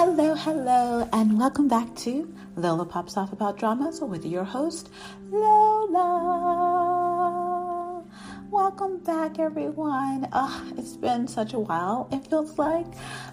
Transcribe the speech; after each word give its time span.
Hello, 0.00 0.30
hello, 0.36 1.08
and 1.12 1.36
welcome 1.40 1.66
back 1.66 1.92
to 1.96 2.32
Lola 2.54 2.84
Pops 2.84 3.16
Off 3.16 3.32
About 3.32 3.58
Dramas 3.58 4.00
with 4.00 4.24
your 4.24 4.44
host, 4.44 4.90
Lola. 5.28 6.04
Welcome 8.48 8.98
back, 8.98 9.40
everyone. 9.40 10.28
Oh, 10.32 10.72
it's 10.78 10.96
been 10.96 11.26
such 11.26 11.52
a 11.52 11.58
while, 11.58 12.08
it 12.12 12.24
feels 12.28 12.56
like, 12.58 12.86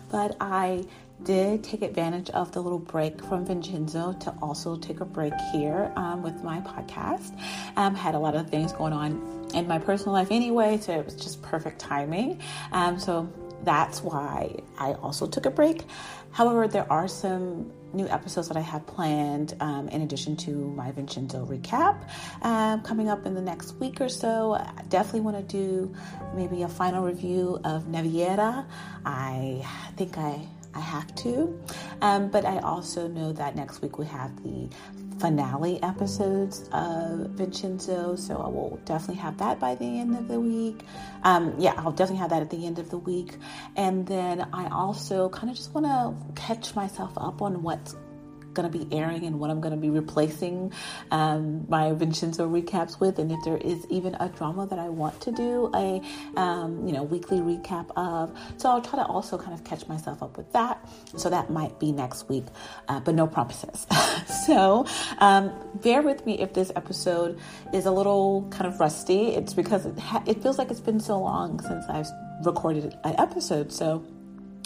but 0.09 0.35
I 0.41 0.85
did 1.21 1.63
take 1.63 1.83
advantage 1.83 2.31
of 2.31 2.51
the 2.51 2.61
little 2.61 2.79
break 2.79 3.23
from 3.25 3.45
Vincenzo 3.45 4.13
to 4.21 4.33
also 4.41 4.75
take 4.75 5.01
a 5.01 5.05
break 5.05 5.35
here 5.51 5.93
um, 5.95 6.23
with 6.23 6.43
my 6.43 6.61
podcast. 6.61 7.39
Um, 7.77 7.93
had 7.93 8.15
a 8.15 8.19
lot 8.19 8.35
of 8.35 8.49
things 8.49 8.73
going 8.73 8.91
on 8.91 9.45
in 9.53 9.67
my 9.67 9.77
personal 9.77 10.13
life 10.13 10.29
anyway, 10.31 10.79
so 10.79 10.93
it 10.93 11.05
was 11.05 11.13
just 11.13 11.43
perfect 11.43 11.77
timing. 11.77 12.41
Um, 12.71 12.97
so 12.99 13.31
that's 13.65 14.01
why 14.01 14.55
I 14.77 14.93
also 14.93 15.27
took 15.27 15.45
a 15.45 15.51
break. 15.51 15.83
However, 16.31 16.67
there 16.67 16.91
are 16.91 17.07
some 17.07 17.71
new 17.93 18.07
episodes 18.09 18.49
that 18.49 18.57
I 18.57 18.61
have 18.61 18.85
planned 18.85 19.55
um, 19.61 19.87
in 19.87 20.01
addition 20.01 20.35
to 20.37 20.51
my 20.51 20.91
Vincenzo 20.91 21.45
recap 21.45 22.09
um, 22.41 22.81
coming 22.81 23.09
up 23.09 23.25
in 23.25 23.33
the 23.33 23.41
next 23.41 23.73
week 23.79 24.01
or 24.01 24.09
so. 24.09 24.53
I 24.53 24.83
definitely 24.89 25.21
want 25.21 25.37
to 25.37 25.43
do 25.43 25.95
maybe 26.35 26.63
a 26.63 26.67
final 26.67 27.03
review 27.03 27.59
of 27.63 27.85
Navillera. 27.85 28.65
I 29.05 29.65
think 29.95 30.17
I 30.17 30.45
I 30.75 30.79
have 30.79 31.13
to. 31.15 31.59
Um, 32.01 32.29
but 32.29 32.45
I 32.45 32.59
also 32.59 33.07
know 33.07 33.31
that 33.33 33.55
next 33.55 33.81
week 33.81 33.97
we 33.97 34.05
have 34.07 34.43
the 34.43 34.69
finale 35.19 35.81
episodes 35.81 36.69
of 36.73 37.29
Vincenzo, 37.31 38.15
so 38.15 38.35
I 38.35 38.47
will 38.47 38.79
definitely 38.85 39.21
have 39.21 39.37
that 39.37 39.59
by 39.59 39.75
the 39.75 39.85
end 39.85 40.15
of 40.17 40.27
the 40.27 40.39
week. 40.39 40.81
Um, 41.23 41.55
yeah, 41.57 41.73
I'll 41.77 41.91
definitely 41.91 42.17
have 42.17 42.31
that 42.31 42.41
at 42.41 42.49
the 42.49 42.65
end 42.65 42.79
of 42.79 42.89
the 42.89 42.97
week. 42.97 43.37
And 43.75 44.05
then 44.05 44.47
I 44.51 44.67
also 44.69 45.29
kind 45.29 45.49
of 45.49 45.55
just 45.55 45.73
want 45.73 45.85
to 45.85 46.41
catch 46.41 46.75
myself 46.75 47.13
up 47.17 47.41
on 47.41 47.63
what's 47.63 47.95
going 48.55 48.71
to 48.71 48.77
be 48.77 48.87
airing 48.95 49.25
and 49.25 49.39
what 49.39 49.49
I'm 49.49 49.61
going 49.61 49.73
to 49.73 49.79
be 49.79 49.89
replacing 49.89 50.71
um, 51.11 51.65
my 51.69 51.93
Vincenzo 51.93 52.49
recaps 52.49 52.99
with, 52.99 53.19
and 53.19 53.31
if 53.31 53.39
there 53.45 53.57
is 53.57 53.85
even 53.89 54.15
a 54.15 54.29
drama 54.29 54.65
that 54.67 54.79
I 54.79 54.89
want 54.89 55.21
to 55.21 55.31
do 55.31 55.69
a 55.75 56.01
um, 56.35 56.87
you 56.87 56.93
know 56.93 57.03
weekly 57.03 57.39
recap 57.39 57.91
of. 57.95 58.35
So 58.57 58.69
I'll 58.69 58.81
try 58.81 58.99
to 58.99 59.05
also 59.05 59.37
kind 59.37 59.53
of 59.53 59.63
catch 59.63 59.87
myself 59.87 60.23
up 60.23 60.37
with 60.37 60.51
that. 60.53 60.89
So 61.17 61.29
that 61.29 61.49
might 61.49 61.79
be 61.79 61.91
next 61.91 62.27
week, 62.29 62.45
uh, 62.87 62.99
but 62.99 63.15
no 63.15 63.27
promises. 63.27 63.85
so 64.45 64.85
um, 65.19 65.53
bear 65.75 66.01
with 66.01 66.25
me 66.25 66.39
if 66.39 66.53
this 66.53 66.71
episode 66.75 67.39
is 67.73 67.85
a 67.85 67.91
little 67.91 68.47
kind 68.49 68.65
of 68.65 68.79
rusty. 68.79 69.35
It's 69.35 69.53
because 69.53 69.85
it, 69.85 69.99
ha- 69.99 70.23
it 70.25 70.41
feels 70.41 70.57
like 70.57 70.71
it's 70.71 70.79
been 70.79 70.99
so 70.99 71.19
long 71.19 71.59
since 71.61 71.85
I've 71.89 72.07
recorded 72.43 72.97
an 73.03 73.15
episode. 73.17 73.71
So 73.71 74.05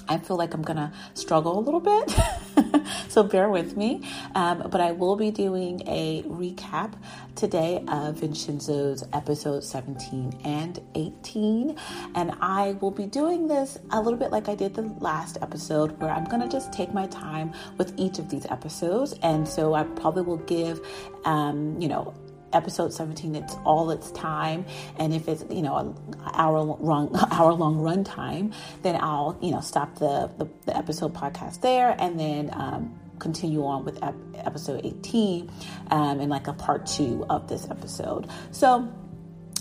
I 0.10 0.18
feel 0.18 0.38
like 0.38 0.56
I'm 0.56 0.64
gonna 0.64 0.92
struggle 1.14 1.60
a 1.60 1.62
little 1.62 1.80
bit, 1.80 2.14
so 3.10 3.22
bear 3.22 3.48
with 3.48 3.78
me. 3.78 4.02
Um, 4.34 4.68
but 4.72 4.82
I 4.82 4.92
will 4.92 5.16
be 5.16 5.30
doing 5.30 5.84
a 5.88 6.24
recap 6.24 6.94
today 7.36 7.84
of 7.88 8.16
Vincenzo's 8.16 9.04
episode 9.14 9.64
17 9.64 10.42
and 10.44 10.80
18, 10.96 11.78
and 12.16 12.32
I 12.42 12.76
will 12.82 12.92
be 12.92 13.06
doing 13.06 13.48
this 13.48 13.78
a 13.92 14.02
little 14.02 14.18
bit 14.18 14.32
like 14.32 14.50
I 14.50 14.56
did 14.56 14.74
the 14.74 14.82
last 15.00 15.38
episode, 15.44 16.00
where 16.02 16.10
I'm 16.10 16.26
gonna 16.26 16.50
just 16.50 16.74
take 16.74 16.92
my 16.92 17.06
time 17.08 17.54
with 17.78 17.94
each 17.98 18.18
of 18.18 18.30
these 18.30 18.48
episodes, 18.48 19.14
and 19.22 19.48
so 19.48 19.76
I 19.76 19.84
probably 19.84 20.24
will 20.24 20.38
give, 20.38 20.82
um, 21.24 21.80
you 21.80 21.88
know, 21.88 22.16
episode 22.54 22.94
17 22.94 23.36
it's 23.36 23.56
all 23.66 23.92
its 23.92 24.12
time. 24.12 24.66
And 24.98 25.14
if 25.14 25.28
it's 25.28 25.44
you 25.50 25.62
know 25.62 25.76
an 25.78 25.96
hour 26.34 26.60
long 26.62 27.16
hour 27.32 27.54
long 27.54 27.78
run 27.80 28.04
time 28.04 28.54
then 28.84 28.96
i'll 29.02 29.38
you 29.42 29.52
know 29.52 29.62
stop 29.62 29.96
the 29.96 30.30
the, 30.38 30.48
the 30.66 30.78
episode 30.78 31.14
podcast 31.14 31.62
there 31.62 31.96
and 32.00 32.20
then 32.20 32.50
um, 32.54 33.00
continue 33.20 33.66
on 33.66 33.86
with 33.86 34.02
ep- 34.04 34.16
episode 34.36 34.86
18 34.86 35.52
um, 35.92 36.20
and 36.20 36.30
like 36.30 36.48
a 36.48 36.54
part 36.54 36.86
two 36.86 37.26
of 37.30 37.48
this 37.48 37.70
episode. 37.70 38.28
So 38.52 38.92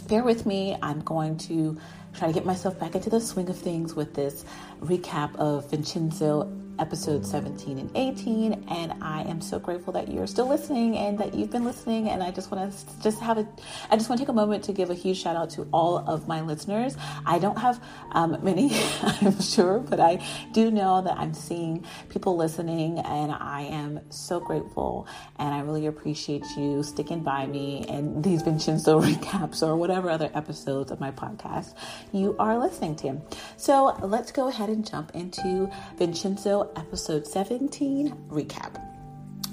bear 0.08 0.22
with 0.22 0.46
me. 0.46 0.76
I'm 0.80 1.00
going 1.00 1.36
to 1.38 1.76
try 2.14 2.28
to 2.28 2.34
get 2.34 2.46
myself 2.46 2.78
back 2.78 2.94
into 2.94 3.10
the 3.10 3.20
swing 3.20 3.48
of 3.50 3.58
things 3.58 3.94
with 3.94 4.14
this 4.14 4.44
recap 4.80 5.34
of 5.36 5.70
vincenzo 5.70 6.50
episode 6.78 7.24
17 7.24 7.78
and 7.78 7.90
18 7.94 8.66
and 8.68 8.92
i 9.02 9.22
am 9.22 9.40
so 9.40 9.58
grateful 9.58 9.92
that 9.92 10.08
you're 10.08 10.26
still 10.26 10.48
listening 10.48 10.96
and 10.96 11.18
that 11.18 11.34
you've 11.34 11.50
been 11.50 11.64
listening 11.64 12.08
and 12.08 12.22
i 12.22 12.30
just 12.30 12.50
want 12.50 12.72
to 12.72 13.02
just 13.02 13.20
have 13.20 13.38
a 13.38 13.48
i 13.90 13.96
just 13.96 14.08
want 14.08 14.18
to 14.18 14.24
take 14.24 14.28
a 14.28 14.32
moment 14.32 14.64
to 14.64 14.72
give 14.72 14.90
a 14.90 14.94
huge 14.94 15.20
shout 15.20 15.36
out 15.36 15.50
to 15.50 15.62
all 15.72 15.98
of 15.98 16.28
my 16.28 16.40
listeners. 16.40 16.96
I 17.26 17.38
don't 17.38 17.58
have 17.58 17.82
um, 18.12 18.38
many 18.42 18.70
i'm 19.02 19.40
sure 19.40 19.78
but 19.78 20.00
i 20.00 20.24
do 20.52 20.70
know 20.70 21.02
that 21.02 21.16
i'm 21.18 21.34
seeing 21.34 21.84
people 22.08 22.36
listening 22.36 22.98
and 23.00 23.32
i 23.32 23.62
am 23.62 24.00
so 24.10 24.40
grateful 24.40 25.06
and 25.38 25.54
i 25.54 25.60
really 25.60 25.86
appreciate 25.86 26.44
you 26.56 26.82
sticking 26.82 27.22
by 27.22 27.46
me 27.46 27.84
and 27.88 28.22
these 28.22 28.42
vincenzo 28.42 29.00
recaps 29.08 29.66
or 29.66 29.76
whatever 29.76 30.10
other 30.10 30.30
episodes 30.34 30.90
of 30.90 31.00
my 31.00 31.10
podcast 31.10 31.74
you 32.12 32.36
are 32.38 32.58
listening 32.58 32.96
to. 32.96 33.20
So 33.56 33.96
let's 34.02 34.32
go 34.32 34.48
ahead 34.48 34.68
and 34.68 34.88
jump 34.88 35.12
into 35.14 35.70
vincenzo 35.96 36.67
episode 36.76 37.26
17 37.26 38.10
recap. 38.28 38.82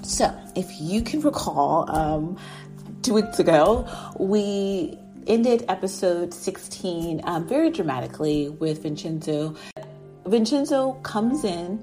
So, 0.02 0.32
if 0.54 0.80
you 0.80 1.02
can 1.02 1.20
recall, 1.20 1.90
um, 1.90 2.36
two 3.02 3.14
weeks 3.14 3.38
ago, 3.38 3.88
we 4.18 4.98
ended 5.26 5.64
episode 5.68 6.32
16 6.32 7.20
um, 7.24 7.46
very 7.48 7.70
dramatically 7.70 8.48
with 8.48 8.82
Vincenzo. 8.82 9.56
Vincenzo 10.26 10.94
comes 11.02 11.44
in 11.44 11.82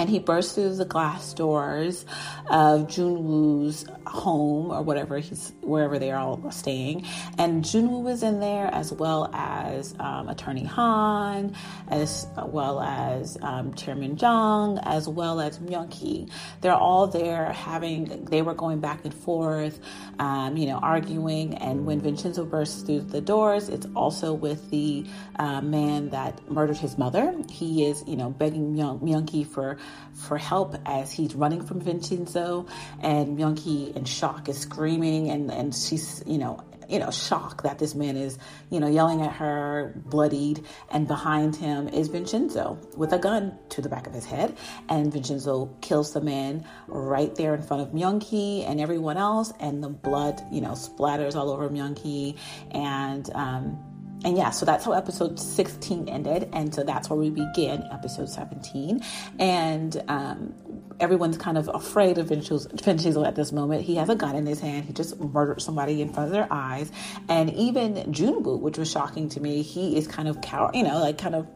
and 0.00 0.08
he 0.08 0.18
bursts 0.18 0.54
through 0.54 0.74
the 0.76 0.86
glass 0.86 1.34
doors 1.34 2.06
of 2.48 2.86
Junwoo's 2.86 3.84
home 4.06 4.70
or 4.70 4.80
whatever 4.80 5.18
he's 5.18 5.52
wherever 5.60 5.98
they 5.98 6.10
are 6.10 6.18
all 6.18 6.50
staying. 6.50 7.04
And 7.36 7.62
Junwoo 7.62 8.02
was 8.02 8.22
in 8.22 8.40
there 8.40 8.68
as 8.72 8.94
well 8.94 9.30
as 9.34 9.94
um, 10.00 10.30
Attorney 10.30 10.64
Han, 10.64 11.54
as 11.88 12.26
well 12.46 12.80
as 12.80 13.36
um, 13.42 13.74
Chairman 13.74 14.16
Jung, 14.16 14.78
as 14.78 15.06
well 15.06 15.38
as 15.38 15.58
Myung 15.58 16.30
They're 16.62 16.72
all 16.72 17.06
there 17.06 17.52
having. 17.52 18.24
They 18.24 18.40
were 18.40 18.54
going 18.54 18.80
back 18.80 19.04
and 19.04 19.12
forth, 19.12 19.78
um, 20.18 20.56
you 20.56 20.66
know, 20.66 20.78
arguing. 20.78 21.58
And 21.58 21.84
when 21.84 22.00
Vincenzo 22.00 22.46
bursts 22.46 22.82
through 22.82 23.02
the 23.02 23.20
doors, 23.20 23.68
it's 23.68 23.86
also 23.94 24.32
with 24.32 24.70
the 24.70 25.04
uh, 25.38 25.60
man 25.60 26.08
that 26.08 26.50
murdered 26.50 26.78
his 26.78 26.96
mother. 26.96 27.34
He 27.50 27.84
is, 27.84 28.02
you 28.06 28.16
know, 28.16 28.30
begging 28.30 28.74
Myung, 28.74 29.02
Myung 29.02 29.46
for 29.46 29.76
for 30.14 30.38
help 30.38 30.76
as 30.86 31.12
he's 31.12 31.34
running 31.34 31.62
from 31.62 31.80
Vincenzo, 31.80 32.66
and 33.00 33.38
Myung 33.38 33.96
in 33.96 34.04
shock 34.04 34.48
is 34.48 34.58
screaming 34.58 35.30
and, 35.30 35.50
and 35.50 35.74
she's, 35.74 36.22
you 36.26 36.38
know, 36.38 36.62
you 36.90 36.98
know, 36.98 37.10
shocked 37.10 37.62
that 37.62 37.78
this 37.78 37.94
man 37.94 38.16
is, 38.16 38.36
you 38.68 38.80
know, 38.80 38.88
yelling 38.88 39.22
at 39.22 39.32
her, 39.34 39.94
bloodied, 39.94 40.64
and 40.90 41.06
behind 41.06 41.54
him 41.54 41.88
is 41.88 42.08
Vincenzo 42.08 42.78
with 42.96 43.12
a 43.12 43.18
gun 43.18 43.56
to 43.70 43.80
the 43.80 43.88
back 43.88 44.08
of 44.08 44.12
his 44.12 44.26
head. 44.26 44.56
And 44.88 45.12
Vincenzo 45.12 45.66
kills 45.80 46.12
the 46.12 46.20
man 46.20 46.66
right 46.88 47.32
there 47.36 47.54
in 47.54 47.62
front 47.62 47.82
of 47.82 47.90
Myung 47.90 48.20
and 48.66 48.80
everyone 48.80 49.16
else, 49.16 49.52
and 49.60 49.82
the 49.82 49.88
blood, 49.88 50.42
you 50.50 50.60
know, 50.60 50.72
splatters 50.72 51.36
all 51.36 51.50
over 51.50 51.68
Myung 51.68 52.36
And 52.72 53.30
um, 53.34 53.78
and 54.24 54.36
yeah, 54.36 54.50
so 54.50 54.66
that's 54.66 54.84
how 54.84 54.92
episode 54.92 55.38
16 55.38 56.08
ended. 56.08 56.48
And 56.52 56.74
so 56.74 56.82
that's 56.82 57.08
where 57.08 57.18
we 57.18 57.30
begin 57.30 57.84
episode 57.90 58.28
17. 58.28 59.00
And 59.38 60.02
um, 60.08 60.54
everyone's 61.00 61.38
kind 61.38 61.56
of 61.56 61.70
afraid 61.72 62.18
of 62.18 62.28
Vincenzo 62.28 63.24
at 63.24 63.34
this 63.34 63.52
moment. 63.52 63.82
He 63.82 63.96
has 63.96 64.08
a 64.08 64.14
gun 64.14 64.36
in 64.36 64.46
his 64.46 64.60
hand. 64.60 64.84
He 64.84 64.92
just 64.92 65.18
murdered 65.18 65.62
somebody 65.62 66.02
in 66.02 66.12
front 66.12 66.26
of 66.26 66.32
their 66.32 66.48
eyes. 66.50 66.92
And 67.28 67.52
even 67.54 67.94
Junwoo, 68.12 68.60
which 68.60 68.76
was 68.76 68.90
shocking 68.90 69.28
to 69.30 69.40
me, 69.40 69.62
he 69.62 69.96
is 69.96 70.06
kind 70.06 70.28
of 70.28 70.40
cow, 70.42 70.70
you 70.74 70.82
know, 70.82 70.98
like 70.98 71.16
kind 71.16 71.34
of 71.34 71.46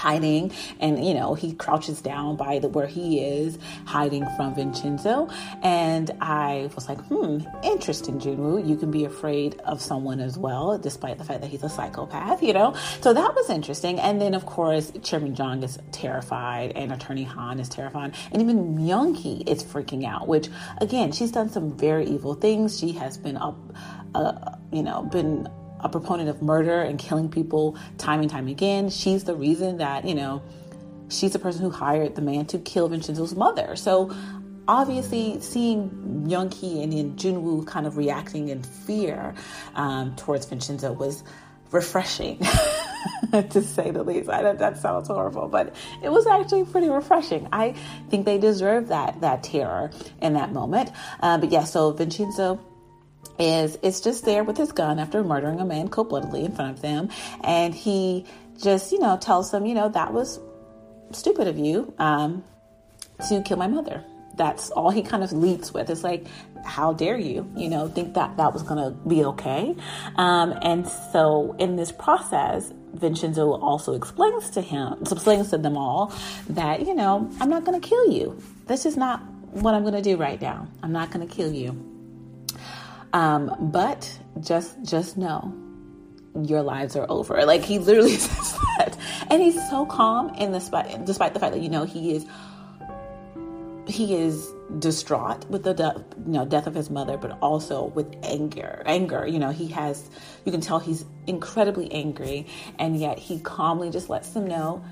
hiding 0.00 0.50
and 0.80 1.04
you 1.06 1.12
know 1.12 1.34
he 1.34 1.52
crouches 1.52 2.00
down 2.00 2.36
by 2.36 2.58
the 2.58 2.68
where 2.68 2.86
he 2.86 3.20
is 3.20 3.58
hiding 3.84 4.24
from 4.36 4.54
Vincenzo. 4.54 5.28
And 5.62 6.10
I 6.20 6.70
was 6.74 6.88
like 6.88 7.00
hmm 7.08 7.38
interesting 7.62 8.18
Junwoo. 8.18 8.66
You 8.66 8.76
can 8.76 8.90
be 8.90 9.04
afraid 9.04 9.60
of 9.72 9.82
someone 9.82 10.20
as 10.20 10.38
well 10.38 10.78
despite 10.78 11.18
the 11.18 11.24
fact 11.24 11.40
that 11.42 11.50
he's 11.50 11.62
a 11.62 11.68
psychopath 11.68 12.42
you 12.42 12.52
know? 12.52 12.74
So 13.00 13.12
that 13.12 13.34
was 13.34 13.50
interesting. 13.50 14.00
And 14.00 14.20
then 14.20 14.34
of 14.34 14.46
course 14.46 14.92
Chairman 15.02 15.34
Jung 15.36 15.62
is 15.62 15.78
terrified 15.92 16.72
and 16.74 16.92
Attorney 16.92 17.24
Han 17.24 17.60
is 17.60 17.68
terrified 17.68 18.14
and 18.32 18.40
even 18.40 18.76
Myung 18.76 19.10
is 19.46 19.62
freaking 19.62 20.06
out 20.06 20.28
which 20.28 20.48
again 20.80 21.12
she's 21.12 21.30
done 21.30 21.50
some 21.50 21.76
very 21.76 22.06
evil 22.06 22.34
things. 22.34 22.78
She 22.78 22.92
has 22.92 23.18
been 23.18 23.36
up 23.36 23.58
uh, 24.14 24.56
you 24.72 24.82
know 24.82 25.02
been 25.02 25.48
a 25.82 25.88
proponent 25.88 26.28
of 26.28 26.42
murder 26.42 26.80
and 26.80 26.98
killing 26.98 27.28
people 27.28 27.76
time 27.98 28.20
and 28.20 28.30
time 28.30 28.48
again. 28.48 28.90
She's 28.90 29.24
the 29.24 29.34
reason 29.34 29.78
that, 29.78 30.04
you 30.04 30.14
know, 30.14 30.42
she's 31.08 31.32
the 31.32 31.38
person 31.38 31.62
who 31.62 31.70
hired 31.70 32.14
the 32.14 32.22
man 32.22 32.46
to 32.46 32.58
kill 32.58 32.88
Vincenzo's 32.88 33.34
mother. 33.34 33.76
So 33.76 34.14
obviously 34.68 35.40
seeing 35.40 35.90
Myung-hee 36.26 36.82
and 36.82 36.92
then 36.92 37.16
Junwoo 37.16 37.66
kind 37.66 37.86
of 37.86 37.96
reacting 37.96 38.48
in 38.48 38.62
fear 38.62 39.34
um, 39.74 40.14
towards 40.16 40.46
Vincenzo 40.46 40.92
was 40.92 41.24
refreshing. 41.72 42.40
to 43.30 43.62
say 43.62 43.90
the 43.90 44.02
least. 44.02 44.28
I 44.28 44.42
know 44.42 44.54
that 44.54 44.78
sounds 44.78 45.08
horrible, 45.08 45.48
but 45.48 45.74
it 46.02 46.10
was 46.10 46.26
actually 46.26 46.64
pretty 46.64 46.88
refreshing. 46.88 47.48
I 47.52 47.74
think 48.10 48.26
they 48.26 48.38
deserve 48.38 48.88
that 48.88 49.20
that 49.20 49.42
terror 49.42 49.90
in 50.20 50.34
that 50.34 50.52
moment. 50.52 50.90
Uh, 51.20 51.38
but 51.38 51.50
yeah, 51.50 51.64
so 51.64 51.92
Vincenzo 51.92 52.60
is 53.38 53.78
it's 53.82 54.00
just 54.00 54.24
there 54.24 54.44
with 54.44 54.56
his 54.56 54.72
gun 54.72 54.98
after 54.98 55.24
murdering 55.24 55.60
a 55.60 55.64
man 55.64 55.88
cold 55.88 56.10
bloodedly 56.10 56.44
in 56.44 56.54
front 56.54 56.76
of 56.76 56.82
them, 56.82 57.08
and 57.42 57.74
he 57.74 58.26
just 58.60 58.92
you 58.92 58.98
know 58.98 59.16
tells 59.16 59.50
them 59.50 59.66
you 59.66 59.74
know 59.74 59.88
that 59.88 60.12
was 60.12 60.40
stupid 61.12 61.48
of 61.48 61.58
you 61.58 61.92
um, 61.98 62.44
to 63.28 63.42
kill 63.42 63.56
my 63.56 63.66
mother. 63.66 64.04
That's 64.36 64.70
all 64.70 64.90
he 64.90 65.02
kind 65.02 65.22
of 65.22 65.32
leads 65.32 65.74
with. 65.74 65.90
It's 65.90 66.04
like, 66.04 66.26
how 66.64 66.92
dare 66.92 67.18
you, 67.18 67.50
you 67.56 67.68
know, 67.68 67.88
think 67.88 68.14
that 68.14 68.36
that 68.36 68.52
was 68.52 68.62
going 68.62 68.82
to 68.82 68.90
be 69.08 69.24
okay. 69.24 69.74
Um, 70.16 70.54
and 70.62 70.86
so 71.12 71.54
in 71.58 71.76
this 71.76 71.92
process, 71.92 72.72
Vincenzo 72.94 73.52
also 73.52 73.94
explains 73.94 74.50
to 74.50 74.60
him, 74.60 74.94
explains 75.00 75.50
to 75.50 75.58
them 75.58 75.76
all 75.76 76.14
that, 76.48 76.86
you 76.86 76.94
know, 76.94 77.30
I'm 77.40 77.50
not 77.50 77.64
going 77.64 77.78
to 77.78 77.86
kill 77.86 78.10
you. 78.12 78.40
This 78.66 78.86
is 78.86 78.96
not 78.96 79.22
what 79.52 79.74
I'm 79.74 79.82
going 79.82 79.94
to 79.94 80.02
do 80.02 80.16
right 80.16 80.40
now. 80.40 80.68
I'm 80.82 80.92
not 80.92 81.10
going 81.10 81.26
to 81.26 81.34
kill 81.34 81.52
you. 81.52 81.89
Um, 83.12 83.56
but 83.72 84.18
just, 84.40 84.82
just 84.82 85.16
know 85.16 85.54
your 86.42 86.62
lives 86.62 86.96
are 86.96 87.06
over. 87.08 87.44
Like 87.44 87.62
he 87.62 87.78
literally 87.78 88.16
says 88.16 88.58
that. 88.78 88.96
And 89.30 89.42
he's 89.42 89.56
so 89.68 89.86
calm 89.86 90.34
in 90.34 90.52
the 90.52 90.60
spite, 90.60 91.04
despite 91.04 91.34
the 91.34 91.40
fact 91.40 91.54
that, 91.54 91.62
you 91.62 91.68
know, 91.68 91.84
he 91.84 92.14
is 92.14 92.26
he 93.90 94.14
is 94.14 94.52
distraught 94.78 95.48
with 95.50 95.64
the 95.64 96.04
you 96.26 96.32
know, 96.32 96.44
death 96.44 96.66
of 96.66 96.74
his 96.74 96.90
mother, 96.90 97.16
but 97.16 97.36
also 97.40 97.86
with 97.86 98.14
anger. 98.22 98.82
Anger, 98.86 99.26
you 99.26 99.38
know, 99.38 99.50
he 99.50 99.66
has. 99.68 100.08
You 100.44 100.52
can 100.52 100.60
tell 100.60 100.78
he's 100.78 101.04
incredibly 101.26 101.90
angry, 101.92 102.46
and 102.78 102.96
yet 102.96 103.18
he 103.18 103.40
calmly 103.40 103.90
just 103.90 104.08
lets 104.08 104.30
them 104.30 104.46
know, 104.46 104.82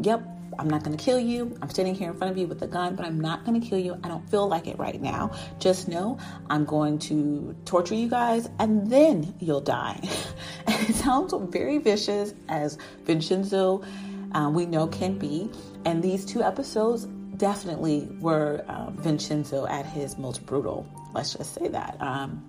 "Yep, 0.00 0.43
I'm 0.58 0.68
not 0.68 0.82
going 0.82 0.96
to 0.96 1.02
kill 1.02 1.18
you. 1.18 1.56
I'm 1.62 1.70
standing 1.70 1.94
here 1.94 2.10
in 2.10 2.16
front 2.16 2.30
of 2.30 2.38
you 2.38 2.46
with 2.46 2.62
a 2.62 2.66
gun, 2.66 2.96
but 2.96 3.04
I'm 3.04 3.20
not 3.20 3.44
going 3.44 3.60
to 3.60 3.66
kill 3.66 3.78
you. 3.78 3.98
I 4.02 4.08
don't 4.08 4.28
feel 4.30 4.48
like 4.48 4.66
it 4.66 4.78
right 4.78 5.00
now. 5.00 5.32
Just 5.58 5.88
know 5.88 6.18
I'm 6.50 6.64
going 6.64 6.98
to 7.00 7.54
torture 7.64 7.94
you 7.94 8.08
guys, 8.08 8.48
and 8.58 8.90
then 8.90 9.34
you'll 9.40 9.60
die." 9.60 10.00
it 10.68 10.94
sounds 10.94 11.34
very 11.50 11.78
vicious, 11.78 12.34
as 12.48 12.78
Vincenzo. 13.04 13.82
Um, 14.32 14.54
we 14.54 14.66
know 14.66 14.86
can 14.86 15.18
be. 15.18 15.50
And 15.84 16.02
these 16.02 16.24
two 16.24 16.42
episodes 16.42 17.06
definitely 17.36 18.08
were 18.20 18.64
uh, 18.68 18.90
Vincenzo 18.90 19.66
at 19.66 19.86
his 19.86 20.18
most 20.18 20.44
brutal. 20.46 20.86
Let's 21.12 21.34
just 21.34 21.54
say 21.54 21.68
that. 21.68 21.96
Um, 22.00 22.44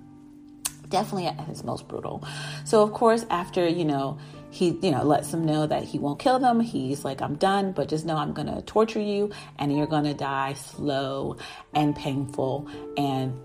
definitely 0.89 1.27
at 1.27 1.39
his 1.41 1.63
most 1.63 1.87
brutal. 1.87 2.23
So 2.63 2.81
of 2.81 2.93
course, 2.93 3.25
after 3.29 3.67
you 3.67 3.85
know 3.85 4.17
he 4.55 4.67
you 4.81 4.91
know 4.91 5.03
lets 5.03 5.31
them 5.31 5.45
know 5.45 5.67
that 5.67 5.83
he 5.83 5.99
won't 5.99 6.17
kill 6.17 6.39
them, 6.39 6.61
he's 6.61 7.03
like, 7.03 7.21
I'm 7.21 7.35
done, 7.35 7.73
but 7.73 7.89
just 7.89 8.05
know 8.05 8.15
I'm 8.15 8.33
gonna 8.33 8.61
torture 8.61 9.01
you, 9.01 9.31
and 9.59 9.75
you're 9.75 9.85
gonna 9.85 10.13
die 10.13 10.53
slow 10.53 11.37
and 11.73 11.93
painful, 11.95 12.69
and 12.95 13.37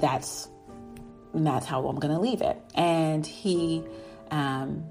that's 0.00 0.48
that's 1.34 1.66
how 1.66 1.86
I'm 1.86 1.98
gonna 2.00 2.20
leave 2.20 2.40
it. 2.40 2.56
And 2.74 3.26
he. 3.26 3.84
Um, 4.30 4.84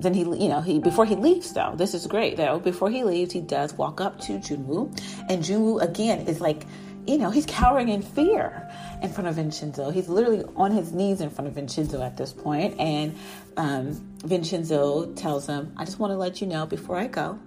then 0.00 0.14
he, 0.14 0.20
you 0.20 0.48
know, 0.48 0.60
he 0.60 0.78
before 0.78 1.04
he 1.04 1.16
leaves 1.16 1.52
though, 1.52 1.74
this 1.76 1.92
is 1.92 2.06
great 2.06 2.36
though. 2.36 2.60
Before 2.60 2.88
he 2.88 3.02
leaves, 3.02 3.32
he 3.32 3.40
does 3.40 3.72
walk 3.72 4.00
up 4.00 4.20
to 4.20 4.34
Junwoo, 4.34 4.96
and 5.28 5.42
Junwoo 5.42 5.82
again 5.82 6.28
is 6.28 6.40
like, 6.40 6.66
you 7.04 7.18
know, 7.18 7.30
he's 7.30 7.46
cowering 7.46 7.88
in 7.88 8.02
fear 8.02 8.70
in 9.02 9.10
front 9.10 9.26
of 9.28 9.34
Vincenzo. 9.34 9.90
He's 9.90 10.08
literally 10.08 10.44
on 10.54 10.70
his 10.70 10.92
knees 10.92 11.20
in 11.20 11.30
front 11.30 11.48
of 11.48 11.54
Vincenzo 11.54 12.00
at 12.00 12.16
this 12.16 12.32
point, 12.32 12.78
and 12.78 13.16
um, 13.58 13.92
Vincenzo 14.24 15.12
tells 15.12 15.46
him, 15.46 15.74
"I 15.76 15.84
just 15.84 15.98
want 15.98 16.12
to 16.12 16.16
let 16.16 16.40
you 16.40 16.46
know 16.46 16.64
before 16.64 16.96
I 16.96 17.06
go, 17.06 17.38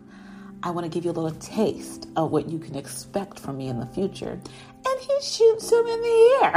I 0.62 0.70
want 0.70 0.86
to 0.86 0.90
give 0.90 1.06
you 1.06 1.12
a 1.12 1.14
little 1.14 1.38
taste 1.40 2.08
of 2.16 2.32
what 2.32 2.50
you 2.50 2.60
can 2.60 2.76
expect 2.76 3.40
from 3.40 3.58
me 3.58 3.68
in 3.68 3.80
the 3.80 3.88
future," 3.88 4.40
and 4.86 5.00
he 5.00 5.22
shoots 5.22 5.72
him 5.72 5.86
in 5.86 6.02
the 6.02 6.40
air, 6.44 6.54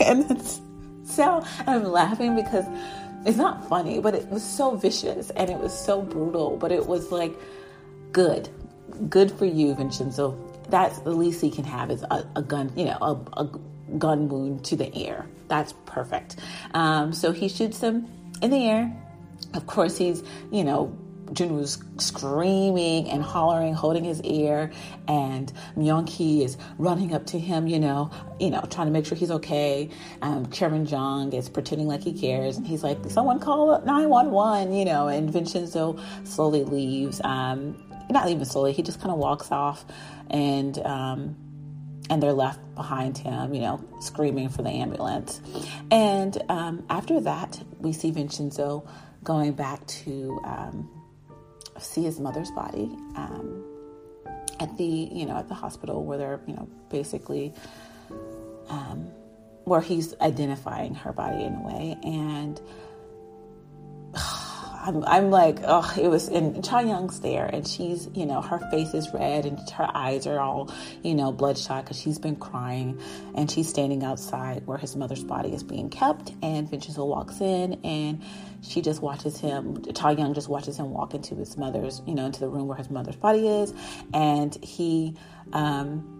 and 0.06 0.30
it's 0.30 0.60
so 1.04 1.42
I'm 1.66 1.84
laughing 1.84 2.34
because 2.34 2.66
it's 3.26 3.36
not 3.36 3.68
funny, 3.68 4.00
but 4.00 4.14
it 4.14 4.28
was 4.28 4.42
so 4.42 4.76
vicious 4.76 5.30
and 5.30 5.50
it 5.50 5.58
was 5.58 5.76
so 5.76 6.00
brutal, 6.00 6.56
but 6.56 6.70
it 6.70 6.86
was 6.86 7.10
like 7.10 7.34
good. 8.12 8.48
Good 9.08 9.32
for 9.32 9.46
you, 9.46 9.74
Vincenzo. 9.74 10.38
That's 10.68 10.98
the 11.00 11.10
least 11.10 11.40
he 11.40 11.50
can 11.50 11.64
have 11.64 11.90
is 11.90 12.02
a, 12.04 12.24
a 12.36 12.42
gun, 12.42 12.72
you 12.76 12.84
know, 12.84 12.98
a, 13.00 13.40
a, 13.40 13.50
gun 13.98 14.28
wound 14.28 14.64
to 14.64 14.74
the 14.74 14.96
ear. 14.98 15.26
That's 15.46 15.74
perfect. 15.86 16.36
Um, 16.74 17.12
so 17.12 17.30
he 17.30 17.48
shoots 17.48 17.80
him 17.80 18.08
in 18.42 18.50
the 18.50 18.68
air. 18.68 18.92
Of 19.54 19.66
course, 19.66 19.96
he's, 19.96 20.22
you 20.50 20.64
know, 20.64 20.96
Jun 21.32 21.56
was 21.56 21.82
screaming 21.98 23.10
and 23.10 23.22
hollering, 23.22 23.74
holding 23.74 24.04
his 24.04 24.22
ear, 24.22 24.70
and 25.08 25.52
Myung 25.76 26.06
Ki 26.06 26.44
is 26.44 26.56
running 26.78 27.14
up 27.14 27.26
to 27.26 27.38
him, 27.38 27.66
you 27.66 27.78
know, 27.78 28.10
you 28.38 28.50
know, 28.50 28.60
trying 28.70 28.86
to 28.86 28.92
make 28.92 29.06
sure 29.06 29.16
he's 29.16 29.30
okay. 29.30 29.90
Um, 30.22 30.50
Chairman 30.50 30.86
Jung 30.86 31.32
is 31.32 31.48
pretending 31.48 31.88
like 31.88 32.02
he 32.02 32.12
cares, 32.12 32.56
and 32.56 32.66
he's 32.66 32.82
like, 32.82 32.98
"Someone 33.08 33.40
call 33.40 33.80
911," 33.82 34.72
you 34.72 34.84
know. 34.84 35.08
And 35.08 35.30
Vincenzo 35.30 35.98
slowly 36.24 36.64
leaves. 36.64 37.20
Um, 37.24 37.76
not 38.08 38.28
even 38.28 38.44
slowly, 38.44 38.72
he 38.72 38.82
just 38.82 39.00
kind 39.00 39.10
of 39.10 39.18
walks 39.18 39.50
off, 39.50 39.84
and 40.30 40.78
um, 40.80 41.36
and 42.08 42.22
they're 42.22 42.32
left 42.32 42.60
behind 42.74 43.18
him, 43.18 43.54
you 43.54 43.60
know, 43.60 43.84
screaming 44.00 44.48
for 44.48 44.62
the 44.62 44.70
ambulance. 44.70 45.40
And 45.90 46.40
um, 46.48 46.84
after 46.88 47.20
that, 47.20 47.60
we 47.78 47.92
see 47.92 48.10
Vincenzo 48.10 48.86
going 49.24 49.52
back 49.52 49.86
to 49.88 50.40
um, 50.44 50.88
see 51.78 52.04
his 52.04 52.20
mother's 52.20 52.50
body 52.52 52.90
um, 53.16 53.64
at 54.60 54.76
the 54.78 54.84
you 54.84 55.26
know 55.26 55.36
at 55.36 55.48
the 55.48 55.54
hospital 55.54 56.04
where 56.04 56.18
they're 56.18 56.40
you 56.46 56.54
know 56.54 56.68
basically 56.90 57.52
um, 58.68 59.10
where 59.64 59.80
he's 59.80 60.14
identifying 60.20 60.94
her 60.94 61.12
body 61.12 61.44
in 61.44 61.54
a 61.54 61.62
way 61.62 61.96
and 62.04 62.60
I'm, 64.86 65.04
I'm 65.04 65.30
like, 65.30 65.58
oh, 65.64 65.92
it 66.00 66.06
was, 66.06 66.28
and 66.28 66.64
Cha 66.64 66.78
Young's 66.78 67.18
there, 67.20 67.46
and 67.46 67.66
she's, 67.66 68.08
you 68.14 68.24
know, 68.24 68.40
her 68.40 68.60
face 68.70 68.94
is 68.94 69.12
red, 69.12 69.44
and 69.44 69.58
her 69.70 69.88
eyes 69.92 70.28
are 70.28 70.38
all, 70.38 70.72
you 71.02 71.12
know, 71.12 71.32
bloodshot 71.32 71.84
because 71.84 72.00
she's 72.00 72.20
been 72.20 72.36
crying, 72.36 73.00
and 73.34 73.50
she's 73.50 73.68
standing 73.68 74.04
outside 74.04 74.64
where 74.64 74.78
his 74.78 74.94
mother's 74.94 75.24
body 75.24 75.52
is 75.52 75.64
being 75.64 75.90
kept, 75.90 76.32
and 76.40 76.70
Vincenzo 76.70 77.04
walks 77.04 77.40
in, 77.40 77.80
and 77.82 78.22
she 78.62 78.80
just 78.80 79.02
watches 79.02 79.38
him, 79.38 79.82
Cha 79.92 80.10
Young 80.10 80.34
just 80.34 80.48
watches 80.48 80.76
him 80.76 80.90
walk 80.90 81.14
into 81.14 81.34
his 81.34 81.56
mother's, 81.56 82.00
you 82.06 82.14
know, 82.14 82.26
into 82.26 82.38
the 82.38 82.48
room 82.48 82.68
where 82.68 82.78
his 82.78 82.88
mother's 82.88 83.16
body 83.16 83.48
is, 83.48 83.74
and 84.14 84.56
he, 84.62 85.16
um, 85.52 86.12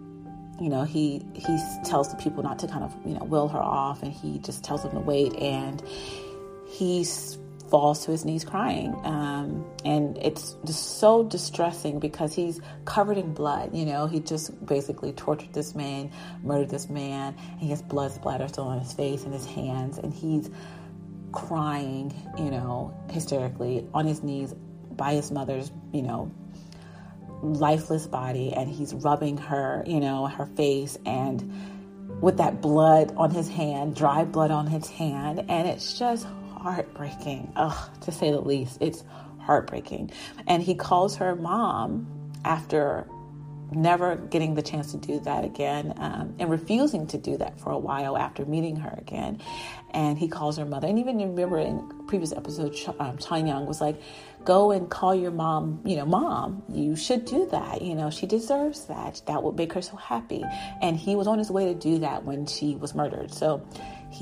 you 0.59 0.69
know, 0.69 0.83
he 0.83 1.25
he 1.35 1.57
tells 1.85 2.09
the 2.11 2.17
people 2.17 2.43
not 2.43 2.59
to 2.59 2.67
kind 2.67 2.83
of, 2.83 2.93
you 3.05 3.13
know, 3.13 3.23
will 3.23 3.47
her 3.47 3.59
off, 3.59 4.03
and 4.03 4.11
he 4.11 4.39
just 4.39 4.65
tells 4.65 4.83
them 4.83 4.91
to 4.91 4.99
wait, 4.99 5.33
and 5.35 5.81
he's 6.67 7.37
falls 7.69 8.05
to 8.05 8.11
his 8.11 8.25
knees 8.25 8.43
crying. 8.43 8.93
Um, 9.03 9.65
and 9.83 10.17
it's 10.17 10.55
just 10.65 10.99
so 10.99 11.23
distressing 11.23 11.99
because 11.99 12.33
he's 12.33 12.59
covered 12.85 13.17
in 13.17 13.33
blood. 13.33 13.75
You 13.75 13.85
know, 13.85 14.07
he 14.07 14.19
just 14.19 14.65
basically 14.65 15.13
tortured 15.13 15.53
this 15.53 15.75
man, 15.75 16.11
murdered 16.43 16.69
this 16.69 16.89
man, 16.89 17.35
and 17.51 17.59
he 17.59 17.69
has 17.69 17.81
blood 17.81 18.11
splatter 18.11 18.47
still 18.47 18.65
on 18.65 18.79
his 18.79 18.93
face 18.93 19.23
and 19.23 19.33
his 19.33 19.45
hands. 19.45 19.97
And 19.97 20.13
he's 20.13 20.49
crying, 21.31 22.13
you 22.37 22.51
know, 22.51 22.97
hysterically 23.09 23.87
on 23.93 24.05
his 24.05 24.23
knees 24.23 24.53
by 24.91 25.13
his 25.13 25.31
mother's, 25.31 25.71
you 25.93 26.01
know, 26.01 26.31
lifeless 27.41 28.07
body. 28.07 28.53
And 28.53 28.69
he's 28.69 28.93
rubbing 28.93 29.37
her, 29.37 29.83
you 29.85 29.99
know, 29.99 30.25
her 30.25 30.45
face 30.45 30.97
and 31.05 31.51
with 32.21 32.37
that 32.37 32.61
blood 32.61 33.13
on 33.15 33.31
his 33.31 33.47
hand, 33.47 33.95
dry 33.95 34.23
blood 34.23 34.51
on 34.51 34.67
his 34.67 34.89
hand. 34.89 35.45
And 35.49 35.67
it's 35.67 35.97
just 35.97 36.25
heartbreaking, 36.71 37.51
ugh, 37.55 38.01
to 38.01 38.11
say 38.11 38.31
the 38.31 38.41
least. 38.41 38.77
It's 38.81 39.03
heartbreaking. 39.39 40.11
And 40.47 40.61
he 40.61 40.75
calls 40.75 41.15
her 41.17 41.35
mom 41.35 42.07
after 42.43 43.07
never 43.71 44.15
getting 44.15 44.55
the 44.55 44.61
chance 44.61 44.91
to 44.91 44.97
do 44.97 45.19
that 45.19 45.43
again 45.43 45.93
um, 45.97 46.33
and 46.39 46.49
refusing 46.49 47.05
to 47.05 47.17
do 47.17 47.37
that 47.37 47.59
for 47.59 47.71
a 47.71 47.77
while 47.77 48.17
after 48.17 48.45
meeting 48.45 48.77
her 48.77 48.95
again. 48.97 49.41
And 49.91 50.17
he 50.17 50.27
calls 50.27 50.57
her 50.57 50.65
mother. 50.65 50.87
And 50.87 50.99
even 50.99 51.17
remember 51.17 51.59
in 51.59 52.05
previous 52.07 52.31
episode, 52.31 52.75
um, 52.99 53.17
Cha 53.17 53.35
Young 53.35 53.65
was 53.65 53.81
like, 53.81 54.01
go 54.45 54.71
and 54.71 54.89
call 54.89 55.13
your 55.15 55.31
mom, 55.31 55.81
you 55.85 55.95
know, 55.95 56.05
mom, 56.05 56.63
you 56.69 56.95
should 56.95 57.25
do 57.25 57.47
that. 57.51 57.81
You 57.81 57.95
know, 57.95 58.09
she 58.09 58.25
deserves 58.25 58.85
that. 58.85 59.21
That 59.27 59.43
would 59.43 59.55
make 59.55 59.73
her 59.73 59.81
so 59.81 59.97
happy. 59.97 60.43
And 60.81 60.95
he 60.95 61.15
was 61.15 61.27
on 61.27 61.37
his 61.37 61.51
way 61.51 61.65
to 61.65 61.73
do 61.73 61.99
that 61.99 62.23
when 62.23 62.45
she 62.45 62.75
was 62.75 62.95
murdered. 62.95 63.33
So 63.33 63.65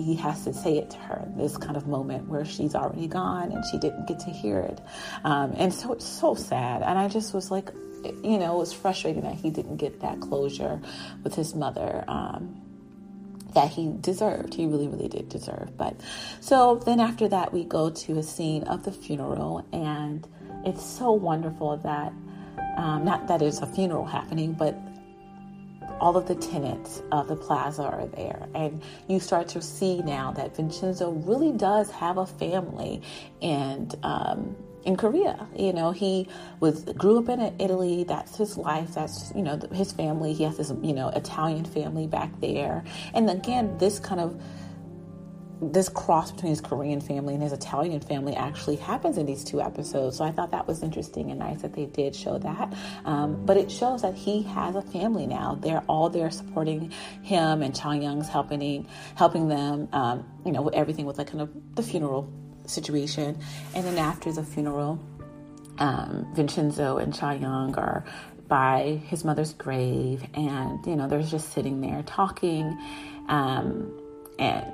he 0.04 0.16
has 0.16 0.44
to 0.44 0.54
say 0.54 0.78
it 0.78 0.90
to 0.92 0.98
her 0.98 1.28
this 1.36 1.58
kind 1.58 1.78
of 1.78 1.88
moment 1.88 2.28
where 2.28 2.46
she's 2.46 2.76
already 2.76 3.08
gone 3.08 3.52
and 3.52 3.64
she 3.72 3.78
didn't 3.78 4.08
get 4.08 4.20
to 4.20 4.30
hear 4.30 4.60
it. 4.60 4.82
Um, 5.24 5.54
and 5.58 5.74
so 5.74 5.94
it's 5.94 6.08
so 6.08 6.36
sad. 6.36 6.82
And 6.82 6.98
I 6.98 7.08
just 7.08 7.34
was 7.34 7.52
like, 7.52 7.70
you 8.24 8.38
know, 8.38 8.56
it 8.56 8.60
was 8.60 8.74
frustrating 8.74 9.24
that 9.24 9.36
he 9.36 9.50
didn't 9.50 9.78
get 9.78 10.02
that 10.02 10.20
closure 10.20 10.82
with 11.24 11.36
his 11.36 11.56
mother. 11.56 12.04
Um, 12.08 12.62
that 13.54 13.70
he 13.70 13.94
deserved. 14.02 14.54
He 14.54 14.66
really, 14.66 14.90
really 14.90 15.08
did 15.08 15.30
deserve. 15.30 15.78
But 15.78 15.96
so 16.42 16.76
then 16.86 17.00
after 17.00 17.30
that, 17.30 17.54
we 17.54 17.64
go 17.64 17.90
to 17.90 18.20
a 18.20 18.24
scene 18.24 18.64
of 18.64 18.84
the 18.84 18.92
funeral, 18.92 19.66
and 19.72 20.28
it's 20.66 20.86
so 20.86 21.14
wonderful 21.14 21.78
that 21.78 22.12
um, 22.78 23.06
not 23.06 23.28
that 23.30 23.42
it's 23.42 23.60
a 23.60 23.66
funeral 23.66 24.06
happening, 24.06 24.52
but 24.54 24.78
all 26.00 26.18
of 26.18 26.28
the 26.28 26.36
tenants 26.36 27.02
of 27.12 27.28
the 27.28 27.36
plaza 27.36 27.84
are 27.84 28.08
there. 28.08 28.48
And 28.54 28.82
you 29.08 29.20
start 29.20 29.48
to 29.50 29.62
see 29.62 30.02
now 30.02 30.32
that 30.34 30.56
Vincenzo 30.56 31.12
really 31.12 31.52
does 31.52 31.92
have 31.92 32.18
a 32.18 32.26
family 32.26 33.02
and 33.42 33.96
um, 34.04 34.56
in 34.86 34.96
Korea. 34.96 35.48
You 35.58 35.74
know, 35.74 35.92
he 35.92 36.28
was 36.60 36.84
grew 36.84 37.20
up 37.20 37.30
in 37.30 37.42
Italy. 37.60 38.04
That's 38.04 38.38
his 38.38 38.58
life. 38.58 38.94
That's 38.94 39.34
you 39.36 39.42
know 39.42 39.60
his 39.74 39.92
family. 39.92 40.34
He 40.34 40.44
has 40.44 40.58
this 40.58 40.72
you 40.82 40.94
know 40.94 41.10
Italian 41.10 41.66
family 41.66 42.08
back 42.08 42.40
there. 42.40 42.84
And 43.14 43.30
again, 43.30 43.78
this 43.78 44.00
kind 44.00 44.22
of 44.22 44.42
this 45.62 45.90
cross 45.90 46.32
between 46.32 46.50
his 46.50 46.62
Korean 46.62 47.00
family 47.00 47.34
and 47.34 47.42
his 47.42 47.54
Italian 47.54 48.00
family 48.02 48.36
actually 48.36 48.76
happens 48.76 49.18
in 49.18 49.26
these 49.26 49.44
two 49.44 49.62
episodes. 49.62 50.18
So 50.18 50.24
I 50.24 50.32
thought 50.32 50.52
that 50.52 50.68
was 50.68 50.84
interesting 50.84 51.32
and 51.32 51.40
nice 51.40 51.62
that 51.62 51.74
they 51.74 51.86
did 51.86 52.16
show 52.16 52.38
that. 52.38 52.74
Um, 53.06 53.46
but 53.46 53.58
it 53.58 53.72
shows 53.72 54.02
that 54.02 54.16
he 54.16 54.44
has 54.44 54.76
a 54.76 54.82
family 54.82 55.28
now. 55.28 55.58
They're 55.60 55.84
all 55.88 56.10
there 56.10 56.30
supporting 56.32 56.92
him, 57.22 57.62
and 57.62 57.76
Cha 57.76 57.92
Young's 57.92 58.28
helping 58.28 58.88
helping 59.16 59.48
them. 59.48 59.88
Um, 59.94 60.26
you 60.46 60.52
know, 60.52 60.62
with 60.62 60.74
everything 60.74 61.06
with 61.06 61.18
like 61.18 61.28
kind 61.28 61.42
of 61.42 61.50
the 61.76 61.84
funeral 61.84 62.32
situation. 62.66 63.38
And 63.74 63.86
then 63.86 63.98
after 63.98 64.32
the 64.32 64.44
funeral, 64.44 65.00
um, 65.78 66.28
Vincenzo 66.34 66.98
and 66.98 67.14
Cha 67.14 67.32
Young 67.32 67.76
are 67.76 68.06
by 68.48 69.02
his 69.08 69.24
mother's 69.26 69.54
grave, 69.54 70.24
and 70.34 70.86
you 70.86 70.96
know 70.96 71.08
they're 71.08 71.24
just 71.24 71.54
sitting 71.54 71.82
there 71.82 72.04
talking, 72.04 72.78
um, 73.28 73.92
and 74.38 74.66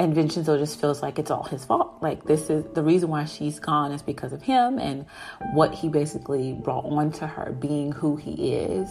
and 0.00 0.14
Vincenzo 0.14 0.56
just 0.56 0.80
feels 0.80 1.02
like 1.02 1.18
it's 1.18 1.30
all 1.30 1.42
his 1.42 1.62
fault. 1.66 1.98
Like 2.00 2.24
this 2.24 2.48
is 2.48 2.64
the 2.72 2.82
reason 2.82 3.10
why 3.10 3.26
she's 3.26 3.60
gone 3.60 3.92
is 3.92 4.00
because 4.00 4.32
of 4.32 4.40
him 4.40 4.78
and 4.78 5.04
what 5.52 5.74
he 5.74 5.90
basically 5.90 6.54
brought 6.54 6.86
on 6.86 7.12
to 7.12 7.26
her, 7.26 7.52
being 7.52 7.92
who 7.92 8.16
he 8.16 8.54
is. 8.54 8.88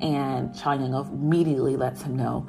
And 0.00 0.56
Cha 0.58 0.72
Young 0.72 0.94
immediately 0.94 1.76
lets 1.76 2.00
him 2.00 2.16
know 2.16 2.48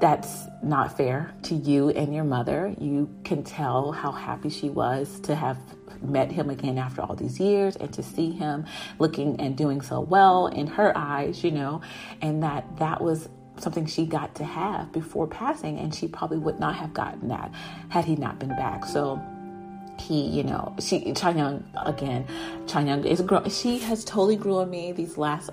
that's 0.00 0.46
not 0.62 0.96
fair 0.96 1.34
to 1.42 1.54
you 1.54 1.90
and 1.90 2.14
your 2.14 2.24
mother. 2.24 2.74
You 2.80 3.14
can 3.22 3.42
tell 3.42 3.92
how 3.92 4.10
happy 4.10 4.48
she 4.48 4.70
was 4.70 5.20
to 5.20 5.34
have 5.34 5.58
met 6.00 6.32
him 6.32 6.48
again 6.48 6.78
after 6.78 7.02
all 7.02 7.14
these 7.14 7.38
years 7.38 7.76
and 7.76 7.92
to 7.92 8.02
see 8.02 8.30
him 8.30 8.64
looking 8.98 9.38
and 9.38 9.58
doing 9.58 9.82
so 9.82 10.00
well 10.00 10.46
in 10.46 10.66
her 10.68 10.96
eyes, 10.96 11.44
you 11.44 11.50
know, 11.50 11.82
and 12.22 12.42
that 12.42 12.78
that 12.78 13.02
was 13.02 13.28
something 13.62 13.86
she 13.86 14.06
got 14.06 14.34
to 14.36 14.44
have 14.44 14.92
before 14.92 15.26
passing 15.26 15.78
and 15.78 15.94
she 15.94 16.08
probably 16.08 16.38
would 16.38 16.58
not 16.58 16.74
have 16.74 16.92
gotten 16.92 17.28
that 17.28 17.52
had 17.88 18.04
he 18.04 18.16
not 18.16 18.38
been 18.38 18.50
back. 18.50 18.84
So 18.84 19.20
he, 19.98 20.26
you 20.26 20.42
know, 20.42 20.74
she 20.80 21.12
Cha 21.12 21.30
Young 21.30 21.64
again, 21.84 22.26
Cha 22.66 22.80
Young 22.80 23.04
is 23.04 23.22
she 23.56 23.78
has 23.78 24.04
totally 24.04 24.36
grew 24.36 24.58
on 24.58 24.70
me 24.70 24.92
these 24.92 25.16
last 25.16 25.50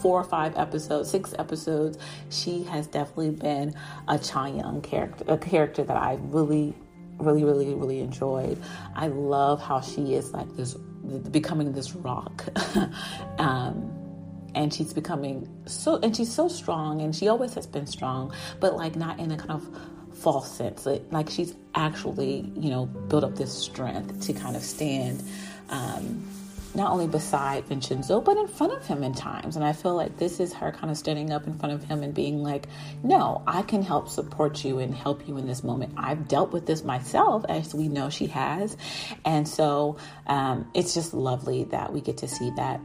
four 0.00 0.20
or 0.20 0.24
five 0.24 0.56
episodes, 0.56 1.10
six 1.10 1.34
episodes, 1.38 1.96
she 2.30 2.64
has 2.64 2.86
definitely 2.88 3.30
been 3.30 3.74
a 4.08 4.18
Cha 4.18 4.46
Young 4.46 4.82
character, 4.82 5.24
a 5.28 5.38
character 5.38 5.84
that 5.84 5.96
I 5.96 6.18
really, 6.20 6.74
really, 7.18 7.44
really, 7.44 7.74
really 7.74 8.00
enjoyed. 8.00 8.60
I 8.96 9.08
love 9.08 9.62
how 9.62 9.80
she 9.80 10.14
is 10.14 10.32
like 10.32 10.54
this, 10.56 10.74
becoming 11.30 11.72
this 11.72 11.94
rock. 11.94 12.44
um, 13.38 14.01
and 14.54 14.72
she's 14.72 14.92
becoming 14.92 15.48
so, 15.66 15.98
and 16.02 16.16
she's 16.16 16.32
so 16.32 16.48
strong, 16.48 17.00
and 17.00 17.14
she 17.14 17.28
always 17.28 17.54
has 17.54 17.66
been 17.66 17.86
strong, 17.86 18.32
but 18.60 18.76
like 18.76 18.96
not 18.96 19.18
in 19.18 19.30
a 19.30 19.36
kind 19.36 19.52
of 19.52 19.66
false 20.18 20.50
sense. 20.50 20.86
Like 20.86 21.30
she's 21.30 21.54
actually, 21.74 22.50
you 22.56 22.70
know, 22.70 22.86
built 22.86 23.24
up 23.24 23.36
this 23.36 23.52
strength 23.52 24.26
to 24.26 24.32
kind 24.32 24.56
of 24.56 24.62
stand. 24.62 25.22
Um, 25.68 26.28
not 26.74 26.90
only 26.90 27.06
beside 27.06 27.64
Vincenzo, 27.66 28.20
but 28.20 28.36
in 28.36 28.48
front 28.48 28.72
of 28.72 28.86
him 28.86 29.02
in 29.02 29.12
times. 29.12 29.56
And 29.56 29.64
I 29.64 29.72
feel 29.72 29.94
like 29.94 30.16
this 30.16 30.40
is 30.40 30.52
her 30.54 30.72
kind 30.72 30.90
of 30.90 30.96
standing 30.96 31.30
up 31.30 31.46
in 31.46 31.58
front 31.58 31.74
of 31.74 31.84
him 31.84 32.02
and 32.02 32.14
being 32.14 32.42
like, 32.42 32.66
no, 33.02 33.42
I 33.46 33.62
can 33.62 33.82
help 33.82 34.08
support 34.08 34.64
you 34.64 34.78
and 34.78 34.94
help 34.94 35.28
you 35.28 35.36
in 35.36 35.46
this 35.46 35.62
moment. 35.62 35.94
I've 35.96 36.28
dealt 36.28 36.52
with 36.52 36.66
this 36.66 36.82
myself, 36.82 37.44
as 37.48 37.74
we 37.74 37.88
know 37.88 38.08
she 38.08 38.26
has. 38.28 38.76
And 39.24 39.46
so 39.46 39.98
um, 40.26 40.70
it's 40.72 40.94
just 40.94 41.12
lovely 41.12 41.64
that 41.64 41.92
we 41.92 42.00
get 42.00 42.18
to 42.18 42.28
see 42.28 42.50
that 42.56 42.80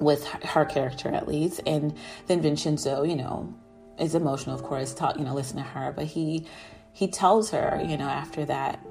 with 0.00 0.24
her 0.26 0.64
character 0.64 1.08
at 1.08 1.28
least. 1.28 1.60
And 1.66 1.96
then 2.26 2.40
Vincenzo, 2.40 3.02
you 3.02 3.16
know, 3.16 3.54
is 3.98 4.14
emotional, 4.14 4.54
of 4.54 4.62
course, 4.62 4.94
talk, 4.94 5.18
you 5.18 5.24
know, 5.24 5.34
listen 5.34 5.56
to 5.56 5.62
her, 5.62 5.92
but 5.92 6.06
he, 6.06 6.46
he 6.92 7.08
tells 7.08 7.50
her, 7.50 7.82
you 7.84 7.96
know, 7.96 8.08
after 8.08 8.44
that, 8.44 8.84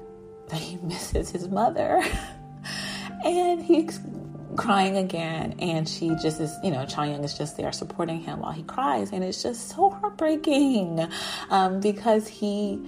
that 0.48 0.60
he 0.60 0.76
misses 0.82 1.30
his 1.30 1.48
mother. 1.48 2.02
and 3.24 3.62
he's 3.62 4.00
crying 4.56 4.96
again 4.96 5.54
and 5.60 5.88
she 5.88 6.08
just 6.20 6.40
is 6.40 6.52
you 6.64 6.70
know 6.70 6.84
cha 6.84 7.04
young 7.04 7.22
is 7.22 7.38
just 7.38 7.56
there 7.56 7.70
supporting 7.70 8.18
him 8.18 8.40
while 8.40 8.50
he 8.50 8.64
cries 8.64 9.12
and 9.12 9.22
it's 9.22 9.40
just 9.40 9.68
so 9.68 9.90
heartbreaking 9.90 11.06
um, 11.50 11.78
because 11.78 12.26
he 12.26 12.80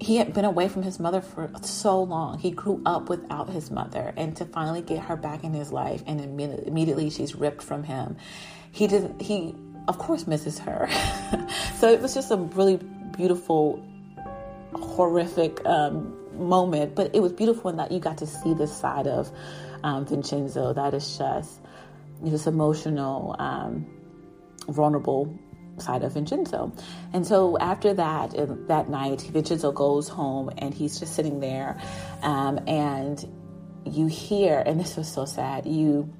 he 0.00 0.16
had 0.16 0.32
been 0.32 0.46
away 0.46 0.66
from 0.68 0.82
his 0.82 0.98
mother 0.98 1.20
for 1.20 1.50
so 1.62 2.02
long. 2.02 2.38
He 2.38 2.50
grew 2.50 2.80
up 2.86 3.10
without 3.10 3.50
his 3.50 3.70
mother, 3.70 4.14
and 4.16 4.34
to 4.38 4.46
finally 4.46 4.80
get 4.80 5.00
her 5.04 5.16
back 5.16 5.44
in 5.44 5.52
his 5.52 5.72
life, 5.72 6.02
and 6.06 6.20
immediately 6.20 7.10
she's 7.10 7.34
ripped 7.34 7.62
from 7.62 7.82
him. 7.82 8.16
He 8.72 8.86
didn't. 8.86 9.20
He 9.20 9.54
of 9.88 9.98
course 9.98 10.26
misses 10.26 10.58
her. 10.60 10.88
so 11.76 11.90
it 11.90 12.00
was 12.00 12.14
just 12.14 12.30
a 12.30 12.36
really 12.36 12.78
beautiful, 13.16 13.84
horrific 14.74 15.64
um, 15.66 16.16
moment, 16.34 16.94
but 16.94 17.14
it 17.14 17.20
was 17.20 17.32
beautiful 17.32 17.70
in 17.70 17.76
that 17.76 17.92
you 17.92 17.98
got 17.98 18.18
to 18.18 18.26
see 18.26 18.54
this 18.54 18.74
side 18.74 19.06
of 19.06 19.30
um, 19.82 20.06
Vincenzo 20.06 20.72
that 20.72 20.94
is 20.94 21.18
just 21.18 21.60
this 22.22 22.46
emotional, 22.46 23.36
um, 23.38 23.86
vulnerable 24.68 25.38
side 25.80 26.02
of 26.02 26.14
Vincenzo. 26.14 26.72
And 27.12 27.26
so 27.26 27.58
after 27.58 27.94
that, 27.94 28.32
that 28.68 28.88
night, 28.88 29.22
Vincenzo 29.22 29.72
goes 29.72 30.08
home 30.08 30.50
and 30.58 30.72
he's 30.74 30.98
just 30.98 31.14
sitting 31.14 31.40
there, 31.40 31.80
um, 32.22 32.60
and 32.66 33.24
you 33.84 34.06
hear, 34.06 34.62
and 34.64 34.78
this 34.78 34.96
was 34.96 35.10
so 35.10 35.24
sad. 35.24 35.66
You 35.66 36.12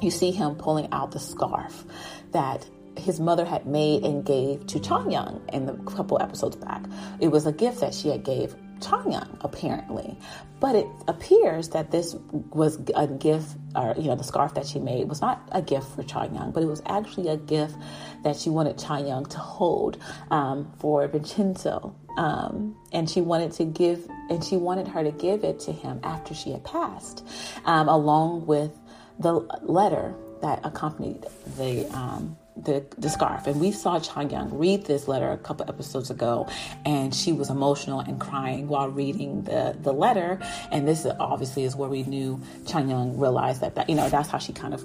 you 0.00 0.10
see 0.10 0.30
him 0.30 0.56
pulling 0.56 0.90
out 0.92 1.12
the 1.12 1.20
scarf 1.20 1.84
that 2.32 2.68
his 2.96 3.20
mother 3.20 3.44
had 3.44 3.66
made 3.66 4.04
and 4.04 4.24
gave 4.24 4.66
to 4.66 4.80
Cha 4.80 5.06
Young 5.08 5.42
in 5.52 5.66
the 5.66 5.74
couple 5.84 6.20
episodes 6.20 6.56
back. 6.56 6.84
It 7.20 7.28
was 7.28 7.46
a 7.46 7.52
gift 7.52 7.80
that 7.80 7.94
she 7.94 8.08
had 8.08 8.24
gave 8.24 8.54
Young, 8.82 9.38
apparently. 9.40 10.16
But 10.60 10.76
it 10.76 10.86
appears 11.08 11.70
that 11.70 11.90
this 11.90 12.14
was 12.50 12.78
a 12.94 13.06
gift, 13.06 13.56
or, 13.74 13.94
you 13.96 14.08
know, 14.08 14.14
the 14.14 14.24
scarf 14.24 14.54
that 14.54 14.66
she 14.66 14.78
made 14.78 15.08
was 15.08 15.20
not 15.20 15.46
a 15.52 15.62
gift 15.62 15.88
for 15.94 16.02
Young, 16.02 16.52
but 16.52 16.62
it 16.62 16.66
was 16.66 16.82
actually 16.86 17.28
a 17.28 17.36
gift 17.36 17.76
that 18.22 18.36
she 18.36 18.50
wanted 18.50 18.80
Young 18.80 19.26
to 19.26 19.38
hold 19.38 19.98
um, 20.30 20.72
for 20.78 21.06
Vincenzo. 21.08 21.94
Um, 22.16 22.76
and 22.92 23.10
she 23.10 23.20
wanted 23.20 23.52
to 23.52 23.64
give, 23.64 24.06
and 24.30 24.44
she 24.44 24.56
wanted 24.56 24.86
her 24.88 25.02
to 25.02 25.10
give 25.10 25.42
it 25.42 25.58
to 25.60 25.72
him 25.72 26.00
after 26.04 26.32
she 26.34 26.52
had 26.52 26.64
passed, 26.64 27.26
um, 27.64 27.88
along 27.88 28.46
with 28.46 28.70
the 29.18 29.32
letter 29.62 30.14
that 30.40 30.60
accompanied 30.64 31.26
the 31.56 31.86
um, 31.96 32.36
the, 32.56 32.84
the 32.98 33.10
scarf. 33.10 33.46
And 33.46 33.60
we 33.60 33.72
saw 33.72 33.98
Cha 33.98 34.20
Young 34.20 34.56
read 34.56 34.86
this 34.86 35.08
letter 35.08 35.30
a 35.30 35.38
couple 35.38 35.66
episodes 35.68 36.10
ago, 36.10 36.48
and 36.84 37.14
she 37.14 37.32
was 37.32 37.50
emotional 37.50 38.00
and 38.00 38.20
crying 38.20 38.68
while 38.68 38.88
reading 38.88 39.42
the, 39.42 39.76
the 39.80 39.92
letter. 39.92 40.40
And 40.70 40.86
this 40.86 41.06
obviously 41.18 41.64
is 41.64 41.74
where 41.74 41.88
we 41.88 42.04
knew 42.04 42.40
Cha 42.66 42.78
Young 42.78 43.18
realized 43.18 43.60
that, 43.60 43.74
that, 43.74 43.88
you 43.88 43.96
know, 43.96 44.08
that's 44.08 44.28
how 44.28 44.38
she 44.38 44.52
kind 44.52 44.74
of 44.74 44.84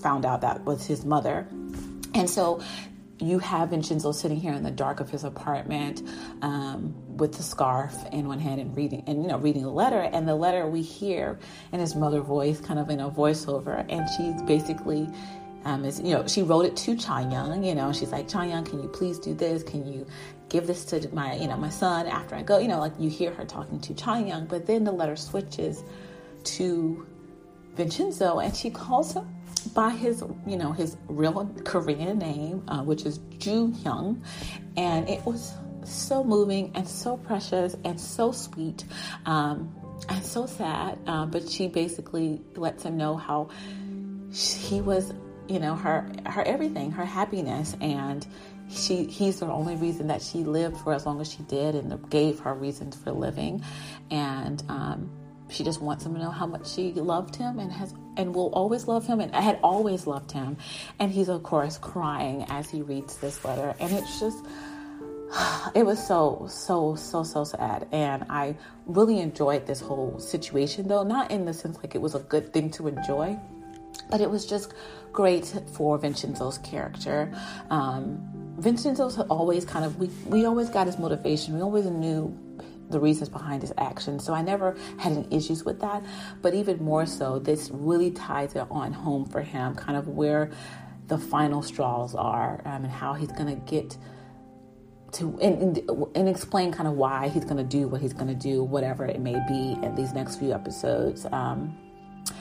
found 0.00 0.24
out 0.24 0.40
that 0.42 0.64
was 0.64 0.86
his 0.86 1.04
mother. 1.04 1.46
And 2.14 2.28
so 2.28 2.60
you 3.20 3.38
have 3.38 3.70
Vincenzo 3.70 4.12
sitting 4.12 4.40
here 4.40 4.52
in 4.52 4.62
the 4.62 4.70
dark 4.70 5.00
of 5.00 5.10
his 5.10 5.24
apartment 5.24 6.02
um, 6.42 6.94
with 7.16 7.34
the 7.34 7.42
scarf 7.42 7.94
in 8.12 8.26
one 8.26 8.38
hand 8.38 8.60
and 8.60 8.74
reading 8.74 9.04
and 9.06 9.22
you 9.22 9.28
know 9.28 9.36
reading 9.36 9.62
the 9.62 9.70
letter 9.70 10.00
and 10.00 10.26
the 10.26 10.34
letter 10.34 10.66
we 10.66 10.80
hear 10.80 11.38
in 11.72 11.80
his 11.80 11.94
mother 11.94 12.20
voice 12.20 12.60
kind 12.60 12.78
of 12.78 12.88
in 12.88 12.98
a 12.98 13.10
voiceover 13.10 13.84
and 13.90 14.08
she's 14.16 14.40
basically 14.42 15.06
um, 15.64 15.84
is 15.84 16.00
you 16.00 16.14
know 16.14 16.26
she 16.26 16.42
wrote 16.42 16.64
it 16.66 16.76
to 16.76 16.96
Cha 16.96 17.20
Young. 17.20 17.62
You 17.62 17.74
know, 17.74 17.92
she's 17.92 18.10
like 18.10 18.28
Cha 18.28 18.42
Young, 18.42 18.64
can 18.64 18.82
you 18.82 18.88
please 18.88 19.18
do 19.18 19.34
this? 19.34 19.62
Can 19.62 19.90
you 19.90 20.06
give 20.48 20.66
this 20.66 20.84
to 20.86 21.14
my 21.14 21.34
you 21.36 21.48
know 21.48 21.56
my 21.56 21.70
son 21.70 22.06
after 22.06 22.34
I 22.34 22.42
go? 22.42 22.58
You 22.58 22.68
know, 22.68 22.80
like 22.80 22.92
you 22.98 23.10
hear 23.10 23.32
her 23.34 23.44
talking 23.44 23.80
to 23.80 23.94
Cha 23.94 24.16
Young, 24.18 24.46
but 24.46 24.66
then 24.66 24.84
the 24.84 24.92
letter 24.92 25.16
switches 25.16 25.84
to 26.44 27.06
Vincenzo, 27.74 28.38
and 28.38 28.54
she 28.54 28.70
calls 28.70 29.14
him 29.14 29.28
by 29.74 29.90
his 29.90 30.22
you 30.46 30.56
know 30.56 30.72
his 30.72 30.96
real 31.08 31.46
Korean 31.64 32.18
name, 32.18 32.64
uh, 32.68 32.82
which 32.82 33.04
is 33.04 33.18
Ju 33.38 33.68
Hyung, 33.68 34.22
and 34.76 35.08
it 35.08 35.24
was 35.26 35.54
so 35.84 36.22
moving 36.22 36.72
and 36.74 36.86
so 36.86 37.16
precious 37.16 37.76
and 37.84 38.00
so 38.00 38.32
sweet. 38.32 38.84
Um, 39.26 39.74
and 40.08 40.24
so 40.24 40.46
sad, 40.46 40.98
uh, 41.06 41.26
but 41.26 41.48
she 41.48 41.68
basically 41.68 42.40
lets 42.56 42.84
him 42.84 42.96
know 42.96 43.16
how 43.16 43.50
he 44.32 44.80
was 44.80 45.12
you 45.50 45.58
know 45.58 45.74
her 45.74 46.08
her 46.26 46.42
everything 46.42 46.92
her 46.92 47.04
happiness. 47.04 47.76
And 47.80 48.26
she 48.70 49.04
he's 49.04 49.40
the 49.40 49.46
only 49.46 49.76
reason 49.76 50.06
that 50.06 50.22
she 50.22 50.38
lived 50.38 50.76
for 50.78 50.94
as 50.94 51.04
long 51.04 51.20
as 51.20 51.30
she 51.30 51.42
did 51.42 51.74
and 51.74 52.08
gave 52.08 52.38
her 52.40 52.54
reasons 52.54 52.96
for 52.96 53.10
living. 53.10 53.62
And 54.10 54.62
um, 54.68 55.10
she 55.50 55.64
just 55.64 55.82
wants 55.82 56.06
him 56.06 56.14
to 56.14 56.20
know 56.20 56.30
how 56.30 56.46
much 56.46 56.70
she 56.70 56.92
loved 56.92 57.34
him 57.34 57.58
and 57.58 57.72
has 57.72 57.92
and 58.16 58.34
will 58.34 58.50
always 58.52 58.86
love 58.86 59.06
him 59.06 59.20
and 59.20 59.34
had 59.34 59.58
always 59.62 60.06
loved 60.06 60.30
him. 60.30 60.56
And 61.00 61.10
he's 61.10 61.28
of 61.28 61.42
course 61.42 61.78
crying 61.78 62.44
as 62.48 62.70
he 62.70 62.82
reads 62.82 63.16
this 63.16 63.44
letter. 63.44 63.74
And 63.80 63.92
it's 63.92 64.20
just 64.20 64.38
it 65.74 65.84
was 65.84 66.04
so 66.06 66.46
so 66.48 66.94
so 66.94 67.24
so 67.24 67.42
sad. 67.42 67.88
And 67.90 68.24
i 68.30 68.54
really 68.86 69.18
enjoyed 69.18 69.66
this 69.66 69.80
whole 69.80 70.20
situation 70.20 70.86
though. 70.86 71.02
Not 71.02 71.32
in 71.32 71.44
the 71.44 71.54
sense 71.54 71.76
like 71.78 71.96
it 71.96 72.00
was 72.00 72.14
a 72.14 72.20
good 72.20 72.52
thing 72.52 72.70
to 72.72 72.86
enjoy 72.86 73.36
but 74.10 74.20
it 74.20 74.30
was 74.30 74.44
just 74.44 74.74
great 75.12 75.46
for 75.72 75.98
vincenzo's 75.98 76.58
character 76.58 77.32
um, 77.70 78.20
vincenzo's 78.58 79.18
always 79.18 79.64
kind 79.64 79.84
of 79.84 79.98
we, 79.98 80.08
we 80.26 80.44
always 80.44 80.68
got 80.68 80.86
his 80.86 80.98
motivation 80.98 81.54
we 81.54 81.60
always 81.60 81.86
knew 81.86 82.36
the 82.90 83.00
reasons 83.00 83.28
behind 83.28 83.62
his 83.62 83.72
actions. 83.78 84.24
So 84.24 84.34
I 84.34 84.42
never 84.42 84.76
had 84.98 85.12
any 85.12 85.26
issues 85.30 85.64
with 85.64 85.80
that. 85.80 86.02
But 86.42 86.54
even 86.54 86.82
more 86.82 87.06
so, 87.06 87.38
this 87.38 87.70
really 87.72 88.10
ties 88.10 88.54
it 88.54 88.66
on 88.70 88.92
home 88.92 89.24
for 89.26 89.42
him, 89.42 89.74
kind 89.74 89.96
of 89.96 90.08
where 90.08 90.50
the 91.06 91.18
final 91.18 91.62
straws 91.62 92.14
are 92.14 92.60
um, 92.64 92.84
and 92.84 92.92
how 92.92 93.14
he's 93.14 93.32
going 93.32 93.46
to 93.46 93.60
get 93.70 93.96
to 95.12 95.36
and, 95.40 95.76
and, 95.76 96.06
and, 96.14 96.28
explain 96.28 96.70
kind 96.70 96.86
of 96.86 96.94
why 96.94 97.28
he's 97.28 97.44
going 97.44 97.56
to 97.56 97.64
do 97.64 97.88
what 97.88 98.00
he's 98.00 98.12
going 98.12 98.28
to 98.28 98.34
do, 98.34 98.62
whatever 98.62 99.04
it 99.04 99.18
may 99.20 99.36
be, 99.48 99.76
in 99.84 99.96
these 99.96 100.12
next 100.12 100.36
few 100.36 100.52
episodes. 100.52 101.26
Um, 101.32 101.76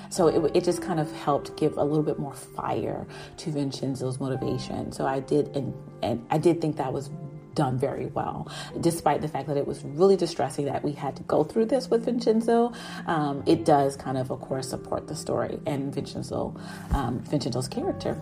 so 0.09 0.27
it, 0.27 0.55
it 0.55 0.63
just 0.63 0.81
kind 0.81 0.99
of 0.99 1.11
helped 1.11 1.55
give 1.57 1.77
a 1.77 1.83
little 1.83 2.03
bit 2.03 2.19
more 2.19 2.33
fire 2.33 3.07
to 3.37 3.51
Vincenzo's 3.51 4.19
motivation. 4.19 4.91
So 4.91 5.05
I 5.05 5.19
did, 5.19 5.55
and, 5.55 5.73
and 6.01 6.25
I 6.29 6.37
did 6.37 6.61
think 6.61 6.77
that 6.77 6.91
was 6.91 7.09
done 7.55 7.77
very 7.77 8.05
well, 8.07 8.49
despite 8.79 9.21
the 9.21 9.27
fact 9.27 9.47
that 9.47 9.57
it 9.57 9.67
was 9.67 9.83
really 9.83 10.15
distressing 10.15 10.65
that 10.65 10.83
we 10.83 10.93
had 10.93 11.15
to 11.17 11.23
go 11.23 11.43
through 11.43 11.65
this 11.65 11.89
with 11.89 12.05
Vincenzo. 12.05 12.71
Um, 13.05 13.43
it 13.45 13.65
does 13.65 13.95
kind 13.95 14.17
of, 14.17 14.31
of 14.31 14.39
course, 14.39 14.69
support 14.69 15.07
the 15.07 15.15
story 15.15 15.59
and 15.65 15.93
Vincenzo, 15.93 16.55
um, 16.91 17.19
Vincenzo's 17.19 17.67
character. 17.67 18.21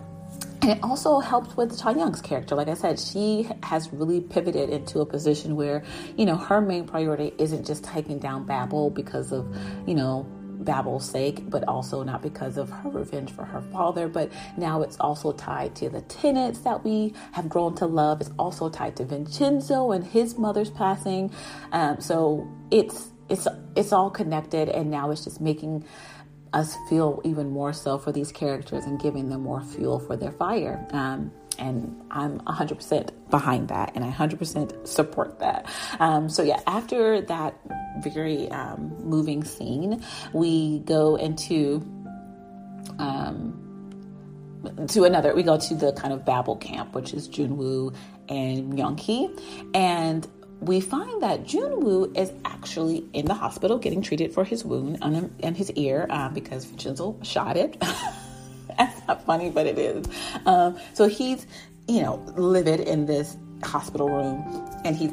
And 0.60 0.72
it 0.72 0.78
also 0.82 1.20
helps 1.20 1.56
with 1.56 1.80
Cha 1.80 1.90
Young's 1.90 2.20
character. 2.20 2.56
Like 2.56 2.68
I 2.68 2.74
said, 2.74 2.98
she 2.98 3.48
has 3.62 3.92
really 3.92 4.20
pivoted 4.20 4.70
into 4.70 5.00
a 5.00 5.06
position 5.06 5.54
where, 5.54 5.84
you 6.16 6.26
know, 6.26 6.36
her 6.36 6.60
main 6.60 6.84
priority 6.84 7.32
isn't 7.38 7.64
just 7.64 7.84
taking 7.84 8.18
down 8.18 8.44
Babel 8.44 8.90
because 8.90 9.30
of, 9.30 9.46
you 9.86 9.94
know, 9.94 10.26
Babel's 10.62 11.08
sake, 11.08 11.48
but 11.48 11.66
also 11.68 12.02
not 12.02 12.22
because 12.22 12.56
of 12.56 12.70
her 12.70 12.90
revenge 12.90 13.30
for 13.30 13.44
her 13.44 13.62
father. 13.72 14.08
But 14.08 14.32
now 14.56 14.82
it's 14.82 14.96
also 14.98 15.32
tied 15.32 15.74
to 15.76 15.88
the 15.88 16.02
tenants 16.02 16.60
that 16.60 16.84
we 16.84 17.14
have 17.32 17.48
grown 17.48 17.74
to 17.76 17.86
love. 17.86 18.20
It's 18.20 18.30
also 18.38 18.68
tied 18.68 18.96
to 18.96 19.04
Vincenzo 19.04 19.92
and 19.92 20.04
his 20.04 20.36
mother's 20.36 20.70
passing. 20.70 21.30
Um, 21.72 22.00
so 22.00 22.48
it's 22.70 23.10
it's 23.28 23.46
it's 23.76 23.92
all 23.92 24.10
connected, 24.10 24.68
and 24.68 24.90
now 24.90 25.10
it's 25.10 25.24
just 25.24 25.40
making 25.40 25.84
us 26.52 26.76
feel 26.88 27.20
even 27.24 27.50
more 27.50 27.72
so 27.72 27.98
for 27.98 28.10
these 28.10 28.32
characters 28.32 28.84
and 28.84 28.98
giving 29.00 29.28
them 29.28 29.42
more 29.42 29.62
fuel 29.62 29.98
for 29.98 30.16
their 30.16 30.32
fire. 30.32 30.86
Um, 30.92 31.30
and 31.58 32.00
I'm 32.10 32.40
100% 32.40 33.10
behind 33.30 33.68
that, 33.68 33.92
and 33.94 34.04
I 34.04 34.10
100% 34.10 34.86
support 34.86 35.38
that. 35.40 35.66
Um, 35.98 36.28
so 36.28 36.42
yeah, 36.42 36.60
after 36.66 37.20
that 37.22 37.58
very 38.00 38.50
um, 38.50 38.96
moving 39.02 39.44
scene, 39.44 40.02
we 40.32 40.80
go 40.80 41.16
into 41.16 41.82
um, 42.98 43.64
to 44.88 45.04
another. 45.04 45.34
We 45.34 45.42
go 45.42 45.58
to 45.58 45.74
the 45.74 45.92
kind 45.92 46.12
of 46.12 46.24
Babel 46.24 46.56
camp, 46.56 46.94
which 46.94 47.12
is 47.12 47.28
Junwoo 47.28 47.94
and 48.28 48.72
Myung-hee, 48.72 49.30
and 49.74 50.26
we 50.60 50.80
find 50.80 51.22
that 51.22 51.44
Junwoo 51.44 52.16
is 52.16 52.32
actually 52.44 53.04
in 53.12 53.26
the 53.26 53.34
hospital 53.34 53.78
getting 53.78 54.02
treated 54.02 54.32
for 54.32 54.44
his 54.44 54.64
wound 54.64 54.98
on 55.02 55.54
his 55.54 55.70
ear 55.72 56.06
uh, 56.10 56.28
because 56.28 56.64
Vincenzo 56.64 57.16
shot 57.22 57.56
it. 57.56 57.82
That's 58.86 59.06
not 59.08 59.24
funny, 59.24 59.50
but 59.50 59.66
it 59.66 59.78
is. 59.78 60.06
Um, 60.46 60.78
so 60.94 61.08
he's, 61.08 61.46
you 61.88 62.02
know, 62.02 62.16
livid 62.36 62.80
in 62.80 63.06
this 63.06 63.36
hospital 63.64 64.08
room 64.08 64.68
and 64.84 64.96
he's 64.96 65.12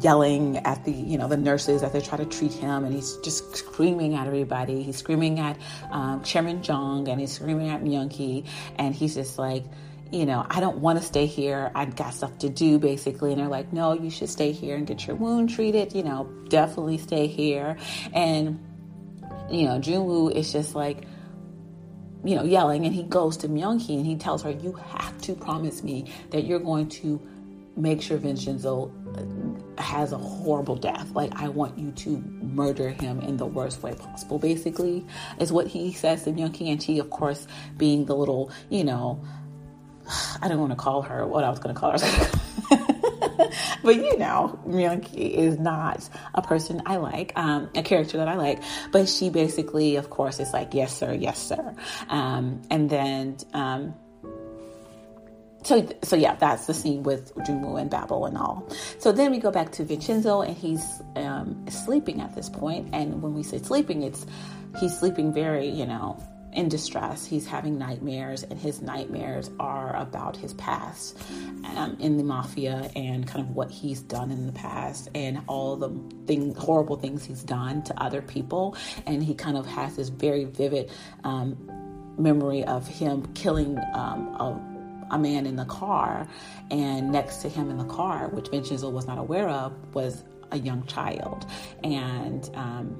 yelling 0.00 0.56
at 0.58 0.82
the 0.84 0.92
you 0.92 1.18
know 1.18 1.28
the 1.28 1.36
nurses 1.36 1.82
as 1.82 1.92
they 1.92 2.00
try 2.00 2.16
to 2.16 2.24
treat 2.24 2.52
him 2.52 2.84
and 2.84 2.94
he's 2.94 3.16
just 3.18 3.54
screaming 3.54 4.14
at 4.14 4.26
everybody. 4.26 4.82
He's 4.82 4.96
screaming 4.96 5.38
at 5.40 5.58
um, 5.90 6.22
chairman 6.22 6.62
jung 6.62 7.08
and 7.08 7.20
he's 7.20 7.32
screaming 7.32 7.68
at 7.68 7.82
myung-hee 7.82 8.44
and 8.76 8.94
he's 8.94 9.14
just 9.14 9.38
like 9.38 9.64
you 10.10 10.26
know 10.26 10.46
i 10.50 10.60
don't 10.60 10.78
want 10.78 10.98
to 10.98 11.04
stay 11.04 11.26
here. 11.26 11.70
I've 11.74 11.96
got 11.96 12.14
stuff 12.14 12.38
to 12.38 12.48
do 12.48 12.78
basically. 12.78 13.32
And 13.32 13.40
they're 13.40 13.48
like 13.48 13.72
no 13.72 13.92
you 13.92 14.10
should 14.10 14.30
stay 14.30 14.52
here 14.52 14.76
and 14.76 14.86
get 14.86 15.06
your 15.06 15.16
wound 15.16 15.50
treated. 15.50 15.94
You 15.94 16.02
know 16.02 16.24
definitely 16.48 16.98
stay 16.98 17.26
here. 17.26 17.76
And 18.14 18.58
you 19.50 19.64
know 19.64 19.78
junwoo 19.78 20.34
is 20.34 20.50
just 20.50 20.74
like 20.74 21.04
you 22.24 22.36
know, 22.36 22.44
yelling, 22.44 22.84
and 22.86 22.94
he 22.94 23.02
goes 23.02 23.36
to 23.38 23.48
Myung-hee 23.48 23.96
and 23.96 24.06
he 24.06 24.16
tells 24.16 24.42
her, 24.42 24.50
"You 24.50 24.72
have 24.72 25.18
to 25.22 25.34
promise 25.34 25.82
me 25.82 26.12
that 26.30 26.44
you're 26.44 26.60
going 26.60 26.88
to 26.90 27.20
make 27.76 28.02
sure 28.02 28.18
Vincenzo 28.18 28.92
uh, 29.16 29.82
has 29.82 30.12
a 30.12 30.18
horrible 30.18 30.76
death. 30.76 31.10
Like 31.12 31.32
I 31.34 31.48
want 31.48 31.78
you 31.78 31.90
to 31.90 32.18
murder 32.40 32.90
him 32.90 33.20
in 33.20 33.36
the 33.36 33.46
worst 33.46 33.82
way 33.82 33.94
possible." 33.94 34.38
Basically, 34.38 35.04
is 35.40 35.52
what 35.52 35.66
he 35.66 35.92
says 35.92 36.24
to 36.24 36.32
Myung-hee, 36.32 36.70
and 36.70 36.82
she, 36.82 36.98
of 36.98 37.10
course, 37.10 37.46
being 37.76 38.04
the 38.04 38.14
little, 38.14 38.50
you 38.70 38.84
know, 38.84 39.22
I 40.42 40.48
don't 40.48 40.60
want 40.60 40.72
to 40.72 40.76
call 40.76 41.02
her 41.02 41.26
what 41.26 41.44
I 41.44 41.50
was 41.50 41.58
going 41.58 41.74
to 41.74 41.80
call 41.80 41.98
her. 41.98 42.86
but 43.82 43.96
you 43.96 44.18
know, 44.18 44.58
Myung-hee 44.66 45.26
is 45.26 45.58
not 45.58 46.08
a 46.34 46.42
person 46.42 46.82
I 46.86 46.96
like, 46.96 47.32
um, 47.36 47.70
a 47.74 47.82
character 47.82 48.18
that 48.18 48.28
I 48.28 48.36
like. 48.36 48.62
But 48.90 49.08
she 49.08 49.30
basically, 49.30 49.96
of 49.96 50.10
course, 50.10 50.40
is 50.40 50.52
like, 50.52 50.74
yes, 50.74 50.96
sir, 50.96 51.12
yes, 51.12 51.38
sir. 51.38 51.74
Um, 52.08 52.62
and 52.70 52.88
then, 52.90 53.36
um, 53.54 53.94
so, 55.64 55.88
so 56.02 56.16
yeah, 56.16 56.34
that's 56.34 56.66
the 56.66 56.74
scene 56.74 57.04
with 57.04 57.34
Junwoo 57.36 57.80
and 57.80 57.88
Babel 57.88 58.26
and 58.26 58.36
all. 58.36 58.68
So 58.98 59.12
then 59.12 59.30
we 59.30 59.38
go 59.38 59.50
back 59.50 59.70
to 59.72 59.84
Vincenzo, 59.84 60.40
and 60.42 60.56
he's 60.56 61.02
um, 61.14 61.64
sleeping 61.68 62.20
at 62.20 62.34
this 62.34 62.48
point. 62.48 62.88
And 62.92 63.22
when 63.22 63.34
we 63.34 63.42
say 63.42 63.58
sleeping, 63.58 64.02
it's 64.02 64.26
he's 64.80 64.98
sleeping 64.98 65.32
very, 65.32 65.68
you 65.68 65.86
know, 65.86 66.20
in 66.52 66.68
distress. 66.68 67.24
He's 67.24 67.46
having 67.46 67.78
nightmares, 67.78 68.42
and 68.42 68.58
his 68.58 68.82
nightmares 68.82 69.50
are 69.58 69.96
about 69.96 70.36
his 70.36 70.54
past 70.54 71.18
um, 71.76 71.96
in 71.98 72.16
the 72.16 72.24
mafia 72.24 72.90
and 72.94 73.26
kind 73.26 73.44
of 73.44 73.54
what 73.54 73.70
he's 73.70 74.00
done 74.00 74.30
in 74.30 74.46
the 74.46 74.52
past 74.52 75.08
and 75.14 75.42
all 75.46 75.76
the 75.76 75.90
thing, 76.26 76.54
horrible 76.54 76.96
things 76.96 77.24
he's 77.24 77.42
done 77.42 77.82
to 77.84 78.02
other 78.02 78.22
people. 78.22 78.76
And 79.06 79.22
he 79.22 79.34
kind 79.34 79.56
of 79.56 79.66
has 79.66 79.96
this 79.96 80.08
very 80.08 80.44
vivid 80.44 80.90
um, 81.24 81.56
memory 82.18 82.64
of 82.64 82.86
him 82.86 83.32
killing 83.34 83.78
um, 83.94 84.28
a 84.38 84.72
a 85.12 85.18
man 85.18 85.44
in 85.44 85.56
the 85.56 85.66
car, 85.66 86.26
and 86.70 87.12
next 87.12 87.42
to 87.42 87.48
him 87.50 87.68
in 87.68 87.76
the 87.76 87.84
car, 87.84 88.28
which 88.28 88.48
Vincenzo 88.48 88.88
was 88.88 89.06
not 89.06 89.18
aware 89.18 89.46
of, 89.48 89.94
was 89.94 90.24
a 90.50 90.58
young 90.58 90.86
child, 90.86 91.46
and 91.84 92.50
um, 92.54 92.98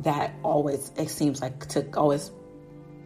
that 0.00 0.34
always 0.42 0.92
it 0.96 1.08
seems 1.08 1.40
like 1.40 1.66
to 1.68 1.88
always 1.96 2.30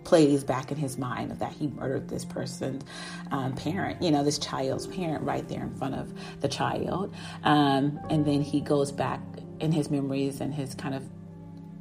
plays 0.05 0.45
back 0.45 0.71
in 0.71 0.77
his 0.77 0.99
mind 0.99 1.31
that 1.33 1.53
he 1.53 1.69
murdered 1.69 2.09
this 2.09 2.25
person's 2.25 2.85
um, 3.31 3.55
parent, 3.55 4.03
you 4.03 4.11
know, 4.11 4.25
this 4.25 4.39
child's 4.39 4.87
parent 4.87 5.23
right 5.25 5.49
there 5.49 5.63
in 5.63 5.75
front 5.75 5.95
of 5.95 6.13
the 6.41 6.49
child. 6.49 7.15
Um, 7.45 8.01
and 8.09 8.25
then 8.25 8.43
he 8.43 8.61
goes 8.61 8.93
back 8.93 9.21
in 9.61 9.73
his 9.73 9.91
memories 9.91 10.41
and 10.41 10.55
his 10.55 10.75
kind 10.75 10.95
of 10.95 11.09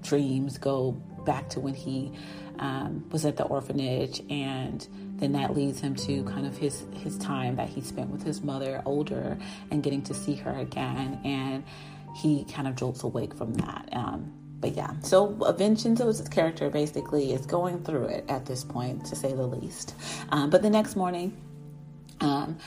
dreams 0.01 0.57
go 0.57 0.91
back 1.25 1.49
to 1.49 1.59
when 1.59 1.73
he 1.73 2.11
um, 2.59 3.05
was 3.11 3.25
at 3.25 3.37
the 3.37 3.43
orphanage 3.43 4.21
and 4.29 4.87
then 5.15 5.31
that 5.33 5.55
leads 5.55 5.79
him 5.79 5.95
to 5.95 6.23
kind 6.23 6.45
of 6.45 6.57
his 6.57 6.83
his 6.93 7.17
time 7.17 7.55
that 7.55 7.69
he 7.69 7.81
spent 7.81 8.09
with 8.09 8.23
his 8.23 8.41
mother 8.41 8.81
older 8.85 9.37
and 9.71 9.83
getting 9.83 10.01
to 10.01 10.13
see 10.13 10.35
her 10.35 10.57
again 10.57 11.19
and 11.23 11.63
he 12.15 12.43
kind 12.45 12.67
of 12.67 12.75
jolts 12.75 13.03
awake 13.03 13.33
from 13.33 13.53
that 13.55 13.87
um, 13.93 14.33
but 14.59 14.75
yeah, 14.75 14.91
so 15.01 15.27
Vincenzo's 15.57 16.27
character 16.29 16.69
basically 16.69 17.31
is 17.33 17.45
going 17.45 17.83
through 17.83 18.05
it 18.05 18.25
at 18.27 18.45
this 18.45 18.63
point, 18.63 19.05
to 19.05 19.15
say 19.15 19.33
the 19.33 19.47
least. 19.47 19.95
Um, 20.29 20.49
but 20.49 20.61
the 20.61 20.69
next 20.69 20.95
morning, 20.95 21.35
um, 22.19 22.57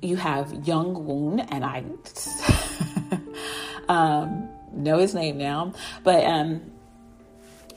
you 0.00 0.16
have 0.16 0.66
Young 0.66 1.04
Woon, 1.06 1.40
and 1.40 1.64
I 1.64 1.84
um, 3.88 4.48
know 4.72 4.98
his 4.98 5.14
name 5.14 5.38
now, 5.38 5.72
but 6.04 6.24
um, 6.24 6.70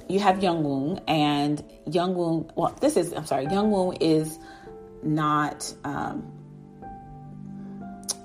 you 0.08 0.20
have 0.20 0.44
Young 0.44 0.64
Woon, 0.64 1.00
and 1.08 1.64
Young 1.88 2.16
Woon. 2.16 2.52
Well, 2.56 2.76
this 2.80 2.96
is 2.96 3.14
I'm 3.14 3.26
sorry, 3.26 3.46
Young 3.46 3.72
Woon 3.72 3.96
is 3.96 4.38
not 5.02 5.74
um, 5.84 6.33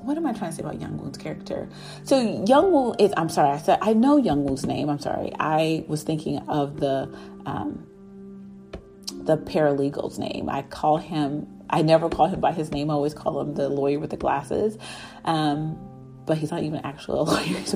what 0.08 0.16
am 0.16 0.26
I 0.26 0.32
trying 0.32 0.50
to 0.50 0.56
say 0.56 0.62
about 0.62 0.80
Young 0.80 0.96
Woon's 0.96 1.18
character? 1.18 1.68
So 2.02 2.18
Young 2.46 2.72
Woon 2.72 2.96
is 2.98 3.12
I'm 3.18 3.28
sorry, 3.28 3.50
I 3.50 3.58
said 3.58 3.78
I 3.82 3.92
know 3.92 4.16
Young 4.16 4.44
Woon's 4.44 4.64
name. 4.64 4.88
I'm 4.88 4.98
sorry. 4.98 5.32
I 5.38 5.84
was 5.86 6.02
thinking 6.02 6.38
of 6.48 6.80
the 6.80 7.14
um, 7.44 7.86
the 9.12 9.36
paralegal's 9.36 10.18
name. 10.18 10.48
I 10.48 10.62
call 10.62 10.96
him 10.96 11.46
I 11.68 11.82
never 11.82 12.08
call 12.08 12.26
him 12.26 12.40
by 12.40 12.52
his 12.52 12.72
name. 12.72 12.90
I 12.90 12.94
always 12.94 13.12
call 13.12 13.38
him 13.38 13.52
the 13.52 13.68
lawyer 13.68 13.98
with 13.98 14.08
the 14.08 14.16
glasses. 14.16 14.78
Um, 15.26 15.78
but 16.28 16.36
he's 16.38 16.52
not 16.52 16.62
even 16.62 16.80
actually 16.84 17.18
a 17.18 17.22
lawyer. 17.24 17.42
He's 17.42 17.74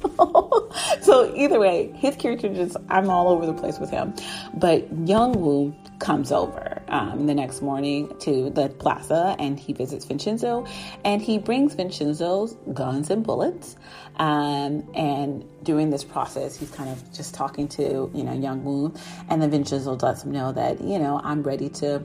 so 1.02 1.34
either 1.34 1.58
way, 1.58 1.92
his 1.96 2.14
character 2.16 2.48
just 2.48 2.76
I'm 2.88 3.10
all 3.10 3.28
over 3.28 3.44
the 3.46 3.54
place 3.54 3.78
with 3.78 3.90
him. 3.90 4.14
But 4.54 4.86
Young 5.06 5.32
Woo 5.32 5.74
comes 5.98 6.30
over 6.30 6.82
um, 6.88 7.26
the 7.26 7.34
next 7.34 7.60
morning 7.60 8.10
to 8.20 8.50
the 8.50 8.68
plaza 8.68 9.36
and 9.38 9.58
he 9.58 9.72
visits 9.72 10.06
Vincenzo 10.06 10.66
and 11.04 11.20
he 11.20 11.38
brings 11.38 11.74
Vincenzo's 11.74 12.56
guns 12.72 13.10
and 13.10 13.24
bullets. 13.24 13.76
Um, 14.16 14.88
and 14.94 15.44
during 15.62 15.90
this 15.90 16.04
process, 16.04 16.56
he's 16.56 16.70
kind 16.70 16.90
of 16.90 17.12
just 17.12 17.34
talking 17.34 17.68
to 17.68 18.10
you 18.14 18.22
know 18.22 18.34
Young 18.34 18.62
Woo, 18.64 18.94
and 19.30 19.40
then 19.40 19.50
Vincenzo 19.50 19.96
lets 19.96 20.24
him 20.24 20.32
know 20.32 20.52
that 20.52 20.80
you 20.82 20.98
know 20.98 21.20
I'm 21.24 21.42
ready 21.42 21.70
to 21.80 22.02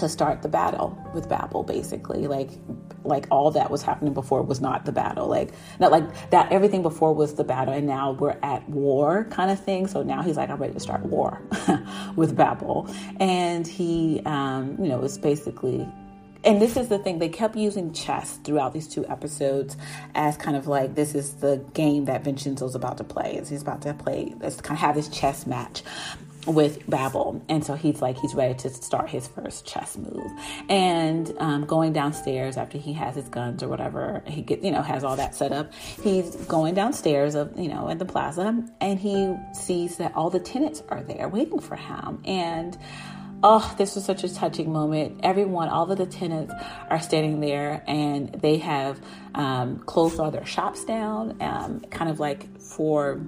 to 0.00 0.08
start 0.08 0.42
the 0.42 0.48
battle 0.48 0.98
with 1.14 1.28
Babel, 1.28 1.62
basically. 1.62 2.26
Like 2.26 2.50
like 3.04 3.26
all 3.30 3.50
that 3.52 3.70
was 3.70 3.82
happening 3.82 4.12
before 4.14 4.42
was 4.42 4.60
not 4.60 4.84
the 4.84 4.92
battle. 4.92 5.28
Like 5.28 5.50
not 5.78 5.92
like 5.92 6.30
that 6.30 6.50
everything 6.52 6.82
before 6.82 7.12
was 7.12 7.34
the 7.34 7.44
battle 7.44 7.72
and 7.72 7.86
now 7.86 8.12
we're 8.12 8.36
at 8.42 8.68
war 8.68 9.24
kind 9.30 9.50
of 9.50 9.60
thing. 9.60 9.86
So 9.86 10.02
now 10.02 10.22
he's 10.22 10.36
like, 10.36 10.50
I'm 10.50 10.58
ready 10.58 10.74
to 10.74 10.80
start 10.80 11.04
war 11.04 11.40
with 12.16 12.36
Babel. 12.36 12.88
And 13.20 13.66
he 13.66 14.22
um, 14.26 14.76
you 14.80 14.88
know, 14.88 15.02
is 15.02 15.18
basically 15.18 15.86
and 16.44 16.62
this 16.62 16.76
is 16.76 16.86
the 16.88 16.98
thing 16.98 17.18
they 17.18 17.28
kept 17.28 17.56
using 17.56 17.92
chess 17.92 18.38
throughout 18.44 18.72
these 18.72 18.86
two 18.86 19.04
episodes 19.08 19.76
as 20.14 20.36
kind 20.36 20.56
of 20.56 20.68
like 20.68 20.94
this 20.94 21.16
is 21.16 21.34
the 21.34 21.56
game 21.74 22.04
that 22.04 22.22
Vincenzo's 22.22 22.76
about 22.76 22.98
to 22.98 23.04
play. 23.04 23.36
Is 23.36 23.48
he's 23.48 23.62
about 23.62 23.82
to 23.82 23.94
play, 23.94 24.32
let's 24.40 24.60
kind 24.60 24.78
of 24.78 24.80
have 24.80 24.94
this 24.94 25.08
chess 25.08 25.44
match 25.44 25.82
with 26.46 26.88
Babel. 26.88 27.42
And 27.48 27.64
so 27.64 27.74
he's 27.74 28.00
like, 28.00 28.18
he's 28.18 28.34
ready 28.34 28.54
to 28.54 28.70
start 28.70 29.10
his 29.10 29.26
first 29.26 29.66
chess 29.66 29.96
move. 29.96 30.30
And 30.68 31.34
um, 31.38 31.64
going 31.66 31.92
downstairs 31.92 32.56
after 32.56 32.78
he 32.78 32.92
has 32.94 33.16
his 33.16 33.28
guns 33.28 33.62
or 33.62 33.68
whatever, 33.68 34.22
he 34.26 34.42
get, 34.42 34.62
you 34.62 34.70
know, 34.70 34.82
has 34.82 35.04
all 35.04 35.16
that 35.16 35.34
set 35.34 35.52
up. 35.52 35.72
He's 35.74 36.36
going 36.46 36.74
downstairs 36.74 37.34
of, 37.34 37.58
you 37.58 37.68
know, 37.68 37.88
at 37.88 37.98
the 37.98 38.04
plaza 38.04 38.64
and 38.80 38.98
he 38.98 39.34
sees 39.52 39.96
that 39.98 40.14
all 40.14 40.30
the 40.30 40.40
tenants 40.40 40.82
are 40.88 41.02
there 41.02 41.28
waiting 41.28 41.60
for 41.60 41.76
him. 41.76 42.22
And 42.24 42.78
Oh, 43.42 43.74
this 43.76 43.94
was 43.94 44.04
such 44.04 44.24
a 44.24 44.34
touching 44.34 44.72
moment. 44.72 45.20
Everyone, 45.22 45.68
all 45.68 45.90
of 45.90 45.98
the 45.98 46.06
tenants 46.06 46.54
are 46.88 47.00
standing 47.00 47.40
there 47.40 47.84
and 47.86 48.32
they 48.32 48.56
have 48.58 48.98
um, 49.34 49.78
closed 49.80 50.18
all 50.18 50.30
their 50.30 50.46
shops 50.46 50.84
down, 50.84 51.36
um, 51.42 51.80
kind 51.90 52.10
of 52.10 52.18
like 52.18 52.58
for 52.58 53.20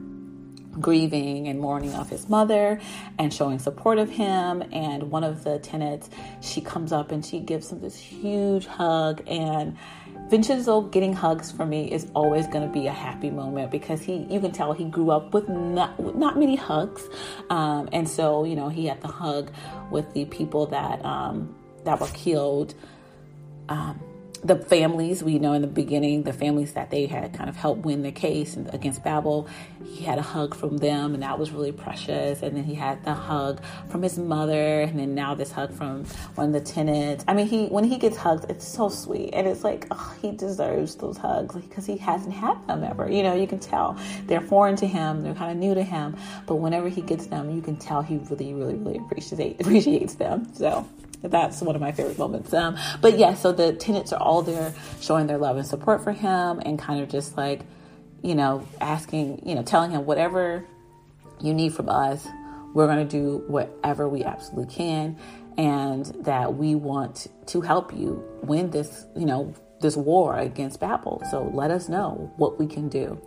grieving 0.81 1.49
and 1.49 1.61
mourning 1.61 1.95
of 1.95 2.09
his 2.09 2.29
mother 2.29 2.81
and 3.19 3.33
showing 3.33 3.59
support 3.59 3.99
of 3.99 4.11
him. 4.11 4.63
And 4.73 5.11
one 5.11 5.25
of 5.25 5.45
the 5.45 5.59
tenants, 5.59 6.11
she 6.41 6.61
comes 6.61 6.93
up 6.93 7.13
and 7.13 7.25
she 7.25 7.41
gives 7.41 7.71
him 7.73 7.81
this 7.81 7.97
huge 7.97 8.67
hug. 8.67 9.23
And 9.27 9.77
Vincenzo 10.29 10.83
getting 10.83 11.13
hugs 11.13 11.51
for 11.51 11.65
me 11.65 11.91
is 11.91 12.11
always 12.15 12.47
going 12.47 12.67
to 12.67 12.73
be 12.73 12.87
a 12.87 12.93
happy 12.93 13.31
moment 13.31 13.71
because 13.71 14.03
he, 14.03 14.27
you 14.31 14.41
can 14.41 14.53
tell 14.53 14.73
he 14.73 14.85
grew 14.85 15.11
up 15.11 15.33
with 15.33 15.49
not, 15.49 16.17
not 16.17 16.39
many 16.39 16.57
hugs. 16.57 17.07
Um, 17.51 17.89
and 17.93 18.09
so, 18.09 18.45
you 18.45 18.57
know, 18.57 18.69
he 18.69 18.87
had 18.87 19.01
the 19.01 19.09
hug 19.09 19.51
with 19.91 20.13
the 20.13 20.27
people 20.27 20.67
that, 20.67 21.05
um, 21.05 21.55
that 21.85 22.01
were 22.01 22.09
killed. 22.09 22.75
Um, 23.69 24.01
the 24.45 24.57
families 24.57 25.23
we 25.23 25.39
know 25.39 25.53
in 25.53 25.63
the 25.63 25.69
beginning 25.69 26.23
the 26.23 26.33
families 26.33 26.73
that 26.75 26.91
they 26.91 27.07
had 27.07 27.33
kind 27.35 27.51
of 27.51 27.57
helped 27.57 27.85
win 27.85 28.03
the 28.03 28.13
case 28.13 28.57
against 28.73 29.03
babel 29.03 29.49
he 29.99 30.05
had 30.05 30.19
a 30.19 30.23
hug 30.23 30.55
from 30.55 30.77
them 30.77 31.15
and 31.15 31.23
that 31.23 31.39
was 31.39 31.51
really 31.51 31.73
precious. 31.73 32.43
And 32.43 32.57
then 32.57 32.65
he 32.65 32.75
had 32.75 33.05
the 33.05 33.15
hug 33.15 33.61
from 33.89 34.03
his 34.03 34.19
mother 34.19 34.83
and 34.83 34.99
then 34.99 35.15
now 35.15 35.35
this 35.35 35.51
hug 35.51 35.73
from 35.73 36.05
one 36.35 36.49
of 36.49 36.53
the 36.53 36.61
tenants. 36.61 37.25
I 37.27 37.35
mean 37.35 37.47
he 37.47 37.67
when 37.67 37.85
he 37.85 37.99
gets 37.99 38.17
hugs 38.17 38.45
it's 38.49 38.67
so 38.67 38.89
sweet. 38.89 39.31
And 39.33 39.47
it's 39.47 39.65
like 39.65 39.87
oh, 39.91 40.17
he 40.21 40.33
deserves 40.33 40.95
those 40.97 41.17
hugs 41.17 41.55
because 41.57 41.87
he 41.87 41.97
hasn't 41.97 42.35
had 42.35 42.65
them 42.67 42.85
ever. 42.85 43.11
You 43.11 43.23
know 43.23 43.35
you 43.35 43.47
can 43.47 43.59
tell 43.59 43.99
they're 44.27 44.41
foreign 44.41 44.77
to 44.77 44.87
him 44.87 45.23
they're 45.23 45.35
kind 45.35 45.53
of 45.53 45.57
new 45.57 45.75
to 45.75 45.83
him 45.83 46.17
but 46.47 46.57
whenever 46.57 46.89
he 46.89 47.01
gets 47.01 47.27
them 47.27 47.51
you 47.51 47.63
can 47.63 47.77
tell 47.77 48.03
he 48.03 48.19
really 48.31 48.55
really 48.55 48.75
really 48.75 48.99
appreciates 48.99 49.61
appreciates 49.67 50.15
them. 50.15 50.53
So 50.55 50.87
that's 51.23 51.61
one 51.61 51.75
of 51.75 51.81
my 51.81 51.93
favorite 51.93 52.19
moments. 52.19 52.53
Um, 52.55 52.77
but 53.01 53.19
yeah, 53.19 53.35
so 53.35 53.53
the 53.53 53.73
tenants 53.73 54.13
are 54.13 54.21
all 54.21 54.43
there 54.43 54.73
showing 55.01 55.27
their 55.27 55.39
love 55.39 55.57
and 55.57 55.67
support 55.67 56.05
for 56.05 56.13
him 56.13 56.61
and 56.61 56.79
kind 56.79 57.03
of 57.03 57.09
just 57.09 57.37
like, 57.37 57.63
you 58.23 58.35
know, 58.35 58.67
asking, 58.81 59.43
you 59.45 59.55
know, 59.55 59.63
telling 59.63 59.91
him 59.91 60.07
whatever 60.07 60.65
you 61.41 61.55
need 61.55 61.75
from 61.75 61.89
us, 61.89 62.27
we're 62.75 62.87
going 62.87 63.07
to 63.07 63.11
do 63.11 63.45
whatever 63.49 64.09
we 64.09 64.25
absolutely 64.25 64.73
can. 64.73 65.17
And 65.57 66.07
that 66.25 66.55
we 66.55 66.77
want 66.77 67.27
to 67.47 67.61
help 67.61 67.93
you 67.93 68.23
win 68.43 68.71
this, 68.71 69.07
you 69.17 69.27
know, 69.27 69.53
this 69.81 69.97
war 69.97 70.37
against 70.37 70.81
Babel. 70.81 71.23
So 71.31 71.51
let 71.55 71.71
us 71.71 71.89
know 71.89 72.33
what 72.37 72.59
we 72.59 72.67
can 72.67 72.89
do. 72.89 73.21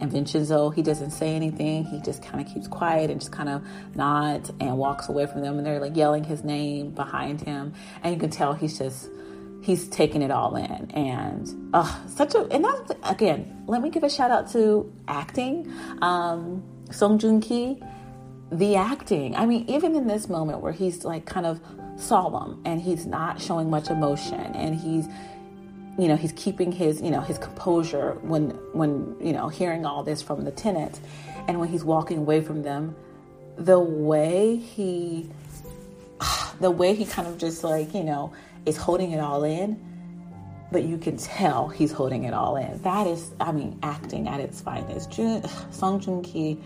And 0.00 0.10
Vincenzo, 0.10 0.70
he 0.70 0.82
doesn't 0.82 1.10
say 1.10 1.34
anything. 1.34 1.84
He 1.84 2.00
just 2.00 2.22
kind 2.22 2.44
of 2.44 2.52
keeps 2.52 2.68
quiet 2.68 3.10
and 3.10 3.20
just 3.20 3.32
kind 3.32 3.48
of 3.48 3.64
nods 3.94 4.52
and 4.60 4.76
walks 4.78 5.08
away 5.08 5.26
from 5.26 5.42
them. 5.42 5.58
And 5.58 5.66
they're 5.66 5.80
like 5.80 5.96
yelling 5.96 6.24
his 6.24 6.44
name 6.44 6.90
behind 6.90 7.40
him. 7.40 7.74
And 8.02 8.14
you 8.14 8.20
can 8.20 8.30
tell 8.30 8.52
he's 8.52 8.78
just, 8.78 9.08
he's 9.62 9.88
taking 9.88 10.22
it 10.22 10.30
all 10.30 10.56
in. 10.56 10.90
And 10.92 11.70
uh, 11.74 12.06
such 12.08 12.34
a, 12.34 12.40
and 12.50 12.64
that's, 12.64 12.92
again, 13.02 13.64
let 13.66 13.82
me 13.82 13.90
give 13.90 14.04
a 14.04 14.10
shout 14.10 14.30
out 14.30 14.50
to 14.52 14.92
acting. 15.08 15.72
Um, 16.02 16.62
Song 16.90 17.18
Joong 17.18 17.42
Ki, 17.42 17.82
the 18.52 18.76
acting. 18.76 19.34
I 19.34 19.46
mean, 19.46 19.68
even 19.68 19.96
in 19.96 20.06
this 20.06 20.28
moment 20.28 20.60
where 20.60 20.72
he's 20.72 21.04
like 21.04 21.24
kind 21.24 21.46
of 21.46 21.60
solemn 21.96 22.62
and 22.64 22.80
he's 22.80 23.06
not 23.06 23.40
showing 23.40 23.70
much 23.70 23.90
emotion 23.90 24.38
and 24.54 24.74
he's, 24.74 25.08
you 25.98 26.08
know 26.08 26.16
he's 26.16 26.32
keeping 26.32 26.72
his 26.72 27.00
you 27.00 27.10
know 27.10 27.20
his 27.20 27.38
composure 27.38 28.12
when 28.22 28.50
when 28.72 29.16
you 29.20 29.32
know 29.32 29.48
hearing 29.48 29.86
all 29.86 30.02
this 30.02 30.22
from 30.22 30.44
the 30.44 30.50
tenants. 30.50 31.00
And 31.48 31.60
when 31.60 31.68
he's 31.68 31.84
walking 31.84 32.18
away 32.18 32.40
from 32.40 32.62
them 32.62 32.96
the 33.56 33.78
way 33.78 34.56
he 34.56 35.28
the 36.60 36.70
way 36.70 36.94
he 36.94 37.04
kind 37.04 37.26
of 37.26 37.38
just 37.38 37.64
like 37.64 37.94
you 37.94 38.04
know 38.04 38.32
is 38.64 38.76
holding 38.76 39.12
it 39.12 39.20
all 39.20 39.44
in 39.44 39.82
but 40.72 40.82
you 40.82 40.98
can 40.98 41.16
tell 41.16 41.68
he's 41.68 41.92
holding 41.92 42.24
it 42.24 42.34
all 42.34 42.56
in. 42.56 42.80
That 42.82 43.06
is 43.06 43.32
i 43.40 43.52
mean 43.52 43.78
acting 43.82 44.28
at 44.28 44.40
its 44.40 44.60
finest. 44.60 45.10
Jun, 45.10 45.42
song 45.70 46.00
joong 46.00 46.24
ki 46.24 46.58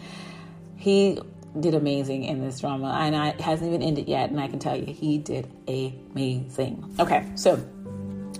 he 0.76 1.20
did 1.58 1.74
amazing 1.74 2.24
in 2.24 2.40
this 2.40 2.60
drama 2.60 2.96
and 3.00 3.16
I, 3.16 3.30
it 3.30 3.40
hasn't 3.40 3.68
even 3.68 3.82
ended 3.82 4.08
yet 4.08 4.30
and 4.30 4.40
i 4.40 4.46
can 4.46 4.58
tell 4.58 4.76
you 4.76 4.86
he 4.86 5.18
did 5.18 5.50
amazing. 5.68 6.94
Okay 6.98 7.26
so 7.34 7.62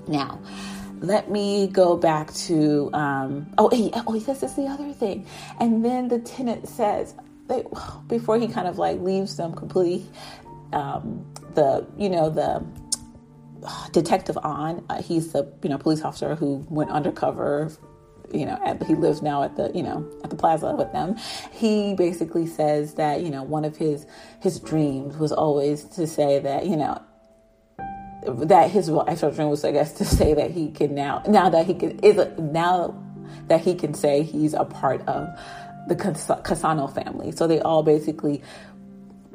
now 0.08 0.40
let 1.00 1.30
me 1.30 1.66
go 1.66 1.96
back 1.96 2.32
to 2.34 2.90
um, 2.92 3.52
oh 3.58 3.68
he, 3.70 3.90
oh 4.06 4.18
this 4.18 4.42
is 4.42 4.54
the 4.54 4.66
other 4.66 4.92
thing. 4.92 5.26
And 5.58 5.84
then 5.84 6.08
the 6.08 6.18
tenant 6.20 6.68
says 6.68 7.14
they, 7.48 7.64
before 8.06 8.38
he 8.38 8.48
kind 8.48 8.68
of 8.68 8.78
like 8.78 9.00
leaves 9.00 9.36
them 9.36 9.54
completely 9.54 10.06
um, 10.72 11.24
the 11.54 11.86
you 11.96 12.08
know 12.08 12.30
the 12.30 12.64
uh, 13.66 13.88
detective 13.88 14.38
on 14.42 14.84
uh, 14.88 15.02
he's 15.02 15.32
the 15.32 15.50
you 15.62 15.70
know 15.70 15.78
police 15.78 16.02
officer 16.02 16.34
who 16.34 16.64
went 16.68 16.90
undercover 16.90 17.70
you 18.32 18.46
know 18.46 18.58
at, 18.64 18.82
he 18.84 18.94
lives 18.94 19.22
now 19.22 19.42
at 19.42 19.56
the 19.56 19.70
you 19.74 19.82
know 19.82 20.08
at 20.22 20.30
the 20.30 20.36
plaza 20.36 20.74
with 20.74 20.92
them. 20.92 21.16
He 21.50 21.94
basically 21.94 22.46
says 22.46 22.94
that 22.94 23.22
you 23.22 23.30
know 23.30 23.42
one 23.42 23.64
of 23.64 23.76
his 23.76 24.06
his 24.40 24.60
dreams 24.60 25.16
was 25.16 25.32
always 25.32 25.84
to 25.84 26.06
say 26.06 26.38
that 26.40 26.66
you 26.66 26.76
know 26.76 27.02
that 28.26 28.70
his 28.70 28.86
dream 28.86 29.48
was, 29.48 29.64
I 29.64 29.72
guess, 29.72 29.92
to 29.94 30.04
say 30.04 30.34
that 30.34 30.50
he 30.50 30.70
can 30.70 30.94
now, 30.94 31.22
now 31.26 31.48
that 31.50 31.66
he 31.66 31.74
can, 31.74 31.98
is 32.00 32.16
now 32.38 32.94
that 33.48 33.60
he 33.60 33.74
can 33.74 33.94
say 33.94 34.22
he's 34.22 34.54
a 34.54 34.64
part 34.64 35.06
of 35.08 35.28
the 35.88 35.96
Cassano 35.96 36.92
family. 36.92 37.32
So 37.32 37.46
they 37.46 37.60
all 37.60 37.82
basically 37.82 38.42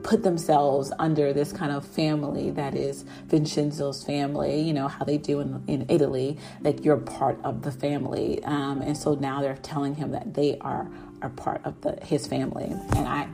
put 0.04 0.22
themselves 0.22 0.92
under 1.00 1.34
this 1.34 1.52
kind 1.52 1.72
of 1.72 1.86
family 1.86 2.52
that 2.52 2.76
is 2.76 3.06
Vincenzo's 3.28 4.04
family, 4.04 4.62
you 4.62 4.74
know, 4.74 4.88
how 4.88 5.04
they 5.04 5.18
do 5.18 5.40
in, 5.40 5.64
in 5.68 5.86
Italy, 5.90 6.38
like 6.62 6.86
you're 6.86 6.98
part 6.98 7.40
of 7.44 7.64
the 7.64 7.72
family. 7.72 8.44
Um, 8.44 8.82
and 8.84 8.96
so 8.96 9.16
now 9.16 9.42
they're 9.42 9.58
telling 9.58 9.96
him 9.96 10.12
that 10.12 10.36
they 10.36 10.60
are, 10.62 10.88
are 11.24 11.30
part 11.30 11.62
of 11.66 11.82
the, 11.82 11.98
his 12.04 12.28
family. 12.28 12.66
And 12.96 13.08
I, 13.08 13.28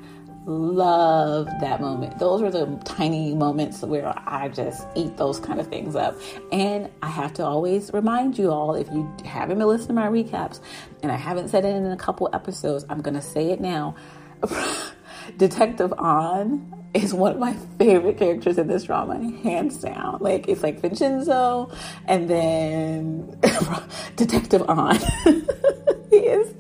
love 0.46 1.48
that 1.60 1.82
moment. 1.82 2.18
Those 2.20 2.42
are 2.42 2.50
the 2.50 2.66
tiny 2.84 3.36
moments 3.36 3.82
where 3.82 4.14
I 4.28 4.50
just 4.50 4.88
eat 4.96 5.18
those 5.18 5.40
kind 5.40 5.60
of 5.60 5.68
things 5.68 5.96
up. 5.96 6.16
And 6.52 6.90
I 7.02 7.08
have 7.08 7.34
to 7.36 7.46
always 7.46 7.92
remind 7.94 8.38
you 8.38 8.52
all 8.52 8.76
if 8.76 8.88
you 8.92 9.12
haven't 9.24 9.60
been 9.60 9.68
listening 9.68 9.90
to 9.90 9.94
my 10.02 10.08
recaps, 10.08 10.60
and 11.04 11.12
I 11.12 11.16
haven't 11.16 11.50
said 11.50 11.66
it 11.66 11.76
in 11.76 11.86
a 11.86 11.98
couple 11.98 12.30
episodes, 12.34 12.86
I'm 12.90 13.02
going 13.02 13.16
to 13.16 13.22
say 13.22 13.52
it 13.52 13.62
now. 13.62 13.96
Detective 15.38 15.94
On 15.98 16.74
is 16.94 17.14
one 17.14 17.34
of 17.34 17.40
my 17.40 17.54
favorite 17.78 18.18
characters 18.18 18.58
in 18.58 18.68
this 18.68 18.84
drama, 18.84 19.32
hands 19.44 19.78
down. 19.78 20.18
Like 20.20 20.48
it's 20.48 20.64
like 20.64 20.80
Vincenzo 20.80 21.72
and 22.06 22.30
then 22.30 23.40
Detective 24.16 24.64
On. 24.68 24.96
he 26.10 26.18
is 26.18 26.54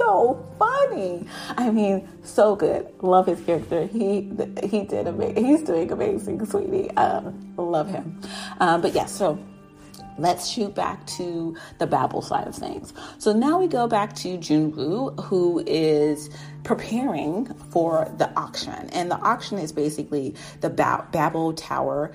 so 0.00 0.46
funny. 0.58 1.26
I 1.56 1.70
mean, 1.70 2.08
so 2.22 2.56
good. 2.56 2.88
Love 3.02 3.26
his 3.26 3.40
character. 3.42 3.86
He 3.86 4.30
he 4.64 4.84
did 4.84 5.06
amazing. 5.06 5.44
He's 5.44 5.62
doing 5.62 5.92
amazing, 5.92 6.44
sweetie. 6.46 6.90
Um, 6.92 7.54
love 7.56 7.88
him. 7.88 8.20
Um, 8.60 8.80
but 8.80 8.94
yeah, 8.94 9.06
so 9.06 9.38
let's 10.18 10.48
shoot 10.48 10.74
back 10.74 11.06
to 11.06 11.56
the 11.78 11.86
Babel 11.86 12.22
side 12.22 12.46
of 12.46 12.54
things. 12.54 12.92
So 13.18 13.32
now 13.32 13.58
we 13.58 13.66
go 13.66 13.86
back 13.86 14.14
to 14.16 14.38
Junwoo, 14.38 15.22
who 15.24 15.62
is 15.66 16.30
preparing 16.62 17.46
for 17.70 18.10
the 18.16 18.30
auction. 18.38 18.88
And 18.90 19.10
the 19.10 19.16
auction 19.16 19.58
is 19.58 19.72
basically 19.72 20.34
the 20.60 20.70
Babel 20.70 21.52
Tower 21.52 22.12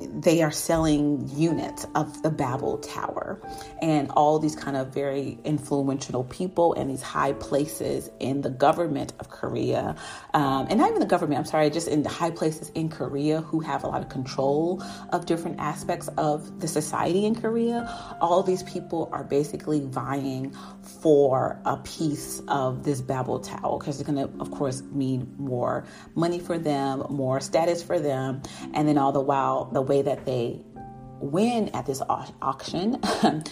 they 0.00 0.42
are 0.42 0.50
selling 0.50 1.28
units 1.28 1.86
of 1.94 2.22
the 2.22 2.30
Babel 2.30 2.78
Tower 2.78 3.40
and 3.82 4.10
all 4.12 4.38
these 4.38 4.56
kind 4.56 4.76
of 4.76 4.92
very 4.94 5.38
influential 5.44 6.24
people 6.24 6.74
and 6.74 6.90
these 6.90 7.02
high 7.02 7.32
places 7.34 8.10
in 8.18 8.40
the 8.40 8.50
government 8.50 9.12
of 9.20 9.28
Korea. 9.28 9.96
Um, 10.34 10.66
and 10.70 10.78
not 10.78 10.88
even 10.88 11.00
the 11.00 11.06
government, 11.06 11.38
I'm 11.38 11.44
sorry, 11.44 11.70
just 11.70 11.88
in 11.88 12.02
the 12.02 12.08
high 12.08 12.30
places 12.30 12.70
in 12.70 12.88
Korea 12.88 13.40
who 13.42 13.60
have 13.60 13.84
a 13.84 13.86
lot 13.86 14.02
of 14.02 14.08
control 14.08 14.82
of 15.12 15.26
different 15.26 15.60
aspects 15.60 16.08
of 16.16 16.60
the 16.60 16.68
society 16.68 17.26
in 17.26 17.34
Korea. 17.34 18.16
All 18.20 18.42
these 18.42 18.62
people 18.62 19.08
are 19.12 19.24
basically 19.24 19.80
vying 19.80 20.54
for 20.82 21.60
a 21.64 21.76
piece 21.78 22.40
of 22.48 22.84
this 22.84 23.00
Babel 23.00 23.40
Tower 23.40 23.78
because 23.78 24.00
it's 24.00 24.08
going 24.08 24.28
to, 24.28 24.40
of 24.40 24.50
course, 24.50 24.82
mean 24.82 25.34
more 25.38 25.84
money 26.14 26.38
for 26.38 26.58
them, 26.58 27.04
more 27.10 27.40
status 27.40 27.82
for 27.82 27.98
them, 27.98 28.42
and 28.74 28.88
then 28.88 28.98
all 28.98 29.12
the 29.12 29.20
while, 29.20 29.66
the 29.66 29.82
way 29.90 30.02
that 30.02 30.24
they 30.24 30.62
win 31.20 31.68
at 31.74 31.84
this 31.84 32.00
auction 32.08 33.00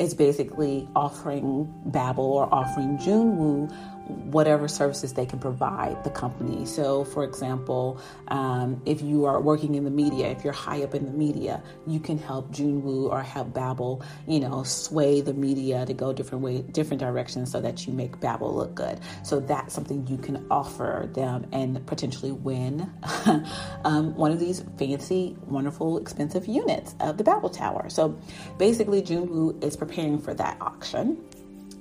is 0.00 0.14
basically 0.14 0.88
offering 0.96 1.72
Babel 1.86 2.24
or 2.24 2.52
offering 2.52 2.98
Junwoo 2.98 3.70
whatever 4.10 4.68
services 4.68 5.14
they 5.14 5.26
can 5.26 5.38
provide 5.38 6.02
the 6.04 6.10
company. 6.10 6.66
So, 6.66 7.04
for 7.04 7.24
example, 7.24 8.00
um, 8.28 8.80
if 8.86 9.02
you 9.02 9.24
are 9.24 9.40
working 9.40 9.74
in 9.74 9.84
the 9.84 9.90
media, 9.90 10.28
if 10.28 10.44
you're 10.44 10.52
high 10.52 10.82
up 10.82 10.94
in 10.94 11.04
the 11.04 11.12
media, 11.12 11.62
you 11.86 12.00
can 12.00 12.18
help 12.18 12.52
Junwoo 12.52 13.10
or 13.10 13.22
help 13.22 13.52
Babel, 13.52 14.02
you 14.26 14.40
know, 14.40 14.62
sway 14.62 15.20
the 15.20 15.34
media 15.34 15.86
to 15.86 15.94
go 15.94 16.12
different 16.12 16.44
way, 16.44 16.62
different 16.62 17.00
directions, 17.00 17.50
so 17.50 17.60
that 17.60 17.86
you 17.86 17.92
make 17.92 18.20
Babel 18.20 18.54
look 18.54 18.74
good. 18.74 19.00
So 19.22 19.40
that's 19.40 19.74
something 19.74 20.06
you 20.06 20.18
can 20.18 20.46
offer 20.50 21.08
them 21.12 21.46
and 21.52 21.84
potentially 21.86 22.32
win 22.32 22.90
um, 23.84 24.14
one 24.16 24.32
of 24.32 24.38
these 24.38 24.64
fancy, 24.78 25.36
wonderful, 25.46 25.98
expensive 25.98 26.46
units 26.46 26.94
of 27.00 27.18
the 27.18 27.24
Babel 27.24 27.50
Tower. 27.50 27.88
So 27.88 28.18
basically, 28.58 29.02
Junwoo 29.02 29.62
is 29.62 29.76
preparing 29.76 30.18
for 30.18 30.34
that 30.34 30.56
auction. 30.60 31.22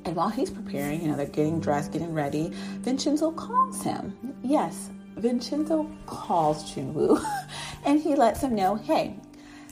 And 0.05 0.15
while 0.15 0.29
he's 0.29 0.49
preparing, 0.49 1.01
you 1.01 1.07
know, 1.09 1.15
they're 1.15 1.25
getting 1.25 1.59
dressed, 1.59 1.91
getting 1.91 2.13
ready, 2.13 2.51
Vincenzo 2.79 3.31
calls 3.31 3.83
him. 3.83 4.17
Yes, 4.43 4.89
Vincenzo 5.17 5.89
calls 6.05 6.73
Junwoo 6.73 7.23
and 7.85 7.99
he 7.99 8.15
lets 8.15 8.41
him 8.41 8.55
know, 8.55 8.75
hey, 8.75 9.19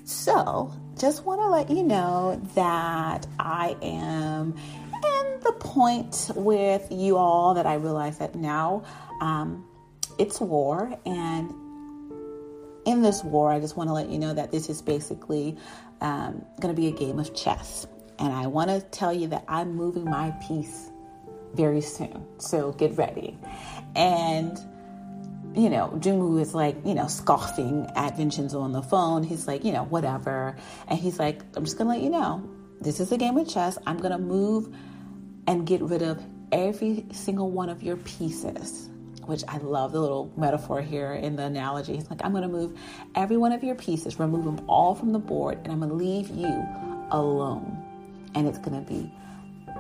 so 0.04 0.72
just 1.00 1.26
want 1.26 1.42
to 1.42 1.48
let 1.48 1.70
you 1.70 1.84
know 1.84 2.42
that 2.56 3.26
I 3.40 3.76
am 3.82 4.56
in 4.94 5.40
the 5.42 5.54
point 5.60 6.32
with 6.36 6.88
you 6.92 7.18
all 7.18 7.54
that 7.54 7.66
I 7.66 7.76
realize 7.76 8.18
that 8.18 8.36
now 8.36 8.84
um, 9.22 9.66
it's 10.18 10.40
war 10.40 10.98
and 11.06 11.54
in 12.88 13.02
this 13.02 13.22
war, 13.22 13.52
I 13.52 13.60
just 13.60 13.76
want 13.76 13.90
to 13.90 13.94
let 13.94 14.10
you 14.10 14.18
know 14.18 14.34
that 14.34 14.50
this 14.50 14.70
is 14.70 14.82
basically 14.82 15.58
um, 16.00 16.46
going 16.62 16.74
to 16.74 16.82
be 16.82 16.88
a 16.88 16.92
game 16.92 17.20
of 17.20 17.36
chess. 17.36 17.86
And 18.20 18.34
I 18.34 18.48
want 18.48 18.70
to 18.70 18.82
tell 18.82 19.14
you 19.14 19.28
that 19.28 19.44
I'm 19.48 19.76
moving 19.76 20.06
my 20.06 20.32
piece 20.48 20.90
very 21.54 21.82
soon. 21.82 22.26
So 22.40 22.72
get 22.74 22.98
ready. 22.98 23.38
And, 23.96 24.58
you 25.56 25.70
know, 25.70 25.90
Junwoo 25.96 26.40
is 26.42 26.54
like, 26.54 26.76
you 26.86 26.96
know, 26.96 27.08
scoffing 27.08 27.88
at 27.96 28.18
Vincenzo 28.18 28.60
on 28.60 28.72
the 28.72 28.82
phone. 28.82 29.24
He's 29.24 29.48
like, 29.48 29.64
you 29.64 29.72
know, 29.72 29.84
whatever. 29.84 30.56
And 30.88 31.00
he's 31.00 31.20
like, 31.20 31.42
I'm 31.56 31.66
just 31.66 31.78
to 31.90 31.96
let 31.96 32.02
you 32.02 32.10
know, 32.10 32.48
this 32.82 33.00
is 33.00 33.12
a 33.12 33.18
game 33.18 33.38
of 33.38 33.48
chess. 33.48 33.78
I'm 33.86 34.00
to 34.00 34.18
move 34.18 34.76
and 35.48 35.66
get 35.66 35.82
rid 35.82 36.02
of 36.02 36.24
every 36.52 37.06
single 37.12 37.52
one 37.52 37.70
of 37.70 37.84
your 37.84 37.98
pieces 37.98 38.90
which 39.26 39.44
I 39.46 39.58
love 39.58 39.92
the 39.92 40.00
little 40.00 40.32
metaphor 40.38 40.82
here 40.82 41.12
in 41.12 41.36
the 41.36 41.44
analogy. 41.44 41.96
He's 41.96 42.10
like, 42.10 42.22
I'm 42.24 42.32
to 42.44 42.48
move 42.48 42.80
every 43.14 43.36
one 43.36 43.52
of 43.52 43.62
your 43.62 43.76
pieces, 43.76 44.18
remove 44.20 44.46
them 44.46 44.64
all 44.70 44.96
from 44.96 45.12
the 45.12 45.20
board, 45.20 45.60
and 45.64 45.74
I'm 45.74 45.80
to 45.90 45.96
leave 45.98 46.30
you 46.30 46.66
alone 47.12 47.87
and 48.38 48.48
it's 48.48 48.60
going 48.60 48.86
to 48.86 48.88
be 48.88 49.12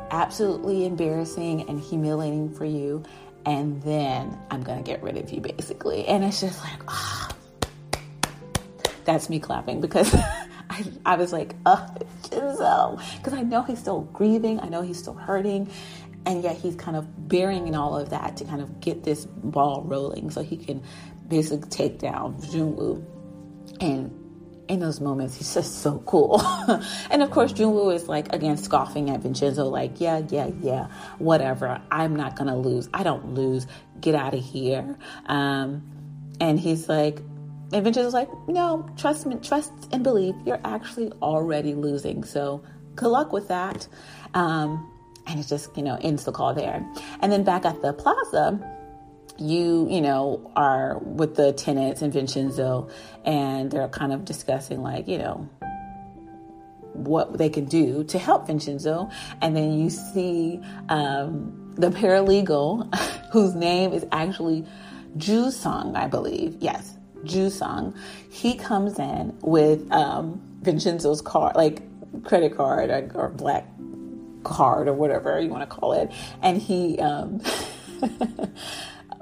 absolutely 0.10 0.86
embarrassing 0.86 1.70
and 1.70 1.80
humiliating 1.80 2.52
for 2.52 2.66
you. 2.66 3.04
And 3.46 3.82
then 3.84 4.36
I'm 4.50 4.64
going 4.64 4.84
to 4.84 4.84
get 4.84 5.04
rid 5.04 5.16
of 5.16 5.30
you, 5.30 5.42
basically. 5.42 6.08
And 6.08 6.24
it's 6.24 6.42
just 6.42 6.60
like, 6.64 6.82
oh. 6.88 7.30
that's 9.06 9.30
me 9.30 9.40
clapping 9.40 9.80
because 9.80 10.12
I, 10.72 10.86
I 11.06 11.16
was 11.18 11.32
like, 11.32 11.56
oh, 11.68 11.88
Giselle. 12.24 13.00
Because 13.18 13.34
I 13.34 13.44
know 13.44 13.62
he's 13.62 13.78
still 13.78 14.02
grieving, 14.12 14.60
I 14.60 14.70
know 14.70 14.82
he's 14.82 14.98
still 14.98 15.14
hurting. 15.14 15.70
And 16.26 16.44
yet 16.44 16.58
he's 16.58 16.76
kind 16.76 16.98
of 16.98 17.30
bearing 17.30 17.68
in 17.68 17.76
all 17.76 17.96
of 17.96 18.10
that 18.10 18.38
to 18.38 18.44
kind 18.44 18.62
of 18.62 18.82
get 18.82 19.04
this 19.04 19.26
ball 19.26 19.84
rolling 19.86 20.32
so 20.32 20.42
he 20.42 20.58
can 20.58 20.82
basically 21.28 21.70
take 21.70 22.00
down 22.00 22.42
Junwoo 22.42 23.06
and 23.80 24.17
in 24.68 24.80
those 24.80 25.00
moments, 25.00 25.38
he's 25.38 25.54
just 25.54 25.82
so 25.82 26.00
cool. 26.06 26.42
and 27.12 27.24
of 27.24 27.32
course, 27.32 27.54
Junwoo 27.54 27.94
is 27.94 28.08
like, 28.08 28.34
again, 28.34 28.58
scoffing 28.58 29.10
at 29.10 29.22
Vincenzo, 29.22 29.66
like, 29.66 30.00
yeah, 30.00 30.22
yeah, 30.30 30.50
yeah, 30.62 30.88
whatever. 31.20 31.82
I'm 31.92 32.16
not 32.16 32.36
going 32.36 32.50
to 32.50 32.56
lose. 32.56 32.90
I 32.94 33.04
don't 33.04 33.34
lose. 33.34 33.68
Get 34.02 34.16
out 34.16 34.34
of 34.34 34.44
here. 34.44 34.98
Um, 35.26 35.84
and 36.40 36.60
he's 36.60 36.88
like, 36.90 37.20
and 37.74 37.84
Vincenzo's 37.84 38.14
like, 38.14 38.30
no, 38.48 38.90
trust 38.98 39.26
me, 39.26 39.36
trust 39.42 39.72
and 39.92 40.04
believe. 40.04 40.36
You're 40.46 40.62
actually 40.64 41.12
already 41.22 41.74
losing. 41.74 42.24
So 42.24 42.64
good 42.96 43.10
luck 43.10 43.34
with 43.34 43.48
that. 43.50 43.88
Um, 44.34 44.92
and 45.28 45.40
it 45.40 45.48
just, 45.48 45.76
you 45.76 45.84
know, 45.84 45.98
ends 46.02 46.24
the 46.24 46.32
call 46.32 46.54
there. 46.54 46.86
And 47.22 47.32
then 47.32 47.44
back 47.44 47.66
at 47.66 47.82
the 47.82 47.94
plaza, 47.94 48.60
you, 49.40 49.88
you 49.90 50.02
know, 50.02 50.52
are 50.56 50.98
with 51.00 51.36
the 51.36 51.54
tenants 51.54 52.02
and 52.02 52.12
Vincenzo, 52.12 52.90
and 53.26 53.72
they're 53.72 53.88
kind 53.88 54.14
of 54.14 54.26
discussing, 54.26 54.82
like, 54.82 55.08
you 55.08 55.18
know, 55.18 55.50
what 56.94 57.38
they 57.38 57.50
can 57.50 57.66
do 57.66 58.04
to 58.06 58.18
help 58.18 58.48
Vincenzo. 58.48 59.10
And 59.42 59.56
then 59.56 59.80
you 59.80 59.90
see 59.90 60.60
um, 60.90 61.74
the 61.76 61.90
paralegal, 61.90 62.94
whose 63.32 63.56
name 63.56 63.94
is 63.94 64.06
actually 64.12 64.66
Ju 65.18 65.52
Sung, 65.52 65.96
I 65.96 66.08
believe. 66.08 66.58
Yes, 66.60 66.96
Ju 67.24 67.50
Sung. 67.50 67.96
He 68.30 68.56
comes 68.56 69.00
in 69.00 69.38
with 69.42 69.90
um, 69.92 70.42
Vincenzo's 70.62 71.22
card, 71.22 71.56
like 71.56 71.82
credit 72.24 72.56
card 72.56 72.90
or, 72.90 73.12
or, 73.14 73.30
black 73.30 73.68
card 74.44 74.88
or 74.88 74.94
whatever 74.94 75.40
you 75.40 75.50
want 75.50 75.70
to 75.70 75.76
call 75.76 75.94
it. 75.94 76.12
And 76.42 76.62
he. 76.62 77.00
Um, 77.00 77.42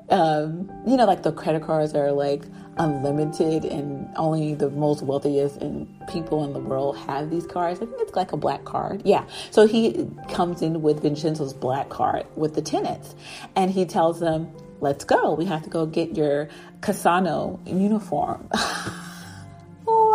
um, 0.09 0.69
you 0.85 0.97
know, 0.97 1.05
like 1.05 1.23
the 1.23 1.31
credit 1.31 1.63
cards 1.63 1.93
are 1.93 2.11
like 2.11 2.43
unlimited 2.77 3.65
and 3.65 4.09
only 4.17 4.53
the 4.53 4.69
most 4.69 5.01
wealthiest 5.01 5.57
and 5.57 5.87
people 6.07 6.43
in 6.43 6.53
the 6.53 6.59
world 6.59 6.97
have 6.97 7.29
these 7.29 7.47
cards. 7.47 7.81
I 7.81 7.85
think 7.85 7.97
it's 8.01 8.15
like 8.15 8.31
a 8.31 8.37
black 8.37 8.65
card. 8.65 9.01
Yeah. 9.05 9.25
So 9.51 9.65
he 9.65 10.07
comes 10.29 10.61
in 10.61 10.81
with 10.81 11.01
Vincenzo's 11.01 11.53
black 11.53 11.89
card 11.89 12.25
with 12.35 12.55
the 12.55 12.61
tenants 12.61 13.15
and 13.55 13.71
he 13.71 13.85
tells 13.85 14.19
them, 14.19 14.51
let's 14.81 15.05
go. 15.05 15.33
We 15.33 15.45
have 15.45 15.63
to 15.63 15.69
go 15.69 15.85
get 15.85 16.15
your 16.15 16.49
Cassano 16.81 17.59
uniform. 17.65 18.49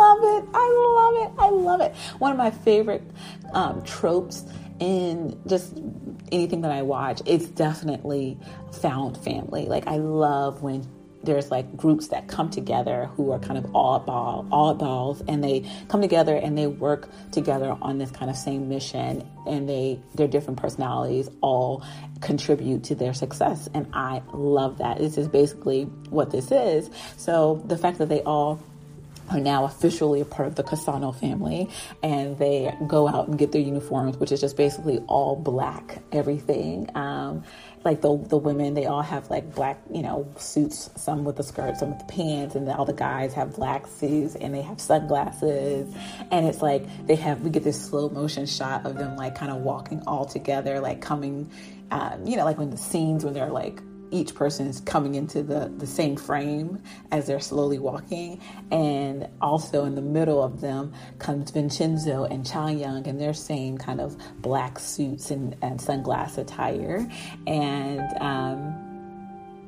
love 0.01 0.43
it. 0.43 0.49
I 0.53 0.93
love 0.95 1.15
it. 1.15 1.39
I 1.39 1.49
love 1.49 1.81
it. 1.81 1.95
One 2.19 2.31
of 2.31 2.37
my 2.37 2.51
favorite 2.51 3.03
um, 3.53 3.83
tropes 3.83 4.45
in 4.79 5.39
just 5.47 5.77
anything 6.31 6.61
that 6.61 6.71
I 6.71 6.81
watch, 6.81 7.21
it's 7.25 7.47
definitely 7.47 8.37
found 8.81 9.17
family. 9.17 9.65
Like 9.65 9.87
I 9.87 9.97
love 9.97 10.61
when 10.61 10.87
there's 11.23 11.51
like 11.51 11.77
groups 11.77 12.07
that 12.07 12.27
come 12.27 12.49
together 12.49 13.05
who 13.15 13.31
are 13.31 13.37
kind 13.37 13.57
of 13.57 13.65
oddball, 13.73 14.49
oddballs, 14.49 15.23
and 15.27 15.43
they 15.43 15.69
come 15.87 16.01
together 16.01 16.35
and 16.35 16.57
they 16.57 16.65
work 16.65 17.09
together 17.31 17.77
on 17.81 17.99
this 17.99 18.09
kind 18.09 18.31
of 18.31 18.35
same 18.35 18.67
mission, 18.69 19.27
and 19.45 19.69
they 19.69 19.99
their 20.15 20.27
different 20.27 20.59
personalities 20.59 21.29
all 21.41 21.85
contribute 22.21 22.83
to 22.85 22.95
their 22.95 23.13
success, 23.13 23.69
and 23.73 23.87
I 23.93 24.23
love 24.33 24.79
that. 24.79 24.97
This 24.97 25.17
is 25.17 25.27
basically 25.27 25.83
what 26.09 26.31
this 26.31 26.51
is. 26.51 26.89
So 27.17 27.61
the 27.65 27.77
fact 27.77 27.99
that 27.99 28.09
they 28.09 28.21
all 28.23 28.59
are 29.31 29.39
now 29.39 29.65
officially 29.65 30.21
a 30.21 30.25
part 30.25 30.47
of 30.47 30.55
the 30.55 30.63
Cassano 30.63 31.15
family 31.17 31.69
and 32.03 32.37
they 32.37 32.75
go 32.87 33.07
out 33.07 33.27
and 33.27 33.37
get 33.37 33.51
their 33.51 33.61
uniforms, 33.61 34.17
which 34.17 34.31
is 34.31 34.41
just 34.41 34.57
basically 34.57 34.99
all 35.07 35.35
black 35.35 36.01
everything. 36.11 36.89
Um, 36.95 37.43
like 37.83 38.01
the 38.01 38.15
the 38.15 38.37
women, 38.37 38.75
they 38.75 38.85
all 38.85 39.01
have 39.01 39.29
like 39.31 39.55
black, 39.55 39.81
you 39.91 40.03
know, 40.03 40.27
suits, 40.37 40.91
some 40.95 41.23
with 41.23 41.37
the 41.37 41.43
skirts, 41.43 41.79
some 41.79 41.89
with 41.89 41.99
the 41.99 42.13
pants, 42.13 42.53
and 42.55 42.69
all 42.69 42.85
the 42.85 42.93
guys 42.93 43.33
have 43.33 43.55
black 43.55 43.87
suits 43.87 44.35
and 44.35 44.53
they 44.53 44.61
have 44.61 44.79
sunglasses. 44.79 45.91
And 46.29 46.45
it's 46.45 46.61
like 46.61 46.85
they 47.07 47.15
have 47.15 47.41
we 47.41 47.49
get 47.49 47.63
this 47.63 47.81
slow 47.81 48.09
motion 48.09 48.45
shot 48.45 48.85
of 48.85 48.97
them 48.97 49.15
like 49.15 49.35
kind 49.35 49.51
of 49.51 49.61
walking 49.61 50.03
all 50.05 50.25
together, 50.25 50.79
like 50.79 51.01
coming 51.01 51.49
um, 51.91 52.25
you 52.25 52.37
know, 52.37 52.45
like 52.45 52.57
when 52.57 52.69
the 52.69 52.77
scenes 52.77 53.25
when 53.25 53.33
they're 53.33 53.51
like 53.51 53.81
each 54.11 54.35
person 54.35 54.67
is 54.67 54.81
coming 54.81 55.15
into 55.15 55.41
the, 55.41 55.71
the 55.77 55.87
same 55.87 56.15
frame 56.15 56.81
as 57.11 57.27
they're 57.27 57.39
slowly 57.39 57.79
walking. 57.79 58.39
And 58.71 59.27
also 59.41 59.85
in 59.85 59.95
the 59.95 60.01
middle 60.01 60.43
of 60.43 60.61
them 60.61 60.93
comes 61.19 61.51
Vincenzo 61.51 62.25
and 62.25 62.45
Cha 62.45 62.67
Young 62.67 63.05
in 63.05 63.17
their 63.17 63.33
same 63.33 63.77
kind 63.77 64.01
of 64.01 64.15
black 64.41 64.77
suits 64.77 65.31
and, 65.31 65.55
and 65.61 65.79
sunglass 65.79 66.37
attire. 66.37 67.09
And, 67.47 68.01
um, 68.21 68.91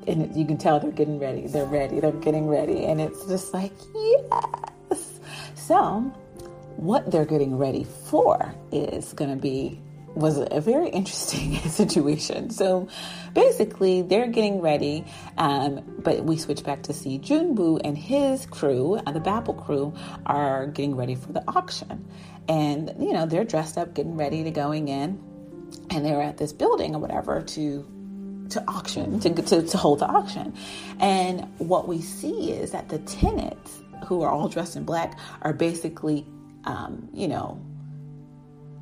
and 0.05 0.35
you 0.35 0.45
can 0.45 0.57
tell 0.57 0.79
they're 0.79 0.91
getting 0.91 1.19
ready. 1.19 1.47
They're 1.47 1.65
ready. 1.65 1.99
They're 1.99 2.11
getting 2.11 2.47
ready. 2.47 2.85
And 2.85 2.99
it's 2.99 3.25
just 3.25 3.53
like, 3.53 3.71
yes. 3.95 5.19
So, 5.55 6.01
what 6.75 7.09
they're 7.09 7.25
getting 7.25 7.57
ready 7.57 7.85
for 8.09 8.53
is 8.71 9.13
going 9.13 9.29
to 9.29 9.41
be 9.41 9.79
was 10.15 10.37
a 10.37 10.61
very 10.61 10.89
interesting 10.89 11.55
situation. 11.69 12.49
So 12.49 12.87
basically, 13.33 14.01
they're 14.01 14.27
getting 14.27 14.61
ready, 14.61 15.05
um, 15.37 15.81
but 15.99 16.23
we 16.23 16.37
switch 16.37 16.63
back 16.63 16.83
to 16.83 16.93
see 16.93 17.19
Junwoo 17.19 17.81
and 17.83 17.97
his 17.97 18.45
crew, 18.45 18.95
uh, 18.95 19.11
the 19.11 19.19
Babel 19.19 19.53
crew, 19.53 19.93
are 20.25 20.67
getting 20.67 20.95
ready 20.95 21.15
for 21.15 21.33
the 21.33 21.43
auction. 21.47 22.07
And, 22.47 22.93
you 22.99 23.13
know, 23.13 23.25
they're 23.25 23.45
dressed 23.45 23.77
up, 23.77 23.93
getting 23.93 24.17
ready 24.17 24.43
to 24.43 24.51
going 24.51 24.87
in, 24.87 25.21
and 25.89 26.05
they're 26.05 26.21
at 26.21 26.37
this 26.37 26.53
building 26.53 26.95
or 26.95 26.99
whatever 26.99 27.41
to 27.41 27.85
to 28.49 28.63
auction, 28.67 29.19
to, 29.21 29.33
to, 29.33 29.63
to 29.63 29.77
hold 29.77 29.99
the 29.99 30.05
auction. 30.05 30.53
And 30.99 31.47
what 31.57 31.87
we 31.87 32.01
see 32.01 32.51
is 32.51 32.71
that 32.71 32.89
the 32.89 32.99
tenants, 32.99 33.81
who 34.05 34.21
are 34.21 34.29
all 34.29 34.47
dressed 34.49 34.75
in 34.75 34.83
black, 34.83 35.17
are 35.41 35.53
basically, 35.53 36.27
um, 36.65 37.09
you 37.13 37.27
know, 37.27 37.59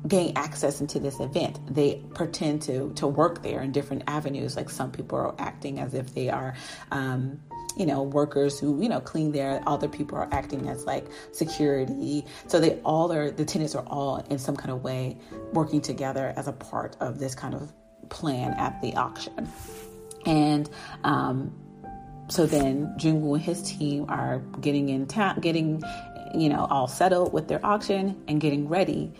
gain 0.06 0.32
access 0.36 0.80
into 0.80 0.98
this 0.98 1.20
event. 1.20 1.60
They 1.72 2.02
pretend 2.14 2.62
to 2.62 2.92
to 2.94 3.06
work 3.06 3.42
there 3.42 3.60
in 3.62 3.72
different 3.72 4.04
avenues. 4.06 4.56
Like 4.56 4.70
some 4.70 4.90
people 4.90 5.18
are 5.18 5.34
acting 5.38 5.78
as 5.78 5.94
if 5.94 6.14
they 6.14 6.28
are, 6.28 6.54
um, 6.90 7.40
you 7.76 7.86
know, 7.86 8.02
workers 8.02 8.58
who 8.58 8.82
you 8.82 8.88
know 8.88 9.00
clean 9.00 9.32
there. 9.32 9.62
Other 9.66 9.88
people 9.88 10.18
are 10.18 10.28
acting 10.32 10.68
as 10.68 10.84
like 10.84 11.06
security. 11.32 12.24
So 12.48 12.58
they 12.60 12.80
all 12.80 13.12
are 13.12 13.30
the 13.30 13.44
tenants 13.44 13.74
are 13.74 13.84
all 13.86 14.24
in 14.28 14.38
some 14.38 14.56
kind 14.56 14.70
of 14.70 14.82
way 14.82 15.18
working 15.52 15.80
together 15.80 16.32
as 16.36 16.48
a 16.48 16.52
part 16.52 16.96
of 17.00 17.18
this 17.18 17.34
kind 17.34 17.54
of 17.54 17.72
plan 18.08 18.54
at 18.54 18.80
the 18.82 18.94
auction. 18.94 19.48
And 20.26 20.68
um, 21.04 21.52
so 22.28 22.46
then 22.46 22.94
Junwoo 22.98 23.34
and 23.34 23.42
his 23.42 23.62
team 23.62 24.06
are 24.08 24.38
getting 24.60 24.88
in 24.88 25.06
town, 25.06 25.40
getting 25.40 25.82
you 26.34 26.48
know 26.48 26.66
all 26.70 26.88
settled 26.88 27.32
with 27.32 27.46
their 27.46 27.64
auction 27.64 28.20
and 28.26 28.40
getting 28.40 28.68
ready 28.68 29.12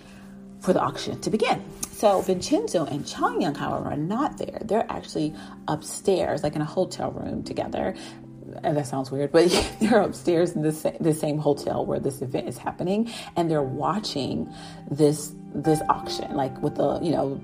for 0.62 0.72
the 0.72 0.80
auction 0.80 1.20
to 1.20 1.30
begin. 1.30 1.62
So 1.90 2.20
Vincenzo 2.20 2.86
and 2.86 3.06
Cha 3.06 3.36
Young, 3.38 3.54
however, 3.54 3.90
are 3.90 3.96
not 3.96 4.38
there. 4.38 4.58
They're 4.62 4.86
actually 4.90 5.34
upstairs, 5.68 6.42
like 6.42 6.56
in 6.56 6.62
a 6.62 6.66
hotel 6.66 7.10
room 7.10 7.42
together. 7.42 7.94
And 8.62 8.76
that 8.76 8.86
sounds 8.86 9.10
weird, 9.10 9.32
but 9.32 9.50
they're 9.80 10.00
upstairs 10.00 10.52
in 10.52 10.62
the, 10.62 10.96
the 11.00 11.14
same 11.14 11.38
hotel 11.38 11.84
where 11.84 12.00
this 12.00 12.22
event 12.22 12.48
is 12.48 12.58
happening, 12.58 13.10
and 13.36 13.50
they're 13.50 13.62
watching 13.62 14.52
this 14.90 15.34
this 15.54 15.80
auction, 15.88 16.34
like 16.34 16.60
with 16.62 16.76
the 16.76 16.98
you 17.00 17.10
know, 17.10 17.40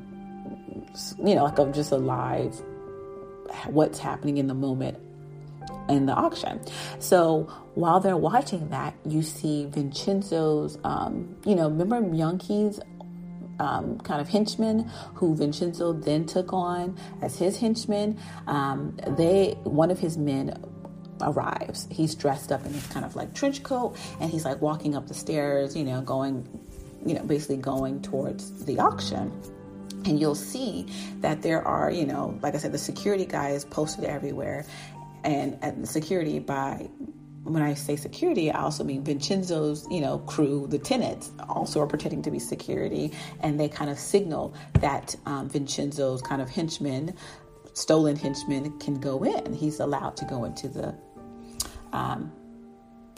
you 1.24 1.34
know, 1.34 1.44
like 1.44 1.58
a, 1.58 1.70
just 1.72 1.92
a 1.92 1.96
live 1.96 2.60
what's 3.66 3.98
happening 3.98 4.38
in 4.38 4.46
the 4.46 4.54
moment 4.54 4.98
in 5.88 6.06
the 6.06 6.12
auction. 6.12 6.60
So 6.98 7.44
while 7.74 8.00
they're 8.00 8.16
watching 8.16 8.68
that, 8.70 8.94
you 9.06 9.22
see 9.22 9.66
Vincenzo's, 9.66 10.78
um, 10.84 11.36
you 11.44 11.54
know, 11.54 11.68
remember 11.68 12.00
Myung-hee's 12.00 12.80
um, 13.58 13.98
kind 14.00 14.20
of 14.20 14.28
henchmen 14.28 14.90
who 15.14 15.34
Vincenzo 15.34 15.92
then 15.92 16.26
took 16.26 16.52
on 16.52 16.96
as 17.22 17.38
his 17.38 17.58
henchmen. 17.58 18.18
Um, 18.46 18.96
they 19.16 19.58
one 19.64 19.90
of 19.90 19.98
his 19.98 20.16
men 20.16 20.62
arrives. 21.20 21.88
He's 21.90 22.14
dressed 22.14 22.52
up 22.52 22.64
in 22.64 22.72
this 22.72 22.86
kind 22.88 23.04
of 23.04 23.16
like 23.16 23.34
trench 23.34 23.62
coat, 23.62 23.96
and 24.20 24.30
he's 24.30 24.44
like 24.44 24.60
walking 24.60 24.94
up 24.94 25.08
the 25.08 25.14
stairs, 25.14 25.76
you 25.76 25.84
know, 25.84 26.00
going, 26.00 26.46
you 27.04 27.14
know, 27.14 27.22
basically 27.22 27.56
going 27.56 28.02
towards 28.02 28.64
the 28.64 28.78
auction. 28.78 29.32
And 30.04 30.20
you'll 30.20 30.36
see 30.36 30.86
that 31.20 31.42
there 31.42 31.66
are, 31.66 31.90
you 31.90 32.06
know, 32.06 32.38
like 32.40 32.54
I 32.54 32.58
said, 32.58 32.72
the 32.72 32.78
security 32.78 33.26
guys 33.26 33.64
posted 33.64 34.04
everywhere, 34.04 34.64
and, 35.24 35.58
and 35.60 35.82
the 35.82 35.86
security 35.86 36.38
by 36.38 36.88
when 37.48 37.62
I 37.62 37.74
say 37.74 37.96
security, 37.96 38.50
I 38.50 38.62
also 38.62 38.84
mean 38.84 39.02
Vincenzo's, 39.02 39.86
you 39.90 40.00
know, 40.00 40.18
crew, 40.20 40.66
the 40.68 40.78
tenants 40.78 41.30
also 41.48 41.80
are 41.80 41.86
pretending 41.86 42.22
to 42.22 42.30
be 42.30 42.38
security, 42.38 43.12
and 43.40 43.58
they 43.58 43.68
kind 43.68 43.90
of 43.90 43.98
signal 43.98 44.54
that 44.80 45.16
um, 45.26 45.48
Vincenzo's 45.48 46.22
kind 46.22 46.42
of 46.42 46.48
henchmen, 46.48 47.14
stolen 47.74 48.16
henchmen, 48.16 48.78
can 48.78 49.00
go 49.00 49.24
in. 49.24 49.52
He's 49.52 49.80
allowed 49.80 50.16
to 50.18 50.24
go 50.24 50.44
into 50.44 50.68
the 50.68 50.94
um, 51.92 52.32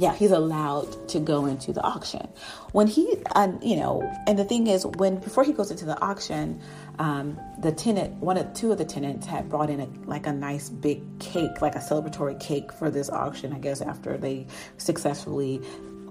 yeah, 0.00 0.14
he's 0.14 0.30
allowed 0.30 1.08
to 1.10 1.20
go 1.20 1.44
into 1.44 1.74
the 1.74 1.82
auction. 1.82 2.26
When 2.72 2.86
he, 2.86 3.16
uh, 3.34 3.52
you 3.60 3.76
know, 3.76 4.00
and 4.26 4.38
the 4.38 4.44
thing 4.44 4.66
is, 4.66 4.86
when 4.86 5.16
before 5.16 5.44
he 5.44 5.52
goes 5.52 5.70
into 5.70 5.84
the 5.84 6.00
auction, 6.00 6.58
um, 7.00 7.40
the 7.58 7.72
tenant, 7.72 8.14
one 8.16 8.36
of 8.36 8.52
two 8.52 8.72
of 8.72 8.76
the 8.76 8.84
tenants 8.84 9.26
had 9.26 9.48
brought 9.48 9.70
in 9.70 9.80
a 9.80 9.88
like 10.04 10.26
a 10.26 10.34
nice 10.34 10.68
big 10.68 11.18
cake, 11.18 11.62
like 11.62 11.74
a 11.74 11.78
celebratory 11.78 12.38
cake 12.38 12.70
for 12.72 12.90
this 12.90 13.08
auction. 13.08 13.54
I 13.54 13.58
guess 13.58 13.80
after 13.80 14.18
they 14.18 14.46
successfully 14.76 15.62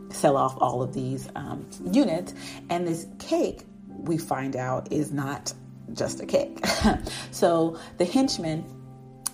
sell 0.10 0.36
off 0.36 0.58
all 0.60 0.82
of 0.82 0.92
these 0.96 1.30
um, 1.36 1.70
units, 1.92 2.34
and 2.72 2.88
this 2.88 3.06
cake 3.20 3.66
we 3.86 4.18
find 4.18 4.56
out 4.56 4.92
is 4.92 5.12
not 5.12 5.54
just 5.94 6.22
a 6.22 6.26
cake. 6.26 6.66
so 7.32 7.80
the 8.00 8.06
henchman, 8.06 8.66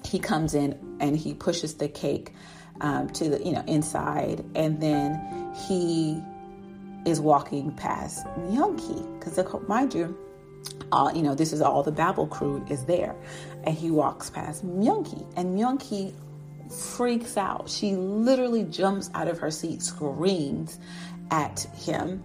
he 0.04 0.20
comes 0.20 0.56
in 0.56 0.98
and 1.00 1.16
he 1.16 1.34
pushes 1.34 1.76
the 1.76 1.88
cake 1.88 2.34
um, 2.82 3.10
to 3.12 3.30
the 3.30 3.42
you 3.42 3.54
know 3.54 3.64
inside, 3.66 4.44
and 4.56 4.82
then 4.82 5.54
he 5.70 6.22
is 7.06 7.22
walking 7.22 7.72
past 7.72 8.26
Myung-hee 8.40 9.06
because 9.18 9.40
mind 9.70 9.94
you, 9.94 10.18
uh, 10.92 11.12
you 11.14 11.22
know 11.22 11.36
this 11.36 11.54
is 11.54 11.62
all 11.62 11.84
the 11.84 11.92
Babel 11.92 12.28
crew 12.28 12.66
is 12.70 12.86
there, 12.86 13.16
and 13.64 13.76
he 13.76 13.92
walks 13.92 14.30
past 14.30 14.66
Myung-hee, 14.66 15.26
and 15.36 15.58
Myung-hee 15.58 16.14
freaks 16.70 17.38
out. 17.38 17.70
She 17.70 17.96
literally 17.96 18.64
jumps 18.64 19.10
out 19.14 19.28
of 19.28 19.40
her 19.40 19.52
seat, 19.52 19.82
screams 19.82 20.80
at 21.32 21.62
him. 21.76 22.24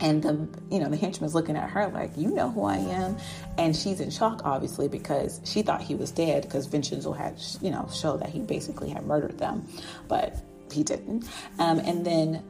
And 0.00 0.22
the 0.22 0.48
you 0.70 0.78
know 0.78 0.88
the 0.88 0.96
henchman's 0.96 1.34
looking 1.34 1.56
at 1.56 1.68
her 1.70 1.88
like 1.88 2.12
you 2.16 2.30
know 2.30 2.52
who 2.52 2.62
i 2.62 2.76
am. 2.76 3.16
And 3.56 3.74
she's 3.74 3.98
in 3.98 4.10
shock 4.10 4.42
obviously 4.44 4.86
because 4.86 5.40
she 5.44 5.62
thought 5.62 5.80
he 5.80 5.96
was 5.96 6.12
dead 6.12 6.42
because 6.42 6.66
vincenzo 6.66 7.12
had 7.12 7.40
you 7.60 7.72
know 7.72 7.88
showed 7.92 8.20
that 8.20 8.28
he 8.28 8.38
basically 8.38 8.90
had 8.90 9.04
murdered 9.06 9.38
them. 9.38 9.66
But 10.06 10.36
he 10.70 10.84
didn't. 10.84 11.24
Um, 11.58 11.80
and 11.80 12.06
then 12.06 12.44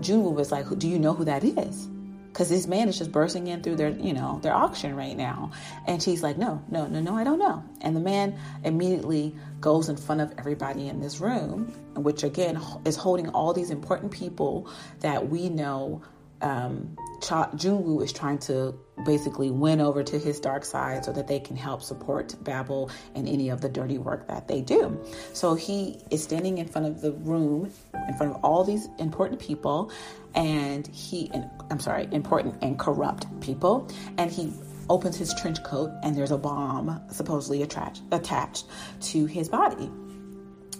Junwoo 0.00 0.34
was 0.34 0.50
like 0.50 0.66
do 0.76 0.88
you 0.88 0.98
know 0.98 1.14
who 1.14 1.24
that 1.24 1.44
is 1.44 1.88
because 2.32 2.48
this 2.48 2.66
man 2.66 2.88
is 2.88 2.98
just 2.98 3.10
bursting 3.12 3.46
in 3.48 3.62
through 3.62 3.76
their 3.76 3.90
you 3.90 4.12
know 4.12 4.38
their 4.42 4.54
auction 4.54 4.94
right 4.94 5.16
now. 5.16 5.50
And 5.86 6.02
she's 6.02 6.22
like 6.22 6.38
no 6.38 6.62
no 6.70 6.86
no 6.86 7.00
no 7.00 7.16
i 7.16 7.24
don't 7.24 7.38
know. 7.38 7.62
And 7.80 7.96
the 7.96 8.00
man 8.00 8.38
immediately 8.64 9.34
goes 9.60 9.88
in 9.88 9.96
front 9.96 10.20
of 10.20 10.32
everybody 10.38 10.88
in 10.88 11.00
this 11.00 11.20
room 11.20 11.72
which 11.94 12.22
again 12.22 12.60
is 12.84 12.96
holding 12.96 13.28
all 13.30 13.52
these 13.52 13.70
important 13.70 14.12
people 14.12 14.70
that 15.00 15.28
we 15.28 15.48
know 15.48 16.02
um, 16.40 16.96
Junwoo 17.20 18.02
is 18.02 18.12
trying 18.12 18.38
to 18.38 18.78
basically 19.04 19.50
win 19.50 19.80
over 19.80 20.02
to 20.02 20.18
his 20.18 20.40
dark 20.40 20.64
side 20.64 21.04
so 21.04 21.12
that 21.12 21.26
they 21.28 21.40
can 21.40 21.56
help 21.56 21.82
support 21.82 22.34
Babel 22.42 22.90
and 23.14 23.28
any 23.28 23.48
of 23.48 23.60
the 23.60 23.68
dirty 23.68 23.98
work 23.98 24.28
that 24.28 24.48
they 24.48 24.60
do. 24.60 24.98
So 25.32 25.54
he 25.54 26.00
is 26.10 26.22
standing 26.22 26.58
in 26.58 26.68
front 26.68 26.86
of 26.86 27.00
the 27.00 27.12
room, 27.12 27.70
in 28.08 28.14
front 28.16 28.34
of 28.34 28.44
all 28.44 28.64
these 28.64 28.88
important 28.98 29.40
people, 29.40 29.90
and 30.34 30.86
he, 30.88 31.30
I'm 31.70 31.80
sorry, 31.80 32.08
important 32.12 32.56
and 32.62 32.78
corrupt 32.78 33.26
people, 33.40 33.88
and 34.16 34.30
he 34.30 34.52
opens 34.90 35.16
his 35.16 35.34
trench 35.34 35.62
coat 35.64 35.90
and 36.02 36.16
there's 36.16 36.30
a 36.30 36.38
bomb 36.38 36.98
supposedly 37.10 37.62
attached 37.62 38.02
attached 38.10 38.64
to 39.00 39.26
his 39.26 39.48
body. 39.48 39.90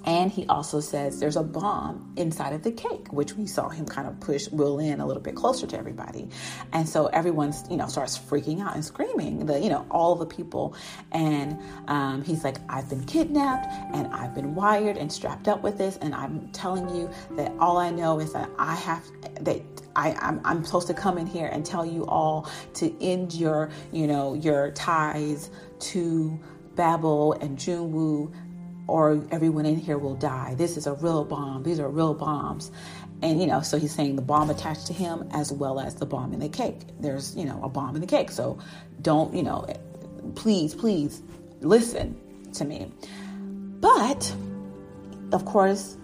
And 0.04 0.30
he 0.30 0.46
also 0.46 0.80
says 0.80 1.20
there's 1.20 1.36
a 1.36 1.42
bomb 1.42 2.12
inside 2.16 2.52
of 2.52 2.62
the 2.62 2.72
cake, 2.72 3.12
which 3.12 3.34
we 3.34 3.46
saw 3.46 3.68
him 3.68 3.84
kind 3.86 4.08
of 4.08 4.18
push 4.20 4.48
Will 4.48 4.78
in 4.78 5.00
a 5.00 5.06
little 5.06 5.22
bit 5.22 5.34
closer 5.34 5.66
to 5.66 5.78
everybody. 5.78 6.28
And 6.72 6.88
so 6.88 7.06
everyone's, 7.06 7.64
you 7.70 7.76
know, 7.76 7.86
starts 7.86 8.18
freaking 8.18 8.60
out 8.62 8.74
and 8.74 8.84
screaming, 8.84 9.46
the, 9.46 9.60
you 9.60 9.68
know, 9.68 9.86
all 9.90 10.14
the 10.14 10.26
people. 10.26 10.74
And 11.12 11.58
um, 11.88 12.22
he's 12.22 12.44
like, 12.44 12.56
I've 12.68 12.88
been 12.88 13.04
kidnapped 13.04 13.66
and 13.94 14.06
I've 14.08 14.34
been 14.34 14.54
wired 14.54 14.96
and 14.96 15.12
strapped 15.12 15.48
up 15.48 15.62
with 15.62 15.78
this. 15.78 15.96
And 15.98 16.14
I'm 16.14 16.48
telling 16.52 16.88
you 16.94 17.10
that 17.32 17.52
all 17.58 17.76
I 17.76 17.90
know 17.90 18.20
is 18.20 18.32
that 18.32 18.50
I 18.58 18.74
have, 18.76 19.04
that 19.40 19.60
I, 19.96 20.12
I'm, 20.20 20.40
I'm 20.44 20.64
supposed 20.64 20.86
to 20.88 20.94
come 20.94 21.18
in 21.18 21.26
here 21.26 21.48
and 21.52 21.66
tell 21.66 21.84
you 21.84 22.06
all 22.06 22.48
to 22.74 23.02
end 23.02 23.34
your, 23.34 23.70
you 23.92 24.06
know, 24.06 24.34
your 24.34 24.70
ties 24.70 25.50
to 25.80 26.38
Babel 26.76 27.32
and 27.32 27.58
Junwoo 27.58 28.32
or 28.88 29.22
everyone 29.30 29.66
in 29.66 29.76
here 29.76 29.98
will 29.98 30.16
die. 30.16 30.54
This 30.54 30.76
is 30.76 30.86
a 30.86 30.94
real 30.94 31.24
bomb. 31.24 31.62
These 31.62 31.78
are 31.78 31.88
real 31.88 32.14
bombs. 32.14 32.72
And, 33.22 33.40
you 33.40 33.46
know, 33.46 33.60
so 33.60 33.78
he's 33.78 33.94
saying 33.94 34.16
the 34.16 34.22
bomb 34.22 34.48
attached 34.50 34.86
to 34.86 34.92
him 34.92 35.28
as 35.32 35.52
well 35.52 35.78
as 35.78 35.96
the 35.96 36.06
bomb 36.06 36.32
in 36.32 36.40
the 36.40 36.48
cake. 36.48 36.80
There's, 36.98 37.36
you 37.36 37.44
know, 37.44 37.60
a 37.62 37.68
bomb 37.68 37.94
in 37.94 38.00
the 38.00 38.06
cake. 38.06 38.30
So 38.30 38.58
don't, 39.02 39.34
you 39.34 39.42
know, 39.42 39.66
please, 40.34 40.74
please 40.74 41.22
listen 41.60 42.18
to 42.54 42.64
me. 42.64 42.90
But 43.80 44.34
of 45.32 45.44
course, 45.44 45.96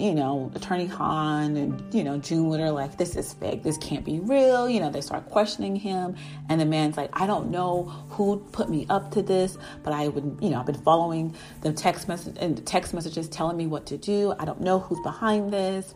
you 0.00 0.14
know, 0.14 0.50
Attorney 0.54 0.86
Han 0.86 1.56
and, 1.56 1.94
you 1.94 2.02
know, 2.02 2.18
June 2.18 2.60
are 2.60 2.70
like, 2.70 2.96
this 2.96 3.16
is 3.16 3.34
fake. 3.34 3.62
This 3.62 3.76
can't 3.78 4.04
be 4.04 4.18
real. 4.20 4.68
You 4.68 4.80
know, 4.80 4.90
they 4.90 5.02
start 5.02 5.28
questioning 5.28 5.76
him. 5.76 6.16
And 6.48 6.60
the 6.60 6.64
man's 6.64 6.96
like, 6.96 7.10
I 7.12 7.26
don't 7.26 7.50
know 7.50 7.84
who 8.08 8.38
put 8.52 8.70
me 8.70 8.86
up 8.88 9.10
to 9.12 9.22
this, 9.22 9.58
but 9.82 9.92
I 9.92 10.08
would, 10.08 10.38
you 10.40 10.50
know, 10.50 10.58
I've 10.58 10.66
been 10.66 10.82
following 10.82 11.36
the 11.60 11.72
text 11.72 12.08
message 12.08 12.36
and 12.40 12.66
text 12.66 12.94
messages 12.94 13.28
telling 13.28 13.56
me 13.56 13.66
what 13.66 13.86
to 13.86 13.98
do. 13.98 14.34
I 14.38 14.44
don't 14.46 14.60
know 14.60 14.78
who's 14.78 15.00
behind 15.00 15.52
this. 15.52 15.94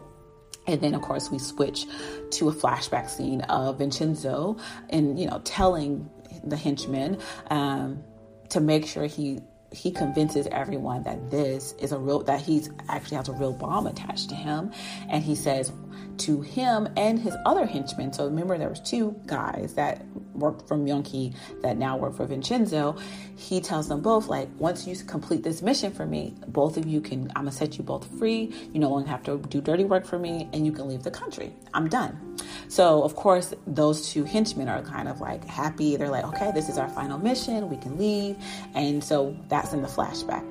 And 0.66 0.80
then, 0.80 0.94
of 0.94 1.02
course, 1.02 1.30
we 1.30 1.38
switch 1.38 1.86
to 2.30 2.48
a 2.48 2.52
flashback 2.52 3.08
scene 3.08 3.40
of 3.42 3.78
Vincenzo 3.78 4.56
and, 4.90 5.18
you 5.18 5.26
know, 5.26 5.40
telling 5.44 6.08
the 6.42 6.56
henchman 6.56 7.18
um, 7.50 8.02
to 8.50 8.60
make 8.60 8.86
sure 8.86 9.06
he 9.06 9.40
he 9.74 9.90
convinces 9.90 10.46
everyone 10.52 11.02
that 11.02 11.30
this 11.30 11.74
is 11.80 11.92
a 11.92 11.98
real 11.98 12.22
that 12.22 12.40
he's 12.40 12.70
actually 12.88 13.16
has 13.16 13.28
a 13.28 13.32
real 13.32 13.52
bomb 13.52 13.86
attached 13.86 14.28
to 14.30 14.34
him. 14.34 14.72
And 15.08 15.22
he 15.22 15.34
says 15.34 15.72
to 16.18 16.40
him 16.40 16.88
and 16.96 17.18
his 17.18 17.36
other 17.44 17.66
henchmen. 17.66 18.12
So 18.12 18.26
remember 18.26 18.58
there 18.58 18.68
was 18.68 18.80
two 18.80 19.20
guys 19.26 19.74
that 19.74 20.04
worked 20.34 20.66
for 20.66 20.76
Myung-hee 20.76 21.32
that 21.62 21.76
now 21.76 21.96
work 21.96 22.16
for 22.16 22.26
Vincenzo. 22.26 22.96
He 23.36 23.60
tells 23.60 23.88
them 23.88 24.00
both 24.00 24.26
like 24.26 24.48
once 24.58 24.86
you 24.86 24.96
complete 24.96 25.42
this 25.42 25.62
mission 25.62 25.92
for 25.92 26.06
me 26.06 26.34
both 26.48 26.76
of 26.76 26.86
you 26.86 27.00
can 27.00 27.30
I'm 27.36 27.44
gonna 27.44 27.52
set 27.52 27.78
you 27.78 27.84
both 27.84 28.06
free. 28.18 28.52
You 28.72 28.80
no 28.80 28.90
longer 28.90 29.08
have 29.08 29.22
to 29.24 29.38
do 29.38 29.60
dirty 29.60 29.84
work 29.84 30.06
for 30.06 30.18
me 30.18 30.48
and 30.52 30.66
you 30.66 30.72
can 30.72 30.88
leave 30.88 31.02
the 31.02 31.10
country. 31.10 31.52
I'm 31.72 31.88
done. 31.88 32.36
So 32.68 33.02
of 33.02 33.14
course 33.16 33.54
those 33.66 34.08
two 34.08 34.24
henchmen 34.24 34.68
are 34.68 34.82
kind 34.82 35.08
of 35.08 35.20
like 35.20 35.44
happy. 35.44 35.96
They're 35.96 36.08
like 36.10 36.24
okay 36.24 36.52
this 36.52 36.68
is 36.68 36.78
our 36.78 36.88
final 36.88 37.18
mission. 37.18 37.68
We 37.70 37.76
can 37.76 37.98
leave. 37.98 38.36
And 38.74 39.02
so 39.02 39.36
that's 39.48 39.72
in 39.72 39.82
the 39.82 39.88
flashback. 39.88 40.44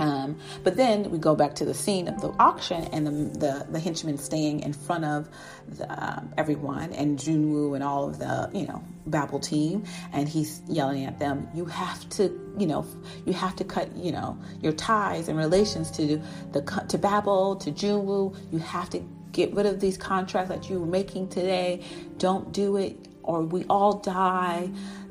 Um, 0.00 0.38
but 0.64 0.76
then 0.76 1.10
we 1.10 1.18
go 1.18 1.36
back 1.36 1.54
to 1.56 1.64
the 1.64 1.74
scene 1.74 2.08
of 2.08 2.20
the 2.22 2.30
auction 2.38 2.84
and 2.92 3.06
the 3.06 3.10
the, 3.38 3.66
the 3.70 3.78
henchman 3.78 4.16
staying 4.16 4.60
in 4.60 4.72
front 4.72 5.04
of 5.04 5.28
the, 5.68 5.86
um, 5.88 6.32
everyone 6.38 6.92
and 6.94 7.18
Junwoo 7.18 7.74
and 7.74 7.84
all 7.84 8.08
of 8.08 8.18
the 8.18 8.50
you 8.52 8.66
know 8.66 8.82
Babel 9.06 9.38
team, 9.38 9.84
and 10.12 10.28
he's 10.28 10.62
yelling 10.66 11.04
at 11.04 11.18
them. 11.18 11.48
You 11.54 11.66
have 11.66 12.08
to 12.10 12.24
you 12.58 12.66
know 12.66 12.86
you 13.26 13.34
have 13.34 13.54
to 13.56 13.64
cut 13.64 13.94
you 13.94 14.10
know 14.10 14.38
your 14.62 14.72
ties 14.72 15.28
and 15.28 15.36
relations 15.36 15.90
to 15.92 16.20
the 16.52 16.62
to 16.88 16.98
Babel 16.98 17.56
to 17.56 17.70
Junwoo. 17.70 18.34
You 18.50 18.58
have 18.58 18.88
to 18.90 19.04
get 19.32 19.52
rid 19.52 19.66
of 19.66 19.80
these 19.80 19.98
contracts 19.98 20.48
that 20.48 20.70
you're 20.70 20.84
making 20.86 21.28
today. 21.28 21.84
Don't 22.16 22.52
do 22.52 22.78
it, 22.78 22.96
or 23.22 23.42
we 23.42 23.64
all 23.68 23.98
die 23.98 24.70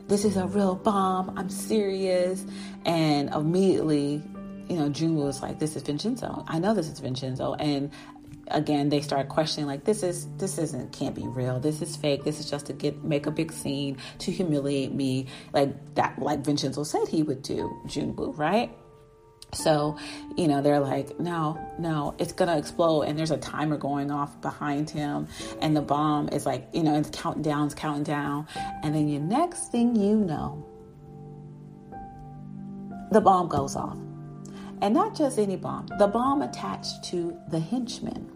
this 0.10 0.26
is 0.26 0.38
a 0.38 0.48
real 0.48 0.74
bomb. 0.74 1.38
I'm 1.38 1.52
serious. 1.52 2.44
And 2.84 3.30
immediately, 3.30 4.24
you 4.70 4.78
know, 4.78 4.90
June 4.90 5.16
was 5.16 5.42
like, 5.42 5.60
this 5.60 5.76
is 5.76 5.84
Vincenzo. 5.84 6.44
I 6.48 6.60
know 6.60 6.74
this 6.74 6.88
is 6.88 7.00
Vincenzo. 7.00 7.56
And 7.56 7.92
again, 8.48 8.90
they 8.90 9.02
start 9.02 9.28
questioning 9.30 9.68
like, 9.68 9.84
this 9.84 10.04
is, 10.04 10.28
this 10.38 10.58
isn't, 10.58 10.92
can't 10.92 11.16
be 11.16 11.28
real. 11.28 11.60
This 11.60 11.82
is 11.82 11.96
fake. 11.96 12.24
This 12.24 12.40
is 12.40 12.50
just 12.50 12.68
to 12.68 12.74
get, 12.74 13.04
make 13.04 13.26
a 13.26 13.32
big 13.32 13.52
scene 13.52 13.98
to 14.20 14.32
humiliate 14.32 14.94
me. 14.94 15.28
Like 15.54 15.96
that, 15.96 16.20
like 16.20 16.42
Vincenzo 16.42 16.84
said 16.84 17.08
he 17.08 17.24
would 17.24 17.42
do 17.42 17.70
Junwoo, 17.88 18.38
right? 18.38 18.72
So, 19.52 19.98
you 20.38 20.48
know, 20.48 20.62
they're 20.62 20.80
like, 20.80 21.20
no, 21.20 21.60
no, 21.80 22.14
it's 22.20 22.34
gonna 22.34 22.58
explode. 22.58 23.04
And 23.04 23.18
there's 23.18 23.32
a 23.32 23.38
timer 23.38 23.78
going 23.78 24.12
off 24.12 24.40
behind 24.42 24.92
him, 24.92 25.28
and 25.60 25.76
the 25.76 25.82
bomb 25.82 26.30
is 26.30 26.46
like, 26.46 26.68
you 26.72 26.84
know, 26.84 26.96
it's 26.96 27.10
counting 27.10 27.42
down, 27.42 27.66
it's 27.66 27.74
counting 27.74 28.04
down. 28.04 28.48
And 28.84 28.94
then 28.94 29.08
the 29.08 29.18
next 29.18 29.72
thing 29.72 29.96
you 29.96 30.18
know, 30.18 30.64
the 33.12 33.22
bomb 33.22 33.48
goes 33.48 33.76
off. 33.76 33.98
And 34.82 34.94
not 34.94 35.16
just 35.16 35.38
any 35.38 35.56
bomb, 35.56 35.88
the 35.98 36.08
bomb 36.08 36.42
attached 36.42 37.04
to 37.06 37.38
the 37.50 37.60
henchman, 37.60 38.32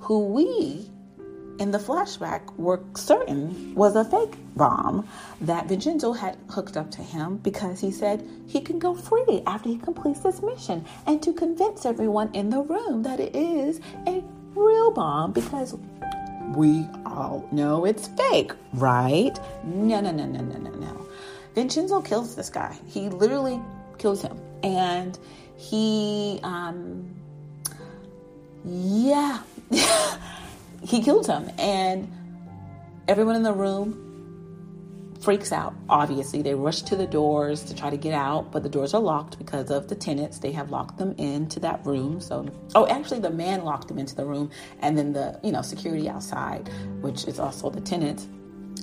who 0.00 0.26
we 0.26 0.90
in 1.58 1.70
the 1.72 1.78
flashback 1.78 2.56
were 2.56 2.80
certain 2.94 3.74
was 3.74 3.96
a 3.96 4.04
fake 4.04 4.34
bomb 4.56 5.08
that 5.40 5.66
Vincenzo 5.66 6.12
had 6.12 6.36
hooked 6.50 6.76
up 6.76 6.90
to 6.92 7.02
him 7.02 7.38
because 7.38 7.80
he 7.80 7.90
said 7.90 8.26
he 8.46 8.60
can 8.60 8.78
go 8.78 8.94
free 8.94 9.42
after 9.46 9.68
he 9.68 9.78
completes 9.78 10.20
this 10.20 10.42
mission 10.42 10.84
and 11.06 11.22
to 11.22 11.32
convince 11.32 11.84
everyone 11.84 12.32
in 12.34 12.50
the 12.50 12.60
room 12.60 13.02
that 13.02 13.18
it 13.18 13.34
is 13.34 13.80
a 14.06 14.22
real 14.54 14.92
bomb 14.92 15.32
because 15.32 15.76
we 16.54 16.86
all 17.04 17.46
know 17.52 17.84
it's 17.84 18.08
fake, 18.08 18.52
right? 18.74 19.38
No, 19.64 20.00
no, 20.00 20.10
no, 20.10 20.26
no, 20.26 20.40
no, 20.40 20.58
no, 20.58 20.70
no. 20.70 21.06
Vincenzo 21.54 22.00
kills 22.00 22.36
this 22.36 22.50
guy. 22.50 22.76
He 22.86 23.08
literally 23.08 23.60
kills 23.98 24.22
him. 24.22 24.38
And 24.62 25.18
he, 25.58 26.40
um, 26.42 27.14
yeah. 28.64 29.42
he 30.82 31.02
killed 31.02 31.26
him. 31.26 31.50
And 31.58 32.10
everyone 33.08 33.36
in 33.36 33.42
the 33.42 33.52
room 33.52 34.04
freaks 35.20 35.50
out. 35.50 35.74
Obviously, 35.88 36.42
they 36.42 36.54
rush 36.54 36.82
to 36.82 36.96
the 36.96 37.06
doors 37.06 37.64
to 37.64 37.74
try 37.74 37.90
to 37.90 37.96
get 37.96 38.14
out, 38.14 38.52
but 38.52 38.62
the 38.62 38.68
doors 38.68 38.94
are 38.94 39.00
locked 39.00 39.36
because 39.38 39.70
of 39.70 39.88
the 39.88 39.94
tenants. 39.94 40.38
They 40.38 40.52
have 40.52 40.70
locked 40.70 40.98
them 40.98 41.14
into 41.18 41.58
that 41.60 41.84
room. 41.84 42.20
So, 42.20 42.48
oh, 42.74 42.86
actually, 42.86 43.20
the 43.20 43.30
man 43.30 43.64
locked 43.64 43.88
them 43.88 43.98
into 43.98 44.14
the 44.14 44.24
room, 44.24 44.50
and 44.80 44.96
then 44.96 45.12
the 45.12 45.38
you 45.42 45.52
know 45.52 45.62
security 45.62 46.08
outside, 46.08 46.70
which 47.00 47.26
is 47.26 47.40
also 47.40 47.68
the 47.68 47.80
tenants. 47.80 48.28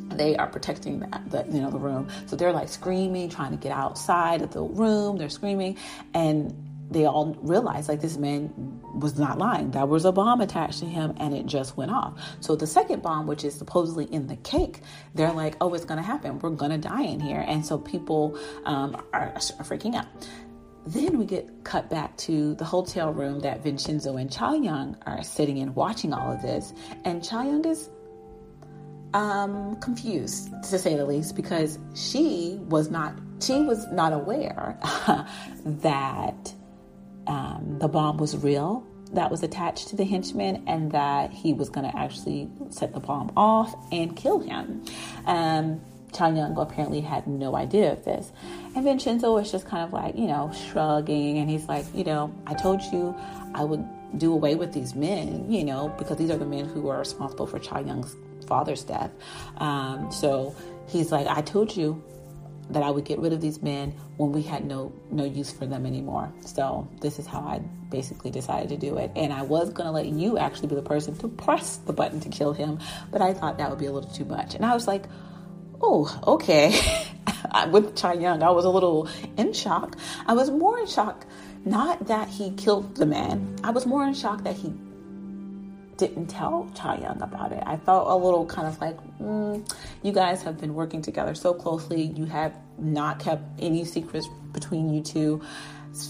They 0.10 0.36
are 0.36 0.48
protecting 0.48 1.00
that, 1.00 1.30
the 1.30 1.46
you 1.52 1.62
know 1.62 1.72
the 1.72 1.80
room. 1.80 2.08
So 2.28 2.36
they're 2.36 2.54
like 2.54 2.70
screaming, 2.70 3.30
trying 3.30 3.52
to 3.52 3.58
get 3.58 3.72
outside 3.72 4.42
of 4.42 4.52
the 4.52 4.62
room. 4.62 5.18
They're 5.18 5.30
screaming, 5.30 5.78
and 6.14 6.54
they 6.90 7.06
all 7.06 7.36
realized 7.42 7.90
like 7.90 8.02
this 8.02 8.18
man 8.18 8.82
was 8.94 9.18
not 9.18 9.38
lying. 9.38 9.72
That 9.72 9.90
was 9.90 10.06
a 10.06 10.12
bomb 10.12 10.42
attached 10.42 10.80
to 10.80 10.86
him 10.86 11.14
and 11.18 11.34
it 11.34 11.46
just 11.46 11.76
went 11.76 11.92
off. 11.92 12.20
So 12.40 12.56
the 12.56 12.68
second 12.68 13.02
bomb, 13.02 13.28
which 13.28 13.44
is 13.44 13.56
supposedly 13.56 14.06
in 14.06 14.28
the 14.28 14.36
cake, 14.38 14.82
they're 15.14 15.34
like, 15.34 15.56
oh, 15.62 15.74
it's 15.74 15.86
to 15.86 16.02
happen. 16.02 16.40
We're 16.40 16.52
to 16.72 16.78
die 16.78 17.04
in 17.04 17.20
here. 17.20 17.44
And 17.48 17.66
so 17.66 17.78
people 17.78 18.38
um, 18.66 18.96
are, 19.14 19.34
are 19.34 19.64
freaking 19.64 19.96
out. 19.96 20.08
Then 20.88 21.18
we 21.18 21.26
get 21.26 21.64
cut 21.64 21.90
back 21.90 22.16
to 22.18 22.54
the 22.56 22.64
hotel 22.64 23.12
room 23.12 23.40
that 23.40 23.64
Vincenzo 23.64 24.18
and 24.18 24.32
Cha 24.32 24.54
Young 24.54 24.96
are 25.08 25.24
sitting 25.24 25.58
in 25.58 25.74
watching 25.74 26.14
all 26.14 26.32
of 26.32 26.44
this. 26.44 26.74
And 27.06 27.24
Cha 27.24 27.42
Young 27.42 27.66
is 27.66 27.90
um, 29.16 29.80
confused, 29.80 30.50
to 30.70 30.78
say 30.78 30.96
the 30.96 31.06
least, 31.06 31.36
because 31.36 31.80
she 31.96 32.60
was 32.64 32.92
not 32.92 33.14
she 33.42 33.62
was 33.62 33.88
not 33.92 34.14
aware 34.14 34.78
that 35.66 36.54
um, 37.28 37.78
the 37.80 37.88
bomb 37.88 38.18
was 38.18 38.38
real 38.38 38.86
that 39.14 39.32
was 39.32 39.44
attached 39.44 39.88
to 39.90 39.96
the 39.96 40.04
henchman 40.04 40.64
and 40.68 40.92
that 40.92 41.32
he 41.32 41.54
was 41.54 41.70
going 41.70 41.90
to 41.90 41.98
actually 41.98 42.50
set 42.70 42.94
the 42.94 43.00
bomb 43.00 43.32
off 43.38 43.74
and 43.92 44.16
kill 44.16 44.40
him. 44.40 44.84
Um, 45.26 45.82
Cha 46.12 46.28
Young 46.28 46.58
apparently 46.58 47.02
had 47.02 47.28
no 47.28 47.56
idea 47.56 47.92
of 47.92 48.04
this. 48.06 48.32
And 48.76 48.84
Vincenzo 48.84 49.34
was 49.34 49.52
just 49.52 49.68
kind 49.68 49.84
of 49.84 49.94
like, 49.94 50.16
you 50.18 50.28
know, 50.28 50.52
shrugging. 50.70 51.38
And 51.38 51.50
he's 51.50 51.68
like, 51.68 51.86
you 51.94 52.04
know, 52.04 52.34
I 52.48 52.54
told 52.54 52.82
you 52.84 53.16
I 53.54 53.64
would 53.64 53.86
do 54.18 54.32
away 54.34 54.56
with 54.56 54.74
these 54.74 54.96
men, 54.96 55.52
you 55.52 55.64
know, 55.64 55.90
because 55.98 56.18
these 56.18 56.30
are 56.30 56.38
the 56.38 56.46
men 56.46 56.66
who 56.66 56.88
are 56.88 57.00
responsible 57.00 57.48
for 57.48 57.60
Cha 57.60 57.80
Young's 57.80 58.16
father's 58.48 58.84
death. 58.84 59.12
Um, 59.58 60.12
so 60.12 60.56
he's 60.88 61.12
like, 61.12 61.28
I 61.28 61.42
told 61.42 61.76
you 61.76 62.04
that 62.70 62.82
I 62.82 62.90
would 62.90 63.06
get 63.06 63.20
rid 63.20 63.32
of 63.32 63.42
these 63.42 63.62
men 63.62 63.92
when 64.18 64.32
we 64.32 64.42
had 64.42 64.66
no 64.66 64.92
no 65.12 65.24
use 65.24 65.52
for 65.52 65.68
them 65.68 65.86
anymore. 65.86 66.34
So 66.46 66.88
this 67.00 67.20
is 67.20 67.28
how 67.28 67.42
I 67.42 67.60
basically 67.90 68.32
decided 68.32 68.70
to 68.70 68.78
do 68.78 68.98
it. 68.98 69.12
And 69.16 69.32
I 69.32 69.44
was 69.44 69.72
gonna 69.72 69.92
let 69.92 70.08
you 70.08 70.38
actually 70.38 70.70
be 70.70 70.76
the 70.76 70.82
person 70.82 71.16
to 71.18 71.28
press 71.28 71.78
the 71.78 71.94
button 71.94 72.20
to 72.22 72.30
kill 72.30 72.54
him, 72.54 72.80
but 73.12 73.22
I 73.22 73.34
thought 73.34 73.60
that 73.60 73.70
would 73.70 73.80
be 73.80 73.86
a 73.86 73.92
little 73.92 74.10
too 74.10 74.26
much. 74.26 74.56
And 74.56 74.66
I 74.66 74.74
was 74.74 74.88
like, 74.88 75.04
oh, 75.82 76.20
okay. 76.26 76.80
With 77.70 77.96
Cha 77.96 78.12
Young, 78.12 78.44
I 78.44 78.50
was 78.50 78.66
a 78.66 78.70
little 78.70 79.08
in 79.38 79.54
shock. 79.54 79.96
I 80.26 80.34
was 80.34 80.50
more 80.50 80.80
in 80.80 80.88
shock 80.88 81.26
not 81.66 82.08
that 82.08 82.30
he 82.30 82.52
killed 82.52 82.96
the 82.96 83.08
man. 83.08 83.56
I 83.64 83.72
was 83.72 83.86
more 83.86 84.06
in 84.06 84.14
shock 84.14 84.44
that 84.44 84.56
he 84.56 84.72
didn't 85.98 86.28
tell 86.28 86.70
Cha 86.76 86.96
Young 86.96 87.22
about 87.22 87.52
it. 87.52 87.64
I 87.66 87.78
felt 87.78 88.08
a 88.08 88.16
little 88.16 88.46
kind 88.46 88.68
of 88.68 88.80
like, 88.82 88.98
mm, 89.20 89.68
you 90.04 90.12
guys 90.12 90.42
have 90.44 90.60
been 90.60 90.74
working 90.74 91.02
together 91.02 91.36
so 91.36 91.54
closely. 91.54 92.04
You 92.04 92.26
have 92.26 92.54
not 92.78 93.20
kept 93.20 93.44
any 93.60 93.86
secrets 93.86 94.28
between 94.52 94.94
you 94.94 95.02
two 95.02 95.42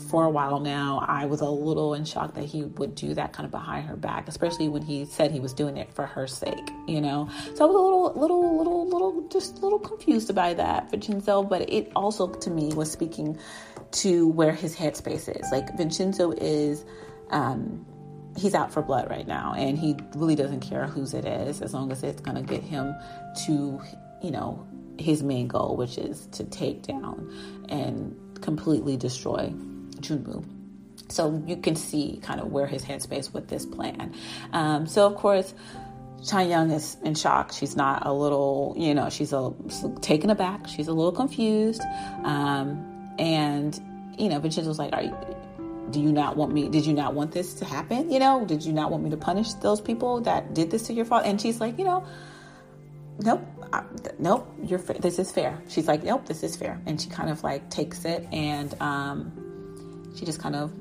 for 0.10 0.26
a 0.26 0.30
while 0.30 0.60
now. 0.60 1.06
I 1.08 1.26
was 1.26 1.42
a 1.42 1.50
little 1.50 1.94
in 1.94 2.06
shock 2.06 2.34
that 2.34 2.46
he 2.46 2.64
would 2.64 2.96
do 2.96 3.14
that 3.14 3.34
kind 3.34 3.46
of 3.46 3.52
behind 3.52 3.86
her 3.88 3.96
back, 3.96 4.28
especially 4.28 4.68
when 4.68 4.82
he 4.82 5.06
said 5.06 5.30
he 5.30 5.40
was 5.40 5.54
doing 5.54 5.78
it 5.78 5.94
for 5.94 6.08
her 6.08 6.26
sake, 6.26 6.72
you 6.88 7.00
know? 7.00 7.30
So 7.54 7.66
I 7.66 7.68
was 7.68 7.76
a 7.76 7.80
little, 7.80 8.14
little, 8.16 8.58
little, 8.58 8.88
little, 8.88 9.28
just 9.30 9.60
a 9.60 9.62
little 9.62 9.78
confused 9.78 10.34
by 10.34 10.56
that, 10.56 10.86
for 10.86 10.98
Vincenzo, 10.98 11.44
but 11.44 11.70
it 11.70 11.92
also 11.96 12.28
to 12.28 12.50
me 12.50 12.74
was 12.74 12.92
speaking 12.92 13.38
to 13.92 14.28
where 14.30 14.54
his 14.54 14.76
headspace 14.76 15.30
is. 15.40 15.52
Like 15.52 15.78
Vincenzo 15.78 16.32
is, 16.32 16.84
um, 17.30 17.86
he's 18.38 18.54
out 18.54 18.72
for 18.72 18.82
blood 18.82 19.10
right 19.10 19.28
now 19.28 19.54
and 19.58 19.78
he 19.78 19.96
really 20.16 20.36
doesn't 20.36 20.60
care 20.60 20.88
whose 20.88 21.14
it 21.14 21.26
is 21.26 21.62
as 21.62 21.74
long 21.74 21.92
as 21.92 22.04
it's 22.04 22.22
going 22.22 22.36
to 22.36 22.44
get 22.44 22.62
him 22.62 22.94
to 23.46 23.82
you 24.22 24.32
know 24.32 24.66
his 24.98 25.24
main 25.24 25.48
goal, 25.48 25.76
which 25.76 25.98
is 25.98 26.28
to 26.28 26.44
take 26.44 26.84
down 26.84 27.32
and 27.70 28.16
completely 28.42 28.98
destroy 28.98 29.52
Junwoo. 30.00 30.46
So 31.10 31.44
you 31.46 31.58
can 31.58 31.76
see 31.76 32.20
kind 32.24 32.40
of 32.40 32.52
where 32.52 32.66
his 32.66 32.84
headspace 32.84 33.34
with 33.34 33.48
this 33.48 33.66
plan. 33.66 34.14
Um, 34.54 34.88
so 34.88 35.06
of 35.06 35.16
course, 35.16 35.54
Cha 36.28 36.40
Young 36.40 36.72
is 36.72 36.98
in 37.04 37.14
shock. 37.14 37.52
She's 37.52 37.76
not 37.76 38.06
a 38.06 38.14
little, 38.14 38.74
you 38.78 38.96
know, 38.96 39.10
she's 39.10 39.32
a 39.32 39.54
taken 40.02 40.30
aback. 40.30 40.68
She's 40.68 40.88
a 40.88 40.94
little 40.94 41.12
confused, 41.12 41.82
um, 42.24 43.14
and 43.20 43.80
you 44.18 44.30
know, 44.30 44.40
Vincenzo's 44.40 44.80
like, 44.80 44.94
"Are 44.94 45.04
you, 45.04 45.16
do 45.92 46.00
you 46.00 46.12
not 46.12 46.36
want 46.38 46.54
me? 46.54 46.70
Did 46.70 46.86
you 46.86 46.94
not 46.94 47.14
want 47.14 47.32
this 47.32 47.54
to 47.56 47.66
happen? 47.66 48.12
You 48.12 48.20
know, 48.20 48.46
did 48.46 48.64
you 48.64 48.74
not 48.74 48.92
want 48.92 49.04
me 49.04 49.10
to 49.12 49.18
punish 49.18 49.54
those 49.56 49.82
people 49.82 50.22
that 50.22 50.54
did 50.54 50.72
this 50.72 50.88
to 50.88 50.94
your 50.94 51.06
father?" 51.06 51.28
And 51.28 51.40
she's 51.40 51.60
like, 51.60 51.78
"You 51.78 51.86
know, 51.86 52.06
nope, 53.20 53.42
I, 53.72 53.84
nope, 54.20 54.48
you're 54.64 54.80
this 54.80 55.20
is 55.20 55.32
fair." 55.32 55.62
She's 55.68 55.88
like, 55.88 56.04
"Nope, 56.04 56.26
this 56.26 56.44
is 56.44 56.56
fair," 56.56 56.82
and 56.86 57.00
she 57.00 57.10
kind 57.10 57.30
of 57.30 57.44
like 57.44 57.70
takes 57.70 58.06
it 58.06 58.28
and 58.32 58.74
um, 58.82 60.12
she 60.16 60.26
just 60.26 60.40
kind 60.40 60.56
of 60.56 60.74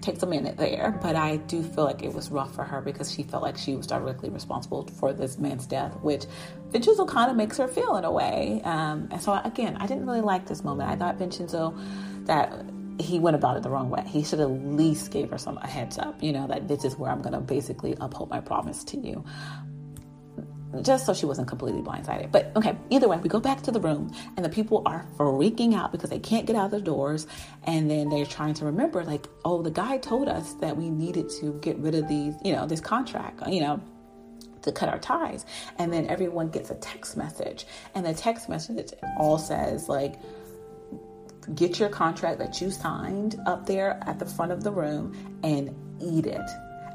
takes 0.00 0.22
a 0.22 0.26
minute 0.26 0.56
there, 0.56 0.98
but 1.02 1.14
I 1.14 1.36
do 1.36 1.62
feel 1.62 1.84
like 1.84 2.02
it 2.02 2.12
was 2.12 2.30
rough 2.30 2.54
for 2.54 2.64
her 2.64 2.80
because 2.80 3.12
she 3.12 3.22
felt 3.22 3.42
like 3.42 3.56
she 3.56 3.74
was 3.74 3.86
directly 3.86 4.30
responsible 4.30 4.86
for 4.98 5.12
this 5.12 5.38
man's 5.38 5.66
death, 5.66 5.94
which 6.00 6.24
Vincenzo 6.70 7.04
kind 7.04 7.30
of 7.30 7.36
makes 7.36 7.58
her 7.58 7.68
feel 7.68 7.96
in 7.96 8.04
a 8.04 8.10
way. 8.10 8.62
Um, 8.64 9.08
and 9.10 9.20
so, 9.20 9.38
again, 9.44 9.76
I 9.78 9.86
didn't 9.86 10.06
really 10.06 10.22
like 10.22 10.46
this 10.46 10.64
moment. 10.64 10.90
I 10.90 10.96
thought 10.96 11.16
Vincenzo 11.16 11.76
that 12.24 12.64
he 12.98 13.18
went 13.18 13.36
about 13.36 13.56
it 13.56 13.62
the 13.62 13.70
wrong 13.70 13.90
way. 13.90 14.02
He 14.06 14.22
should 14.22 14.40
at 14.40 14.50
least 14.50 15.10
gave 15.10 15.30
her 15.30 15.38
some 15.38 15.58
a 15.58 15.66
heads 15.66 15.98
up, 15.98 16.22
you 16.22 16.32
know, 16.32 16.46
that 16.48 16.68
this 16.68 16.84
is 16.84 16.96
where 16.96 17.10
I'm 17.10 17.22
going 17.22 17.32
to 17.32 17.40
basically 17.40 17.96
uphold 18.00 18.30
my 18.30 18.40
promise 18.40 18.84
to 18.84 18.98
you 18.98 19.24
just 20.82 21.06
so 21.06 21.12
she 21.12 21.26
wasn't 21.26 21.48
completely 21.48 21.82
blindsided. 21.82 22.30
But 22.30 22.52
okay, 22.56 22.76
either 22.90 23.08
way, 23.08 23.18
we 23.18 23.28
go 23.28 23.40
back 23.40 23.62
to 23.62 23.70
the 23.70 23.80
room 23.80 24.12
and 24.36 24.44
the 24.44 24.48
people 24.48 24.82
are 24.86 25.06
freaking 25.16 25.74
out 25.74 25.92
because 25.92 26.10
they 26.10 26.18
can't 26.18 26.46
get 26.46 26.56
out 26.56 26.66
of 26.66 26.70
the 26.70 26.80
doors. 26.80 27.26
And 27.64 27.90
then 27.90 28.08
they're 28.08 28.26
trying 28.26 28.54
to 28.54 28.64
remember, 28.64 29.04
like, 29.04 29.26
oh, 29.44 29.62
the 29.62 29.70
guy 29.70 29.98
told 29.98 30.28
us 30.28 30.54
that 30.54 30.76
we 30.76 30.90
needed 30.90 31.28
to 31.40 31.58
get 31.60 31.76
rid 31.78 31.94
of 31.94 32.08
these, 32.08 32.34
you 32.44 32.52
know, 32.52 32.66
this 32.66 32.80
contract, 32.80 33.42
uh, 33.42 33.50
you 33.50 33.60
know, 33.60 33.80
to 34.62 34.72
cut 34.72 34.88
our 34.88 34.98
ties. 34.98 35.44
And 35.78 35.92
then 35.92 36.06
everyone 36.06 36.50
gets 36.50 36.70
a 36.70 36.74
text 36.76 37.16
message. 37.16 37.66
And 37.94 38.06
the 38.06 38.14
text 38.14 38.48
message 38.48 38.92
all 39.18 39.38
says, 39.38 39.88
like, 39.88 40.16
get 41.54 41.78
your 41.78 41.88
contract 41.88 42.38
that 42.38 42.60
you 42.60 42.70
signed 42.70 43.38
up 43.46 43.66
there 43.66 44.00
at 44.06 44.18
the 44.18 44.26
front 44.26 44.52
of 44.52 44.62
the 44.62 44.70
room 44.70 45.14
and 45.42 45.74
eat 46.00 46.26
it. 46.26 46.50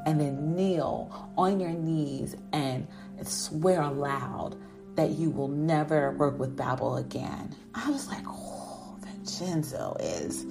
And 0.06 0.20
then 0.20 0.54
kneel 0.54 1.30
on 1.36 1.58
your 1.58 1.70
knees 1.70 2.36
and 2.52 2.86
swear 3.22 3.82
aloud 3.82 4.56
that 4.94 5.10
you 5.10 5.30
will 5.30 5.48
never 5.48 6.12
work 6.12 6.38
with 6.38 6.56
Babel 6.56 6.96
again. 6.96 7.54
I 7.74 7.90
was 7.90 8.08
like, 8.08 8.24
oh, 8.26 8.96
Vincenzo 9.00 9.96
is 10.00 10.46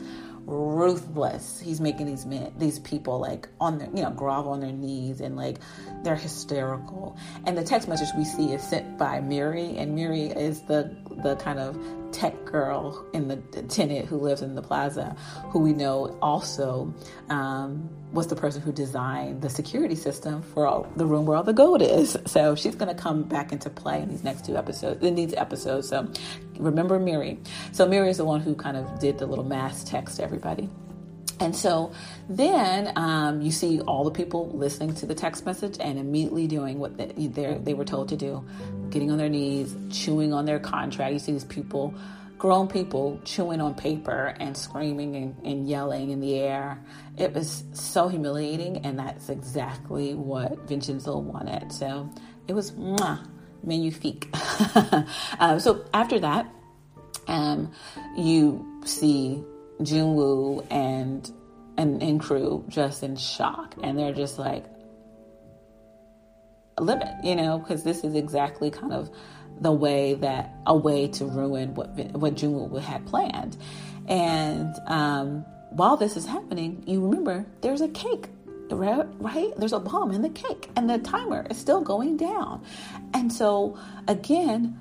ruthless. 0.45 1.59
He's 1.59 1.81
making 1.81 2.05
these 2.05 2.25
men, 2.25 2.53
these 2.57 2.79
people 2.79 3.19
like 3.19 3.47
on 3.59 3.79
their, 3.79 3.87
you 3.87 4.03
know, 4.03 4.11
grovel 4.11 4.51
on 4.51 4.59
their 4.59 4.71
knees 4.71 5.21
and 5.21 5.35
like 5.35 5.57
they're 6.03 6.15
hysterical. 6.15 7.17
And 7.45 7.57
the 7.57 7.63
text 7.63 7.87
message 7.87 8.09
we 8.15 8.25
see 8.25 8.53
is 8.53 8.61
sent 8.61 8.97
by 8.97 9.21
Miri, 9.21 9.77
and 9.77 9.95
Miri 9.95 10.25
is 10.27 10.61
the 10.63 10.95
the 11.23 11.35
kind 11.37 11.59
of 11.59 11.75
tech 12.15 12.45
girl 12.45 13.05
in 13.11 13.27
the 13.27 13.35
tenant 13.63 14.07
who 14.07 14.17
lives 14.17 14.41
in 14.41 14.55
the 14.55 14.61
plaza, 14.61 15.13
who 15.49 15.59
we 15.59 15.73
know 15.73 16.17
also 16.21 16.93
um, 17.29 17.89
was 18.13 18.27
the 18.27 18.35
person 18.37 18.61
who 18.61 18.71
designed 18.71 19.41
the 19.41 19.49
security 19.49 19.95
system 19.95 20.41
for 20.41 20.65
all, 20.65 20.87
the 20.95 21.05
room 21.05 21.25
where 21.25 21.35
all 21.35 21.43
the 21.43 21.51
gold 21.51 21.81
is. 21.81 22.15
So 22.25 22.55
she's 22.55 22.75
going 22.75 22.95
to 22.95 23.01
come 23.01 23.23
back 23.23 23.51
into 23.51 23.69
play 23.69 24.01
in 24.01 24.07
these 24.07 24.23
next 24.23 24.45
two 24.45 24.55
episodes. 24.55 25.03
In 25.03 25.15
these 25.15 25.33
episodes, 25.33 25.89
so 25.89 26.09
remember 26.57 26.99
Miri. 26.99 27.37
So 27.73 27.85
Miri 27.85 28.09
is 28.09 28.17
the 28.17 28.25
one 28.25 28.39
who 28.39 28.55
kind 28.55 28.77
of 28.77 28.99
did 28.99 29.17
the 29.17 29.25
little 29.25 29.43
mass 29.43 29.83
text 29.83 30.15
to 30.17 30.23
everybody. 30.23 30.69
And 31.39 31.53
so 31.53 31.91
then 32.29 32.93
um, 32.95 33.41
you 33.41 33.51
see 33.51 33.81
all 33.81 34.05
the 34.05 34.11
people 34.11 34.49
listening 34.51 34.93
to 34.95 35.05
the 35.05 35.15
text 35.15 35.45
message 35.45 35.77
and 35.79 35.99
immediately 35.99 36.47
doing 36.47 36.79
what 36.79 36.97
they, 36.97 37.57
they 37.57 37.73
were 37.73 37.83
told 37.83 38.07
to 38.09 38.15
do 38.15 38.45
getting 38.89 39.11
on 39.11 39.17
their 39.17 39.29
knees, 39.29 39.75
chewing 39.89 40.33
on 40.33 40.45
their 40.45 40.59
contract. 40.59 41.13
You 41.13 41.19
see 41.19 41.31
these 41.33 41.43
people, 41.43 41.93
grown 42.37 42.67
people, 42.67 43.19
chewing 43.23 43.61
on 43.61 43.75
paper 43.75 44.35
and 44.39 44.55
screaming 44.55 45.15
and, 45.15 45.35
and 45.43 45.67
yelling 45.67 46.11
in 46.11 46.19
the 46.19 46.39
air. 46.39 46.79
It 47.17 47.33
was 47.33 47.63
so 47.73 48.07
humiliating, 48.07 48.85
and 48.85 48.99
that's 48.99 49.29
exactly 49.29 50.13
what 50.13 50.67
Vincenzo 50.67 51.17
wanted. 51.17 51.71
So 51.71 52.09
it 52.47 52.53
was 52.53 52.71
mwah, 52.71 53.27
magnifique. 53.63 54.29
uh, 54.33 55.59
so 55.59 55.85
after 55.93 56.19
that, 56.19 56.51
um, 57.27 57.71
you 58.17 58.81
see 58.85 59.43
Junwoo 59.81 60.65
and 60.69 61.31
and, 61.77 62.01
and 62.01 62.19
crew 62.19 62.63
just 62.69 63.03
in 63.03 63.15
shock, 63.15 63.75
and 63.83 63.97
they're 63.97 64.13
just 64.13 64.39
like, 64.39 64.65
live 66.79 67.01
it, 67.01 67.13
you 67.23 67.35
know, 67.35 67.59
because 67.59 67.83
this 67.83 68.03
is 68.03 68.15
exactly 68.15 68.69
kind 68.69 68.93
of 68.93 69.09
the 69.61 69.71
way 69.71 70.15
that 70.15 70.53
a 70.65 70.75
way 70.75 71.07
to 71.07 71.25
ruin 71.25 71.73
what 71.75 71.95
what 72.13 72.35
Junwoo 72.35 72.79
had 72.79 73.05
planned. 73.05 73.57
And 74.07 74.75
um, 74.87 75.45
while 75.71 75.97
this 75.97 76.17
is 76.17 76.25
happening, 76.25 76.83
you 76.85 77.01
remember 77.05 77.45
there's 77.61 77.81
a 77.81 77.87
cake, 77.89 78.27
right? 78.69 79.05
Right? 79.19 79.53
There's 79.57 79.73
a 79.73 79.79
bomb 79.79 80.11
in 80.11 80.21
the 80.21 80.29
cake, 80.29 80.69
and 80.75 80.89
the 80.89 80.97
timer 80.99 81.45
is 81.49 81.57
still 81.57 81.81
going 81.81 82.17
down. 82.17 82.63
And 83.13 83.31
so 83.31 83.77
again, 84.07 84.77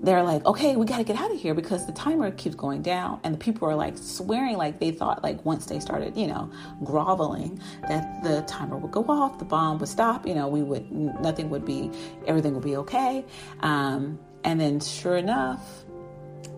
they're 0.00 0.22
like, 0.22 0.44
okay, 0.46 0.76
we 0.76 0.86
got 0.86 0.98
to 0.98 1.04
get 1.04 1.16
out 1.16 1.32
of 1.32 1.40
here 1.40 1.54
because 1.54 1.86
the 1.86 1.92
timer 1.92 2.30
keeps 2.30 2.54
going 2.54 2.82
down. 2.82 3.20
And 3.24 3.34
the 3.34 3.38
people 3.38 3.68
are 3.68 3.74
like 3.74 3.98
swearing 3.98 4.56
like 4.56 4.78
they 4.78 4.92
thought, 4.92 5.24
like 5.24 5.44
once 5.44 5.66
they 5.66 5.80
started, 5.80 6.16
you 6.16 6.28
know, 6.28 6.50
groveling, 6.84 7.60
that 7.88 8.22
the 8.22 8.42
timer 8.42 8.76
would 8.76 8.92
go 8.92 9.04
off, 9.08 9.38
the 9.38 9.44
bomb 9.44 9.78
would 9.78 9.88
stop, 9.88 10.26
you 10.26 10.34
know, 10.34 10.46
we 10.46 10.62
would, 10.62 10.90
nothing 10.92 11.50
would 11.50 11.64
be, 11.64 11.90
everything 12.26 12.54
would 12.54 12.64
be 12.64 12.76
okay. 12.76 13.24
Um, 13.60 14.18
and 14.44 14.60
then 14.60 14.78
sure 14.78 15.16
enough, 15.16 15.84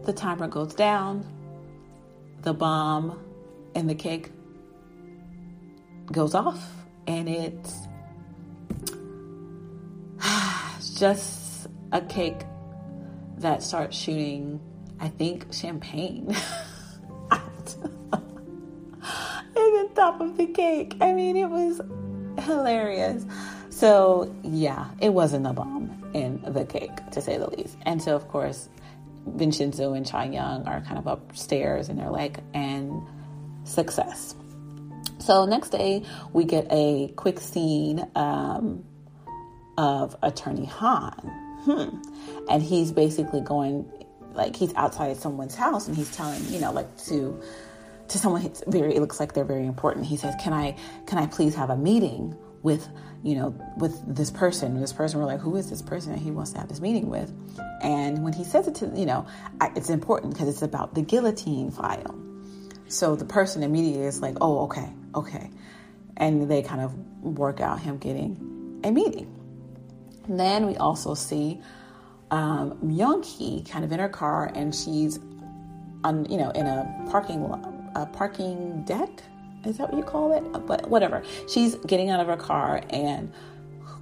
the 0.05 0.13
timer 0.13 0.47
goes 0.47 0.75
down, 0.75 1.27
the 2.43 2.53
bomb 2.53 3.19
and 3.75 3.89
the 3.89 3.95
cake 3.95 4.31
goes 6.13 6.35
off, 6.35 6.63
and 7.07 7.29
it's 7.29 7.87
just 10.99 11.69
a 11.93 12.03
cake 12.03 12.43
that 13.41 13.63
starts 13.63 13.97
shooting, 13.97 14.61
I 15.01 15.09
think, 15.09 15.53
champagne 15.53 16.27
in 19.57 19.73
the 19.73 19.91
top 19.95 20.21
of 20.21 20.37
the 20.37 20.47
cake. 20.47 20.97
I 21.01 21.13
mean, 21.13 21.37
it 21.37 21.49
was 21.49 21.81
hilarious. 22.45 23.25
So, 23.71 24.35
yeah, 24.43 24.91
it 25.01 25.11
wasn't 25.11 25.47
a 25.47 25.53
bomb 25.53 26.11
in 26.13 26.43
the 26.53 26.65
cake, 26.65 27.11
to 27.13 27.23
say 27.23 27.39
the 27.39 27.49
least. 27.49 27.77
And 27.83 28.03
so, 28.03 28.15
of 28.15 28.29
course, 28.29 28.69
Vincenzo 29.27 29.95
and 29.95 30.07
Cha 30.07 30.23
Young 30.23 30.67
are 30.67 30.81
kind 30.83 30.99
of 30.99 31.07
upstairs 31.07 31.89
and 31.89 31.99
they're 31.99 32.11
like, 32.11 32.41
and 32.53 33.03
success. 33.65 34.35
So, 35.19 35.47
next 35.47 35.71
day, 35.71 36.05
we 36.33 36.45
get 36.45 36.67
a 36.71 37.09
quick 37.17 37.41
scene 37.41 38.07
um, 38.15 38.85
of 39.79 40.17
Attorney 40.23 40.67
Han 40.67 41.50
hmm. 41.65 42.03
And 42.49 42.63
he's 42.63 42.93
basically 42.93 43.41
going, 43.41 43.91
like, 44.35 44.57
he's 44.57 44.75
outside 44.75 45.17
someone's 45.17 45.55
house 45.55 45.89
and 45.89 45.97
he's 45.97 46.15
telling, 46.15 46.45
you 46.49 46.61
know, 46.61 46.73
like 46.73 46.97
to, 47.07 47.41
to 48.09 48.19
someone 48.19 48.43
it's 48.43 48.63
very, 48.67 48.95
it 48.95 49.01
looks 49.01 49.21
like 49.21 49.35
they're 49.35 49.45
very 49.45 49.67
important. 49.67 50.07
He 50.07 50.17
says, 50.17 50.35
can 50.43 50.53
I, 50.53 50.77
can 51.07 51.19
I 51.19 51.27
please 51.27 51.55
have 51.55 51.71
a 51.71 51.77
meeting 51.77 52.37
with, 52.63 52.89
you 53.23 53.35
know, 53.35 53.55
with 53.77 54.15
this 54.15 54.31
person? 54.31 54.73
And 54.73 54.83
this 54.83 54.93
person, 54.93 55.21
we're 55.21 55.27
like, 55.27 55.41
who 55.41 55.57
is 55.57 55.71
this 55.71 55.83
person 55.83 56.13
that 56.13 56.19
he 56.21 56.31
wants 56.31 56.53
to 56.53 56.59
have 56.59 56.69
this 56.69 56.81
meeting 56.81 57.09
with? 57.09 57.33
And 57.83 58.25
when 58.25 58.33
he 58.33 58.45
says 58.45 58.69
it 58.69 58.75
to, 58.77 58.87
you 58.95 59.07
know, 59.07 59.27
I, 59.61 59.73
it's 59.77 59.91
important 59.91 60.35
because 60.35 60.49
it's 60.49 60.63
about 60.63 60.95
the 60.95 61.03
guillotine 61.03 61.71
file. 61.71 62.19
So 62.89 63.15
the 63.15 63.25
person 63.25 63.63
immediately 63.63 64.05
is 64.05 64.21
like, 64.21 64.37
oh, 64.41 64.65
okay, 64.65 64.93
okay. 65.15 65.51
And 66.17 66.51
they 66.51 66.63
kind 66.63 66.81
of 66.81 66.93
work 67.23 67.61
out 67.61 67.81
him 67.81 67.99
getting 67.99 68.81
a 68.85 68.91
meeting. 68.91 69.40
Then 70.31 70.67
we 70.67 70.77
also 70.77 71.15
see 71.15 71.61
um, 72.31 72.79
Myung 72.85 73.25
Hee 73.25 73.65
kind 73.69 73.85
of 73.85 73.91
in 73.91 73.99
her 73.99 74.09
car, 74.09 74.53
and 74.55 74.73
she's 74.73 75.19
on, 76.05 76.25
you 76.27 76.39
know, 76.39 76.51
in 76.51 76.67
a 76.67 77.07
parking 77.11 77.43
a 77.97 78.07
parking 78.07 78.85
deck. 78.85 79.11
Is 79.67 79.79
that 79.79 79.91
what 79.91 79.99
you 79.99 80.05
call 80.05 80.33
it? 80.33 80.67
But 80.67 80.89
whatever. 80.89 81.25
She's 81.49 81.75
getting 81.75 82.11
out 82.11 82.21
of 82.21 82.29
her 82.29 82.37
car, 82.37 82.81
and 82.91 83.33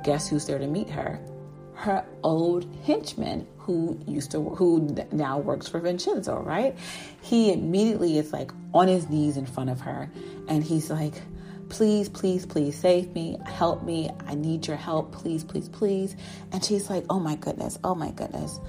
guess 0.04 0.28
who's 0.28 0.44
there 0.44 0.58
to 0.58 0.66
meet 0.66 0.90
her? 0.90 1.18
Her 1.72 2.04
old 2.22 2.66
henchman, 2.84 3.46
who 3.56 3.98
used 4.06 4.30
to, 4.32 4.42
who 4.42 4.94
now 5.10 5.38
works 5.38 5.66
for 5.66 5.80
Vincenzo, 5.80 6.40
right? 6.42 6.76
He 7.22 7.52
immediately 7.52 8.18
is 8.18 8.34
like 8.34 8.52
on 8.74 8.86
his 8.86 9.08
knees 9.08 9.38
in 9.38 9.46
front 9.46 9.70
of 9.70 9.80
her, 9.80 10.10
and 10.46 10.62
he's 10.62 10.90
like 10.90 11.22
please, 11.68 12.08
please, 12.08 12.46
please 12.46 12.76
save 12.76 13.12
me, 13.14 13.38
help 13.46 13.82
me. 13.82 14.10
I 14.26 14.34
need 14.34 14.66
your 14.66 14.76
help, 14.76 15.12
please, 15.12 15.44
please, 15.44 15.68
please. 15.68 16.16
And 16.52 16.64
she's 16.64 16.90
like, 16.90 17.04
oh 17.10 17.20
my 17.20 17.36
goodness, 17.36 17.78
oh 17.84 17.94
my 17.94 18.10
goodness. 18.10 18.60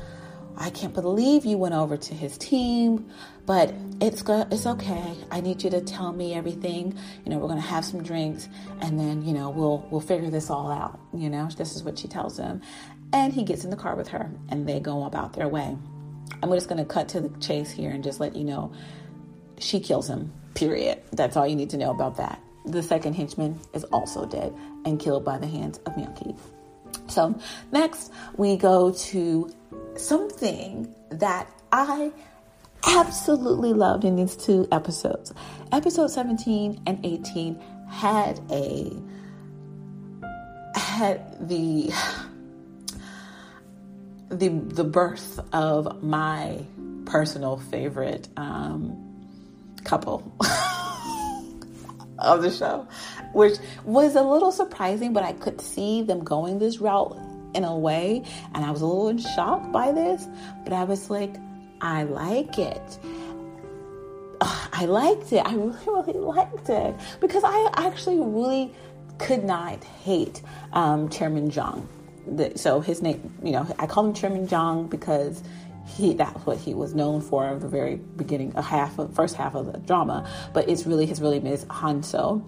I 0.57 0.69
can't 0.71 0.93
believe 0.93 1.45
you 1.45 1.57
went 1.57 1.73
over 1.73 1.95
to 1.95 2.13
his 2.13 2.37
team, 2.37 3.09
but 3.45 3.73
it's 4.01 4.21
go- 4.21 4.45
it's 4.51 4.65
okay. 4.65 5.15
I 5.31 5.39
need 5.39 5.63
you 5.63 5.69
to 5.69 5.79
tell 5.79 6.11
me 6.11 6.33
everything. 6.33 6.97
You 7.23 7.31
know, 7.31 7.37
we're 7.37 7.47
gonna 7.47 7.61
have 7.61 7.85
some 7.85 8.03
drinks, 8.03 8.49
and 8.81 8.99
then 8.99 9.23
you 9.23 9.33
know 9.33 9.51
we'll 9.51 9.87
we'll 9.89 10.01
figure 10.01 10.29
this 10.29 10.49
all 10.49 10.69
out. 10.69 10.99
You 11.13 11.29
know, 11.29 11.47
this 11.55 11.77
is 11.77 11.83
what 11.83 11.97
she 11.97 12.09
tells 12.09 12.37
him, 12.37 12.61
and 13.13 13.31
he 13.31 13.43
gets 13.45 13.63
in 13.63 13.69
the 13.69 13.77
car 13.77 13.95
with 13.95 14.09
her, 14.09 14.29
and 14.49 14.67
they 14.67 14.81
go 14.81 15.05
about 15.05 15.31
their 15.31 15.47
way. 15.47 15.77
I'm 16.43 16.51
just 16.51 16.67
gonna 16.67 16.85
cut 16.85 17.07
to 17.09 17.21
the 17.21 17.29
chase 17.39 17.71
here 17.71 17.91
and 17.91 18.03
just 18.03 18.19
let 18.19 18.35
you 18.35 18.43
know, 18.43 18.73
she 19.59 19.79
kills 19.79 20.09
him. 20.09 20.33
Period. 20.55 21.01
That's 21.11 21.37
all 21.37 21.47
you 21.47 21.55
need 21.55 21.69
to 21.69 21.77
know 21.77 21.91
about 21.91 22.17
that. 22.17 22.41
The 22.71 22.83
second 22.83 23.13
henchman 23.13 23.59
is 23.73 23.83
also 23.85 24.25
dead 24.25 24.53
and 24.85 24.99
killed 24.99 25.25
by 25.25 25.37
the 25.37 25.47
hands 25.47 25.79
of 25.85 25.93
Myung-hee. 25.95 26.35
So 27.07 27.39
next 27.71 28.11
we 28.37 28.57
go 28.57 28.91
to 28.91 29.51
something 29.95 30.93
that 31.09 31.49
I 31.71 32.11
absolutely 32.87 33.73
loved 33.73 34.05
in 34.05 34.15
these 34.15 34.35
two 34.35 34.67
episodes. 34.71 35.33
Episode 35.71 36.07
17 36.07 36.81
and 36.85 37.05
18 37.05 37.59
had 37.89 38.39
a 38.51 38.91
had 40.75 41.47
the 41.47 41.91
the 44.29 44.49
the 44.49 44.83
birth 44.83 45.39
of 45.53 46.03
my 46.03 46.63
personal 47.05 47.57
favorite 47.57 48.27
um, 48.37 48.95
couple 49.83 50.31
of 52.21 52.41
the 52.41 52.51
show, 52.51 52.87
which 53.33 53.57
was 53.83 54.15
a 54.15 54.21
little 54.21 54.51
surprising, 54.51 55.13
but 55.13 55.23
I 55.23 55.33
could 55.33 55.61
see 55.61 56.01
them 56.01 56.23
going 56.23 56.59
this 56.59 56.79
route 56.79 57.17
in 57.53 57.63
a 57.63 57.77
way. 57.77 58.23
And 58.53 58.63
I 58.63 58.71
was 58.71 58.81
a 58.81 58.85
little 58.85 59.17
shocked 59.17 59.71
by 59.71 59.91
this, 59.91 60.27
but 60.63 60.73
I 60.73 60.83
was 60.83 61.09
like, 61.09 61.35
I 61.81 62.03
like 62.03 62.57
it. 62.57 62.99
I 64.41 64.85
liked 64.85 65.33
it. 65.33 65.45
I 65.45 65.53
really, 65.53 65.77
really 65.85 66.19
liked 66.19 66.69
it 66.69 66.95
because 67.19 67.43
I 67.45 67.71
actually 67.75 68.19
really 68.19 68.73
could 69.17 69.43
not 69.43 69.83
hate 69.83 70.41
um, 70.73 71.09
Chairman 71.09 71.49
Jung. 71.51 71.87
The, 72.25 72.57
so 72.57 72.79
his 72.79 73.01
name, 73.01 73.33
you 73.43 73.51
know, 73.51 73.67
I 73.79 73.87
call 73.87 74.05
him 74.05 74.13
Chairman 74.13 74.47
Jung 74.47 74.87
because 74.87 75.43
he 75.95 76.13
that's 76.13 76.45
what 76.45 76.57
he 76.57 76.73
was 76.73 76.93
known 76.93 77.21
for 77.21 77.47
in 77.47 77.59
the 77.59 77.67
very 77.67 77.95
beginning, 77.95 78.53
a 78.55 78.61
half 78.61 78.99
of 78.99 79.13
first 79.13 79.35
half 79.35 79.55
of 79.55 79.71
the 79.71 79.79
drama. 79.79 80.29
But 80.53 80.69
it's 80.69 80.85
really 80.85 81.05
his 81.05 81.21
really 81.21 81.39
name 81.39 81.53
is 81.53 81.65
Hanso. 81.65 82.43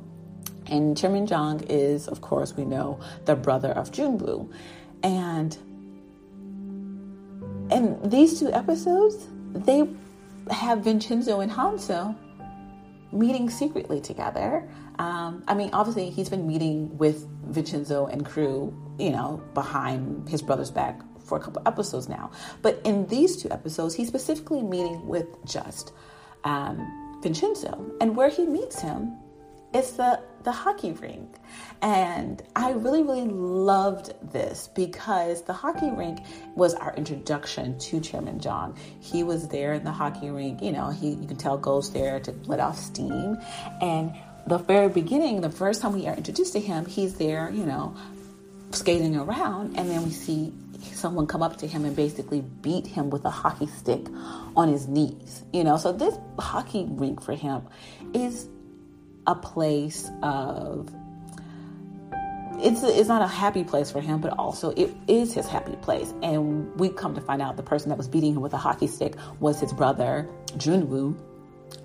And 0.68 0.98
Chairman 0.98 1.28
Jung 1.28 1.62
is, 1.64 2.08
of 2.08 2.22
course, 2.22 2.56
we 2.56 2.66
know 2.66 3.00
the 3.26 3.36
brother 3.36 3.72
of 3.72 3.92
Junwoo. 3.92 4.50
And 5.04 5.58
in 7.72 8.10
these 8.10 8.40
two 8.40 8.52
episodes, 8.52 9.28
they 9.54 9.90
have 10.50 10.84
Vincenzo 10.84 11.40
and 11.42 11.52
Hanso 11.52 12.16
meeting 13.12 13.50
secretly 13.50 14.00
together. 14.00 14.70
Um, 15.00 15.44
I 15.48 15.56
mean, 15.56 15.72
obviously, 15.74 16.10
he's 16.10 16.30
been 16.30 16.48
meeting 16.48 16.98
with 16.98 17.28
Vincenzo 17.48 18.06
and 18.06 18.26
crew, 18.26 18.74
you 18.98 19.10
know, 19.10 19.44
behind 19.54 20.30
his 20.30 20.42
brother's 20.42 20.72
back 20.72 21.02
for 21.32 21.38
a 21.38 21.42
couple 21.42 21.62
episodes 21.66 22.10
now. 22.10 22.30
But 22.62 22.82
in 22.84 23.08
these 23.08 23.42
two 23.42 23.50
episodes, 23.52 23.96
he's 23.96 24.10
specifically 24.10 24.62
meeting 24.62 25.08
with 25.08 25.28
just 25.46 25.94
um, 26.44 27.20
Vincenzo. 27.24 27.90
And 28.02 28.18
where 28.18 28.28
he 28.28 28.46
meets 28.46 28.82
him 28.82 29.18
it's 29.74 29.92
the 29.92 30.20
the 30.44 30.52
hockey 30.52 30.92
rink 30.92 31.36
and 31.82 32.42
i 32.58 32.72
really 32.72 33.04
really 33.04 33.24
loved 33.26 34.14
this 34.34 34.68
because 34.76 35.44
the 35.44 35.54
hockey 35.54 35.90
rink 35.92 36.20
was 36.56 36.74
our 36.74 36.94
introduction 36.96 37.78
to 37.80 38.02
chairman 38.02 38.38
John. 38.38 38.76
he 39.00 39.24
was 39.24 39.48
there 39.48 39.72
in 39.72 39.86
the 39.86 39.92
hockey 39.92 40.30
rink 40.30 40.62
you 40.62 40.74
know 40.74 40.90
he 40.90 41.12
you 41.12 41.26
can 41.26 41.38
tell 41.38 41.58
goes 41.58 41.94
there 41.94 42.20
to 42.20 42.34
let 42.48 42.60
off 42.60 42.78
steam 42.78 43.38
and 43.82 44.14
the 44.48 44.58
very 44.58 44.90
beginning 44.90 45.40
the 45.40 45.50
first 45.50 45.82
time 45.82 45.94
we 45.94 46.06
are 46.06 46.16
introduced 46.16 46.52
to 46.52 46.60
him 46.60 46.86
he's 46.86 47.14
there 47.16 47.50
you 47.52 47.66
know 47.66 47.96
skating 48.74 49.16
around 49.16 49.78
and 49.78 49.90
then 49.90 50.04
we 50.04 50.12
see 50.12 50.54
someone 50.94 51.28
come 51.28 51.44
up 51.44 51.58
to 51.58 51.68
him 51.68 51.86
and 51.86 51.96
basically 51.96 52.42
beat 52.62 52.88
him 52.88 53.10
with 53.10 53.24
a 53.26 53.30
hockey 53.30 53.68
stick 53.68 54.08
on 54.56 54.68
his 54.68 54.88
knees 54.88 55.44
you 55.54 55.64
know 55.64 55.78
so 55.78 55.92
this 55.92 56.16
hockey 56.40 56.86
rink 56.90 57.22
for 57.22 57.34
him 57.34 57.62
is 58.14 58.48
a 59.28 59.36
place 59.36 60.10
of 60.24 60.90
it's 62.64 62.84
it's 62.84 63.08
not 63.08 63.22
a 63.22 63.28
happy 63.28 63.64
place 63.64 63.92
for 63.92 64.02
him, 64.02 64.22
but 64.22 64.38
also 64.38 64.72
it 64.72 64.94
is 65.08 65.34
his 65.34 65.48
happy 65.48 65.76
place. 65.78 66.14
And 66.22 66.74
we 66.80 66.90
come 66.90 67.16
to 67.16 67.22
find 67.22 67.42
out 67.42 67.58
the 67.58 67.64
person 67.64 67.90
that 67.90 67.98
was 67.98 68.08
beating 68.08 68.34
him 68.34 68.42
with 68.42 68.54
a 68.54 68.58
hockey 68.58 68.88
stick 68.88 69.16
was 69.40 69.60
his 69.60 69.74
brother 69.74 70.30
Junwoo. 70.58 71.20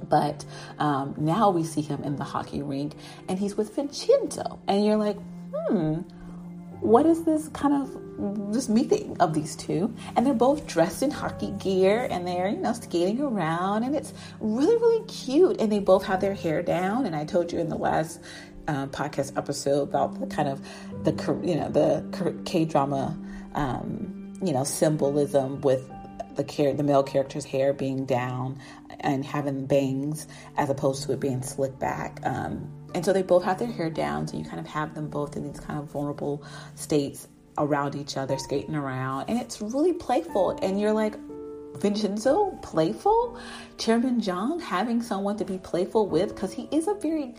But 0.08 0.44
um, 0.78 1.14
now 1.16 1.50
we 1.50 1.64
see 1.64 1.80
him 1.80 2.02
in 2.02 2.16
the 2.16 2.24
hockey 2.24 2.62
rink, 2.62 2.94
and 3.28 3.38
he's 3.38 3.56
with 3.56 3.74
Vincenzo, 3.74 4.58
and 4.66 4.84
you're 4.84 4.96
like, 4.96 5.16
hmm, 5.54 6.00
what 6.80 7.06
is 7.06 7.24
this 7.24 7.48
kind 7.48 7.74
of 7.74 8.52
this 8.52 8.68
meeting 8.68 9.16
of 9.20 9.34
these 9.34 9.56
two? 9.56 9.94
And 10.14 10.26
they're 10.26 10.34
both 10.34 10.66
dressed 10.66 11.02
in 11.02 11.10
hockey 11.10 11.50
gear 11.52 12.06
and 12.10 12.26
they're, 12.26 12.48
you 12.48 12.58
know, 12.58 12.72
skating 12.72 13.20
around 13.20 13.82
and 13.82 13.94
it's 13.94 14.12
really, 14.40 14.76
really 14.76 15.04
cute. 15.06 15.60
And 15.60 15.70
they 15.70 15.78
both 15.78 16.04
have 16.04 16.20
their 16.20 16.34
hair 16.34 16.62
down. 16.62 17.06
And 17.06 17.14
I 17.14 17.24
told 17.24 17.52
you 17.52 17.58
in 17.58 17.68
the 17.68 17.76
last 17.76 18.20
uh, 18.68 18.86
podcast 18.86 19.36
episode 19.36 19.82
about 19.82 20.18
the 20.20 20.26
kind 20.26 20.48
of 20.48 20.60
the, 21.04 21.12
you 21.44 21.56
know, 21.56 21.68
the 21.68 22.42
K 22.44 22.64
drama, 22.64 23.16
um, 23.54 24.32
you 24.42 24.52
know, 24.52 24.64
symbolism 24.64 25.60
with 25.60 25.90
the 26.36 26.44
care, 26.44 26.74
the 26.74 26.82
male 26.82 27.02
character's 27.02 27.44
hair 27.44 27.72
being 27.72 28.04
down 28.04 28.58
and 29.00 29.24
having 29.24 29.66
bangs 29.66 30.26
as 30.56 30.70
opposed 30.70 31.04
to 31.04 31.12
it 31.12 31.20
being 31.20 31.42
slicked 31.42 31.78
back. 31.78 32.20
Um, 32.24 32.70
and 32.96 33.04
so 33.04 33.12
they 33.12 33.20
both 33.20 33.44
have 33.44 33.58
their 33.58 33.70
hair 33.70 33.90
down, 33.90 34.26
so 34.26 34.38
you 34.38 34.44
kind 34.44 34.58
of 34.58 34.66
have 34.66 34.94
them 34.94 35.08
both 35.08 35.36
in 35.36 35.46
these 35.46 35.60
kind 35.60 35.78
of 35.78 35.84
vulnerable 35.84 36.42
states 36.76 37.28
around 37.58 37.94
each 37.94 38.16
other, 38.16 38.38
skating 38.38 38.74
around. 38.74 39.26
And 39.28 39.38
it's 39.38 39.60
really 39.60 39.92
playful. 39.92 40.58
And 40.62 40.80
you're 40.80 40.94
like, 40.94 41.14
Vincenzo, 41.76 42.58
playful? 42.62 43.38
Chairman 43.76 44.20
Jung 44.20 44.60
having 44.60 45.02
someone 45.02 45.36
to 45.36 45.44
be 45.44 45.58
playful 45.58 46.08
with, 46.08 46.34
because 46.34 46.54
he 46.54 46.70
is 46.72 46.88
a 46.88 46.94
very 46.94 47.34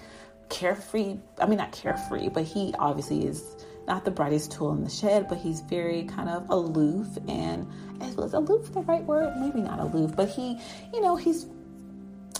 carefree, 0.49 1.17
I 1.39 1.47
mean, 1.47 1.57
not 1.57 1.71
carefree, 1.71 2.29
but 2.29 2.43
he 2.43 2.75
obviously 2.77 3.25
is 3.25 3.65
not 3.87 4.05
the 4.05 4.11
brightest 4.11 4.51
tool 4.51 4.73
in 4.73 4.83
the 4.83 4.91
shed, 4.91 5.27
but 5.27 5.39
he's 5.39 5.61
very 5.61 6.03
kind 6.03 6.29
of 6.29 6.47
aloof 6.51 7.07
and 7.27 7.67
is 8.03 8.15
aloof 8.15 8.71
the 8.73 8.81
right 8.81 9.03
word? 9.05 9.33
Maybe 9.37 9.61
not 9.61 9.79
aloof, 9.79 10.15
but 10.15 10.29
he, 10.29 10.59
you 10.93 11.01
know, 11.01 11.15
he's 11.15 11.47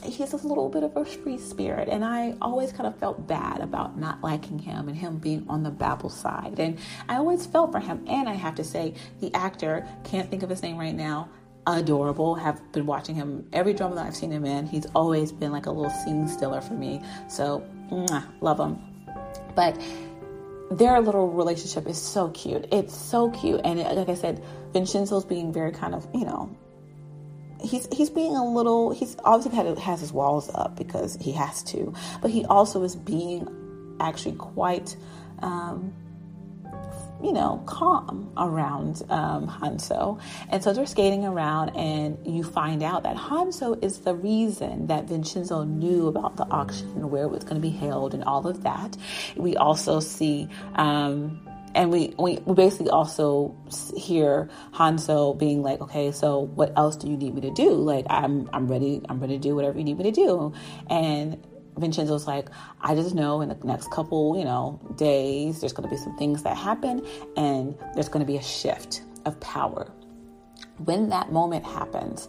he's 0.03 0.33
a 0.33 0.37
little 0.37 0.69
bit 0.69 0.83
of 0.83 0.95
a 0.95 1.05
free 1.05 1.37
spirit 1.37 1.89
and 1.89 2.03
i 2.05 2.33
always 2.41 2.71
kind 2.71 2.87
of 2.87 2.97
felt 2.99 3.27
bad 3.27 3.61
about 3.61 3.97
not 3.97 4.21
liking 4.21 4.59
him 4.59 4.87
and 4.87 4.97
him 4.97 5.17
being 5.17 5.45
on 5.49 5.63
the 5.63 5.71
Babel 5.71 6.09
side. 6.09 6.59
And 6.59 6.77
i 7.09 7.15
always 7.15 7.45
felt 7.45 7.71
for 7.71 7.79
him. 7.79 8.05
And 8.07 8.29
i 8.29 8.33
have 8.33 8.55
to 8.55 8.63
say 8.63 8.93
the 9.19 9.33
actor 9.33 9.87
can't 10.03 10.29
think 10.29 10.43
of 10.43 10.49
his 10.49 10.61
name 10.61 10.77
right 10.77 10.95
now 10.95 11.29
adorable. 11.65 12.35
Have 12.35 12.71
been 12.71 12.85
watching 12.85 13.15
him 13.15 13.47
every 13.51 13.73
drama 13.73 13.95
that 13.95 14.05
i've 14.05 14.15
seen 14.15 14.31
him 14.31 14.45
in 14.45 14.65
he's 14.65 14.85
always 14.95 15.31
been 15.31 15.51
like 15.51 15.65
a 15.65 15.71
little 15.71 15.91
scene 15.91 16.27
stiller 16.27 16.61
for 16.61 16.73
me. 16.73 17.01
So 17.27 17.65
mwah, 17.89 18.23
love 18.41 18.59
him. 18.59 18.79
But 19.55 19.79
their 20.69 20.99
little 20.99 21.29
relationship 21.29 21.87
is 21.87 21.99
so 21.99 22.29
cute. 22.29 22.67
It's 22.73 22.95
so 22.95 23.31
cute. 23.31 23.61
And 23.63 23.79
it, 23.79 23.95
like 23.95 24.09
i 24.09 24.15
said 24.15 24.43
vincenzo's 24.73 25.25
being 25.25 25.51
very 25.51 25.71
kind 25.71 25.95
of 25.95 26.07
you 26.13 26.25
know 26.25 26.55
he's 27.61 27.87
he's 27.91 28.09
being 28.09 28.35
a 28.35 28.45
little 28.45 28.91
he's 28.91 29.15
obviously 29.23 29.55
had, 29.55 29.77
has 29.77 29.99
his 29.99 30.13
walls 30.13 30.49
up 30.53 30.75
because 30.75 31.17
he 31.19 31.31
has 31.31 31.63
to 31.63 31.93
but 32.21 32.31
he 32.31 32.45
also 32.45 32.83
is 32.83 32.95
being 32.95 33.47
actually 33.99 34.35
quite 34.35 34.95
um, 35.39 35.93
you 37.21 37.33
know 37.33 37.61
calm 37.65 38.31
around 38.37 39.01
um, 39.09 39.47
Hanso 39.47 40.19
and 40.49 40.63
so 40.63 40.73
they're 40.73 40.85
skating 40.85 41.25
around 41.25 41.69
and 41.69 42.17
you 42.25 42.43
find 42.43 42.83
out 42.83 43.03
that 43.03 43.15
Hanso 43.15 43.83
is 43.83 43.99
the 43.99 44.15
reason 44.15 44.87
that 44.87 45.05
Vincenzo 45.05 45.63
knew 45.63 46.07
about 46.07 46.37
the 46.37 46.45
auction 46.45 46.91
and 46.95 47.09
where 47.09 47.23
it 47.23 47.29
was 47.29 47.43
going 47.43 47.55
to 47.55 47.61
be 47.61 47.75
held 47.75 48.13
and 48.13 48.23
all 48.23 48.47
of 48.47 48.63
that. 48.63 48.95
We 49.35 49.55
also 49.57 49.99
see 49.99 50.47
um, 50.75 51.41
and 51.77 51.91
we, 51.91 52.15
we, 52.17 52.39
we 52.39 52.55
basically 52.55 52.89
also 52.89 53.55
hear 53.95 54.49
Hanso 54.73 55.37
being 55.37 55.61
like, 55.61 55.79
okay, 55.79 56.11
so 56.11 56.39
what 56.39 56.73
else 56.75 56.95
do 56.95 57.07
you 57.07 57.15
need 57.15 57.35
me 57.35 57.41
to 57.41 57.51
do? 57.51 57.69
Like, 57.69 58.07
I'm, 58.09 58.49
I'm 58.51 58.67
ready, 58.67 59.03
I'm 59.07 59.19
ready 59.19 59.35
to 59.35 59.39
do 59.39 59.55
whatever 59.55 59.77
you 59.77 59.83
need 59.83 59.99
me 59.99 60.05
to 60.05 60.11
do. 60.11 60.53
And 60.89 61.37
Vincenzo's 61.77 62.25
like, 62.25 62.49
I 62.81 62.95
just 62.95 63.13
know 63.13 63.41
in 63.41 63.49
the 63.49 63.57
next 63.63 63.91
couple, 63.91 64.35
you 64.39 64.43
know, 64.43 64.81
days, 64.95 65.61
there's 65.61 65.71
going 65.71 65.87
to 65.87 65.95
be 65.95 66.01
some 66.01 66.17
things 66.17 66.41
that 66.41 66.57
happen 66.57 67.05
and 67.37 67.77
there's 67.93 68.09
going 68.09 68.25
to 68.25 68.31
be 68.31 68.37
a 68.37 68.43
shift 68.43 69.03
of 69.25 69.39
power. 69.39 69.91
When 70.77 71.09
that 71.09 71.31
moment 71.31 71.63
happens, 71.63 72.27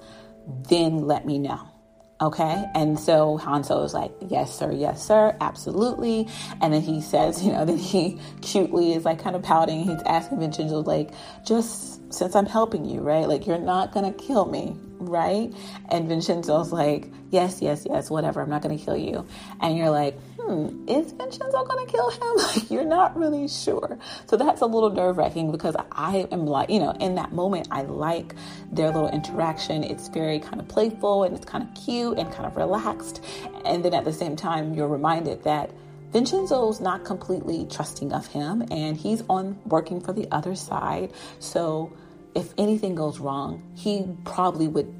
then 0.68 1.06
let 1.06 1.24
me 1.24 1.38
know. 1.38 1.77
Okay. 2.20 2.64
And 2.74 2.98
so 2.98 3.38
Hanso 3.38 3.84
is 3.84 3.94
like, 3.94 4.12
yes, 4.28 4.56
sir. 4.56 4.72
Yes, 4.72 5.06
sir. 5.06 5.36
Absolutely. 5.40 6.28
And 6.60 6.74
then 6.74 6.82
he 6.82 7.00
says, 7.00 7.42
you 7.44 7.52
know, 7.52 7.64
then 7.64 7.78
he 7.78 8.18
cutely 8.40 8.92
is 8.92 9.04
like 9.04 9.20
kind 9.20 9.36
of 9.36 9.42
pouting. 9.42 9.84
He's 9.84 10.02
asking 10.02 10.40
Vincenzo, 10.40 10.82
like, 10.82 11.10
just 11.44 11.97
since 12.10 12.34
I'm 12.34 12.46
helping 12.46 12.84
you, 12.84 13.00
right? 13.00 13.28
Like, 13.28 13.46
you're 13.46 13.58
not 13.58 13.92
to 14.10 14.24
kill 14.24 14.46
me, 14.46 14.76
right? 14.98 15.52
And 15.90 16.08
Vincenzo's 16.08 16.72
like, 16.72 17.10
yes, 17.30 17.60
yes, 17.60 17.86
yes, 17.88 18.10
whatever. 18.10 18.40
I'm 18.40 18.50
not 18.50 18.62
to 18.78 18.82
kill 18.82 18.96
you. 18.96 19.26
And 19.60 19.76
you're 19.76 19.90
like, 19.90 20.18
hmm, 20.38 20.88
is 20.88 21.12
Vincenzo 21.12 21.64
to 21.86 21.92
kill 21.92 22.10
him? 22.10 22.18
Like, 22.38 22.70
you're 22.70 22.84
not 22.84 23.16
really 23.16 23.46
sure. 23.48 23.98
So 24.26 24.36
that's 24.36 24.62
a 24.62 24.66
little 24.66 24.90
nerve 24.90 25.18
wracking 25.18 25.52
because 25.52 25.76
I 25.92 26.26
am 26.30 26.46
like, 26.46 26.70
you 26.70 26.78
know, 26.78 26.92
in 26.92 27.16
that 27.16 27.32
moment, 27.32 27.68
I 27.70 27.82
like 27.82 28.34
their 28.72 28.86
little 28.86 29.10
interaction. 29.10 29.84
It's 29.84 30.08
very 30.08 30.38
kind 30.38 30.60
of 30.60 30.68
playful 30.68 31.24
and 31.24 31.36
it's 31.36 31.44
kind 31.44 31.62
of 31.62 31.74
cute 31.74 32.18
and 32.18 32.32
kind 32.32 32.46
of 32.46 32.56
relaxed. 32.56 33.22
And 33.64 33.84
then 33.84 33.92
at 33.92 34.04
the 34.04 34.12
same 34.12 34.36
time, 34.36 34.72
you're 34.72 34.88
reminded 34.88 35.42
that 35.44 35.70
Vincenzo's 36.10 36.80
not 36.80 37.04
completely 37.04 37.66
trusting 37.70 38.12
of 38.12 38.26
him 38.26 38.64
and 38.70 38.96
he's 38.96 39.22
on 39.28 39.58
working 39.66 40.00
for 40.00 40.12
the 40.12 40.26
other 40.30 40.54
side. 40.54 41.12
So 41.38 41.92
if 42.34 42.54
anything 42.56 42.94
goes 42.94 43.18
wrong, 43.18 43.62
he 43.74 44.06
probably 44.24 44.68
would, 44.68 44.92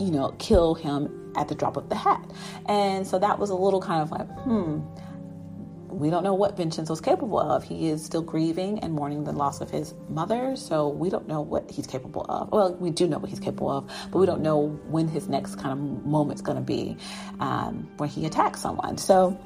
you 0.00 0.10
know, 0.10 0.34
kill 0.38 0.74
him 0.74 1.32
at 1.36 1.48
the 1.48 1.54
drop 1.54 1.76
of 1.76 1.88
the 1.88 1.94
hat. 1.94 2.30
And 2.66 3.06
so 3.06 3.18
that 3.18 3.38
was 3.38 3.50
a 3.50 3.54
little 3.54 3.80
kind 3.80 4.02
of 4.02 4.10
like, 4.10 4.28
hmm, 4.40 4.80
we 5.88 6.10
don't 6.10 6.24
know 6.24 6.34
what 6.34 6.56
Vincenzo's 6.56 7.00
capable 7.00 7.38
of. 7.38 7.64
He 7.64 7.88
is 7.88 8.04
still 8.04 8.22
grieving 8.22 8.80
and 8.80 8.92
mourning 8.92 9.24
the 9.24 9.32
loss 9.32 9.60
of 9.60 9.70
his 9.70 9.94
mother, 10.08 10.56
so 10.56 10.88
we 10.88 11.10
don't 11.10 11.26
know 11.26 11.40
what 11.40 11.70
he's 11.70 11.86
capable 11.86 12.26
of. 12.28 12.50
Well, 12.50 12.74
we 12.74 12.90
do 12.90 13.06
know 13.06 13.18
what 13.18 13.30
he's 13.30 13.40
capable 13.40 13.70
of, 13.70 13.90
but 14.10 14.18
we 14.18 14.26
don't 14.26 14.42
know 14.42 14.66
when 14.88 15.08
his 15.08 15.28
next 15.28 15.56
kind 15.56 15.72
of 15.72 16.04
moment's 16.04 16.42
going 16.42 16.56
to 16.56 16.62
be 16.62 16.96
um, 17.40 17.88
when 17.96 18.08
he 18.08 18.26
attacks 18.26 18.60
someone. 18.60 18.98
So 18.98 19.38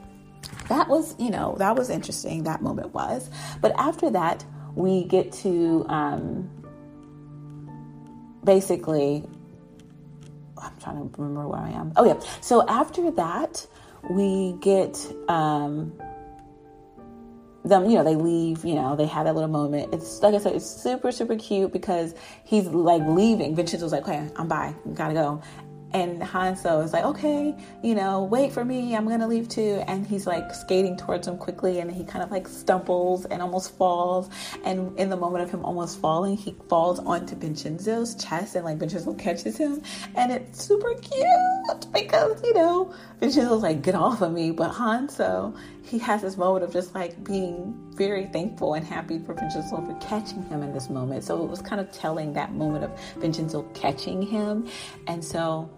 that 0.68 0.88
was, 0.88 1.14
you 1.18 1.30
know, 1.30 1.56
that 1.58 1.76
was 1.76 1.90
interesting. 1.90 2.44
That 2.44 2.62
moment 2.62 2.94
was. 2.94 3.28
But 3.60 3.72
after 3.76 4.10
that, 4.10 4.44
we 4.74 5.04
get 5.04 5.32
to 5.32 5.84
um, 5.88 6.48
basically, 8.44 9.24
I'm 10.56 10.72
trying 10.80 10.96
to 10.96 11.20
remember 11.20 11.48
where 11.48 11.60
I 11.60 11.70
am. 11.70 11.92
Oh, 11.96 12.04
yeah. 12.04 12.20
So 12.40 12.66
after 12.68 13.10
that, 13.12 13.66
we 14.08 14.54
get 14.60 14.96
um, 15.28 15.92
them, 17.64 17.88
you 17.88 17.96
know, 17.96 18.04
they 18.04 18.14
leave, 18.14 18.64
you 18.64 18.74
know, 18.74 18.96
they 18.96 19.06
have 19.06 19.26
that 19.26 19.34
little 19.34 19.50
moment. 19.50 19.92
It's 19.92 20.22
like 20.22 20.34
I 20.34 20.38
said, 20.38 20.54
it's 20.54 20.66
super, 20.66 21.12
super 21.12 21.36
cute 21.36 21.72
because 21.72 22.14
he's 22.44 22.66
like 22.66 23.02
leaving. 23.06 23.54
Vincenzo's 23.54 23.92
like, 23.92 24.02
okay, 24.02 24.28
I'm 24.36 24.48
bye, 24.48 24.74
gotta 24.94 25.14
go. 25.14 25.42
And 25.92 26.22
Hanso 26.22 26.84
is 26.84 26.92
like, 26.92 27.04
okay, 27.04 27.54
you 27.82 27.94
know, 27.94 28.22
wait 28.22 28.52
for 28.52 28.64
me. 28.64 28.94
I'm 28.94 29.06
going 29.06 29.20
to 29.20 29.26
leave 29.26 29.48
too. 29.48 29.82
And 29.88 30.06
he's 30.06 30.26
like 30.26 30.54
skating 30.54 30.96
towards 30.96 31.26
him 31.26 31.36
quickly 31.36 31.80
and 31.80 31.90
he 31.90 32.04
kind 32.04 32.22
of 32.22 32.30
like 32.30 32.46
stumbles 32.46 33.24
and 33.24 33.42
almost 33.42 33.76
falls. 33.76 34.30
And 34.64 34.96
in 34.98 35.10
the 35.10 35.16
moment 35.16 35.44
of 35.44 35.50
him 35.50 35.64
almost 35.64 36.00
falling, 36.00 36.36
he 36.36 36.54
falls 36.68 37.00
onto 37.00 37.34
Vincenzo's 37.34 38.14
chest 38.14 38.54
and 38.54 38.64
like 38.64 38.78
Vincenzo 38.78 39.14
catches 39.14 39.56
him. 39.56 39.82
And 40.14 40.30
it's 40.30 40.64
super 40.64 40.94
cute 40.94 41.92
because, 41.92 42.40
you 42.44 42.54
know, 42.54 42.94
Vincenzo's 43.18 43.62
like, 43.62 43.82
get 43.82 43.96
off 43.96 44.22
of 44.22 44.32
me. 44.32 44.52
But 44.52 44.72
Hanso, 44.72 45.56
he 45.82 45.98
has 45.98 46.22
this 46.22 46.36
moment 46.36 46.64
of 46.64 46.72
just 46.72 46.94
like 46.94 47.22
being 47.24 47.74
very 47.94 48.26
thankful 48.26 48.74
and 48.74 48.86
happy 48.86 49.18
for 49.18 49.34
Vincenzo 49.34 49.76
for 49.84 49.94
catching 50.00 50.44
him 50.44 50.62
in 50.62 50.72
this 50.72 50.88
moment. 50.88 51.24
So 51.24 51.42
it 51.42 51.50
was 51.50 51.60
kind 51.60 51.80
of 51.80 51.90
telling 51.90 52.32
that 52.34 52.52
moment 52.52 52.84
of 52.84 52.96
Vincenzo 53.16 53.62
catching 53.74 54.22
him. 54.22 54.68
And 55.08 55.24
so 55.24 55.68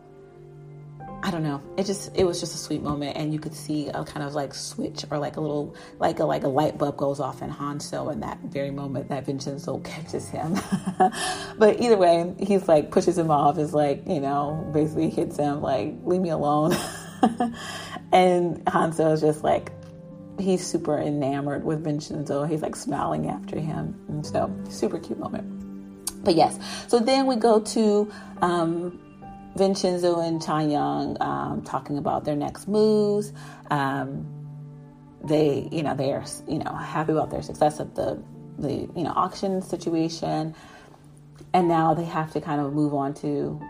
I 1.25 1.31
don't 1.31 1.45
know. 1.45 1.63
It 1.77 1.87
just 1.87 2.11
it 2.17 2.25
was 2.25 2.41
just 2.41 2.55
a 2.55 2.59
sweet 2.59 2.83
moment, 2.83 3.17
and 3.17 3.33
you 3.33 3.39
could 3.39 3.55
see 3.55 3.87
a 3.89 4.05
kind 4.05 4.27
of 4.27 4.35
like 4.35 4.53
switch 4.53 5.05
or 5.09 5.19
like 5.19 5.37
a 5.37 5.41
little 5.41 5.77
like 6.01 6.19
a 6.19 6.25
like 6.25 6.43
a 6.43 6.49
light 6.49 6.79
bulb 6.79 6.97
goes 6.97 7.21
off 7.21 7.43
in 7.43 7.51
Hanso 7.51 8.13
in 8.13 8.21
that 8.21 8.41
very 8.41 8.73
moment 8.73 9.09
that 9.09 9.25
Vincenzo 9.25 9.79
catches 9.85 10.29
him. 10.29 10.59
but 11.59 11.81
either 11.81 11.97
way, 11.97 12.35
he's 12.41 12.67
like 12.67 12.91
pushes 12.91 13.17
him 13.17 13.31
off. 13.31 13.57
Is 13.59 13.73
like 13.73 14.03
you 14.07 14.21
know 14.21 14.69
basically 14.75 15.11
hits 15.11 15.37
him 15.37 15.61
like 15.61 15.95
leave 16.05 16.21
me 16.21 16.31
alone. 16.31 16.73
and 18.13 18.65
Hanso 18.65 19.13
is 19.13 19.21
just 19.21 19.45
like 19.45 19.71
he's 20.41 20.67
super 20.67 20.99
enamored 20.99 21.65
with 21.65 21.85
Vincenzo. 21.85 22.45
He's 22.45 22.63
like 22.63 22.75
smiling 22.75 23.29
after 23.29 23.61
him, 23.61 23.95
and 24.09 24.27
so 24.27 24.53
super 24.69 24.99
cute 24.99 25.21
moment. 25.21 26.25
But 26.25 26.35
yes, 26.35 26.59
so 26.89 26.99
then 26.99 27.27
we 27.27 27.37
go 27.37 27.61
to. 27.61 28.13
Um, 28.41 28.99
Vincenzo 29.57 30.21
and 30.21 30.43
Cha 30.43 30.61
Young 30.61 31.17
um, 31.21 31.63
talking 31.63 31.99
about 31.99 32.25
their 32.25 32.37
next 32.37 32.69
moves. 32.69 33.33
Um, 33.71 34.27
they, 35.25 35.69
you 35.71 35.83
know, 35.83 35.95
they 35.95 36.13
are, 36.13 36.25
you 36.49 36.59
know, 36.59 36.73
happy 36.75 37.13
about 37.13 37.31
their 37.31 37.43
success 37.43 37.79
of 37.79 37.95
the, 37.95 38.23
the, 38.59 38.73
you 38.73 39.05
know, 39.05 39.13
auction 39.15 39.63
situation, 39.63 40.55
and 41.53 41.69
now 41.69 41.95
they 41.95 42.05
have 42.05 42.33
to 42.33 42.41
kind 42.41 42.61
of 42.61 42.73
move 42.73 42.95
on 42.95 43.15
to 43.15 43.61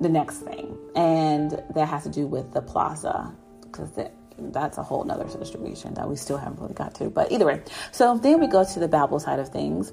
the 0.00 0.08
next 0.08 0.38
thing, 0.38 0.76
and 0.94 1.62
that 1.74 1.88
has 1.88 2.04
to 2.04 2.08
do 2.08 2.26
with 2.26 2.52
the 2.52 2.62
plaza 2.62 3.34
because 3.62 3.90
that's 4.38 4.78
a 4.78 4.82
whole 4.82 5.04
nother 5.04 5.28
situation 5.28 5.94
that 5.94 6.08
we 6.08 6.16
still 6.16 6.36
haven't 6.36 6.60
really 6.60 6.74
got 6.74 6.94
to. 6.96 7.08
But 7.08 7.32
either 7.32 7.46
way, 7.46 7.62
so 7.90 8.18
then 8.18 8.40
we 8.40 8.46
go 8.46 8.64
to 8.64 8.80
the 8.80 8.88
Babel 8.88 9.18
side 9.18 9.38
of 9.38 9.48
things 9.48 9.92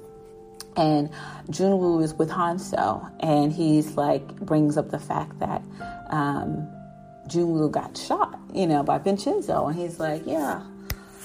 and 0.80 1.10
Junwoo 1.50 2.02
is 2.02 2.14
with 2.14 2.30
Hanso, 2.30 3.10
and 3.20 3.52
he's 3.52 3.96
like 3.96 4.26
brings 4.40 4.76
up 4.76 4.90
the 4.90 4.98
fact 4.98 5.38
that 5.38 5.62
um, 6.08 6.68
Junwoo 7.28 7.70
got 7.70 7.96
shot, 7.96 8.38
you 8.54 8.66
know, 8.66 8.82
by 8.82 8.98
Vincenzo, 8.98 9.66
and 9.66 9.78
he's 9.78 10.00
like, 10.00 10.22
yeah. 10.26 10.62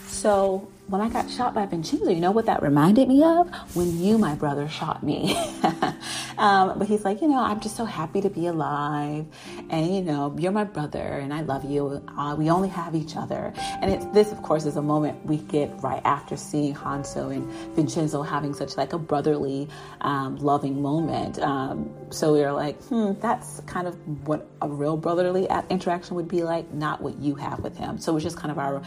So 0.08 0.70
when 0.88 1.02
I 1.02 1.10
got 1.10 1.30
shot 1.32 1.56
by 1.56 1.66
Vincenzo, 1.66 2.10
you 2.10 2.20
know 2.20 2.30
what 2.30 2.46
that 2.46 2.62
reminded 2.62 3.08
me 3.08 3.24
of? 3.24 3.50
When 3.76 4.00
you, 4.00 4.20
my 4.20 4.36
brother, 4.36 4.68
shot 4.68 5.02
me. 5.02 5.36
um, 6.38 6.78
but 6.78 6.88
he's 6.88 7.04
like, 7.04 7.22
you 7.22 7.28
know, 7.28 7.40
I'm 7.40 7.60
just 7.60 7.76
so 7.76 7.86
happy 7.86 8.22
to 8.22 8.30
be 8.30 8.46
alive. 8.46 9.26
And, 9.72 9.96
you 9.96 10.02
know, 10.04 10.36
you're 10.38 10.52
my 10.52 10.64
brother 10.64 11.02
and 11.02 11.34
I 11.34 11.42
love 11.42 11.66
you. 11.66 12.04
Uh, 12.16 12.36
we 12.38 12.52
only 12.52 12.70
have 12.70 12.94
each 12.94 13.16
other. 13.18 13.52
And 13.82 13.92
it's, 13.92 14.06
this, 14.08 14.32
of 14.32 14.44
course, 14.44 14.66
is 14.66 14.76
a 14.76 14.82
moment 14.82 15.26
we 15.26 15.38
get 15.38 15.72
right 15.82 16.02
after 16.06 16.38
seeing 16.38 16.76
Hanso 16.76 17.34
and 17.36 17.50
Vincenzo 17.76 18.22
having 18.22 18.54
such 18.54 18.78
like 18.78 18.94
a 18.94 19.00
brotherly, 19.00 19.68
um, 20.02 20.36
loving 20.38 20.84
moment. 20.84 21.40
Um, 21.40 21.90
so 22.12 22.34
we 22.34 22.44
are 22.44 22.54
like, 22.54 22.80
hmm, 22.84 23.14
that's 23.22 23.60
kind 23.62 23.88
of 23.88 23.96
what 24.28 24.48
a 24.62 24.70
real 24.70 24.98
brotherly 24.98 25.48
interaction 25.72 26.16
would 26.16 26.28
be 26.28 26.44
like, 26.44 26.72
not 26.72 27.02
what 27.02 27.18
you 27.18 27.34
have 27.36 27.60
with 27.62 27.76
him. 27.76 27.98
So 27.98 28.16
it's 28.16 28.24
just 28.24 28.38
kind 28.38 28.52
of 28.52 28.60
our 28.60 28.84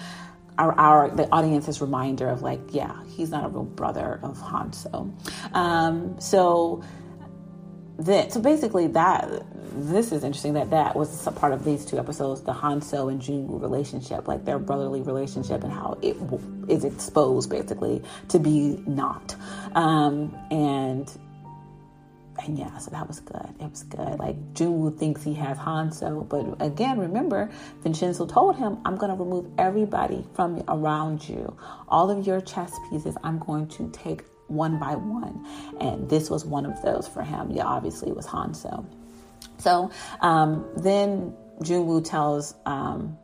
our, 0.59 0.73
our 0.79 1.11
the 1.11 1.29
audience's 1.33 1.81
reminder 1.81 2.29
of 2.29 2.43
like, 2.43 2.61
yeah, 2.71 3.03
he's 3.07 3.31
not 3.31 3.45
a 3.45 3.49
real 3.49 3.65
brother 3.65 4.21
of 4.23 4.39
Hanso. 4.39 5.13
Um, 5.55 6.21
so 6.21 6.83
that 7.99 8.33
so 8.33 8.41
basically 8.41 8.87
that 8.89 9.29
this 9.73 10.13
is 10.13 10.25
interesting 10.25 10.55
that 10.55 10.71
that 10.71 10.97
was 10.97 11.27
a 11.27 11.33
part 11.33 11.53
of 11.53 11.65
these 11.65 11.85
two 11.85 11.99
episodes, 11.99 12.43
the 12.43 12.53
Hanso 12.53 13.11
and 13.11 13.21
Junwoo 13.21 13.61
relationship, 13.61 14.29
like 14.29 14.45
their 14.45 14.59
brotherly 14.59 15.03
relationship 15.03 15.63
and 15.63 15.73
how 15.73 15.99
it 16.03 16.17
is 16.69 16.85
exposed 16.85 17.51
basically 17.51 18.03
to 18.29 18.39
be 18.39 18.83
not. 18.87 19.35
Um, 19.75 20.37
and 20.51 21.11
and 22.39 22.59
yeah, 22.59 22.77
so 22.79 22.91
that 22.91 23.07
was 23.07 23.21
good. 23.21 23.55
It 23.61 23.71
was 23.71 23.83
good. 23.85 24.19
Like 24.19 24.37
Junwoo 24.55 24.97
thinks 24.97 25.23
he 25.23 25.35
has 25.35 25.59
Hanso, 25.59 26.29
but 26.29 26.65
again, 26.65 26.99
remember, 26.99 27.51
Vincenzo 27.83 28.27
told 28.27 28.57
him, 28.57 28.79
"I'm 28.85 28.97
going 28.97 29.11
to 29.11 29.17
remove 29.17 29.47
everybody 29.59 30.25
from 30.35 30.63
around 30.69 31.29
you. 31.29 31.57
All 31.89 32.11
of 32.11 32.27
your 32.27 32.41
chess 32.41 32.73
pieces, 32.91 33.17
I'm 33.23 33.39
going 33.39 33.69
to 33.69 33.91
take 33.91 34.25
one 34.47 34.79
by 34.79 34.95
one." 34.95 35.45
And 35.81 36.09
this 36.09 36.31
was 36.31 36.45
one 36.45 36.65
of 36.67 36.81
those 36.83 37.09
for 37.09 37.23
him. 37.23 37.51
Yeah, 37.51 37.65
obviously, 37.65 38.09
it 38.09 38.17
was 38.17 38.27
Hanso. 38.27 38.87
So 39.59 39.91
um, 40.21 40.67
then 40.77 41.35
Junwoo 41.61 42.05
tells 42.05 42.55
um, 42.67 43.19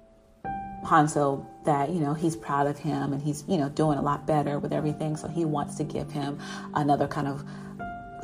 Hanso 0.84 1.46
that 1.64 1.90
you 1.90 2.00
know 2.00 2.14
he's 2.14 2.36
proud 2.36 2.66
of 2.66 2.78
him 2.78 3.12
and 3.12 3.22
he's 3.22 3.44
you 3.48 3.56
know 3.56 3.68
doing 3.68 3.98
a 3.98 4.02
lot 4.02 4.26
better 4.26 4.58
with 4.58 4.72
everything. 4.72 5.16
So 5.16 5.28
he 5.28 5.44
wants 5.44 5.76
to 5.76 5.84
give 5.84 6.10
him 6.10 6.38
another 6.74 7.06
kind 7.06 7.28
of 7.28 7.44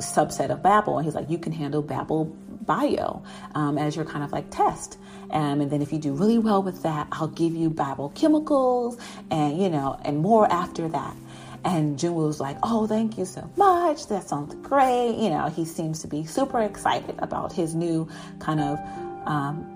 subset 0.01 0.51
of 0.51 0.63
Babel. 0.63 0.99
And 0.99 1.05
he's 1.05 1.15
like, 1.15 1.31
you 1.31 1.39
can 1.39 1.53
handle 1.53 1.83
Babel 1.83 2.25
bio 2.67 3.23
um, 3.55 3.79
as 3.79 3.97
your 3.97 4.05
kind 4.05 4.25
of 4.25 4.33
like 4.33 4.51
test. 4.51 4.99
Um, 5.31 5.61
and 5.61 5.71
then 5.71 5.83
if 5.83 5.93
you 5.93 5.99
do 5.99 6.13
really 6.13 6.39
well 6.39 6.63
with 6.63 6.83
that, 6.83 7.09
I'll 7.13 7.29
give 7.29 7.55
you 7.55 7.71
Babel 7.71 8.11
chemicals 8.11 8.99
and, 9.31 9.61
you 9.61 9.69
know, 9.69 9.99
and 10.05 10.19
more 10.19 10.51
after 10.51 10.89
that. 10.89 11.17
And 11.65 11.99
Junwoo 11.99 12.27
was 12.27 12.41
like, 12.41 12.57
oh, 12.63 12.87
thank 12.87 13.19
you 13.19 13.25
so 13.25 13.49
much. 13.57 14.07
That 14.09 14.29
sounds 14.29 14.55
great. 14.67 15.17
You 15.17 15.31
know, 15.31 15.49
he 15.49 15.65
seems 15.65 16.01
to 16.01 16.09
be 16.09 16.25
super 16.25 16.61
excited 16.63 17.17
about 17.19 17.53
his 17.53 17.75
new 17.75 18.09
kind 18.39 18.61
of, 18.61 18.79
um, 19.27 19.67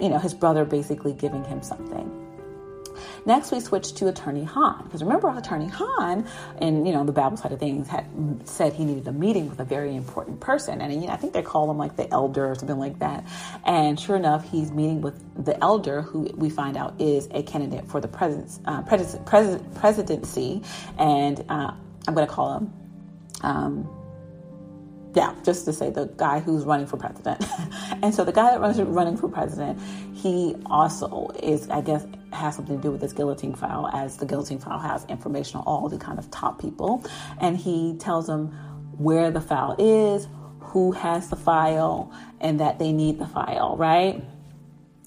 you 0.00 0.08
know, 0.08 0.18
his 0.18 0.32
brother 0.32 0.64
basically 0.64 1.12
giving 1.12 1.44
him 1.44 1.62
something. 1.62 2.21
Next, 3.26 3.52
we 3.52 3.60
switched 3.60 3.96
to 3.98 4.08
Attorney 4.08 4.44
Han 4.44 4.84
because 4.84 5.02
remember, 5.02 5.28
Attorney 5.36 5.68
Han, 5.68 6.26
and 6.58 6.86
you 6.86 6.92
know 6.92 7.04
the 7.04 7.12
Babel 7.12 7.36
side 7.36 7.52
of 7.52 7.58
things, 7.58 7.88
had 7.88 8.06
said 8.44 8.72
he 8.72 8.84
needed 8.84 9.06
a 9.08 9.12
meeting 9.12 9.48
with 9.48 9.60
a 9.60 9.64
very 9.64 9.94
important 9.94 10.40
person, 10.40 10.80
and 10.80 10.92
you 10.92 11.06
know, 11.08 11.12
I 11.12 11.16
think 11.16 11.32
they 11.32 11.42
call 11.42 11.70
him 11.70 11.78
like 11.78 11.96
the 11.96 12.10
elder 12.12 12.50
or 12.50 12.54
something 12.54 12.78
like 12.78 12.98
that. 12.98 13.24
And 13.64 13.98
sure 13.98 14.16
enough, 14.16 14.48
he's 14.50 14.70
meeting 14.72 15.00
with 15.00 15.20
the 15.44 15.62
elder, 15.62 16.02
who 16.02 16.30
we 16.34 16.50
find 16.50 16.76
out 16.76 17.00
is 17.00 17.28
a 17.30 17.42
candidate 17.42 17.86
for 17.88 18.00
the 18.00 18.08
uh, 18.66 18.82
pres- 18.82 19.16
pres- 19.26 19.62
presidency, 19.74 20.62
and 20.98 21.44
uh, 21.48 21.72
I'm 22.06 22.14
going 22.14 22.26
to 22.26 22.32
call 22.32 22.58
him. 22.58 22.72
Um, 23.42 24.01
yeah, 25.14 25.34
just 25.44 25.64
to 25.66 25.72
say 25.72 25.90
the 25.90 26.06
guy 26.16 26.40
who's 26.40 26.64
running 26.64 26.86
for 26.86 26.96
president. 26.96 27.44
and 28.02 28.14
so 28.14 28.24
the 28.24 28.32
guy 28.32 28.50
that 28.50 28.60
runs 28.60 28.80
running 28.80 29.16
for 29.16 29.28
president, 29.28 29.80
he 30.14 30.56
also 30.66 31.28
is, 31.42 31.68
I 31.68 31.82
guess, 31.82 32.06
has 32.32 32.56
something 32.56 32.76
to 32.76 32.82
do 32.82 32.90
with 32.90 33.00
this 33.00 33.12
guillotine 33.12 33.54
file, 33.54 33.90
as 33.92 34.16
the 34.16 34.26
guillotine 34.26 34.58
file 34.58 34.78
has 34.78 35.04
information 35.06 35.58
on 35.58 35.64
all 35.64 35.88
the 35.88 35.98
kind 35.98 36.18
of 36.18 36.30
top 36.30 36.60
people. 36.60 37.04
And 37.40 37.56
he 37.56 37.96
tells 37.98 38.26
them 38.26 38.48
where 38.96 39.30
the 39.30 39.40
file 39.40 39.76
is, 39.78 40.28
who 40.60 40.92
has 40.92 41.28
the 41.28 41.36
file, 41.36 42.12
and 42.40 42.60
that 42.60 42.78
they 42.78 42.92
need 42.92 43.18
the 43.18 43.26
file, 43.26 43.76
right? 43.76 44.24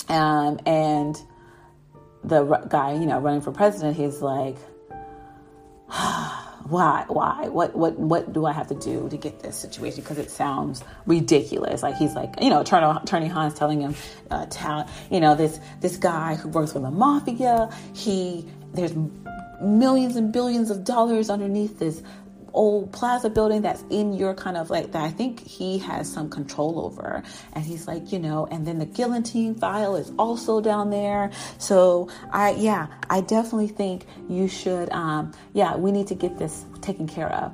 Um, 0.07 0.59
and 0.67 1.19
the 2.23 2.43
guy, 2.69 2.93
you 2.93 3.07
know, 3.07 3.19
running 3.19 3.41
for 3.41 3.51
president, 3.51 3.97
he's 3.97 4.21
like, 4.21 4.57
why 6.67 7.05
why 7.07 7.47
what 7.49 7.75
what 7.75 7.97
what 7.99 8.33
do 8.33 8.45
i 8.45 8.51
have 8.51 8.67
to 8.67 8.75
do 8.75 9.07
to 9.09 9.17
get 9.17 9.39
this 9.39 9.55
situation? 9.55 10.01
Because 10.01 10.17
it 10.17 10.31
sounds 10.31 10.83
ridiculous. 11.05 11.83
Like 11.83 11.95
he's 11.95 12.15
like 12.15 12.33
you 12.41 12.49
know 12.49 12.61
attorney, 12.61 12.99
attorney 13.01 13.27
hans 13.27 13.53
telling 13.53 13.81
him 13.81 13.95
uh, 14.31 14.45
you 15.11 15.19
know 15.19 15.35
this 15.35 15.59
this 15.81 15.97
guy 15.97 16.35
who 16.35 16.49
works 16.49 16.73
for 16.73 16.79
the 16.79 16.89
mafia 16.89 17.69
he 17.93 18.47
there's 18.73 18.93
millions 19.61 20.15
and 20.15 20.33
billions 20.33 20.71
of 20.71 20.83
dollars 20.83 21.29
underneath 21.29 21.79
this 21.79 22.01
old 22.55 22.91
plaza 22.91 23.29
building 23.29 23.61
that's 23.61 23.83
in 23.89 24.13
your 24.13 24.33
kind 24.33 24.57
of 24.57 24.69
like 24.69 24.91
that 24.93 25.03
I 25.03 25.11
think 25.11 25.45
he 25.45 25.77
has 25.79 26.11
some 26.11 26.29
control 26.29 26.79
over. 26.79 27.21
And 27.53 27.63
he's 27.63 27.87
like, 27.87 28.11
you 28.11 28.19
know, 28.19 28.47
and 28.49 28.65
then 28.65 28.79
the 28.79 28.85
guillotine 28.85 29.55
file 29.55 29.95
is 29.95 30.11
also 30.17 30.61
down 30.61 30.89
there. 30.89 31.31
So 31.57 32.09
I 32.31 32.51
yeah, 32.51 32.87
I 33.09 33.21
definitely 33.21 33.67
think 33.67 34.05
you 34.29 34.47
should 34.47 34.89
um 34.91 35.33
yeah, 35.53 35.75
we 35.75 35.91
need 35.91 36.07
to 36.07 36.15
get 36.15 36.37
this 36.37 36.65
taken 36.81 37.07
care 37.07 37.31
of. 37.31 37.53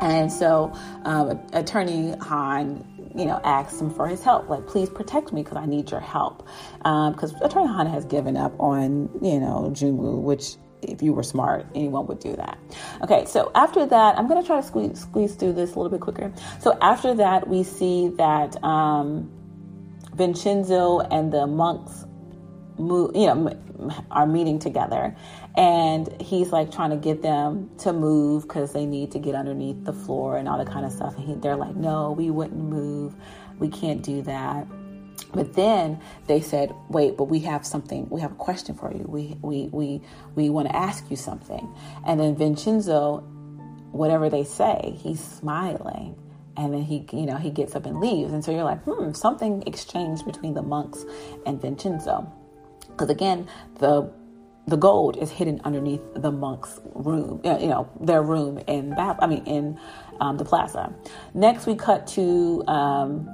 And 0.00 0.30
so 0.32 0.72
um, 1.04 1.40
Attorney 1.52 2.14
Han 2.20 2.86
you 3.14 3.24
know, 3.24 3.40
asked 3.44 3.80
him 3.80 3.90
for 3.90 4.06
his 4.06 4.22
help. 4.22 4.48
Like, 4.48 4.66
please 4.66 4.88
protect 4.88 5.32
me 5.32 5.42
because 5.42 5.56
I 5.56 5.66
need 5.66 5.90
your 5.90 6.00
help. 6.00 6.46
Because 6.78 7.34
um, 7.34 7.42
Attorney 7.42 7.66
Han 7.66 7.86
has 7.86 8.04
given 8.04 8.36
up 8.36 8.58
on, 8.60 9.10
you 9.20 9.40
know, 9.40 9.72
Junwoo, 9.74 10.20
which 10.20 10.56
if 10.82 11.02
you 11.02 11.12
were 11.12 11.22
smart, 11.22 11.66
anyone 11.74 12.06
would 12.06 12.20
do 12.20 12.34
that. 12.36 12.58
Okay, 13.02 13.24
so 13.26 13.50
after 13.54 13.86
that, 13.86 14.18
I'm 14.18 14.28
going 14.28 14.40
to 14.40 14.46
try 14.46 14.60
to 14.60 14.66
squeeze, 14.66 15.00
squeeze 15.00 15.34
through 15.34 15.54
this 15.54 15.74
a 15.74 15.78
little 15.78 15.90
bit 15.90 16.00
quicker. 16.00 16.32
So 16.60 16.78
after 16.80 17.14
that, 17.14 17.48
we 17.48 17.62
see 17.62 18.08
that 18.16 18.62
um, 18.62 19.30
Vincenzo 20.14 21.00
and 21.00 21.32
the 21.32 21.46
monks 21.46 22.04
move, 22.78 23.14
you 23.14 23.26
know, 23.26 23.92
are 24.10 24.26
meeting 24.26 24.58
together, 24.58 25.16
and 25.56 26.20
he's 26.20 26.52
like 26.52 26.70
trying 26.70 26.90
to 26.90 26.96
get 26.96 27.22
them 27.22 27.70
to 27.78 27.92
move 27.92 28.42
because 28.42 28.72
they 28.72 28.86
need 28.86 29.10
to 29.12 29.18
get 29.18 29.34
underneath 29.34 29.84
the 29.84 29.92
floor 29.92 30.36
and 30.36 30.48
all 30.48 30.58
that 30.58 30.70
kind 30.70 30.84
of 30.84 30.92
stuff. 30.92 31.16
And 31.16 31.24
he, 31.24 31.34
they're 31.34 31.56
like, 31.56 31.76
"No, 31.76 32.12
we 32.12 32.30
wouldn't 32.30 32.60
move. 32.60 33.14
We 33.58 33.68
can't 33.68 34.02
do 34.02 34.22
that." 34.22 34.66
But 35.32 35.54
then 35.54 36.00
they 36.26 36.40
said, 36.40 36.74
"Wait, 36.88 37.16
but 37.16 37.24
we 37.24 37.40
have 37.40 37.66
something. 37.66 38.08
We 38.10 38.20
have 38.20 38.32
a 38.32 38.36
question 38.36 38.74
for 38.74 38.92
you. 38.92 39.04
We 39.06 39.36
we 39.42 39.68
we 39.72 40.00
we 40.34 40.50
want 40.50 40.68
to 40.68 40.76
ask 40.76 41.10
you 41.10 41.16
something." 41.16 41.68
And 42.06 42.20
then 42.20 42.36
Vincenzo, 42.36 43.20
whatever 43.92 44.28
they 44.28 44.44
say, 44.44 44.98
he's 45.02 45.20
smiling, 45.20 46.16
and 46.56 46.74
then 46.74 46.82
he 46.82 47.06
you 47.12 47.26
know 47.26 47.36
he 47.36 47.50
gets 47.50 47.76
up 47.76 47.86
and 47.86 48.00
leaves. 48.00 48.32
And 48.32 48.44
so 48.44 48.50
you're 48.50 48.64
like, 48.64 48.82
"Hmm, 48.84 49.12
something 49.12 49.62
exchanged 49.66 50.24
between 50.26 50.54
the 50.54 50.62
monks 50.62 51.04
and 51.46 51.60
Vincenzo." 51.60 52.30
Because 52.88 53.10
again, 53.10 53.48
the 53.78 54.10
the 54.66 54.76
gold 54.76 55.16
is 55.16 55.30
hidden 55.30 55.60
underneath 55.64 56.00
the 56.14 56.30
monks' 56.30 56.80
room, 56.94 57.40
you 57.44 57.66
know, 57.66 57.88
their 58.00 58.22
room 58.22 58.58
in 58.66 58.90
Bab- 58.90 59.18
I 59.20 59.26
mean, 59.26 59.44
in 59.44 59.78
um, 60.20 60.36
the 60.36 60.44
plaza. 60.44 60.94
Next, 61.34 61.66
we 61.66 61.74
cut 61.74 62.06
to 62.08 62.62
um, 62.68 63.28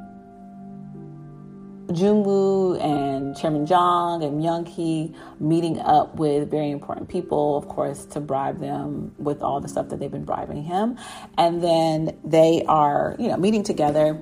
Junwoo 1.89 2.83
and 2.83 3.37
Chairman 3.37 3.65
Jong 3.65 4.25
and 4.25 4.43
Myung 4.43 5.15
meeting 5.41 5.79
up 5.79 6.17
with 6.17 6.51
very 6.51 6.71
important 6.71 7.09
people, 7.09 7.57
of 7.57 7.69
course, 7.69 8.05
to 8.07 8.21
bribe 8.21 8.59
them 8.59 9.15
with 9.19 9.43
all 9.43 9.61
the 9.61 9.69
stuff 9.69 9.89
that 9.91 10.01
they've 10.01 10.11
been 10.11 10.25
bribing 10.25 10.65
him. 10.65 10.99
And 11.39 11.63
then 11.63 12.19
they 12.25 12.65
are, 12.67 13.15
you 13.19 13.29
know, 13.29 13.37
meeting 13.37 13.63
together, 13.63 14.21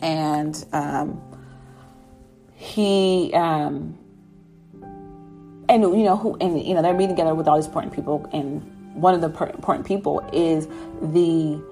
and 0.00 0.64
um, 0.72 1.20
he, 2.54 3.32
um, 3.34 3.96
and 5.68 5.82
you 5.82 6.04
know, 6.04 6.16
who, 6.16 6.36
and 6.40 6.60
you 6.60 6.74
know, 6.74 6.82
they're 6.82 6.94
meeting 6.94 7.16
together 7.16 7.34
with 7.34 7.46
all 7.46 7.56
these 7.56 7.66
important 7.66 7.94
people, 7.94 8.28
and 8.32 8.60
one 8.94 9.14
of 9.14 9.20
the 9.20 9.28
important 9.44 9.86
people 9.86 10.20
is 10.32 10.66
the 11.00 11.62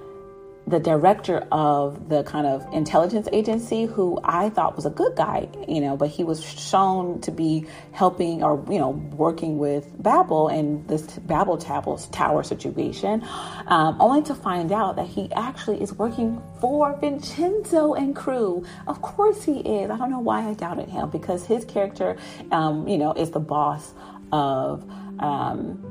the 0.70 0.78
director 0.78 1.46
of 1.50 2.08
the 2.08 2.22
kind 2.22 2.46
of 2.46 2.66
intelligence 2.72 3.28
agency 3.32 3.86
who 3.86 4.20
I 4.22 4.50
thought 4.50 4.76
was 4.76 4.86
a 4.86 4.90
good 4.90 5.16
guy, 5.16 5.48
you 5.66 5.80
know, 5.80 5.96
but 5.96 6.08
he 6.08 6.24
was 6.24 6.44
shown 6.44 7.20
to 7.22 7.32
be 7.32 7.66
helping 7.92 8.42
or, 8.42 8.64
you 8.70 8.78
know, 8.78 8.90
working 8.90 9.58
with 9.58 9.90
Babel 10.02 10.48
and 10.48 10.86
this 10.88 11.02
Babel 11.18 11.58
tower 11.58 12.42
situation, 12.42 13.26
um, 13.66 13.96
only 14.00 14.22
to 14.22 14.34
find 14.34 14.70
out 14.72 14.96
that 14.96 15.06
he 15.06 15.30
actually 15.32 15.82
is 15.82 15.92
working 15.94 16.40
for 16.60 16.96
Vincenzo 17.00 17.94
and 17.94 18.14
crew. 18.14 18.64
Of 18.86 19.02
course 19.02 19.44
he 19.44 19.58
is. 19.60 19.90
I 19.90 19.96
don't 19.96 20.10
know 20.10 20.20
why 20.20 20.48
I 20.48 20.54
doubted 20.54 20.88
him 20.88 21.10
because 21.10 21.44
his 21.44 21.64
character, 21.64 22.16
um, 22.52 22.86
you 22.86 22.98
know, 22.98 23.12
is 23.12 23.30
the 23.30 23.40
boss 23.40 23.92
of. 24.32 24.88
Um, 25.18 25.86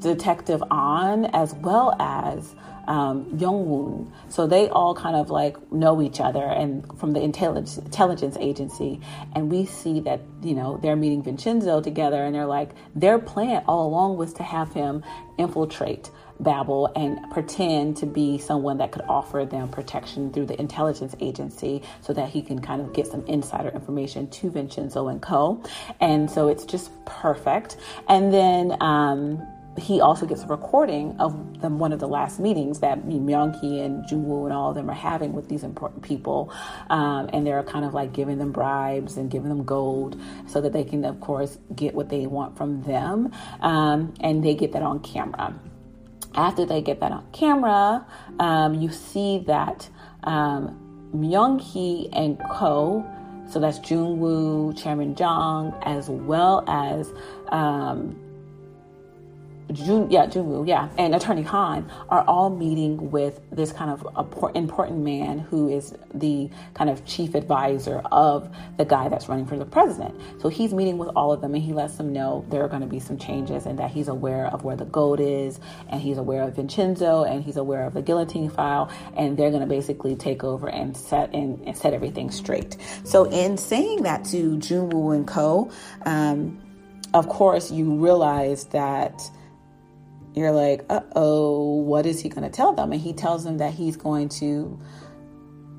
Detective 0.00 0.62
An 0.70 1.26
as 1.26 1.54
well 1.54 1.94
as 2.00 2.54
um, 2.88 3.24
Youngwoon. 3.36 4.10
So 4.28 4.46
they 4.46 4.68
all 4.68 4.94
kind 4.94 5.16
of 5.16 5.30
like 5.30 5.72
know 5.72 6.00
each 6.00 6.20
other 6.20 6.44
and 6.44 6.86
from 6.98 7.12
the 7.12 7.20
intelligence, 7.20 7.78
intelligence 7.78 8.36
agency. 8.38 9.00
And 9.34 9.50
we 9.50 9.66
see 9.66 10.00
that, 10.00 10.20
you 10.42 10.54
know, 10.54 10.78
they're 10.82 10.96
meeting 10.96 11.22
Vincenzo 11.22 11.80
together 11.80 12.24
and 12.24 12.34
they're 12.34 12.46
like, 12.46 12.70
their 12.94 13.18
plan 13.18 13.64
all 13.66 13.86
along 13.88 14.16
was 14.16 14.32
to 14.34 14.42
have 14.42 14.72
him 14.72 15.04
infiltrate 15.38 16.10
Babel 16.38 16.92
and 16.94 17.18
pretend 17.30 17.96
to 17.98 18.06
be 18.06 18.38
someone 18.38 18.78
that 18.78 18.92
could 18.92 19.02
offer 19.08 19.46
them 19.46 19.68
protection 19.68 20.32
through 20.32 20.46
the 20.46 20.60
intelligence 20.60 21.14
agency 21.20 21.82
so 22.02 22.12
that 22.12 22.28
he 22.28 22.42
can 22.42 22.60
kind 22.60 22.82
of 22.82 22.92
get 22.92 23.06
some 23.06 23.24
insider 23.26 23.70
information 23.70 24.28
to 24.28 24.50
Vincenzo 24.50 25.08
and 25.08 25.22
Co. 25.22 25.62
And 25.98 26.30
so 26.30 26.48
it's 26.48 26.66
just 26.66 26.90
perfect. 27.06 27.78
And 28.08 28.32
then, 28.32 28.76
um, 28.82 29.46
he 29.78 30.00
also 30.00 30.26
gets 30.26 30.42
a 30.42 30.46
recording 30.46 31.16
of 31.18 31.60
the, 31.60 31.68
one 31.68 31.92
of 31.92 32.00
the 32.00 32.08
last 32.08 32.40
meetings 32.40 32.80
that 32.80 33.04
Myung-hee 33.04 33.80
and 33.80 34.04
Junwoo 34.04 34.44
and 34.44 34.52
all 34.52 34.70
of 34.70 34.74
them 34.74 34.88
are 34.90 34.94
having 34.94 35.32
with 35.32 35.48
these 35.48 35.62
important 35.62 36.02
people. 36.02 36.52
Um, 36.90 37.28
and 37.32 37.46
they're 37.46 37.62
kind 37.62 37.84
of 37.84 37.94
like 37.94 38.12
giving 38.12 38.38
them 38.38 38.52
bribes 38.52 39.16
and 39.16 39.30
giving 39.30 39.48
them 39.48 39.64
gold 39.64 40.20
so 40.46 40.60
that 40.60 40.72
they 40.72 40.84
can, 40.84 41.04
of 41.04 41.20
course, 41.20 41.58
get 41.74 41.94
what 41.94 42.08
they 42.08 42.26
want 42.26 42.56
from 42.56 42.82
them. 42.82 43.32
Um, 43.60 44.14
and 44.20 44.44
they 44.44 44.54
get 44.54 44.72
that 44.72 44.82
on 44.82 45.00
camera. 45.00 45.54
After 46.34 46.66
they 46.66 46.82
get 46.82 47.00
that 47.00 47.12
on 47.12 47.26
camera, 47.32 48.06
um, 48.38 48.74
you 48.74 48.90
see 48.90 49.44
that 49.46 49.88
um, 50.24 51.10
Myung-hee 51.14 52.10
and 52.12 52.38
Co, 52.50 53.04
so 53.48 53.60
that's 53.60 53.78
Junwoo, 53.78 54.76
Chairman 54.76 55.14
Jong, 55.14 55.72
as 55.82 56.10
well 56.10 56.64
as 56.66 57.12
um, 57.48 58.18
Jun, 59.72 60.10
yeah, 60.10 60.26
Junwoo, 60.26 60.66
yeah, 60.66 60.88
and 60.96 61.14
Attorney 61.14 61.42
Han 61.42 61.90
are 62.08 62.22
all 62.28 62.50
meeting 62.50 63.10
with 63.10 63.40
this 63.50 63.72
kind 63.72 63.90
of 63.90 64.28
important 64.54 65.00
man 65.00 65.40
who 65.40 65.68
is 65.68 65.92
the 66.14 66.48
kind 66.74 66.88
of 66.88 67.04
chief 67.04 67.34
advisor 67.34 67.98
of 68.12 68.54
the 68.76 68.84
guy 68.84 69.08
that's 69.08 69.28
running 69.28 69.46
for 69.46 69.58
the 69.58 69.64
president. 69.64 70.14
So 70.40 70.48
he's 70.48 70.72
meeting 70.72 70.98
with 70.98 71.08
all 71.16 71.32
of 71.32 71.40
them 71.40 71.54
and 71.54 71.62
he 71.62 71.72
lets 71.72 71.96
them 71.96 72.12
know 72.12 72.44
there 72.48 72.62
are 72.62 72.68
going 72.68 72.82
to 72.82 72.86
be 72.86 73.00
some 73.00 73.18
changes 73.18 73.66
and 73.66 73.78
that 73.80 73.90
he's 73.90 74.06
aware 74.06 74.46
of 74.46 74.62
where 74.62 74.76
the 74.76 74.84
gold 74.84 75.18
is 75.18 75.58
and 75.88 76.00
he's 76.00 76.18
aware 76.18 76.42
of 76.42 76.54
Vincenzo 76.54 77.24
and 77.24 77.42
he's 77.42 77.56
aware 77.56 77.86
of 77.86 77.94
the 77.94 78.02
guillotine 78.02 78.48
file 78.48 78.90
and 79.16 79.36
they're 79.36 79.50
going 79.50 79.62
to 79.62 79.66
basically 79.66 80.14
take 80.14 80.44
over 80.44 80.68
and 80.68 80.96
set 80.96 81.34
and, 81.34 81.60
and, 81.66 81.76
set 81.76 81.92
everything 81.92 82.30
straight. 82.30 82.76
So 83.04 83.24
in 83.24 83.56
saying 83.56 84.04
that 84.04 84.24
to 84.26 84.56
Junwoo 84.58 85.14
and 85.14 85.26
Co, 85.26 85.70
um, 86.04 86.58
of 87.14 87.28
course 87.28 87.70
you 87.70 87.96
realize 87.96 88.64
that 88.66 89.28
you're 90.36 90.52
like, 90.52 90.84
uh 90.90 91.00
oh, 91.14 91.80
what 91.80 92.06
is 92.06 92.20
he 92.20 92.28
going 92.28 92.44
to 92.44 92.50
tell 92.50 92.74
them? 92.74 92.92
And 92.92 93.00
he 93.00 93.12
tells 93.12 93.42
them 93.42 93.58
that 93.58 93.72
he's 93.72 93.96
going 93.96 94.28
to 94.28 94.78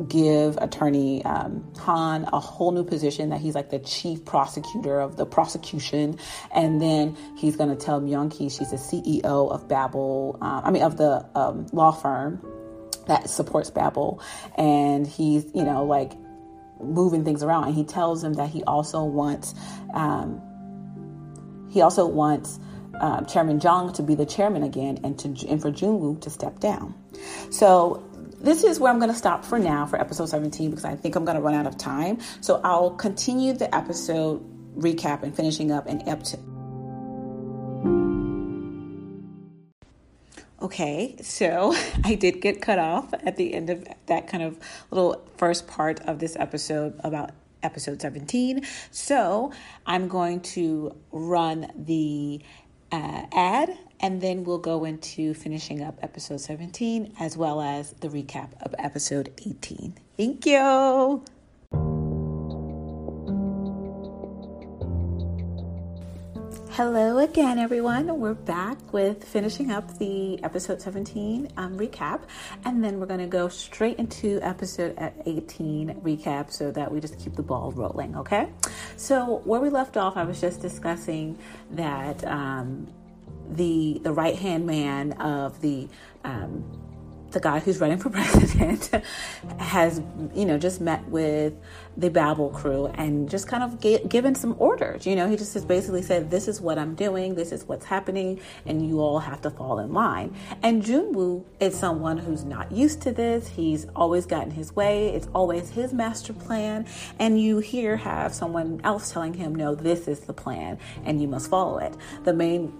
give 0.07 0.57
attorney 0.57 1.23
um, 1.25 1.63
Han 1.79 2.27
a 2.31 2.39
whole 2.39 2.71
new 2.71 2.83
position 2.83 3.29
that 3.29 3.39
he's 3.39 3.55
like 3.55 3.69
the 3.69 3.79
chief 3.79 4.25
prosecutor 4.25 4.99
of 4.99 5.17
the 5.17 5.25
prosecution. 5.25 6.19
And 6.53 6.81
then 6.81 7.17
he's 7.37 7.55
going 7.55 7.69
to 7.69 7.75
tell 7.75 8.01
Myung-hee 8.01 8.49
she's 8.49 8.71
the 8.71 8.77
CEO 8.77 9.23
of 9.23 9.67
Babel, 9.67 10.37
uh, 10.41 10.61
I 10.63 10.71
mean, 10.71 10.83
of 10.83 10.97
the 10.97 11.25
um, 11.35 11.67
law 11.71 11.91
firm 11.91 12.45
that 13.07 13.29
supports 13.29 13.69
Babel. 13.69 14.21
And 14.55 15.07
he's, 15.07 15.45
you 15.55 15.63
know, 15.63 15.85
like 15.85 16.13
moving 16.79 17.25
things 17.25 17.41
around. 17.41 17.65
And 17.65 17.75
he 17.75 17.83
tells 17.83 18.21
them 18.21 18.33
that 18.33 18.49
he 18.49 18.63
also 18.63 19.03
wants, 19.03 19.55
um, 19.93 20.41
he 21.69 21.81
also 21.81 22.05
wants 22.05 22.59
uh, 22.99 23.23
Chairman 23.25 23.59
Zhang 23.59 23.93
to 23.95 24.03
be 24.03 24.15
the 24.15 24.25
chairman 24.25 24.63
again 24.63 24.99
and 25.03 25.17
to 25.19 25.27
and 25.47 25.61
for 25.61 25.71
Junwoo 25.71 26.19
to 26.21 26.29
step 26.29 26.59
down. 26.59 26.93
So 27.49 28.03
this 28.39 28.63
is 28.63 28.79
where 28.79 28.91
I'm 28.91 28.99
going 28.99 29.11
to 29.11 29.17
stop 29.17 29.43
for 29.43 29.57
now 29.57 29.85
for 29.85 29.99
episode 29.99 30.29
17 30.29 30.69
because 30.69 30.85
I 30.85 30.95
think 30.95 31.15
I'm 31.15 31.25
going 31.25 31.37
to 31.37 31.41
run 31.41 31.55
out 31.55 31.65
of 31.65 31.77
time. 31.77 32.19
So 32.41 32.61
I'll 32.63 32.91
continue 32.91 33.53
the 33.53 33.73
episode 33.73 34.43
recap 34.77 35.23
and 35.23 35.35
finishing 35.35 35.71
up 35.71 35.87
and 35.87 36.07
up 36.07 36.23
to. 36.23 36.37
Okay, 40.61 41.15
so 41.21 41.75
I 42.03 42.15
did 42.15 42.41
get 42.41 42.61
cut 42.61 42.79
off 42.79 43.13
at 43.13 43.37
the 43.37 43.53
end 43.53 43.69
of 43.69 43.87
that 44.07 44.27
kind 44.27 44.43
of 44.43 44.59
little 44.91 45.25
first 45.37 45.67
part 45.67 45.99
of 46.01 46.19
this 46.19 46.35
episode 46.35 46.99
about 47.03 47.31
episode 47.63 48.01
17. 48.01 48.65
So 48.91 49.51
I'm 49.85 50.07
going 50.07 50.41
to 50.41 50.95
run 51.11 51.71
the 51.75 52.41
uh, 52.91 53.25
ad 53.31 53.77
and 53.99 54.21
then 54.21 54.43
we'll 54.43 54.57
go 54.57 54.85
into 54.85 55.33
finishing 55.33 55.81
up 55.81 55.97
episode 56.01 56.39
17 56.39 57.13
as 57.19 57.35
well 57.35 57.61
as 57.61 57.91
the 57.93 58.09
recap 58.09 58.49
of 58.61 58.75
episode 58.77 59.33
18. 59.45 59.95
Thank 60.17 60.45
you. 60.45 61.23
Hello 66.77 67.17
again, 67.17 67.57
everyone. 67.57 68.19
We're 68.19 68.35
back 68.35 68.93
with 68.93 69.23
finishing 69.23 69.71
up 69.71 69.97
the 69.97 70.39
episode 70.43 70.79
17 70.79 71.51
um, 71.57 71.75
recap, 71.75 72.21
and 72.65 72.83
then 72.83 72.99
we're 72.99 73.07
going 73.07 73.19
to 73.19 73.25
go 73.25 73.47
straight 73.47 73.97
into 73.97 74.39
episode 74.43 74.95
18 75.25 76.01
recap 76.01 76.51
so 76.51 76.69
that 76.69 76.91
we 76.91 76.99
just 76.99 77.17
keep 77.17 77.33
the 77.33 77.41
ball 77.41 77.71
rolling, 77.71 78.15
okay? 78.15 78.49
So, 78.95 79.41
where 79.43 79.59
we 79.59 79.71
left 79.71 79.97
off, 79.97 80.17
I 80.17 80.23
was 80.23 80.39
just 80.39 80.61
discussing 80.61 81.39
that 81.71 82.23
um, 82.25 82.87
the 83.49 83.99
the 84.03 84.13
right 84.13 84.35
hand 84.35 84.67
man 84.67 85.13
of 85.13 85.59
the 85.61 85.87
um, 86.25 86.63
the 87.31 87.39
guy 87.39 87.59
who's 87.59 87.79
running 87.79 87.97
for 87.97 88.09
president 88.11 88.91
has, 89.59 90.01
you 90.33 90.45
know, 90.45 90.57
just 90.57 90.79
met 90.81 91.07
with 91.09 91.53
the 91.97 92.11
Babel 92.11 92.49
crew 92.49 92.85
and 92.93 93.27
just 93.27 93.47
kind 93.47 93.63
of 93.63 93.81
get, 93.81 94.07
given 94.07 94.35
some 94.35 94.55
orders. 94.59 95.07
You 95.07 95.15
know, 95.15 95.27
he 95.27 95.35
just 95.35 95.55
has 95.55 95.65
basically 95.65 96.03
said, 96.03 96.29
"This 96.29 96.47
is 96.47 96.61
what 96.61 96.77
I'm 96.77 96.93
doing. 96.93 97.33
This 97.33 97.51
is 97.51 97.67
what's 97.67 97.85
happening, 97.85 98.39
and 98.67 98.87
you 98.87 99.01
all 99.01 99.19
have 99.19 99.41
to 99.41 99.49
fall 99.49 99.79
in 99.79 99.91
line." 99.93 100.35
And 100.61 100.83
Junwoo 100.83 101.43
is 101.59 101.75
someone 101.75 102.19
who's 102.19 102.45
not 102.45 102.71
used 102.71 103.01
to 103.01 103.11
this. 103.11 103.47
He's 103.47 103.87
always 103.95 104.27
gotten 104.27 104.51
his 104.51 104.75
way. 104.75 105.09
It's 105.09 105.27
always 105.33 105.71
his 105.71 105.91
master 105.91 106.33
plan, 106.33 106.85
and 107.17 107.41
you 107.41 107.57
here 107.57 107.97
have 107.97 108.33
someone 108.33 108.79
else 108.83 109.11
telling 109.11 109.33
him, 109.33 109.55
"No, 109.55 109.73
this 109.73 110.07
is 110.07 110.19
the 110.21 110.33
plan, 110.33 110.77
and 111.03 111.19
you 111.19 111.27
must 111.27 111.49
follow 111.49 111.79
it." 111.79 111.93
The 112.23 112.33
main 112.33 112.73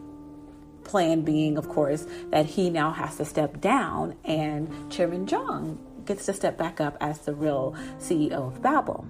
plan 0.84 1.22
being, 1.22 1.58
of 1.58 1.68
course, 1.68 2.06
that 2.30 2.46
he 2.46 2.70
now 2.70 2.92
has 2.92 3.18
to 3.18 3.26
step 3.26 3.60
down 3.60 4.16
and 4.24 4.70
Chairman 4.90 5.26
Jang 5.26 5.80
gets 6.08 6.26
to 6.26 6.34
step 6.34 6.58
back 6.58 6.82
up 6.82 6.98
as 7.00 7.20
the 7.20 7.36
real 7.36 7.76
CEO 8.00 8.48
of 8.48 8.62
Babel. 8.62 9.06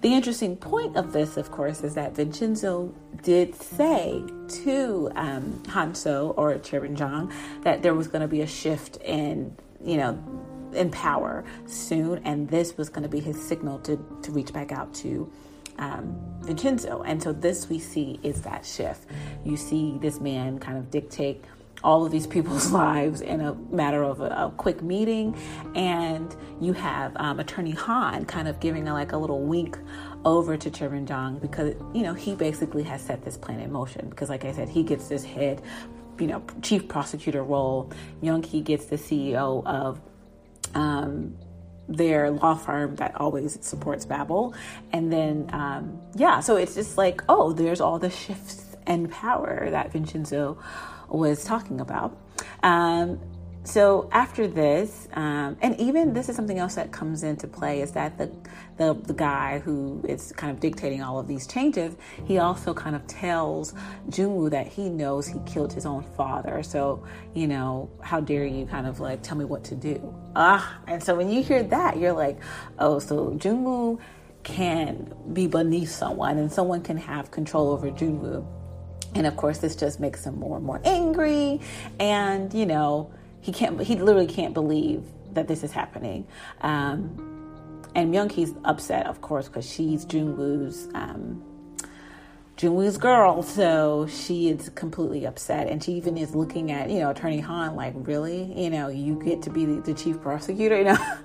The 0.00 0.12
interesting 0.12 0.56
point 0.56 0.96
of 0.96 1.12
this, 1.12 1.36
of 1.36 1.50
course, 1.50 1.82
is 1.82 1.94
that 1.94 2.14
Vincenzo 2.14 2.92
did 3.22 3.54
say 3.54 4.22
to 4.64 5.10
um, 5.14 5.62
Hanso 5.64 6.34
or 6.36 6.58
Chairman 6.58 6.94
Jang 6.94 7.32
that 7.62 7.82
there 7.82 7.94
was 7.94 8.08
going 8.08 8.20
to 8.20 8.28
be 8.28 8.42
a 8.42 8.46
shift 8.46 8.96
in, 8.98 9.56
you 9.82 9.96
know, 9.96 10.22
in 10.74 10.90
power 10.90 11.44
soon, 11.66 12.20
and 12.24 12.48
this 12.48 12.76
was 12.76 12.90
going 12.90 13.04
to 13.04 13.08
be 13.08 13.20
his 13.20 13.40
signal 13.40 13.78
to 13.78 13.96
to 14.22 14.32
reach 14.32 14.52
back 14.52 14.72
out 14.72 14.92
to 14.94 15.30
um, 15.78 16.20
Vincenzo. 16.42 17.02
And 17.02 17.22
so 17.22 17.32
this 17.32 17.68
we 17.68 17.78
see 17.78 18.20
is 18.22 18.42
that 18.42 18.66
shift. 18.66 19.08
You 19.44 19.56
see 19.56 19.98
this 20.00 20.20
man 20.20 20.58
kind 20.58 20.76
of 20.76 20.90
dictate 20.90 21.44
all 21.84 22.04
of 22.04 22.10
these 22.10 22.26
people's 22.26 22.72
lives 22.82 23.20
in 23.20 23.40
a 23.40 23.54
matter 23.70 24.02
of 24.02 24.20
a, 24.20 24.24
a 24.24 24.54
quick 24.56 24.82
meeting. 24.82 25.36
And 25.74 26.34
you 26.60 26.72
have 26.72 27.12
um, 27.16 27.38
Attorney 27.38 27.72
Han 27.72 28.24
kind 28.24 28.48
of 28.48 28.58
giving 28.58 28.88
a, 28.88 28.92
like 28.92 29.12
a 29.12 29.16
little 29.16 29.42
wink 29.42 29.78
over 30.24 30.56
to 30.56 30.70
Chairman 30.70 31.06
Jang 31.06 31.38
because, 31.38 31.74
you 31.92 32.02
know, 32.02 32.14
he 32.14 32.34
basically 32.34 32.82
has 32.84 33.02
set 33.02 33.24
this 33.24 33.36
plan 33.36 33.60
in 33.60 33.70
motion. 33.70 34.08
Because, 34.08 34.30
like 34.30 34.44
I 34.44 34.52
said, 34.52 34.68
he 34.68 34.82
gets 34.82 35.08
this 35.08 35.24
head, 35.24 35.62
you 36.18 36.26
know, 36.26 36.42
chief 36.62 36.88
prosecutor 36.88 37.44
role. 37.44 37.92
Young 38.22 38.42
Hee 38.42 38.62
gets 38.62 38.86
the 38.86 38.96
CEO 38.96 39.64
of 39.66 40.00
um, 40.74 41.36
their 41.88 42.30
law 42.30 42.54
firm 42.54 42.96
that 42.96 43.14
always 43.20 43.58
supports 43.60 44.06
Babel. 44.06 44.54
And 44.92 45.12
then, 45.12 45.50
um, 45.52 46.00
yeah, 46.14 46.40
so 46.40 46.56
it's 46.56 46.74
just 46.74 46.96
like, 46.96 47.22
oh, 47.28 47.52
there's 47.52 47.80
all 47.80 47.98
the 47.98 48.10
shifts 48.10 48.76
and 48.86 49.10
power 49.10 49.68
that 49.70 49.92
Vincenzo 49.92 50.58
was 51.08 51.44
talking 51.44 51.80
about. 51.80 52.18
Um, 52.62 53.20
so 53.66 54.10
after 54.12 54.46
this, 54.46 55.08
um, 55.14 55.56
and 55.62 55.80
even 55.80 56.12
this 56.12 56.28
is 56.28 56.36
something 56.36 56.58
else 56.58 56.74
that 56.74 56.92
comes 56.92 57.22
into 57.22 57.48
play 57.48 57.80
is 57.80 57.92
that 57.92 58.18
the, 58.18 58.30
the 58.76 58.92
the 58.92 59.14
guy 59.14 59.58
who 59.58 60.04
is 60.06 60.32
kind 60.32 60.52
of 60.52 60.60
dictating 60.60 61.02
all 61.02 61.18
of 61.18 61.26
these 61.26 61.46
changes, 61.46 61.96
he 62.26 62.36
also 62.36 62.74
kind 62.74 62.94
of 62.94 63.06
tells 63.06 63.72
Junwoo 64.10 64.50
that 64.50 64.66
he 64.66 64.90
knows 64.90 65.26
he 65.26 65.38
killed 65.46 65.72
his 65.72 65.86
own 65.86 66.02
father. 66.14 66.62
So 66.62 67.04
you 67.32 67.48
know, 67.48 67.88
how 68.02 68.20
dare 68.20 68.44
you 68.44 68.66
kind 68.66 68.86
of 68.86 69.00
like 69.00 69.22
tell 69.22 69.38
me 69.38 69.46
what 69.46 69.64
to 69.64 69.74
do? 69.74 70.14
Ah, 70.36 70.80
and 70.86 71.02
so 71.02 71.14
when 71.14 71.30
you 71.30 71.42
hear 71.42 71.62
that, 71.62 71.96
you're 71.96 72.12
like, 72.12 72.38
oh, 72.78 72.98
so 72.98 73.30
Junwoo 73.30 73.98
can 74.42 75.10
be 75.32 75.46
beneath 75.46 75.90
someone, 75.90 76.36
and 76.36 76.52
someone 76.52 76.82
can 76.82 76.98
have 76.98 77.30
control 77.30 77.70
over 77.70 77.90
Junwoo. 77.90 78.44
And 79.14 79.26
of 79.26 79.36
course, 79.36 79.58
this 79.58 79.76
just 79.76 80.00
makes 80.00 80.24
him 80.24 80.38
more 80.38 80.56
and 80.56 80.66
more 80.66 80.80
angry, 80.84 81.60
and 82.00 82.52
you 82.52 82.66
know 82.66 83.12
he 83.40 83.52
can't 83.52 83.80
he 83.80 83.96
literally 83.96 84.26
can't 84.26 84.54
believe 84.54 85.04
that 85.34 85.48
this 85.48 85.62
is 85.62 85.72
happening. 85.72 86.26
Um, 86.62 87.80
and 87.94 88.12
Myung 88.12 88.30
Hee's 88.32 88.52
upset 88.64 89.06
of 89.06 89.20
course 89.20 89.46
because 89.46 89.70
she's 89.70 90.04
Junwoo's 90.04 90.88
um, 90.94 91.42
Junwoo's 92.56 92.96
girl. 92.98 93.42
So 93.42 94.06
she 94.06 94.48
is 94.48 94.70
completely 94.70 95.26
upset. 95.26 95.68
And 95.68 95.82
she 95.82 95.92
even 95.92 96.16
is 96.16 96.34
looking 96.34 96.70
at 96.70 96.90
you 96.90 97.00
know 97.00 97.10
attorney 97.10 97.40
Han 97.40 97.76
like 97.76 97.94
really? 97.96 98.52
You 98.60 98.70
know 98.70 98.88
you 98.88 99.20
get 99.22 99.42
to 99.42 99.50
be 99.50 99.64
the, 99.64 99.80
the 99.80 99.94
chief 99.94 100.20
prosecutor? 100.20 100.78
You 100.84 100.84
know? 100.84 101.16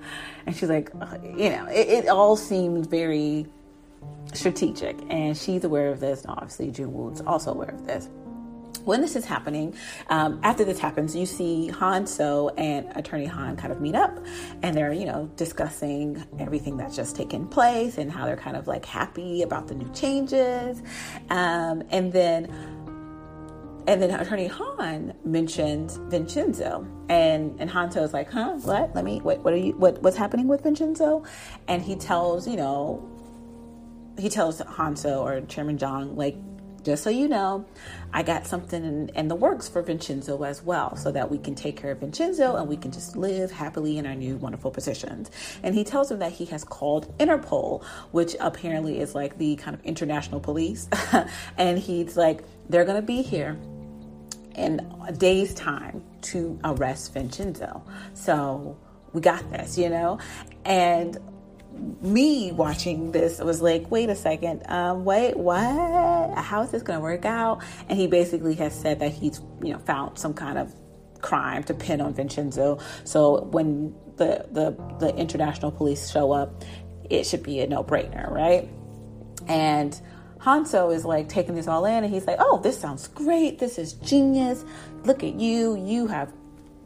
And 0.46 0.56
she's 0.56 0.68
like 0.68 0.90
you 1.36 1.50
know 1.50 1.66
it, 1.66 2.04
it 2.04 2.08
all 2.08 2.36
seems 2.36 2.86
very 2.86 3.46
strategic 4.32 4.96
and 5.10 5.36
she's 5.36 5.64
aware 5.64 5.88
of 5.88 6.00
this 6.00 6.22
and 6.22 6.30
obviously 6.30 6.70
Junwoo's 6.70 7.20
also 7.22 7.52
aware 7.52 7.70
of 7.70 7.86
this 7.86 8.08
when 8.84 9.00
this 9.00 9.16
is 9.16 9.24
happening, 9.24 9.74
um, 10.08 10.40
after 10.42 10.64
this 10.64 10.78
happens, 10.78 11.14
you 11.14 11.26
see 11.26 11.68
Han 11.68 12.06
So 12.06 12.50
and 12.50 12.86
Attorney 12.96 13.26
Han 13.26 13.56
kind 13.56 13.72
of 13.72 13.80
meet 13.80 13.94
up 13.94 14.18
and 14.62 14.76
they're, 14.76 14.92
you 14.92 15.04
know, 15.04 15.30
discussing 15.36 16.24
everything 16.38 16.76
that's 16.76 16.96
just 16.96 17.16
taken 17.16 17.46
place 17.46 17.98
and 17.98 18.10
how 18.10 18.26
they're 18.26 18.36
kind 18.36 18.56
of 18.56 18.66
like 18.66 18.84
happy 18.84 19.42
about 19.42 19.68
the 19.68 19.74
new 19.74 19.90
changes. 19.92 20.82
Um, 21.28 21.82
and 21.90 22.12
then 22.12 22.46
and 23.86 24.00
then 24.00 24.10
attorney 24.10 24.46
Han 24.46 25.14
mentions 25.24 25.96
Vincenzo 25.96 26.86
and 27.08 27.58
and 27.60 27.68
Hanso 27.68 28.02
is 28.02 28.12
like, 28.12 28.30
"Huh? 28.30 28.52
What? 28.62 28.94
Let 28.94 29.04
me 29.04 29.20
what 29.20 29.40
what 29.40 29.54
are 29.54 29.56
you 29.56 29.72
what 29.72 30.02
what's 30.02 30.16
happening 30.16 30.48
with 30.48 30.62
Vincenzo?" 30.62 31.24
And 31.66 31.82
he 31.82 31.96
tells, 31.96 32.46
you 32.46 32.56
know, 32.56 33.09
he 34.20 34.28
tells 34.28 34.60
Hanso 34.60 35.20
or 35.20 35.40
Chairman 35.42 35.78
Jang 35.78 36.16
like 36.16 36.36
just 36.82 37.02
so 37.02 37.10
you 37.10 37.28
know, 37.28 37.66
I 38.12 38.22
got 38.22 38.46
something 38.46 38.82
in, 38.84 39.08
in, 39.10 39.28
the 39.28 39.34
works 39.34 39.68
for 39.68 39.82
Vincenzo 39.82 40.42
as 40.42 40.62
well, 40.62 40.96
so 40.96 41.12
that 41.12 41.30
we 41.30 41.38
can 41.38 41.54
take 41.54 41.76
care 41.76 41.90
of 41.90 41.98
Vincenzo 41.98 42.56
and 42.56 42.68
we 42.68 42.76
can 42.76 42.90
just 42.90 43.16
live 43.16 43.50
happily 43.50 43.98
in 43.98 44.06
our 44.06 44.14
new 44.14 44.36
wonderful 44.36 44.70
positions. 44.70 45.30
And 45.62 45.74
he 45.74 45.84
tells 45.84 46.10
him 46.10 46.18
that 46.20 46.32
he 46.32 46.46
has 46.46 46.64
called 46.64 47.16
Interpol, 47.18 47.84
which 48.12 48.34
apparently 48.40 49.00
is 49.00 49.14
like 49.14 49.38
the 49.38 49.56
kind 49.56 49.74
of 49.74 49.84
international 49.84 50.40
police. 50.40 50.88
and 51.58 51.78
he's 51.78 52.16
like, 52.16 52.42
they're 52.68 52.84
going 52.84 53.00
to 53.00 53.06
be 53.06 53.22
here 53.22 53.58
in 54.54 54.80
a 55.06 55.12
day's 55.12 55.54
time 55.54 56.02
to 56.22 56.58
arrest 56.64 57.12
Vincenzo. 57.14 57.84
So 58.14 58.76
we 59.12 59.20
got 59.20 59.50
this, 59.50 59.78
you 59.78 59.88
know? 59.88 60.18
And 60.64 61.16
me 62.00 62.52
watching 62.52 63.12
this 63.12 63.38
was 63.38 63.62
like, 63.62 63.90
wait 63.90 64.08
a 64.10 64.14
second, 64.14 64.62
um, 64.66 65.04
wait, 65.04 65.36
what? 65.36 66.36
How 66.36 66.62
is 66.62 66.70
this 66.70 66.82
going 66.82 66.98
to 66.98 67.02
work 67.02 67.24
out? 67.24 67.62
And 67.88 67.98
he 67.98 68.06
basically 68.06 68.54
has 68.56 68.78
said 68.78 69.00
that 69.00 69.12
he's, 69.12 69.40
you 69.62 69.72
know, 69.72 69.78
found 69.78 70.18
some 70.18 70.34
kind 70.34 70.58
of 70.58 70.74
crime 71.20 71.62
to 71.64 71.74
pin 71.74 72.00
on 72.00 72.14
Vincenzo. 72.14 72.78
So 73.04 73.44
when 73.44 73.94
the 74.16 74.46
the 74.50 74.76
the 74.98 75.14
international 75.16 75.70
police 75.70 76.10
show 76.10 76.32
up, 76.32 76.64
it 77.08 77.24
should 77.24 77.42
be 77.42 77.60
a 77.60 77.66
no 77.66 77.82
brainer, 77.84 78.30
right? 78.30 78.68
And 79.48 79.98
Hanso 80.38 80.94
is 80.94 81.04
like 81.04 81.28
taking 81.28 81.54
this 81.54 81.68
all 81.68 81.84
in, 81.84 82.04
and 82.04 82.12
he's 82.12 82.26
like, 82.26 82.38
"Oh, 82.40 82.60
this 82.62 82.78
sounds 82.78 83.08
great. 83.08 83.58
This 83.58 83.78
is 83.78 83.94
genius. 83.94 84.64
Look 85.04 85.22
at 85.22 85.34
you. 85.34 85.76
You 85.76 86.06
have." 86.08 86.32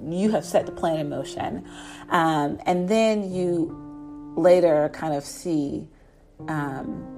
You 0.06 0.32
have 0.32 0.44
set 0.44 0.66
the 0.66 0.72
plan 0.72 0.98
in 0.98 1.08
motion, 1.08 1.64
um, 2.10 2.58
and 2.66 2.88
then 2.88 3.32
you 3.32 3.83
later 4.36 4.90
kind 4.92 5.14
of 5.14 5.24
see 5.24 5.88
um, 6.48 7.14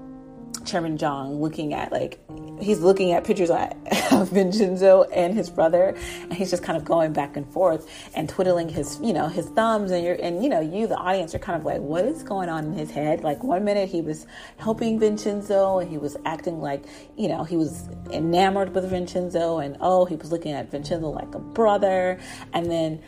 Chairman 0.67 0.99
Zhang 0.99 1.41
looking 1.41 1.73
at 1.75 1.93
like 1.93 2.19
he's 2.61 2.81
looking 2.81 3.13
at 3.13 3.25
pictures 3.25 3.51
of 4.11 4.31
Vincenzo 4.31 5.05
and 5.05 5.35
his 5.35 5.49
brother, 5.49 5.95
and 6.23 6.35
he's 6.35 6.51
just 6.51 6.63
kind 6.63 6.77
of 6.77 6.85
going 6.85 7.13
back 7.13 7.37
and 7.37 7.51
forth 7.53 7.89
and 8.15 8.29
twiddling 8.29 8.69
his 8.69 8.99
you 9.01 9.13
know 9.13 9.29
his 9.29 9.47
thumbs, 9.51 9.91
and 9.91 10.05
you're 10.05 10.17
and 10.21 10.43
you 10.43 10.49
know 10.49 10.61
you 10.61 10.87
the 10.87 10.97
audience 10.97 11.35
are 11.35 11.39
kind 11.39 11.59
of 11.59 11.65
like 11.65 11.81
what 11.81 12.05
is 12.05 12.23
going 12.23 12.49
on 12.49 12.65
in 12.65 12.73
his 12.73 12.91
head? 12.91 13.23
Like 13.23 13.43
one 13.43 13.65
minute 13.65 13.89
he 13.89 14.01
was 14.01 14.27
helping 14.59 14.99
Vincenzo 14.99 15.79
and 15.79 15.89
he 15.91 15.99
was 15.99 16.17
acting 16.25 16.61
like 16.61 16.85
you 17.17 17.29
know 17.29 17.45
he 17.45 17.57
was 17.57 17.89
enamored 18.11 18.75
with 18.75 18.89
Vincenzo, 18.91 19.59
and 19.59 19.77
oh 19.81 20.05
he 20.05 20.17
was 20.17 20.33
looking 20.33 20.53
at 20.53 20.71
Vincenzo 20.71 21.11
like 21.11 21.35
a 21.35 21.39
brother, 21.41 22.19
and 22.53 22.71
then 22.71 23.01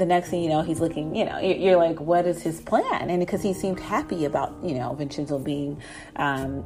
the 0.00 0.06
next 0.06 0.30
thing 0.30 0.42
you 0.42 0.48
know, 0.48 0.62
he's 0.62 0.80
looking, 0.80 1.14
you 1.14 1.24
know, 1.24 1.38
you're 1.38 1.76
like, 1.76 2.00
what 2.00 2.26
is 2.26 2.42
his 2.42 2.60
plan? 2.60 3.10
And 3.10 3.20
because 3.20 3.42
he 3.42 3.54
seemed 3.54 3.78
happy 3.78 4.24
about, 4.24 4.56
you 4.64 4.74
know, 4.74 4.94
Vincenzo 4.94 5.38
being 5.38 5.80
um, 6.16 6.64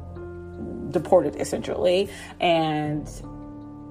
deported 0.91 1.35
essentially. 1.35 2.09
And, 2.39 3.07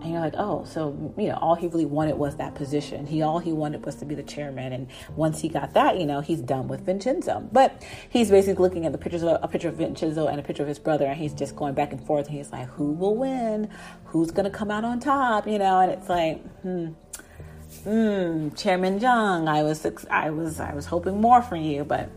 and 0.00 0.12
you're 0.12 0.20
like, 0.20 0.34
oh, 0.36 0.64
so, 0.64 1.14
you 1.16 1.28
know, 1.28 1.38
all 1.40 1.54
he 1.54 1.66
really 1.68 1.84
wanted 1.84 2.16
was 2.16 2.36
that 2.36 2.54
position. 2.54 3.06
He, 3.06 3.22
all 3.22 3.38
he 3.38 3.52
wanted 3.52 3.84
was 3.84 3.96
to 3.96 4.06
be 4.06 4.14
the 4.14 4.22
chairman. 4.22 4.72
And 4.72 4.88
once 5.14 5.40
he 5.40 5.48
got 5.48 5.74
that, 5.74 5.98
you 5.98 6.06
know, 6.06 6.20
he's 6.20 6.40
done 6.40 6.66
with 6.66 6.80
Vincenzo. 6.80 7.48
But 7.52 7.84
he's 8.08 8.30
basically 8.30 8.62
looking 8.62 8.86
at 8.86 8.92
the 8.92 8.98
pictures 8.98 9.22
of 9.22 9.38
a 9.42 9.48
picture 9.48 9.68
of 9.68 9.76
Vincenzo 9.76 10.26
and 10.26 10.40
a 10.40 10.42
picture 10.42 10.62
of 10.62 10.68
his 10.68 10.78
brother. 10.78 11.04
And 11.04 11.20
he's 11.20 11.34
just 11.34 11.54
going 11.54 11.74
back 11.74 11.92
and 11.92 12.04
forth. 12.04 12.26
And 12.26 12.36
he's 12.36 12.50
like, 12.50 12.68
who 12.70 12.92
will 12.92 13.14
win? 13.14 13.68
Who's 14.06 14.30
going 14.30 14.50
to 14.50 14.50
come 14.50 14.70
out 14.70 14.84
on 14.84 15.00
top? 15.00 15.46
You 15.46 15.58
know, 15.58 15.80
and 15.80 15.92
it's 15.92 16.08
like, 16.08 16.42
hmm 16.62 16.92
mm, 17.84 18.56
Chairman 18.56 19.00
Jung, 19.00 19.48
I 19.48 19.62
was 19.62 19.86
I 20.10 20.30
was 20.30 20.60
I 20.60 20.74
was 20.74 20.86
hoping 20.86 21.20
more 21.20 21.42
from 21.42 21.60
you, 21.62 21.84
but 21.84 22.10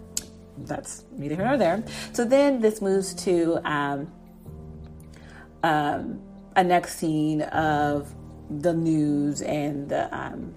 that's 0.59 1.03
neither 1.11 1.35
here 1.35 1.45
nor 1.45 1.57
there. 1.57 1.83
So 2.13 2.25
then 2.25 2.61
this 2.61 2.81
moves 2.81 3.13
to 3.25 3.59
um, 3.63 4.11
um, 5.63 6.21
a 6.55 6.63
next 6.63 6.97
scene 6.97 7.41
of 7.43 8.13
the 8.49 8.73
news 8.73 9.41
and 9.41 9.89
the 9.89 10.13
um, 10.15 10.55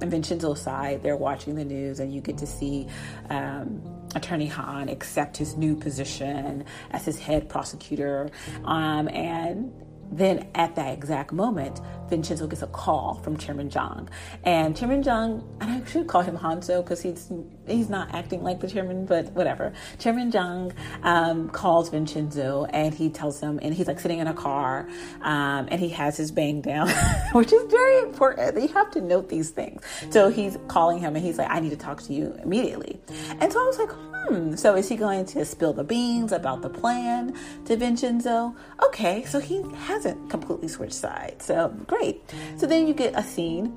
Vincenzo 0.00 0.54
side. 0.54 1.02
They're 1.02 1.16
watching 1.16 1.54
the 1.54 1.64
news, 1.64 2.00
and 2.00 2.12
you 2.14 2.20
get 2.20 2.38
to 2.38 2.46
see 2.46 2.86
um, 3.28 3.82
Attorney 4.14 4.46
Han 4.46 4.88
accept 4.88 5.36
his 5.36 5.56
new 5.56 5.76
position 5.76 6.64
as 6.90 7.04
his 7.04 7.18
head 7.18 7.48
prosecutor, 7.48 8.30
um, 8.64 9.08
and 9.08 9.72
then 10.10 10.48
at 10.54 10.74
that 10.76 10.92
exact 10.92 11.32
moment, 11.32 11.80
Vincenzo 12.08 12.46
gets 12.46 12.62
a 12.62 12.66
call 12.66 13.14
from 13.22 13.36
Chairman 13.36 13.70
Jang. 13.70 14.08
And 14.44 14.76
Chairman 14.76 15.02
Jang, 15.02 15.42
and 15.60 15.70
I 15.70 15.88
should 15.88 16.08
call 16.08 16.22
him 16.22 16.36
Hanso 16.36 16.82
because 16.82 17.00
he's 17.00 17.30
he's 17.66 17.88
not 17.88 18.12
acting 18.12 18.42
like 18.42 18.60
the 18.60 18.68
chairman, 18.68 19.06
but 19.06 19.30
whatever. 19.32 19.72
Chairman 19.98 20.30
Jang 20.30 20.72
um, 21.04 21.48
calls 21.50 21.88
Vincenzo 21.88 22.64
and 22.70 22.92
he 22.92 23.08
tells 23.08 23.40
him, 23.40 23.60
and 23.62 23.72
he's 23.72 23.86
like 23.86 24.00
sitting 24.00 24.18
in 24.18 24.26
a 24.26 24.34
car 24.34 24.88
um, 25.22 25.68
and 25.70 25.80
he 25.80 25.88
has 25.90 26.16
his 26.16 26.32
bang 26.32 26.60
down, 26.60 26.88
which 27.32 27.52
is 27.52 27.62
very 27.70 28.00
important. 28.00 28.60
You 28.60 28.68
have 28.68 28.90
to 28.92 29.00
note 29.00 29.28
these 29.28 29.50
things. 29.50 29.82
So 30.10 30.28
he's 30.28 30.58
calling 30.66 30.98
him 30.98 31.14
and 31.14 31.24
he's 31.24 31.38
like, 31.38 31.50
I 31.50 31.60
need 31.60 31.70
to 31.70 31.76
talk 31.76 32.02
to 32.02 32.12
you 32.12 32.36
immediately. 32.42 33.00
And 33.40 33.52
so 33.52 33.62
I 33.62 33.66
was 33.66 33.78
like, 33.78 33.90
hmm, 34.28 34.54
so 34.54 34.74
is 34.74 34.88
he 34.88 34.96
going 34.96 35.24
to 35.26 35.44
spill 35.44 35.72
the 35.72 35.84
beans 35.84 36.32
about 36.32 36.62
the 36.62 36.70
plan 36.70 37.36
to 37.66 37.76
Vincenzo? 37.76 38.54
Okay, 38.84 39.24
so 39.24 39.40
he 39.40 39.62
hasn't 39.74 40.30
completely 40.30 40.68
switched 40.68 40.94
sides. 40.94 41.44
So 41.44 41.68
great. 41.86 42.22
So 42.56 42.66
then 42.66 42.86
you 42.86 42.94
get 42.94 43.14
a 43.16 43.22
scene 43.22 43.76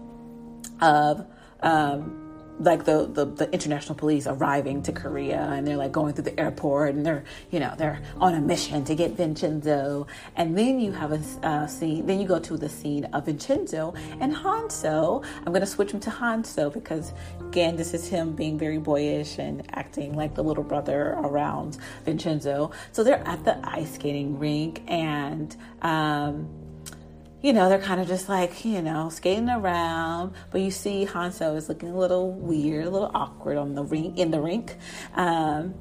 of 0.82 1.26
um, 1.62 2.23
like 2.60 2.86
the, 2.86 3.08
the, 3.08 3.26
the 3.26 3.52
international 3.52 3.96
police 3.96 4.28
arriving 4.28 4.84
to 4.84 4.92
Korea 4.92 5.42
and 5.42 5.68
they're 5.68 5.78
like 5.78 5.92
going 5.92 6.14
through 6.14 6.26
the 6.26 6.40
airport 6.40 6.94
and 6.96 7.06
they're 7.06 7.24
you 7.52 7.60
know 7.60 7.74
they're 7.78 8.02
on 8.18 8.36
a 8.36 8.42
mission 8.42 8.86
to 8.86 8.96
get 8.96 9.12
Vincenzo. 9.12 10.08
And 10.36 10.58
then 10.58 10.80
you 10.80 10.92
have 10.92 11.12
a 11.12 11.48
uh, 11.48 11.68
scene 11.68 12.06
then 12.06 12.20
you 12.20 12.28
go 12.28 12.40
to 12.40 12.58
the 12.58 12.70
scene 12.70 13.06
of 13.06 13.26
Vincenzo 13.26 13.94
and 14.20 14.36
Hanso 14.36 15.24
I'm 15.46 15.54
to 15.54 15.66
switch 15.66 15.92
him 15.92 16.00
to 16.02 16.10
Hanso 16.10 16.72
because 16.74 17.14
again 17.42 17.76
this 17.76 17.94
is 17.94 18.08
him 18.08 18.34
being 18.34 18.58
very 18.58 18.78
boyish 18.78 19.40
and 19.40 19.64
acting 19.76 20.16
like 20.16 20.36
the 20.36 20.44
little 20.44 20.64
brother 20.64 21.14
around 21.20 21.78
Vincenzo. 22.06 22.72
So 22.92 23.04
they're 23.04 23.26
at 23.28 23.44
the 23.46 23.58
ice 23.64 23.96
skating 23.96 24.40
rink 24.40 24.84
and 24.88 25.56
um, 25.82 26.50
you 27.44 27.52
know, 27.52 27.68
they're 27.68 27.78
kind 27.78 28.00
of 28.00 28.08
just 28.08 28.30
like, 28.30 28.64
you 28.64 28.82
know, 28.82 29.10
skating 29.10 29.50
around. 29.50 30.34
But 30.50 30.62
you 30.62 30.72
see 30.72 31.06
Hanso 31.06 31.56
is 31.58 31.68
looking 31.68 31.90
a 31.90 31.98
little 31.98 32.32
weird, 32.32 32.88
a 32.88 32.90
little 32.90 33.12
awkward 33.14 33.58
on 33.58 33.76
the 33.76 33.84
rink 33.84 34.18
in 34.18 34.32
the 34.32 34.40
rink. 34.40 34.78
Um, 35.14 35.76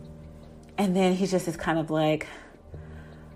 and 0.77 0.97
then 0.97 1.15
he 1.15 1.27
just 1.27 1.47
is 1.47 1.57
kind 1.57 1.79
of 1.79 1.89
like 1.89 2.27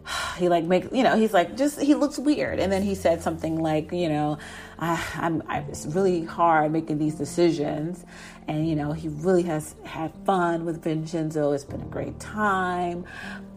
he 0.38 0.48
like 0.48 0.64
make 0.64 0.92
you 0.92 1.04
know 1.04 1.16
he's 1.16 1.32
like 1.32 1.56
just 1.56 1.80
he 1.80 1.94
looks 1.94 2.18
weird 2.18 2.58
and 2.58 2.72
then 2.72 2.82
he 2.82 2.96
said 2.96 3.22
something 3.22 3.60
like 3.60 3.92
you 3.92 4.08
know 4.08 4.38
I, 4.78 5.02
I'm 5.16 5.42
I, 5.46 5.60
it's 5.60 5.86
really 5.86 6.24
hard 6.24 6.72
making 6.72 6.98
these 6.98 7.14
decisions 7.14 8.04
and 8.48 8.68
you 8.68 8.74
know 8.74 8.92
he 8.92 9.08
really 9.08 9.42
has 9.44 9.76
had 9.84 10.12
fun 10.24 10.64
with 10.64 10.82
Vincenzo 10.82 11.52
it's 11.52 11.64
been 11.64 11.80
a 11.80 11.86
great 11.86 12.18
time 12.18 13.04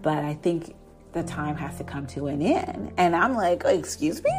but 0.02 0.20
I 0.20 0.36
think 0.36 0.76
the 1.14 1.24
time 1.24 1.56
has 1.56 1.78
to 1.78 1.84
come 1.84 2.06
to 2.08 2.28
an 2.28 2.42
end. 2.42 2.94
And 2.98 3.16
I'm 3.16 3.36
like, 3.36 3.64
excuse 3.66 4.24
me? 4.24 4.32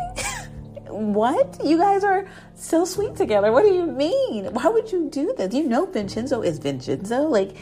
what? 0.86 1.60
You 1.64 1.78
guys 1.78 2.04
are 2.04 2.26
so 2.54 2.84
sweet 2.84 3.16
together. 3.16 3.52
What 3.52 3.62
do 3.62 3.72
you 3.72 3.86
mean? 3.86 4.46
Why 4.52 4.68
would 4.68 4.90
you 4.92 5.08
do 5.10 5.34
this? 5.36 5.54
You 5.54 5.64
know 5.64 5.86
Vincenzo 5.86 6.42
is 6.42 6.58
Vincenzo. 6.58 7.22
Like, 7.22 7.56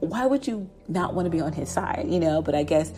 why 0.00 0.26
would 0.26 0.46
you 0.46 0.68
not 0.88 1.14
want 1.14 1.26
to 1.26 1.30
be 1.30 1.40
on 1.40 1.52
his 1.52 1.70
side? 1.70 2.06
You 2.08 2.20
know, 2.20 2.42
but 2.42 2.54
I 2.54 2.62
guess 2.62 2.92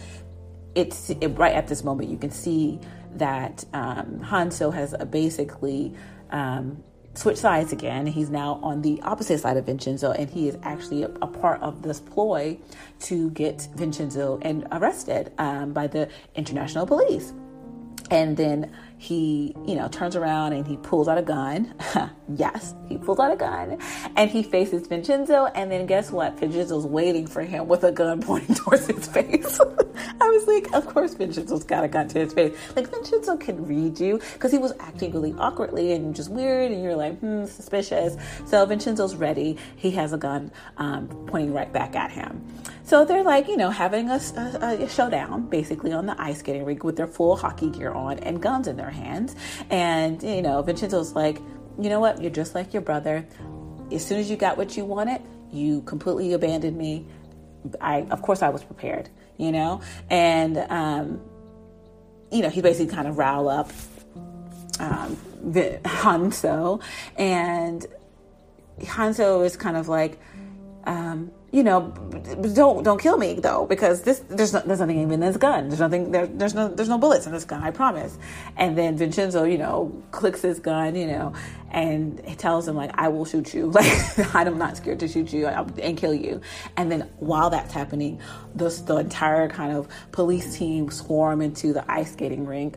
it's 0.75 1.11
it, 1.11 1.29
right 1.37 1.55
at 1.55 1.67
this 1.67 1.83
moment 1.83 2.11
you 2.11 2.17
can 2.17 2.31
see 2.31 2.79
that 3.17 3.65
um, 3.73 4.21
Hanso 4.23 4.73
has 4.73 4.95
basically 5.11 5.95
um, 6.31 6.83
switch 7.21 7.37
sides 7.37 7.71
again. 7.71 8.07
He's 8.07 8.31
now 8.31 8.59
on 8.63 8.81
the 8.81 8.99
opposite 9.03 9.41
side 9.41 9.59
of 9.59 9.67
Vincenzo, 9.67 10.13
and 10.13 10.31
he 10.31 10.49
is 10.49 10.57
actually 10.63 11.03
a, 11.03 11.11
a 11.21 11.27
part 11.27 11.61
of 11.61 11.83
this 11.83 12.01
ploy 12.01 12.57
to 13.01 13.29
get 13.31 13.69
Vincenzo 13.77 14.39
and 14.41 14.67
arrested 14.73 15.31
um, 15.37 15.75
by 15.75 15.87
the 15.87 16.09
international 16.35 16.87
police. 16.87 17.35
And 18.11 18.39
then 18.39 18.73
he, 19.01 19.55
you 19.65 19.77
know, 19.77 19.89
turns 19.89 20.15
around 20.15 20.53
and 20.53 20.67
he 20.67 20.77
pulls 20.77 21.09
out 21.09 21.17
a 21.17 21.23
gun. 21.23 21.73
yes, 22.37 22.75
he 22.87 22.99
pulls 22.99 23.19
out 23.19 23.33
a 23.33 23.37
gun 23.37 23.79
and 24.15 24.31
he 24.31 24.43
faces 24.43 24.87
Vincenzo. 24.87 25.47
And 25.55 25.73
then 25.73 25.87
guess 25.87 26.11
what? 26.11 26.39
Vincenzo's 26.39 26.85
waiting 26.85 27.27
for 27.27 27.41
him 27.41 27.67
with 27.67 27.83
a 27.83 27.93
gun 27.93 28.21
pointing 28.21 28.55
towards 28.55 28.87
his 28.87 29.07
face. 29.07 29.59
I 30.21 30.29
was 30.29 30.47
like, 30.47 30.71
of 30.75 30.87
course 30.87 31.15
Vincenzo's 31.15 31.65
got 31.65 31.83
a 31.83 31.89
gun 31.89 32.09
to 32.09 32.19
his 32.19 32.35
face. 32.35 32.55
Like 32.77 32.91
Vincenzo 32.91 33.39
can 33.39 33.67
read 33.67 33.99
you 33.99 34.21
because 34.35 34.53
he 34.53 34.59
was 34.59 34.75
acting 34.81 35.13
really 35.13 35.33
awkwardly 35.39 35.93
and 35.93 36.15
just 36.15 36.31
weird. 36.31 36.71
And 36.71 36.83
you're 36.83 36.95
like, 36.95 37.19
hmm, 37.21 37.47
suspicious. 37.47 38.19
So 38.45 38.67
Vincenzo's 38.67 39.15
ready. 39.15 39.57
He 39.77 39.93
has 39.93 40.13
a 40.13 40.19
gun 40.19 40.53
um, 40.77 41.09
pointing 41.27 41.55
right 41.55 41.73
back 41.73 41.97
at 41.97 42.11
him. 42.11 42.47
So 42.91 43.05
they're 43.05 43.23
like, 43.23 43.47
you 43.47 43.57
know, 43.57 43.71
having 43.71 44.11
a, 44.11 44.21
a, 44.37 44.83
a 44.83 44.89
showdown 44.89 45.47
basically 45.49 45.93
on 45.93 46.07
the 46.07 46.21
ice 46.21 46.41
skating 46.41 46.65
rink 46.65 46.83
with 46.83 46.97
their 46.97 47.07
full 47.07 47.37
hockey 47.37 47.71
gear 47.71 47.93
on 47.93 48.19
and 48.19 48.43
guns 48.43 48.67
in 48.67 48.77
their 48.77 48.91
hands. 48.91 49.37
And, 49.71 50.21
you 50.21 50.43
know, 50.43 50.61
Vincenzo's 50.61 51.13
like, 51.13 51.39
you 51.79 51.89
know 51.89 52.01
what? 52.01 52.21
You're 52.21 52.33
just 52.33 52.57
like 52.57 52.75
your 52.75 52.83
brother. 52.83 53.25
As 53.93 54.05
soon 54.05 54.19
as 54.19 54.29
you 54.29 54.37
got 54.37 54.57
what 54.57 54.77
you 54.77 54.85
wanted, 54.85 55.23
you 55.53 55.83
completely 55.83 56.33
abandoned 56.33 56.77
me. 56.77 57.07
I, 57.81 58.09
of 58.11 58.23
course, 58.23 58.43
I 58.43 58.49
was 58.49 58.65
prepared, 58.65 59.09
you 59.37 59.53
know? 59.53 59.83
And, 60.11 60.59
um, 60.59 61.21
you 62.33 62.43
know, 62.43 62.51
he 62.51 62.61
basically 62.61 62.93
kind 62.93 63.07
of 63.07 63.19
rile 63.19 63.49
up 63.49 63.71
um, 64.81 65.17
Hanso. 65.45 66.83
And 67.17 67.87
Hanso 68.81 69.47
is 69.47 69.57
kind 69.57 69.77
of 69.77 69.87
like, 69.87 70.19
um, 70.83 71.31
you 71.53 71.65
know, 71.65 71.93
don't 72.55 72.85
don't 72.85 73.01
kill 73.01 73.17
me 73.17 73.35
though, 73.35 73.67
because 73.67 74.03
this 74.03 74.23
there's 74.29 74.53
no, 74.53 74.61
there's 74.61 74.79
nothing 74.79 74.99
even 74.99 75.15
in 75.15 75.21
this 75.21 75.37
gun. 75.37 75.69
There's 75.69 75.81
nothing 75.81 76.13
there, 76.13 76.27
there's 76.27 76.55
no 76.55 76.69
there's 76.69 76.89
no 76.89 76.99
bullets 76.99 77.27
in 77.27 77.33
this 77.33 77.45
gun. 77.45 77.63
I 77.63 77.73
promise. 77.73 78.17
And 78.57 78.79
then 78.79 78.97
Vincenzo, 78.97 79.45
you 79.45 79.59
know, 79.59 79.93
clicks 80.13 80.43
his 80.43 80.61
gun, 80.61 80.95
you 80.95 81.09
know, 81.09 81.33
and 81.73 82.23
tells 82.39 82.69
him 82.69 82.77
like, 82.77 82.93
"I 82.95 83.09
will 83.09 83.25
shoot 83.25 83.53
you. 83.53 83.73
Like 83.81 84.35
I'm 84.35 84.59
not 84.59 84.77
scared 84.77 85.01
to 85.01 85.09
shoot 85.09 85.33
you 85.33 85.47
and 85.49 85.97
kill 85.97 86.15
you." 86.15 86.41
And 86.77 86.91
then 86.91 87.11
while 87.19 87.51
that's 87.51 87.73
happening, 87.75 88.21
the 88.55 88.69
the 88.87 88.99
entire 88.99 89.49
kind 89.49 89.77
of 89.77 89.89
police 90.13 90.57
team 90.57 90.91
swarm 90.91 91.41
into 91.43 91.73
the 91.73 91.91
ice 91.91 92.13
skating 92.13 92.47
rink 92.47 92.77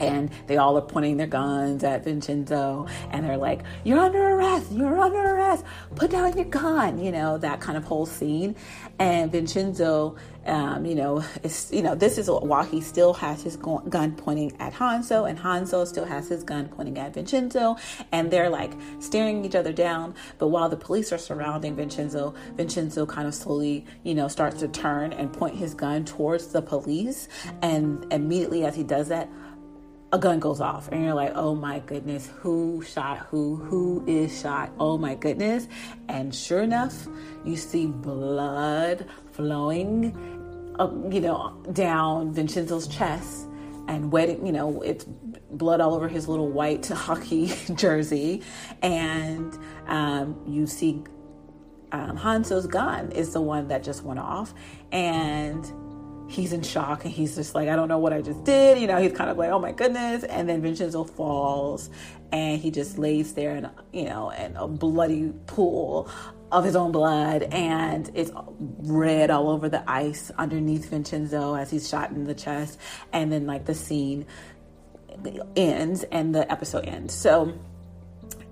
and 0.00 0.30
they 0.46 0.56
all 0.56 0.76
are 0.76 0.82
pointing 0.82 1.16
their 1.16 1.26
guns 1.26 1.84
at 1.84 2.04
Vincenzo 2.04 2.86
and 3.10 3.24
they're 3.24 3.36
like, 3.36 3.62
You're 3.84 3.98
under 3.98 4.22
arrest, 4.22 4.72
you're 4.72 4.98
under 4.98 5.36
arrest, 5.36 5.64
put 5.94 6.10
down 6.10 6.36
your 6.36 6.44
gun, 6.46 6.98
you 6.98 7.12
know, 7.12 7.38
that 7.38 7.60
kind 7.60 7.76
of 7.76 7.84
whole 7.84 8.06
scene. 8.06 8.56
And 8.98 9.30
Vincenzo, 9.30 10.16
um, 10.46 10.86
you 10.86 10.94
know, 10.94 11.24
is, 11.42 11.70
you 11.72 11.82
know, 11.82 11.94
this 11.94 12.18
is 12.18 12.30
while 12.30 12.64
he 12.64 12.80
still 12.80 13.12
has 13.14 13.42
his 13.42 13.56
gun 13.56 14.12
pointing 14.16 14.56
at 14.60 14.72
Hanzo, 14.72 15.28
and 15.28 15.38
Hanzo 15.38 15.86
still 15.86 16.04
has 16.04 16.28
his 16.28 16.42
gun 16.42 16.68
pointing 16.68 16.98
at 16.98 17.12
Vincenzo, 17.12 17.76
and 18.12 18.30
they're 18.30 18.48
like 18.48 18.72
staring 19.00 19.44
each 19.44 19.54
other 19.54 19.72
down. 19.72 20.14
But 20.38 20.48
while 20.48 20.68
the 20.68 20.76
police 20.76 21.12
are 21.12 21.18
surrounding 21.18 21.74
Vincenzo, 21.76 22.34
Vincenzo 22.54 23.06
kind 23.06 23.26
of 23.26 23.34
slowly, 23.34 23.84
you 24.04 24.14
know, 24.14 24.28
starts 24.28 24.60
to 24.60 24.68
turn 24.68 25.12
and 25.12 25.32
point 25.32 25.56
his 25.56 25.74
gun 25.74 26.04
towards 26.04 26.48
the 26.48 26.62
police, 26.62 27.28
and 27.60 28.10
immediately 28.12 28.64
as 28.64 28.74
he 28.74 28.84
does 28.84 29.08
that, 29.08 29.28
a 30.16 30.18
gun 30.18 30.40
goes 30.40 30.62
off 30.62 30.88
and 30.90 31.04
you're 31.04 31.14
like, 31.14 31.32
oh 31.34 31.54
my 31.54 31.78
goodness, 31.80 32.30
who 32.38 32.82
shot 32.82 33.18
who? 33.30 33.56
Who 33.56 34.02
is 34.06 34.40
shot? 34.40 34.72
Oh 34.80 34.96
my 34.96 35.14
goodness. 35.14 35.68
And 36.08 36.34
sure 36.34 36.62
enough, 36.62 37.06
you 37.44 37.56
see 37.56 37.86
blood 37.86 39.06
flowing, 39.32 40.04
you 41.12 41.20
know, 41.20 41.62
down 41.72 42.32
Vincenzo's 42.32 42.88
chest 42.88 43.46
and 43.88 44.10
wetting, 44.10 44.46
you 44.46 44.52
know, 44.52 44.80
it's 44.80 45.04
blood 45.04 45.82
all 45.82 45.94
over 45.94 46.08
his 46.08 46.28
little 46.28 46.50
white 46.50 46.86
hockey 47.04 47.52
jersey. 47.74 48.42
And 48.80 49.56
um, 49.86 50.42
you 50.46 50.66
see 50.66 51.04
um, 51.92 52.16
Hanzo's 52.16 52.66
gun 52.66 53.12
is 53.12 53.34
the 53.34 53.42
one 53.42 53.68
that 53.68 53.84
just 53.84 54.02
went 54.02 54.18
off. 54.18 54.54
And 54.92 55.70
he's 56.28 56.52
in 56.52 56.62
shock 56.62 57.04
and 57.04 57.12
he's 57.12 57.36
just 57.36 57.54
like, 57.54 57.68
I 57.68 57.76
don't 57.76 57.88
know 57.88 57.98
what 57.98 58.12
I 58.12 58.20
just 58.20 58.44
did. 58.44 58.78
You 58.78 58.86
know, 58.86 59.00
he's 59.00 59.12
kind 59.12 59.30
of 59.30 59.36
like, 59.36 59.50
oh 59.50 59.58
my 59.58 59.72
goodness. 59.72 60.24
And 60.24 60.48
then 60.48 60.62
Vincenzo 60.62 61.04
falls 61.04 61.90
and 62.32 62.60
he 62.60 62.70
just 62.70 62.98
lays 62.98 63.34
there 63.34 63.56
in, 63.56 63.70
you 63.92 64.04
know, 64.04 64.30
in 64.30 64.56
a 64.56 64.66
bloody 64.66 65.32
pool 65.46 66.10
of 66.52 66.64
his 66.64 66.76
own 66.76 66.92
blood 66.92 67.42
and 67.44 68.10
it's 68.14 68.30
red 68.58 69.30
all 69.30 69.48
over 69.48 69.68
the 69.68 69.88
ice 69.90 70.30
underneath 70.38 70.88
Vincenzo 70.88 71.54
as 71.54 71.70
he's 71.70 71.88
shot 71.88 72.10
in 72.10 72.24
the 72.24 72.34
chest. 72.34 72.78
And 73.12 73.32
then 73.32 73.46
like 73.46 73.66
the 73.66 73.74
scene 73.74 74.26
ends 75.56 76.04
and 76.04 76.34
the 76.34 76.50
episode 76.50 76.86
ends. 76.86 77.14
So, 77.14 77.58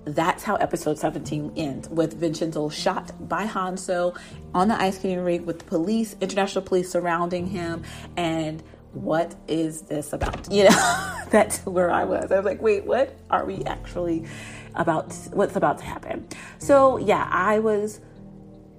that's 0.04 0.42
how 0.42 0.56
episode 0.56 0.98
17 0.98 1.52
ends 1.56 1.88
with 1.88 2.14
Vincenzo 2.14 2.68
shot 2.68 3.28
by 3.28 3.46
Hanzo 3.46 4.16
on 4.52 4.68
the 4.68 4.80
ice 4.80 4.98
skating 4.98 5.24
rink 5.24 5.46
with 5.46 5.60
the 5.60 5.64
police, 5.64 6.14
international 6.20 6.62
police 6.62 6.90
surrounding 6.90 7.46
him. 7.46 7.82
And 8.16 8.62
what 8.92 9.34
is 9.48 9.82
this 9.82 10.12
about? 10.12 10.50
You 10.52 10.64
know, 10.64 11.16
that's 11.30 11.64
where 11.66 11.90
I 11.90 12.04
was. 12.04 12.30
I 12.30 12.36
was 12.36 12.44
like, 12.44 12.62
wait, 12.62 12.84
what 12.84 13.16
are 13.30 13.44
we 13.44 13.64
actually 13.64 14.24
about? 14.74 15.12
What's 15.32 15.56
about 15.56 15.78
to 15.78 15.84
happen? 15.84 16.28
So, 16.58 16.98
yeah, 16.98 17.28
I 17.30 17.58
was. 17.58 18.00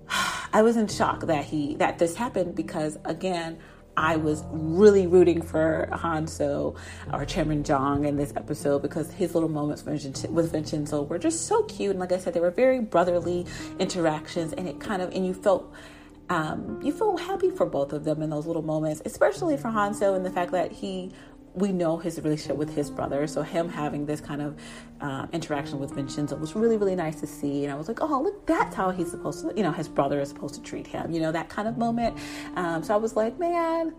I 0.54 0.62
was 0.62 0.78
in 0.78 0.88
shock 0.88 1.22
that 1.22 1.44
he 1.44 1.76
that 1.76 2.00
this 2.00 2.16
happened 2.16 2.56
because 2.56 2.98
again 3.04 3.58
I 3.98 4.18
was 4.18 4.44
really 4.50 5.08
rooting 5.08 5.42
for 5.42 5.88
Hanzo 5.92 6.76
or 7.14 7.26
Chairman 7.26 7.64
Jong 7.64 8.06
in 8.06 8.18
this 8.18 8.34
episode 8.36 8.82
because 8.82 9.12
his 9.12 9.34
little 9.34 9.50
moments 9.50 9.84
with 9.84 10.52
Vincenzo 10.52 11.04
were 11.04 11.18
just 11.18 11.48
so 11.48 11.64
cute. 11.64 11.92
And 11.92 12.00
like 12.00 12.12
I 12.12 12.18
said, 12.18 12.34
they 12.34 12.40
were 12.40 12.52
very 12.52 12.80
brotherly 12.80 13.46
interactions, 13.80 14.54
and 14.54 14.68
it 14.68 14.80
kind 14.80 15.02
of 15.02 15.12
and 15.14 15.26
you 15.26 15.34
felt 15.34 15.74
um, 16.30 16.80
you 16.84 16.92
feel 16.92 17.18
happy 17.18 17.52
for 17.52 17.66
both 17.66 17.94
of 17.94 18.04
them 18.04 18.22
in 18.22 18.30
those 18.30 18.48
little 18.48 18.64
moments, 18.64 19.02
especially 19.06 19.58
for 19.58 19.70
Hanzo 19.70 20.16
and 20.16 20.26
the 20.26 20.32
fact 20.32 20.52
that 20.52 20.72
he 20.72 21.12
we 21.56 21.72
know 21.72 21.98
his 21.98 22.18
relationship 22.18 22.58
with 22.58 22.76
his 22.76 22.90
brother. 22.90 23.26
So 23.28 23.42
him 23.42 23.70
having 23.70 24.06
this 24.06 24.22
kind 24.22 24.42
of 24.42 24.60
uh, 25.02 25.28
interaction 25.32 25.80
with 25.80 25.94
Vincenzo 25.94 26.36
was 26.36 26.56
really, 26.56 26.78
really 26.78 26.96
nice 26.96 27.20
to 27.22 27.28
see. 27.28 27.64
And 27.64 27.74
I 27.74 27.76
was 27.76 27.88
like, 27.88 28.02
oh, 28.02 28.22
look, 28.22 28.46
that's 28.46 28.76
how 28.76 28.92
he's 28.92 29.12
supposed 29.12 29.48
to, 29.48 29.54
you 29.56 29.64
know, 29.64 29.72
his 29.72 29.88
brother 29.88 30.20
is 30.20 30.30
supposed 30.30 30.56
to 30.56 30.62
treat 30.62 30.86
him, 30.86 31.12
you 31.12 31.22
know, 31.22 31.32
that 31.32 31.50
kind 31.50 31.68
of 31.68 31.78
moment. 31.78 32.18
Um, 32.56 32.84
so 32.84 32.94
I 32.94 32.98
was 32.98 33.16
like, 33.16 33.40
man, 33.40 33.96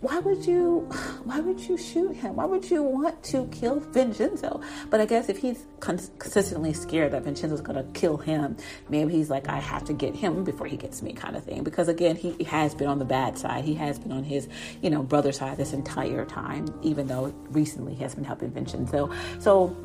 why 0.00 0.18
would 0.18 0.46
you 0.46 0.80
why 1.24 1.40
would 1.40 1.60
you 1.60 1.76
shoot 1.76 2.16
him? 2.16 2.36
Why 2.36 2.46
would 2.46 2.70
you 2.70 2.82
want 2.82 3.22
to 3.24 3.46
kill 3.52 3.80
vincenzo? 3.80 4.60
But 4.88 5.00
i 5.00 5.06
guess 5.06 5.28
if 5.28 5.38
he's 5.38 5.66
consistently 5.80 6.72
scared 6.72 7.12
that 7.12 7.22
vincenzo's 7.22 7.60
going 7.60 7.76
to 7.76 7.90
kill 7.98 8.16
him 8.16 8.56
maybe 8.88 9.12
he's 9.12 9.30
like 9.30 9.48
i 9.48 9.58
have 9.58 9.84
to 9.84 9.92
get 9.92 10.14
him 10.14 10.44
before 10.44 10.66
he 10.66 10.76
gets 10.76 11.02
me 11.02 11.12
kind 11.12 11.36
of 11.36 11.44
thing. 11.44 11.62
Because 11.62 11.88
again 11.88 12.16
he 12.16 12.44
has 12.44 12.74
been 12.74 12.88
on 12.88 12.98
the 12.98 13.04
bad 13.04 13.38
side. 13.38 13.64
He 13.64 13.74
has 13.74 13.98
been 13.98 14.12
on 14.12 14.24
his 14.24 14.48
you 14.82 14.90
know 14.90 15.02
brother 15.02 15.32
side 15.32 15.56
this 15.56 15.72
entire 15.72 16.24
time 16.24 16.66
even 16.82 17.06
though 17.06 17.34
recently 17.50 17.94
he 17.94 18.02
has 18.02 18.14
been 18.14 18.24
helping 18.24 18.50
vincenzo. 18.50 19.10
So 19.38 19.76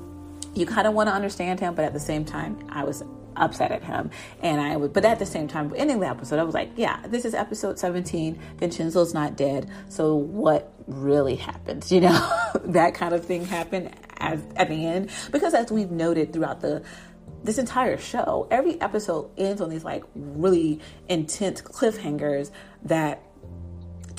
you 0.54 0.66
kind 0.66 0.88
of 0.88 0.94
want 0.94 1.10
to 1.10 1.14
understand 1.14 1.60
him 1.60 1.76
but 1.76 1.84
at 1.84 1.92
the 1.92 2.00
same 2.00 2.24
time 2.24 2.58
i 2.70 2.84
was 2.84 3.04
upset 3.36 3.72
at 3.72 3.84
him. 3.84 4.10
And 4.42 4.62
I 4.62 4.76
would, 4.76 4.94
but 4.94 5.06
at 5.06 5.20
the 5.20 5.26
same 5.26 5.48
time, 5.48 5.74
ending 5.76 6.00
the 6.00 6.08
episode, 6.08 6.40
I 6.40 6.44
was 6.44 6.54
like, 6.54 6.72
yeah, 6.76 7.06
this 7.08 7.26
is 7.26 7.34
episode 7.34 7.80
17. 7.80 8.40
Vincenzo's 8.58 9.14
not 9.14 9.36
dead. 9.36 9.70
So 9.90 10.16
what 10.16 10.74
really 10.88 11.36
happens? 11.36 11.92
You 11.96 12.02
know, 12.02 12.52
that 12.66 12.94
kind 12.94 13.14
of 13.14 13.24
thing 13.24 13.46
happened 13.46 13.90
as, 14.18 14.44
at 14.58 14.68
the 14.68 14.86
end. 14.86 15.12
Because 15.32 15.54
as 15.54 15.72
we've 15.72 15.92
noted 15.92 16.34
throughout 16.34 16.60
the, 16.60 16.84
this 17.42 17.58
entire 17.58 17.98
show, 17.98 18.48
every 18.52 18.82
episode 18.82 19.30
ends 19.38 19.62
on 19.62 19.70
these 19.70 19.86
like 19.86 20.04
really 20.14 20.82
intense 21.08 21.62
cliffhangers 21.62 22.52
that 22.84 23.22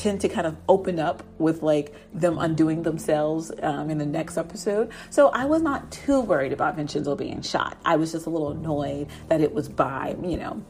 tend 0.07 0.21
to 0.21 0.29
kind 0.29 0.47
of 0.47 0.57
open 0.69 1.01
up 1.01 1.25
with 1.39 1.65
like 1.65 1.93
them 2.15 2.39
undoing 2.39 2.85
themselves 2.85 3.51
um, 3.61 3.91
in 3.91 3.99
the 3.99 4.07
next 4.07 4.37
episode. 4.37 4.89
So 5.11 5.31
I 5.31 5.47
was 5.47 5.63
not 5.63 5.91
too 5.91 6.21
worried 6.21 6.53
about 6.53 6.77
Vincenzo 6.77 7.17
being 7.17 7.43
shot. 7.43 7.77
I 7.85 7.97
was 7.97 8.13
just 8.13 8.27
a 8.27 8.31
little 8.31 8.53
annoyed 8.53 9.09
that 9.27 9.41
it 9.41 9.53
was 9.53 9.69
by, 9.69 10.15
you 10.23 10.37
know, 10.37 10.65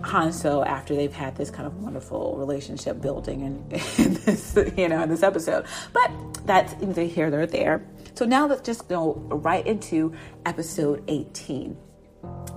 Hanzo 0.00 0.66
after 0.66 0.94
they've 0.94 1.12
had 1.12 1.36
this 1.36 1.50
kind 1.50 1.66
of 1.66 1.80
wonderful 1.80 2.36
relationship 2.36 3.00
building 3.00 3.40
in, 3.40 3.80
in 3.96 4.12
this, 4.12 4.58
you 4.76 4.90
know, 4.90 5.02
in 5.02 5.08
this 5.08 5.22
episode. 5.22 5.64
But 5.94 6.10
that's 6.44 6.74
neither 6.82 7.04
here 7.04 7.30
nor 7.30 7.46
there. 7.46 7.82
So 8.12 8.26
now 8.26 8.46
let's 8.46 8.60
just 8.60 8.88
go 8.88 9.14
right 9.30 9.66
into 9.66 10.12
episode 10.44 11.02
18. 11.08 11.78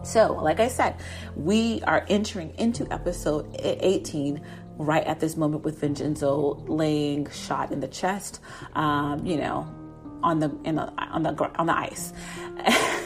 So, 0.03 0.33
like 0.33 0.59
I 0.59 0.67
said, 0.67 0.95
we 1.35 1.81
are 1.83 2.05
entering 2.09 2.53
into 2.57 2.91
episode 2.91 3.55
18 3.59 4.41
right 4.77 5.03
at 5.05 5.19
this 5.19 5.35
moment 5.35 5.63
with 5.63 5.79
Vincenzo 5.79 6.63
laying 6.67 7.29
shot 7.31 7.71
in 7.71 7.79
the 7.79 7.87
chest, 7.87 8.39
um, 8.73 9.25
you 9.25 9.37
know, 9.37 9.67
on 10.23 10.39
the, 10.39 10.55
in 10.63 10.75
the 10.75 10.91
on 10.99 11.23
the 11.23 11.51
on 11.57 11.67
the 11.67 11.77
ice. 11.77 12.13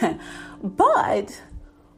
but 0.64 1.42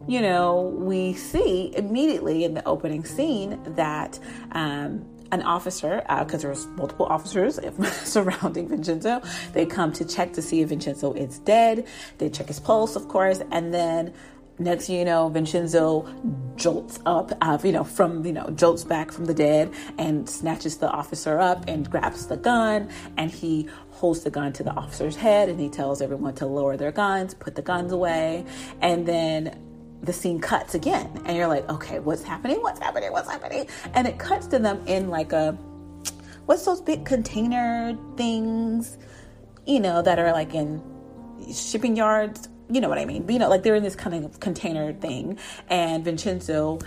you 0.07 0.21
know, 0.21 0.73
we 0.77 1.13
see 1.13 1.73
immediately 1.75 2.43
in 2.43 2.53
the 2.53 2.65
opening 2.65 3.05
scene 3.05 3.59
that 3.75 4.19
um, 4.51 5.05
an 5.33 5.41
officer, 5.41 6.03
because 6.19 6.45
uh, 6.45 6.47
there's 6.47 6.67
multiple 6.67 7.07
officers 7.07 7.59
surrounding 8.03 8.67
Vincenzo, 8.67 9.21
they 9.53 9.65
come 9.65 9.91
to 9.93 10.05
check 10.05 10.33
to 10.33 10.41
see 10.41 10.61
if 10.61 10.69
Vincenzo 10.69 11.13
is 11.13 11.39
dead. 11.39 11.87
They 12.19 12.29
check 12.29 12.47
his 12.47 12.59
pulse, 12.59 12.95
of 12.95 13.07
course, 13.07 13.41
and 13.51 13.73
then 13.73 14.13
Next 14.59 14.87
you 14.87 15.03
know, 15.03 15.29
Vincenzo 15.29 16.07
jolts 16.55 16.99
up, 17.07 17.31
uh, 17.41 17.57
you 17.63 17.71
know, 17.71 17.83
from, 17.83 18.23
you 18.23 18.33
know, 18.33 18.51
jolts 18.51 18.83
back 18.83 19.11
from 19.11 19.25
the 19.25 19.33
dead 19.33 19.73
and 19.97 20.29
snatches 20.29 20.77
the 20.77 20.89
officer 20.89 21.39
up 21.39 21.67
and 21.67 21.89
grabs 21.89 22.27
the 22.27 22.37
gun 22.37 22.89
and 23.17 23.31
he 23.31 23.67
holds 23.89 24.21
the 24.21 24.29
gun 24.29 24.53
to 24.53 24.63
the 24.63 24.71
officer's 24.71 25.15
head 25.15 25.49
and 25.49 25.59
he 25.59 25.69
tells 25.69 26.03
everyone 26.03 26.35
to 26.35 26.45
lower 26.45 26.77
their 26.77 26.91
guns, 26.91 27.33
put 27.33 27.55
the 27.55 27.63
guns 27.63 27.91
away. 27.91 28.45
And 28.79 29.07
then 29.07 29.59
the 30.03 30.13
scene 30.13 30.39
cuts 30.39 30.75
again 30.75 31.09
and 31.25 31.35
you're 31.35 31.47
like, 31.47 31.67
okay, 31.69 31.97
what's 31.97 32.21
happening? 32.21 32.61
What's 32.61 32.79
happening? 32.79 33.11
What's 33.11 33.29
happening? 33.29 33.67
And 33.95 34.07
it 34.07 34.19
cuts 34.19 34.45
to 34.47 34.59
them 34.59 34.85
in 34.85 35.09
like 35.09 35.31
a, 35.31 35.53
what's 36.45 36.63
those 36.63 36.79
big 36.79 37.05
container 37.05 37.97
things, 38.17 38.99
you 39.65 39.79
know, 39.79 40.03
that 40.03 40.19
are 40.19 40.31
like 40.31 40.53
in 40.53 40.79
shipping 41.51 41.95
yards 41.95 42.49
you 42.69 42.81
know 42.81 42.89
what 42.89 42.97
I 42.97 43.05
mean. 43.05 43.23
But, 43.23 43.33
you 43.33 43.39
know, 43.39 43.49
like 43.49 43.63
they're 43.63 43.75
in 43.75 43.83
this 43.83 43.95
kind 43.95 44.25
of 44.25 44.39
container 44.39 44.93
thing, 44.93 45.37
and 45.69 46.03
Vincenzo 46.03 46.79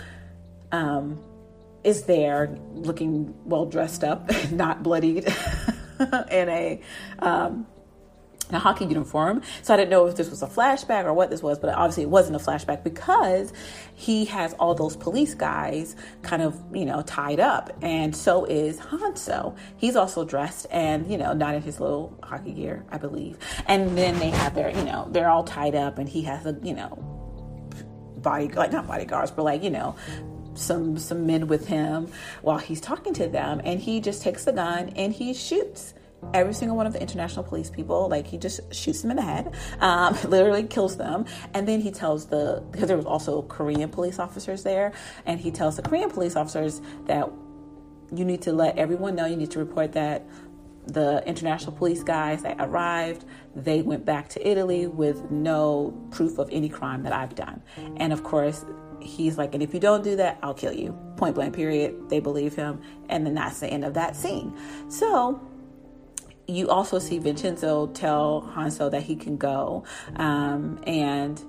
um, 0.71 1.19
is 1.83 2.03
there 2.03 2.57
looking 2.73 3.33
well 3.45 3.65
dressed 3.65 4.03
up, 4.03 4.29
not 4.51 4.83
bloodied, 4.83 5.25
in 6.31 6.49
a 6.49 6.81
um, 7.19 7.67
a 8.55 8.59
hockey 8.59 8.85
uniform. 8.85 9.41
So 9.61 9.73
I 9.73 9.77
didn't 9.77 9.89
know 9.89 10.05
if 10.07 10.15
this 10.15 10.29
was 10.29 10.41
a 10.41 10.47
flashback 10.47 11.05
or 11.05 11.13
what 11.13 11.29
this 11.29 11.43
was, 11.43 11.59
but 11.59 11.73
obviously 11.73 12.03
it 12.03 12.09
wasn't 12.09 12.35
a 12.35 12.39
flashback 12.39 12.83
because 12.83 13.51
he 13.95 14.25
has 14.25 14.53
all 14.53 14.73
those 14.73 14.95
police 14.95 15.33
guys 15.33 15.95
kind 16.21 16.41
of, 16.41 16.59
you 16.73 16.85
know, 16.85 17.01
tied 17.01 17.39
up. 17.39 17.75
And 17.81 18.15
so 18.15 18.45
is 18.45 18.79
Hanso. 18.79 19.55
He's 19.77 19.95
also 19.95 20.23
dressed 20.23 20.67
and, 20.71 21.09
you 21.11 21.17
know, 21.17 21.33
not 21.33 21.55
in 21.55 21.61
his 21.61 21.79
little 21.79 22.17
hockey 22.23 22.53
gear, 22.53 22.85
I 22.91 22.97
believe. 22.97 23.37
And 23.67 23.97
then 23.97 24.17
they 24.19 24.29
have 24.29 24.55
their, 24.55 24.69
you 24.69 24.83
know, 24.83 25.07
they're 25.11 25.29
all 25.29 25.43
tied 25.43 25.75
up 25.75 25.97
and 25.97 26.07
he 26.07 26.21
has 26.23 26.45
a, 26.45 26.57
you 26.63 26.73
know, 26.73 26.95
body, 28.17 28.47
like 28.49 28.71
not 28.71 28.87
bodyguards, 28.87 29.31
but 29.31 29.43
like, 29.43 29.63
you 29.63 29.69
know, 29.69 29.95
some 30.57 30.97
some 30.97 31.27
men 31.27 31.47
with 31.47 31.67
him 31.67 32.07
while 32.41 32.57
he's 32.57 32.81
talking 32.81 33.13
to 33.13 33.27
them 33.27 33.61
and 33.63 33.79
he 33.79 34.01
just 34.01 34.21
takes 34.23 34.45
the 34.45 34.51
gun 34.51 34.89
and 34.95 35.13
he 35.13 35.33
shoots 35.33 35.93
every 36.33 36.53
single 36.53 36.75
one 36.75 36.87
of 36.87 36.93
the 36.93 37.01
international 37.01 37.43
police 37.43 37.69
people. 37.69 38.09
Like 38.09 38.27
he 38.27 38.37
just 38.37 38.73
shoots 38.73 39.01
them 39.01 39.11
in 39.11 39.17
the 39.17 39.23
head, 39.23 39.53
um, 39.79 40.17
literally 40.29 40.63
kills 40.63 40.97
them, 40.97 41.25
and 41.53 41.67
then 41.67 41.81
he 41.81 41.91
tells 41.91 42.27
the 42.27 42.63
because 42.71 42.87
there 42.87 42.97
was 42.97 43.05
also 43.05 43.43
Korean 43.43 43.89
police 43.89 44.19
officers 44.19 44.63
there, 44.63 44.93
and 45.25 45.39
he 45.39 45.51
tells 45.51 45.75
the 45.75 45.81
Korean 45.81 46.09
police 46.09 46.35
officers 46.35 46.81
that 47.05 47.29
you 48.13 48.25
need 48.25 48.41
to 48.43 48.53
let 48.53 48.77
everyone 48.77 49.15
know. 49.15 49.25
You 49.25 49.37
need 49.37 49.51
to 49.51 49.59
report 49.59 49.93
that 49.93 50.25
the 50.85 51.21
international 51.27 51.73
police 51.73 52.01
guys 52.01 52.43
that 52.43 52.55
arrived, 52.59 53.25
they 53.55 53.81
went 53.81 54.05
back 54.05 54.29
to 54.29 54.47
Italy 54.47 54.87
with 54.87 55.29
no 55.29 55.91
proof 56.11 56.37
of 56.37 56.47
any 56.51 56.69
crime 56.69 57.03
that 57.03 57.11
I've 57.11 57.35
done. 57.35 57.61
And 57.97 58.13
of 58.13 58.23
course, 58.23 58.65
he's 59.01 59.37
like, 59.37 59.53
and 59.53 59.61
if 59.61 59.73
you 59.73 59.81
don't 59.81 60.03
do 60.03 60.15
that, 60.15 60.39
I'll 60.41 60.53
kill 60.53 60.71
you. 60.71 60.97
Point 61.17 61.35
blank, 61.35 61.55
period. 61.55 62.09
They 62.09 62.21
believe 62.21 62.55
him. 62.55 62.81
And 63.09 63.25
then 63.25 63.33
that's 63.33 63.59
the 63.59 63.67
end 63.67 63.83
of 63.83 63.95
that 63.95 64.15
scene. 64.15 64.57
So 64.89 65.41
you 66.47 66.69
also 66.69 66.97
see 66.97 67.19
Vincenzo 67.19 67.87
tell 67.87 68.49
Hanso 68.55 68.89
that 68.89 69.03
he 69.03 69.15
can 69.15 69.37
go. 69.37 69.83
Um, 70.15 70.79
and 70.87 71.43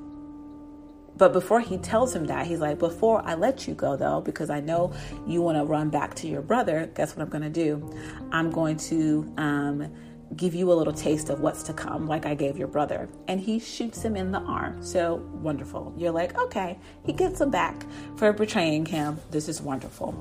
but 1.16 1.32
before 1.32 1.60
he 1.60 1.78
tells 1.78 2.14
him 2.14 2.26
that, 2.26 2.46
he's 2.46 2.60
like, 2.60 2.78
Before 2.78 3.22
I 3.24 3.34
let 3.34 3.66
you 3.66 3.74
go, 3.74 3.96
though, 3.96 4.20
because 4.20 4.50
I 4.50 4.60
know 4.60 4.92
you 5.26 5.42
want 5.42 5.58
to 5.58 5.64
run 5.64 5.90
back 5.90 6.14
to 6.16 6.28
your 6.28 6.42
brother, 6.42 6.90
guess 6.94 7.16
what 7.16 7.22
I'm 7.22 7.28
going 7.28 7.42
to 7.42 7.50
do? 7.50 7.92
I'm 8.30 8.50
going 8.50 8.76
to 8.76 9.32
um, 9.36 9.92
give 10.36 10.54
you 10.54 10.70
a 10.72 10.74
little 10.74 10.92
taste 10.92 11.28
of 11.28 11.40
what's 11.40 11.64
to 11.64 11.72
come, 11.72 12.06
like 12.06 12.24
I 12.24 12.34
gave 12.34 12.56
your 12.56 12.68
brother. 12.68 13.08
And 13.26 13.40
he 13.40 13.58
shoots 13.58 14.02
him 14.02 14.16
in 14.16 14.30
the 14.30 14.40
arm. 14.40 14.82
So 14.82 15.16
wonderful. 15.42 15.92
You're 15.96 16.12
like, 16.12 16.38
Okay, 16.38 16.78
he 17.04 17.12
gets 17.12 17.40
him 17.40 17.50
back 17.50 17.84
for 18.16 18.32
betraying 18.32 18.86
him. 18.86 19.18
This 19.30 19.48
is 19.48 19.60
wonderful. 19.60 20.12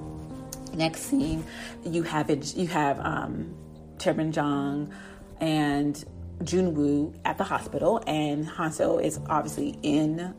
Next 0.73 1.01
scene, 1.01 1.43
you 1.85 2.03
have 2.03 2.29
it, 2.29 2.55
you 2.55 2.67
have 2.67 2.99
um, 2.99 3.55
Chairman 3.99 4.31
Jong 4.31 4.93
and 5.39 6.03
Junwoo 6.43 7.15
at 7.25 7.37
the 7.37 7.43
hospital, 7.43 8.03
and 8.05 8.47
Hanso 8.47 9.01
is 9.01 9.19
obviously 9.29 9.77
in 9.81 10.33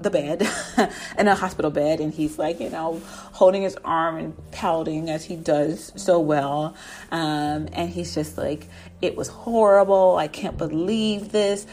the 0.00 0.10
bed, 0.10 0.46
in 1.18 1.28
a 1.28 1.34
hospital 1.34 1.70
bed, 1.70 2.00
and 2.00 2.12
he's 2.12 2.38
like, 2.38 2.60
you 2.60 2.70
know, 2.70 3.00
holding 3.32 3.62
his 3.62 3.76
arm 3.84 4.16
and 4.16 4.50
pouting 4.52 5.10
as 5.10 5.24
he 5.24 5.36
does 5.36 5.92
so 5.96 6.20
well. 6.20 6.76
Um, 7.10 7.68
and 7.72 7.88
he's 7.88 8.14
just 8.14 8.36
like, 8.36 8.68
it 9.00 9.16
was 9.16 9.28
horrible. 9.28 10.16
I 10.16 10.28
can't 10.28 10.56
believe 10.56 11.32
this. 11.32 11.66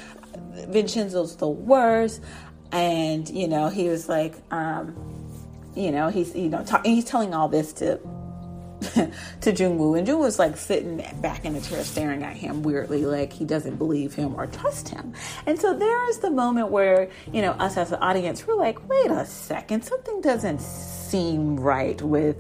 Vincenzo's 0.54 1.36
the 1.36 1.48
worst. 1.48 2.22
And, 2.72 3.30
you 3.30 3.48
know, 3.48 3.70
he 3.70 3.90
was 3.90 4.10
like, 4.10 4.36
um, 4.52 4.96
you 5.76 5.92
know, 5.92 6.10
he's, 6.10 6.36
you 6.36 6.50
know, 6.50 6.64
talking, 6.64 6.96
he's 6.96 7.06
telling 7.06 7.34
all 7.34 7.48
this 7.48 7.74
to 7.74 8.00
to 9.42 9.54
Junwoo, 9.54 9.98
and 9.98 10.08
Junwoo 10.08 10.20
was 10.20 10.40
like 10.40 10.58
sitting 10.58 10.98
back 11.22 11.46
in 11.46 11.54
the 11.54 11.62
chair 11.62 11.84
staring 11.84 12.24
at 12.24 12.36
him 12.36 12.64
weirdly, 12.64 13.06
like 13.06 13.32
he 13.32 13.46
doesn't 13.46 13.78
believe 13.78 14.14
him 14.14 14.36
or 14.36 14.48
trust 14.48 14.90
him. 14.90 15.14
And 15.46 15.60
so 15.60 15.74
there 15.78 16.10
is 16.10 16.20
the 16.20 16.32
moment 16.32 16.70
where, 16.70 17.10
you 17.32 17.42
know, 17.42 17.52
us 17.52 17.78
as 17.78 17.92
an 17.92 18.00
audience, 18.02 18.46
we're 18.46 18.56
like, 18.56 18.88
wait 18.90 19.12
a 19.12 19.26
second, 19.26 19.84
something 19.84 20.22
doesn't 20.22 20.62
seem 20.62 21.60
right 21.60 22.02
with 22.02 22.38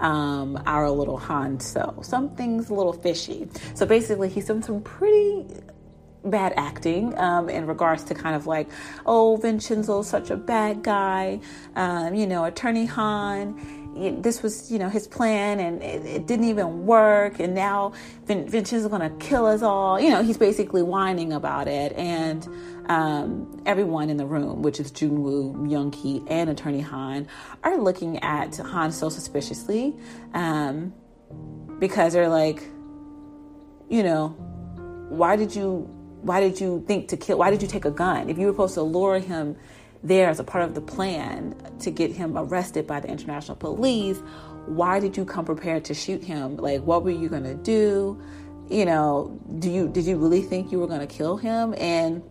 um, 0.00 0.60
our 0.66 0.90
little 0.90 1.18
Hanso. 1.18 2.04
Something's 2.04 2.70
a 2.70 2.74
little 2.74 2.92
fishy. 2.92 3.48
So 3.74 3.86
basically, 3.86 4.28
he's 4.28 4.46
done 4.46 4.62
some 4.62 4.82
pretty 4.82 5.46
bad 6.24 6.54
acting 6.56 7.16
um, 7.18 7.48
in 7.48 7.66
regards 7.66 8.02
to 8.04 8.14
kind 8.14 8.34
of 8.34 8.46
like, 8.46 8.68
oh, 9.06 9.38
Vincenzo's 9.42 10.08
such 10.08 10.30
a 10.30 10.36
bad 10.36 10.82
guy, 10.82 11.40
um, 11.76 12.14
you 12.14 12.26
know, 12.26 12.44
Attorney 12.44 12.86
Han 12.86 13.83
this 13.94 14.42
was, 14.42 14.70
you 14.70 14.78
know, 14.78 14.88
his 14.88 15.06
plan 15.06 15.60
and 15.60 15.82
it, 15.82 16.04
it 16.04 16.26
didn't 16.26 16.46
even 16.46 16.86
work. 16.86 17.38
And 17.40 17.54
now 17.54 17.92
Vin- 18.26 18.48
Vincenzo's 18.48 18.90
going 18.90 19.08
to 19.08 19.16
kill 19.24 19.46
us 19.46 19.62
all. 19.62 20.00
You 20.00 20.10
know, 20.10 20.22
he's 20.22 20.38
basically 20.38 20.82
whining 20.82 21.32
about 21.32 21.68
it. 21.68 21.92
And 21.92 22.46
um, 22.88 23.62
everyone 23.66 24.10
in 24.10 24.16
the 24.16 24.26
room, 24.26 24.62
which 24.62 24.80
is 24.80 24.90
Junwoo, 24.92 25.54
Myung 25.54 26.26
and 26.28 26.50
Attorney 26.50 26.80
Han, 26.80 27.28
are 27.62 27.78
looking 27.78 28.18
at 28.18 28.56
Han 28.56 28.92
so 28.92 29.08
suspiciously 29.08 29.96
um, 30.34 30.92
because 31.78 32.12
they're 32.12 32.28
like, 32.28 32.62
you 33.88 34.02
know, 34.02 34.28
why 35.08 35.36
did 35.36 35.54
you 35.54 35.88
why 36.22 36.40
did 36.40 36.58
you 36.58 36.82
think 36.88 37.08
to 37.08 37.16
kill 37.16 37.38
why 37.38 37.50
did 37.50 37.60
you 37.60 37.68
take 37.68 37.84
a 37.84 37.90
gun 37.90 38.30
if 38.30 38.38
you 38.38 38.46
were 38.46 38.52
supposed 38.52 38.74
to 38.74 38.82
lure 38.82 39.18
him 39.18 39.54
there 40.04 40.28
as 40.28 40.38
a 40.38 40.44
part 40.44 40.64
of 40.64 40.74
the 40.74 40.80
plan 40.80 41.56
to 41.80 41.90
get 41.90 42.12
him 42.12 42.36
arrested 42.36 42.86
by 42.86 43.00
the 43.00 43.08
international 43.08 43.56
police. 43.56 44.20
Why 44.66 45.00
did 45.00 45.16
you 45.16 45.24
come 45.24 45.44
prepared 45.44 45.84
to 45.86 45.94
shoot 45.94 46.22
him? 46.22 46.56
Like, 46.56 46.82
what 46.82 47.02
were 47.02 47.10
you 47.10 47.28
going 47.28 47.44
to 47.44 47.54
do? 47.54 48.22
You 48.68 48.84
know, 48.84 49.38
do 49.58 49.70
you 49.70 49.88
did 49.88 50.04
you 50.04 50.16
really 50.16 50.42
think 50.42 50.70
you 50.72 50.78
were 50.78 50.86
going 50.86 51.00
to 51.00 51.06
kill 51.06 51.36
him? 51.36 51.74
And 51.76 52.22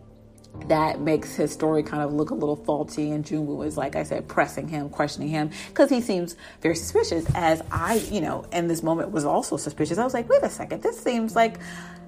that 0.68 1.00
makes 1.00 1.34
his 1.34 1.52
story 1.52 1.82
kind 1.82 2.02
of 2.02 2.12
look 2.12 2.30
a 2.30 2.34
little 2.34 2.56
faulty. 2.56 3.10
And 3.10 3.24
Junwoo 3.24 3.56
was, 3.56 3.76
like 3.76 3.96
I 3.96 4.02
said, 4.02 4.28
pressing 4.28 4.68
him, 4.68 4.88
questioning 4.88 5.28
him, 5.28 5.50
because 5.68 5.90
he 5.90 6.00
seems 6.00 6.36
very 6.60 6.76
suspicious. 6.76 7.26
As 7.34 7.62
I, 7.70 7.94
you 8.10 8.20
know, 8.20 8.44
in 8.52 8.68
this 8.68 8.82
moment 8.82 9.10
was 9.10 9.24
also 9.24 9.56
suspicious. 9.56 9.98
I 9.98 10.04
was 10.04 10.14
like, 10.14 10.28
wait 10.28 10.42
a 10.42 10.50
second, 10.50 10.82
this 10.82 10.98
seems 11.00 11.36
like 11.36 11.58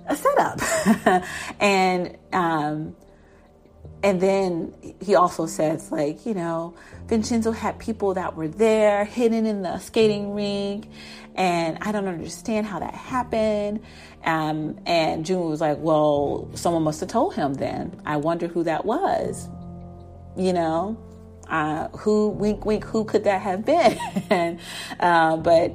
a 0.06 0.16
setup. 0.16 1.24
and 1.60 2.16
um, 2.32 2.97
and 4.07 4.20
then 4.20 4.73
he 5.01 5.16
also 5.16 5.47
says, 5.47 5.91
like, 5.91 6.24
you 6.24 6.33
know, 6.33 6.77
Vincenzo 7.09 7.51
had 7.51 7.77
people 7.81 8.15
that 8.15 8.37
were 8.37 8.47
there 8.47 9.05
hidden 9.05 9.47
in 9.47 9.62
the 9.62 9.81
skating 9.81 10.33
rink, 10.33 10.89
and 11.35 11.77
I 11.81 11.91
don't 11.91 12.07
understand 12.07 12.66
how 12.66 12.78
that 12.78 12.95
happened. 12.95 13.81
Um, 14.23 14.78
and 14.87 15.27
June 15.27 15.51
was 15.51 15.61
like, 15.61 15.78
well, 15.81 16.49
someone 16.55 16.85
must 16.85 17.01
have 17.01 17.09
told 17.09 17.35
him 17.35 17.55
then. 17.55 18.01
I 18.07 18.19
wonder 18.19 18.47
who 18.47 18.62
that 18.62 18.85
was. 18.85 19.49
You 20.37 20.53
know, 20.53 20.97
uh, 21.49 21.89
who, 21.89 22.28
wink, 22.28 22.65
wink, 22.65 22.85
who 22.85 23.05
could 23.07 23.24
that 23.24 23.43
have 23.43 23.65
been? 23.65 24.61
uh, 25.01 25.37
but 25.39 25.74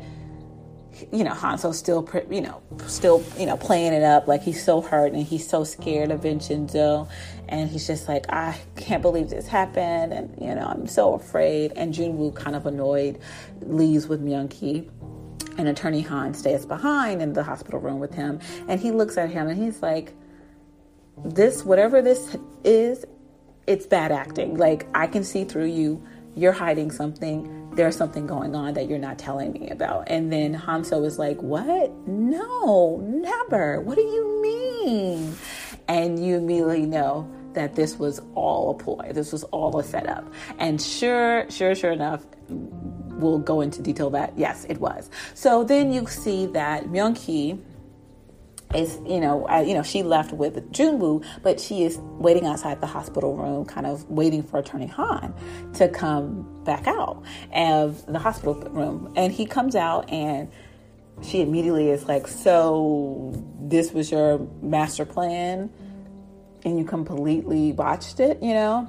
you 1.12 1.24
know, 1.24 1.34
Hanso's 1.34 1.78
still, 1.78 2.08
you 2.30 2.42
know, 2.42 2.62
still, 2.88 3.24
you 3.38 3.46
know, 3.46 3.58
playing 3.58 3.94
it 3.94 4.04
up 4.04 4.28
like 4.28 4.42
he's 4.42 4.64
so 4.64 4.82
hurt 4.82 5.14
and 5.14 5.24
he's 5.24 5.48
so 5.48 5.64
scared 5.64 6.12
of 6.12 6.22
Vincenzo. 6.22 7.08
And 7.52 7.70
he's 7.70 7.86
just 7.86 8.08
like, 8.08 8.26
I 8.32 8.58
can't 8.78 9.02
believe 9.02 9.30
this 9.30 9.46
happened. 9.46 10.14
And, 10.14 10.34
you 10.42 10.56
know, 10.56 10.66
I'm 10.66 10.88
so 10.88 11.14
afraid. 11.14 11.74
And 11.76 11.94
Junwoo, 11.94 12.34
kind 12.34 12.56
of 12.56 12.66
annoyed, 12.66 13.20
leaves 13.60 14.08
with 14.08 14.24
Myung 14.24 14.90
And 15.58 15.68
Attorney 15.68 16.02
Han 16.02 16.34
stays 16.34 16.66
behind 16.66 17.22
in 17.22 17.34
the 17.34 17.44
hospital 17.44 17.82
room 17.82 18.00
with 18.00 18.14
him. 18.14 18.40
And 18.70 18.80
he 18.80 18.92
looks 18.92 19.18
at 19.18 19.30
him 19.30 19.50
and 19.50 19.62
he's 19.62 19.82
like, 19.82 20.14
this, 21.26 21.66
whatever 21.66 22.02
this 22.02 22.38
is, 22.64 23.06
it's 23.68 23.86
bad 23.86 24.14
acting. 24.14 24.56
Like, 24.56 24.88
I 24.96 25.06
can 25.08 25.26
see 25.26 25.44
through 25.44 25.66
you. 25.66 26.02
You're 26.34 26.54
hiding 26.54 26.90
something 26.90 27.62
there's 27.74 27.96
something 27.96 28.28
going 28.28 28.54
on 28.54 28.74
that 28.74 28.90
you're 28.90 29.00
not 29.00 29.18
telling 29.18 29.54
me 29.54 29.70
about. 29.70 30.04
And 30.08 30.32
then 30.32 30.54
Hanso 30.54 31.06
is 31.06 31.18
like, 31.18 31.42
What? 31.42 31.92
No, 32.08 32.98
never. 32.98 33.80
What 33.82 33.96
do 33.96 34.02
you 34.02 34.42
mean? 34.42 35.36
And 35.88 36.24
you 36.24 36.36
immediately 36.36 36.86
know 36.86 37.30
that 37.54 37.76
this 37.76 37.98
was 37.98 38.22
all 38.36 38.72
a 38.72 38.74
ploy. 38.74 39.12
This 39.14 39.32
was 39.32 39.44
all 39.46 39.78
a 39.80 39.84
setup. 39.84 40.32
And 40.58 40.82
sure, 40.82 41.50
sure, 41.50 41.76
sure 41.76 41.92
enough, 41.92 42.26
we'll 42.50 43.40
go 43.40 43.62
into 43.62 43.82
detail 43.82 44.10
that 44.12 44.34
yes, 44.38 44.66
it 44.70 44.80
was. 44.80 45.10
So 45.34 45.64
then 45.64 45.92
you 45.92 46.08
see 46.08 46.48
that 46.48 46.86
Myung-hee 46.86 47.60
is 48.74 49.00
you 49.06 49.20
know 49.20 49.48
uh, 49.50 49.60
you 49.60 49.74
know 49.74 49.84
she 49.84 50.04
left 50.04 50.32
with 50.32 50.72
Junwoo, 50.72 51.24
but 51.44 51.60
she 51.60 51.84
is 51.84 51.98
waiting 52.00 52.46
outside 52.46 52.82
the 52.82 52.88
hospital 52.88 53.36
room, 53.36 53.66
kind 53.66 53.86
of 53.86 54.10
waiting 54.10 54.44
for 54.44 54.60
Attorney 54.60 54.88
Han 54.88 55.34
to 55.74 55.88
come 55.90 56.64
back 56.64 56.88
out 56.88 57.24
of 57.54 58.06
the 58.06 58.20
hospital 58.20 58.56
room, 58.56 59.12
and 59.16 59.32
he 59.32 59.46
comes 59.46 59.76
out 59.76 60.10
and 60.10 60.50
she 61.22 61.42
immediately 61.42 61.90
is 61.90 62.08
like, 62.08 62.28
"So 62.28 63.34
this 63.60 63.92
was 63.92 64.12
your 64.12 64.40
master 64.62 65.06
plan, 65.06 65.70
and 66.66 66.78
you 66.78 66.86
completely 66.86 67.72
botched 67.72 68.20
it," 68.20 68.42
you 68.42 68.54
know. 68.54 68.88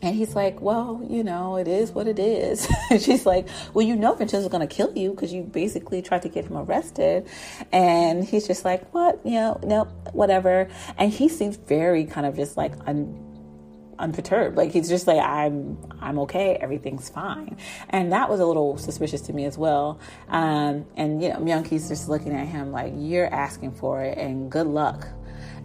And 0.00 0.14
he's 0.14 0.36
like, 0.36 0.60
well, 0.60 1.04
you 1.08 1.24
know, 1.24 1.56
it 1.56 1.66
is 1.66 1.90
what 1.90 2.06
it 2.06 2.20
is. 2.20 2.68
she's 2.90 3.26
like, 3.26 3.48
well, 3.74 3.84
you 3.84 3.96
know, 3.96 4.14
Vincenzo's 4.14 4.50
to 4.50 4.66
kill 4.66 4.96
you 4.96 5.10
because 5.10 5.32
you 5.32 5.42
basically 5.42 6.02
tried 6.02 6.22
to 6.22 6.28
get 6.28 6.44
him 6.44 6.56
arrested. 6.56 7.26
And 7.72 8.24
he's 8.24 8.46
just 8.46 8.64
like, 8.64 8.94
what? 8.94 9.20
You 9.24 9.32
know, 9.32 9.60
no, 9.64 9.84
whatever. 10.12 10.68
And 10.98 11.12
he 11.12 11.28
seems 11.28 11.56
very 11.56 12.04
kind 12.04 12.26
of 12.26 12.36
just 12.36 12.56
like 12.56 12.74
un- 12.86 13.24
unperturbed. 13.98 14.56
Like 14.56 14.70
he's 14.70 14.88
just 14.88 15.08
like, 15.08 15.18
I'm, 15.18 15.76
I'm 16.00 16.20
okay. 16.20 16.54
Everything's 16.54 17.08
fine. 17.08 17.56
And 17.90 18.12
that 18.12 18.30
was 18.30 18.38
a 18.38 18.46
little 18.46 18.78
suspicious 18.78 19.22
to 19.22 19.32
me 19.32 19.46
as 19.46 19.58
well. 19.58 19.98
Um, 20.28 20.86
and 20.96 21.20
you 21.20 21.30
know, 21.30 21.38
Myung-hee's 21.38 21.88
just 21.88 22.08
looking 22.08 22.34
at 22.34 22.46
him 22.46 22.70
like, 22.70 22.92
you're 22.96 23.32
asking 23.34 23.72
for 23.72 24.04
it, 24.04 24.16
and 24.16 24.48
good 24.48 24.68
luck 24.68 25.08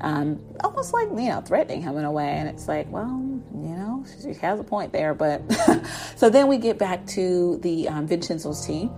um, 0.03 0.39
almost 0.63 0.93
like 0.93 1.09
you 1.09 1.29
know 1.29 1.41
threatening 1.41 1.81
him 1.81 1.97
in 1.97 2.05
a 2.05 2.11
way. 2.11 2.29
And 2.29 2.49
it's 2.49 2.67
like, 2.67 2.89
well, 2.91 3.21
you 3.55 3.75
know, 3.75 4.05
she 4.21 4.33
has 4.35 4.59
a 4.59 4.63
point 4.63 4.91
there. 4.93 5.13
But 5.13 5.41
so 6.17 6.29
then 6.29 6.47
we 6.47 6.57
get 6.57 6.77
back 6.77 7.05
to 7.07 7.57
the 7.63 7.89
um, 7.89 8.07
Vincenzo's 8.07 8.65
team. 8.65 8.91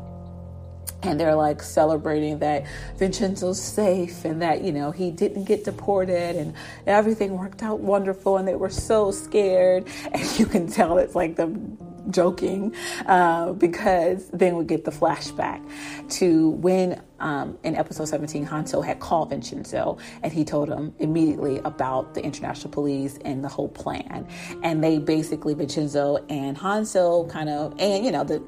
and 1.03 1.19
they're 1.19 1.35
like 1.35 1.61
celebrating 1.61 2.39
that 2.39 2.65
Vincenzo's 2.97 3.61
safe 3.61 4.25
and 4.25 4.41
that 4.41 4.63
you 4.63 4.71
know 4.71 4.91
he 4.91 5.11
didn't 5.11 5.45
get 5.45 5.63
deported 5.63 6.35
and 6.35 6.53
everything 6.87 7.37
worked 7.37 7.63
out 7.63 7.79
wonderful 7.79 8.37
and 8.37 8.47
they 8.47 8.55
were 8.55 8.69
so 8.69 9.11
scared 9.11 9.87
and 10.13 10.39
you 10.39 10.45
can 10.45 10.67
tell 10.67 10.97
it's 10.97 11.15
like 11.15 11.35
them 11.35 11.77
joking 12.09 12.73
uh, 13.05 13.53
because 13.53 14.29
then 14.29 14.55
we 14.57 14.65
get 14.65 14.85
the 14.85 14.91
flashback 14.91 15.61
to 16.09 16.51
when 16.51 17.01
um, 17.19 17.57
in 17.63 17.75
episode 17.75 18.05
17 18.05 18.45
Hanso 18.45 18.85
had 18.85 18.99
called 18.99 19.29
Vincenzo 19.29 19.97
and 20.21 20.31
he 20.33 20.43
told 20.43 20.69
him 20.69 20.93
immediately 20.99 21.59
about 21.59 22.13
the 22.13 22.23
international 22.23 22.71
police 22.71 23.17
and 23.23 23.43
the 23.43 23.49
whole 23.49 23.69
plan. 23.69 24.27
And 24.63 24.83
they 24.83 24.99
basically 24.99 25.53
Vincenzo 25.53 26.17
and 26.29 26.57
Hanso 26.57 27.29
kind 27.29 27.49
of 27.49 27.73
and 27.79 28.05
you 28.05 28.11
know 28.11 28.23
the 28.23 28.43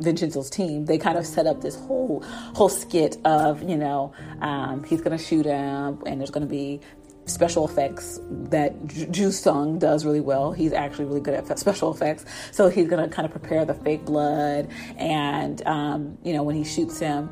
Vincenzo's 0.00 0.50
team, 0.50 0.86
they 0.86 0.98
kind 0.98 1.18
of 1.18 1.26
set 1.26 1.46
up 1.46 1.60
this 1.60 1.76
whole 1.76 2.22
whole 2.54 2.68
skit 2.68 3.18
of 3.24 3.62
you 3.62 3.76
know 3.76 4.12
um, 4.40 4.82
he's 4.84 5.00
going 5.00 5.16
to 5.16 5.22
shoot 5.22 5.46
him, 5.46 6.02
and 6.06 6.20
there's 6.20 6.30
going 6.30 6.46
to 6.46 6.50
be 6.50 6.80
special 7.26 7.66
effects 7.66 8.20
that 8.30 8.74
Ju 9.10 9.30
Sung 9.30 9.78
does 9.78 10.04
really 10.04 10.20
well. 10.20 10.52
He's 10.52 10.72
actually 10.72 11.04
really 11.06 11.20
good 11.20 11.34
at 11.34 11.58
special 11.58 11.92
effects, 11.92 12.24
so 12.50 12.68
he's 12.68 12.88
going 12.88 13.08
to 13.08 13.14
kind 13.14 13.26
of 13.26 13.32
prepare 13.32 13.64
the 13.64 13.74
fake 13.74 14.04
blood, 14.04 14.68
and 14.96 15.66
um, 15.66 16.18
you 16.24 16.32
know 16.32 16.42
when 16.42 16.56
he 16.56 16.64
shoots 16.64 16.98
him, 16.98 17.30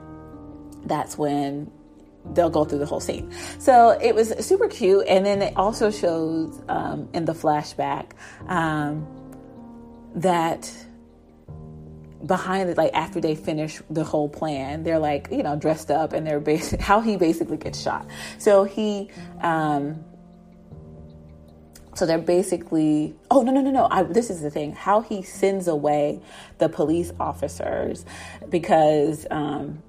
that's 0.85 1.19
when 1.19 1.70
they'll 2.35 2.51
go 2.51 2.65
through 2.65 2.78
the 2.78 2.86
whole 2.86 3.01
scene. 3.01 3.32
So 3.59 3.90
it 3.90 4.15
was 4.15 4.35
super 4.44 4.69
cute, 4.69 5.06
and 5.09 5.24
then 5.24 5.43
it 5.43 5.56
also 5.56 5.90
shows 5.90 6.60
um, 6.69 7.09
in 7.12 7.24
the 7.24 7.35
flashback 7.35 8.12
um, 8.48 9.06
that 10.15 10.73
behind 12.26 12.68
it, 12.70 12.76
like 12.76 12.92
after 12.94 13.20
they 13.20 13.34
finish 13.34 13.80
the 13.90 14.04
whole 14.04 14.28
plan, 14.28 14.82
they're 14.82 14.98
like, 14.98 15.28
you 15.30 15.42
know, 15.42 15.56
dressed 15.56 15.90
up 15.90 16.12
and 16.12 16.26
they're 16.26 16.40
basic 16.40 16.80
how 16.88 17.00
he 17.00 17.16
basically 17.16 17.56
gets 17.56 17.80
shot. 17.80 18.06
So 18.38 18.64
he, 18.64 19.10
um, 19.40 20.04
so 21.94 22.06
they're 22.06 22.18
basically, 22.18 23.14
oh, 23.30 23.42
no, 23.42 23.52
no, 23.52 23.60
no, 23.60 23.70
no. 23.70 23.88
I, 23.90 24.04
this 24.04 24.30
is 24.30 24.40
the 24.40 24.50
thing 24.50 24.72
how 24.72 25.00
he 25.00 25.22
sends 25.22 25.68
away 25.68 26.20
the 26.58 26.68
police 26.68 27.12
officers 27.18 28.04
because, 28.48 29.26
um, 29.30 29.82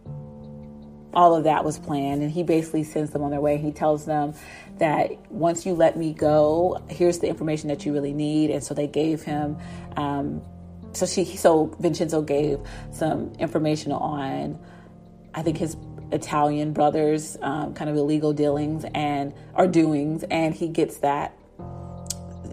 all 1.12 1.36
of 1.36 1.44
that 1.44 1.66
was 1.66 1.80
planned 1.80 2.22
and 2.22 2.32
he 2.32 2.44
basically 2.44 2.84
sends 2.84 3.10
them 3.10 3.24
on 3.24 3.32
their 3.32 3.42
way 3.42 3.58
he 3.58 3.72
tells 3.72 4.06
them 4.06 4.32
that 4.78 5.10
once 5.32 5.66
you 5.66 5.74
let 5.74 5.98
me 5.98 6.14
go 6.14 6.80
here's 6.88 7.18
the 7.18 7.28
information 7.28 7.68
that 7.68 7.84
you 7.84 7.92
really 7.92 8.14
need 8.14 8.52
and 8.52 8.64
so 8.64 8.76
they 8.76 8.86
gave 8.86 9.24
him 9.24 9.58
um, 9.98 10.40
so 10.94 11.06
she 11.06 11.26
so 11.26 11.76
Vincenzo 11.80 12.22
gave 12.22 12.60
some 12.92 13.34
information 13.40 13.92
on 13.92 14.60
I 15.34 15.42
think 15.42 15.58
his 15.58 15.78
Italian 16.12 16.74
brothers 16.74 17.38
um, 17.42 17.74
kind 17.74 17.90
of 17.90 17.96
illegal 17.96 18.34
dealings 18.34 18.86
and 18.94 19.34
or 19.54 19.68
doings 19.68 20.24
and 20.30 20.54
he 20.54 20.68
gets 20.68 20.98
that 20.98 21.36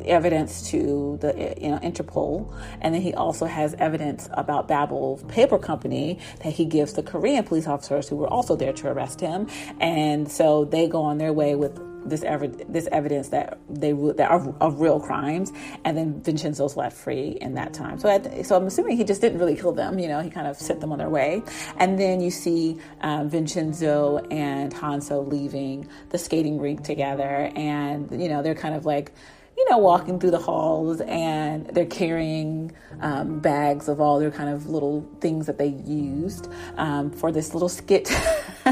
evidence 0.07 0.71
to 0.71 1.19
the 1.21 1.55
you 1.61 1.71
know 1.71 1.79
Interpol. 1.79 2.53
And 2.81 2.95
then 2.95 3.03
he 3.03 3.15
also 3.15 3.47
has 3.47 3.75
evidence 3.75 4.29
about 4.33 4.69
Babel 4.69 5.19
paper 5.29 5.59
company 5.59 6.19
that 6.43 6.53
he 6.53 6.65
gives 6.65 6.95
the 6.95 7.03
Korean 7.03 7.45
police 7.45 7.67
officers 7.67 8.09
who 8.09 8.17
were 8.17 8.29
also 8.29 8.57
there 8.57 8.73
to 8.75 8.89
arrest 8.89 9.21
him. 9.21 9.49
And 9.81 10.31
so 10.31 10.65
they 10.65 10.89
go 10.89 11.03
on 11.03 11.19
their 11.19 11.33
way 11.33 11.55
with 11.55 11.79
this 12.09 12.23
ever 12.23 12.49
this 12.49 12.89
evidence 12.93 13.29
that 13.29 13.59
they 13.69 13.93
that 13.93 14.31
are 14.31 14.55
of 14.61 14.81
real 14.81 15.01
crimes, 15.01 15.53
and 15.85 15.97
then 15.97 16.21
Vincenzo's 16.23 16.77
left 16.77 16.97
free 16.97 17.39
in 17.41 17.55
that 17.55 17.73
time. 17.73 17.99
So 17.99 18.09
at, 18.09 18.47
so 18.47 18.57
I'm 18.57 18.67
assuming 18.67 18.97
he 18.97 19.05
just 19.05 19.21
didn't 19.21 19.39
really 19.39 19.57
kill 19.57 19.73
them. 19.73 19.99
You 19.99 20.09
know, 20.09 20.21
he 20.21 20.31
kind 20.31 20.47
of 20.47 20.57
sent 20.57 20.81
them 20.81 20.93
on 20.93 20.99
their 20.99 21.11
way, 21.11 21.43
and 21.77 21.99
then 21.99 22.21
you 22.21 22.31
see 22.31 22.79
um, 23.01 23.29
Vincenzo 23.29 24.19
and 24.31 24.75
Hanso 24.75 25.27
leaving 25.27 25.89
the 26.11 26.19
skating 26.19 26.59
rink 26.59 26.83
together, 26.83 27.51
and 27.55 28.11
you 28.21 28.29
know 28.29 28.43
they're 28.43 28.55
kind 28.55 28.75
of 28.75 28.87
like 28.87 29.13
you 29.57 29.71
know, 29.71 29.79
walking 29.79 30.21
through 30.21 30.33
the 30.33 30.39
halls 30.39 31.01
and 31.01 31.67
they're 31.69 31.87
carrying 31.87 32.73
um, 33.01 33.41
bags 33.41 33.89
of 33.89 34.01
all 34.01 34.19
their 34.19 34.31
kind 34.31 34.51
of 34.51 34.69
little 34.69 35.09
things 35.21 35.47
that 35.47 35.57
they 35.57 35.69
used 35.69 36.49
um, 36.77 37.11
for 37.11 37.33
this 37.33 37.55
little 37.55 37.69
skit. 37.69 38.11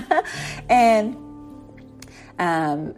and 0.69 1.17
um, 2.39 2.95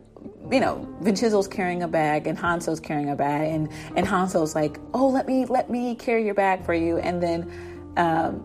you 0.51 0.61
know, 0.61 0.87
Vincenzo's 1.01 1.49
carrying 1.49 1.83
a 1.83 1.89
bag 1.89 2.27
and 2.27 2.39
Hanso's 2.39 2.81
carrying 2.81 3.11
a 3.11 3.17
bag, 3.17 3.49
and 3.53 3.69
and 3.97 4.07
Hanso's 4.07 4.55
like, 4.55 4.79
"Oh, 4.95 5.09
let 5.09 5.27
me 5.27 5.45
let 5.47 5.71
me 5.71 5.95
carry 5.95 6.25
your 6.25 6.35
bag 6.35 6.65
for 6.65 6.75
you," 6.75 6.99
and 6.99 7.23
then, 7.23 7.51
um, 7.97 8.43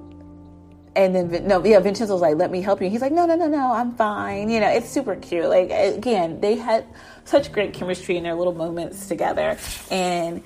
and 0.96 1.16
then 1.16 1.48
no, 1.48 1.64
yeah, 1.64 1.80
Vincenzo's 1.80 2.22
like, 2.22 2.36
"Let 2.38 2.52
me 2.52 2.62
help 2.62 2.82
you." 2.82 2.90
He's 2.90 3.02
like, 3.02 3.12
"No, 3.12 3.26
no, 3.26 3.36
no, 3.36 3.48
no, 3.48 3.72
I'm 3.72 3.96
fine." 3.96 4.50
You 4.50 4.60
know, 4.60 4.70
it's 4.70 4.90
super 4.90 5.16
cute. 5.16 5.46
Like 5.46 5.70
again, 5.72 6.42
they 6.42 6.56
had 6.56 6.86
such 7.26 7.52
great 7.52 7.74
chemistry 7.74 8.18
in 8.18 8.24
their 8.24 8.36
little 8.36 8.54
moments 8.56 9.08
together, 9.08 9.58
and 9.92 10.44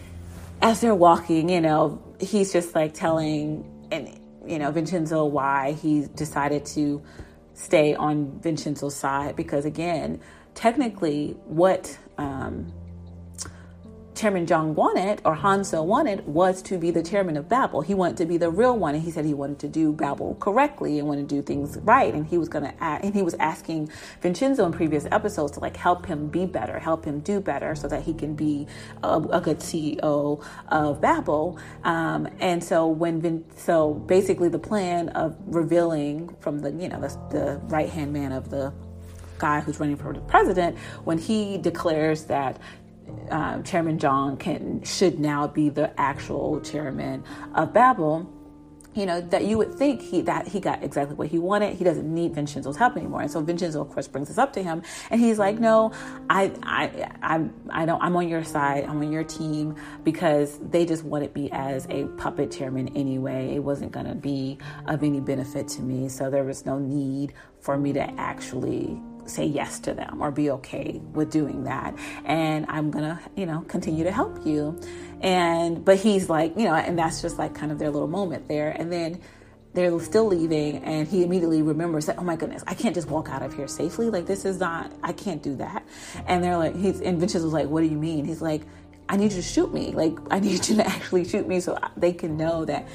as 0.61 0.81
they're 0.81 0.95
walking, 0.95 1.49
you 1.49 1.61
know, 1.61 2.01
he's 2.19 2.51
just 2.51 2.75
like 2.75 2.93
telling 2.93 3.63
and 3.91 4.09
you 4.45 4.59
know 4.59 4.71
Vincenzo 4.71 5.25
why 5.25 5.73
he 5.73 6.07
decided 6.15 6.65
to 6.65 7.01
stay 7.53 7.95
on 7.95 8.39
Vincenzo's 8.41 8.95
side 8.95 9.35
because 9.35 9.65
again 9.65 10.19
technically 10.55 11.37
what 11.45 11.97
um, 12.17 12.73
Chairman 14.15 14.45
Jong 14.45 14.75
wanted, 14.75 15.21
or 15.25 15.35
Hanso 15.35 15.85
wanted, 15.85 16.25
was 16.25 16.61
to 16.63 16.77
be 16.77 16.89
the 16.89 17.03
chairman 17.03 17.35
of 17.35 17.49
Babel. 17.49 17.81
He 17.81 17.93
wanted 17.93 18.17
to 18.17 18.25
be 18.25 18.37
the 18.37 18.49
real 18.49 18.77
one, 18.77 18.95
and 18.95 19.03
he 19.03 19.11
said 19.11 19.25
he 19.25 19.33
wanted 19.33 19.59
to 19.59 19.67
do 19.67 19.91
Babel 19.91 20.35
correctly 20.39 20.99
and 20.99 21.07
wanted 21.07 21.27
to 21.29 21.35
do 21.35 21.41
things 21.41 21.77
right. 21.79 22.13
And 22.13 22.25
he 22.25 22.37
was 22.37 22.47
going 22.47 22.63
to, 22.63 22.83
and 22.83 23.13
he 23.13 23.21
was 23.21 23.33
asking 23.35 23.89
Vincenzo 24.21 24.65
in 24.65 24.71
previous 24.71 25.05
episodes 25.11 25.51
to 25.53 25.59
like 25.59 25.75
help 25.75 26.05
him 26.05 26.27
be 26.27 26.45
better, 26.45 26.79
help 26.79 27.03
him 27.03 27.19
do 27.19 27.41
better, 27.41 27.75
so 27.75 27.89
that 27.89 28.03
he 28.03 28.13
can 28.13 28.35
be 28.35 28.67
a, 29.03 29.17
a 29.17 29.41
good 29.41 29.59
CEO 29.59 30.43
of 30.69 31.01
Babel. 31.01 31.59
Um, 31.83 32.29
and 32.39 32.63
so 32.63 32.87
when 32.87 33.19
Vin, 33.21 33.43
so 33.57 33.93
basically 33.93 34.47
the 34.47 34.59
plan 34.59 35.09
of 35.09 35.35
revealing 35.45 36.33
from 36.39 36.59
the 36.59 36.71
you 36.71 36.87
know 36.87 37.01
the, 37.01 37.09
the 37.37 37.61
right 37.65 37.89
hand 37.89 38.13
man 38.13 38.31
of 38.31 38.49
the 38.49 38.73
guy 39.37 39.59
who's 39.61 39.79
running 39.79 39.97
for 39.97 40.13
the 40.13 40.21
president 40.21 40.77
when 41.03 41.17
he 41.17 41.57
declares 41.57 42.25
that 42.25 42.59
uh, 43.29 43.61
Chairman 43.61 43.99
John 43.99 44.37
can 44.37 44.83
should 44.83 45.19
now 45.19 45.47
be 45.47 45.69
the 45.69 45.99
actual 45.99 46.59
chairman 46.61 47.23
of 47.53 47.73
Babel 47.73 48.31
you 48.95 49.05
know 49.05 49.19
that 49.19 49.43
you 49.45 49.57
would 49.57 49.75
think 49.75 50.01
he 50.01 50.21
that 50.21 50.47
he 50.47 50.59
got 50.59 50.81
exactly 50.81 51.15
what 51.15 51.27
he 51.27 51.37
wanted. 51.37 51.75
He 51.75 51.83
doesn't 51.83 52.11
need 52.11 52.33
Vincenzo's 52.33 52.77
help 52.77 52.95
anymore. 52.95 53.21
And 53.21 53.29
so 53.29 53.41
Vincenzo, 53.41 53.81
of 53.81 53.89
course, 53.89 54.07
brings 54.07 54.29
this 54.29 54.37
up 54.37 54.53
to 54.53 54.63
him, 54.63 54.81
and 55.11 55.19
he's 55.19 55.37
like, 55.37 55.59
"No, 55.59 55.91
I, 56.29 56.51
I, 56.63 57.11
I, 57.21 57.49
I 57.69 57.85
don't. 57.85 58.01
I'm 58.01 58.15
on 58.15 58.29
your 58.29 58.43
side. 58.45 58.85
I'm 58.85 59.01
on 59.01 59.11
your 59.11 59.25
team 59.25 59.75
because 60.05 60.57
they 60.59 60.85
just 60.85 61.03
wanted 61.03 61.35
me 61.35 61.49
as 61.51 61.85
a 61.89 62.05
puppet 62.17 62.51
chairman 62.51 62.87
anyway. 62.95 63.53
It 63.53 63.59
wasn't 63.59 63.91
going 63.91 64.07
to 64.07 64.15
be 64.15 64.57
of 64.87 65.03
any 65.03 65.19
benefit 65.19 65.67
to 65.69 65.81
me. 65.81 66.07
So 66.07 66.29
there 66.29 66.45
was 66.45 66.65
no 66.65 66.79
need 66.79 67.33
for 67.59 67.77
me 67.77 67.91
to 67.93 68.19
actually 68.19 68.97
say 69.25 69.45
yes 69.45 69.79
to 69.79 69.93
them 69.93 70.21
or 70.21 70.31
be 70.31 70.49
okay 70.49 71.01
with 71.13 71.31
doing 71.31 71.63
that 71.63 71.95
and 72.25 72.65
i'm 72.69 72.91
gonna 72.91 73.19
you 73.35 73.45
know 73.45 73.61
continue 73.67 74.03
to 74.03 74.11
help 74.11 74.45
you 74.45 74.79
and 75.21 75.83
but 75.83 75.97
he's 75.97 76.29
like 76.29 76.55
you 76.57 76.65
know 76.65 76.73
and 76.73 76.97
that's 76.97 77.21
just 77.21 77.37
like 77.37 77.53
kind 77.53 77.71
of 77.71 77.79
their 77.79 77.89
little 77.89 78.07
moment 78.07 78.47
there 78.47 78.71
and 78.71 78.91
then 78.91 79.19
they're 79.73 79.99
still 79.99 80.27
leaving 80.27 80.77
and 80.83 81.07
he 81.07 81.23
immediately 81.23 81.61
remembers 81.61 82.05
that 82.05 82.17
oh 82.17 82.23
my 82.23 82.35
goodness 82.35 82.63
i 82.67 82.73
can't 82.73 82.95
just 82.95 83.09
walk 83.09 83.29
out 83.29 83.41
of 83.41 83.53
here 83.55 83.67
safely 83.67 84.09
like 84.09 84.25
this 84.25 84.45
is 84.45 84.59
not 84.59 84.91
i 85.03 85.11
can't 85.11 85.43
do 85.43 85.55
that 85.55 85.83
and 86.27 86.43
they're 86.43 86.57
like 86.57 86.75
he's 86.75 87.01
and 87.01 87.19
Vincenzo 87.19 87.45
was 87.45 87.53
like 87.53 87.67
what 87.67 87.81
do 87.81 87.87
you 87.87 87.97
mean 87.97 88.25
he's 88.25 88.41
like 88.41 88.61
I 89.07 89.17
need 89.17 89.31
you 89.31 89.41
to 89.41 89.41
shoot 89.41 89.73
me. 89.73 89.91
Like, 89.91 90.17
I 90.31 90.39
need 90.39 90.67
you 90.67 90.75
to 90.75 90.87
actually 90.87 91.25
shoot 91.25 91.47
me 91.47 91.59
so 91.59 91.77
they 91.95 92.13
can 92.13 92.37
know 92.37 92.65
that 92.65 92.87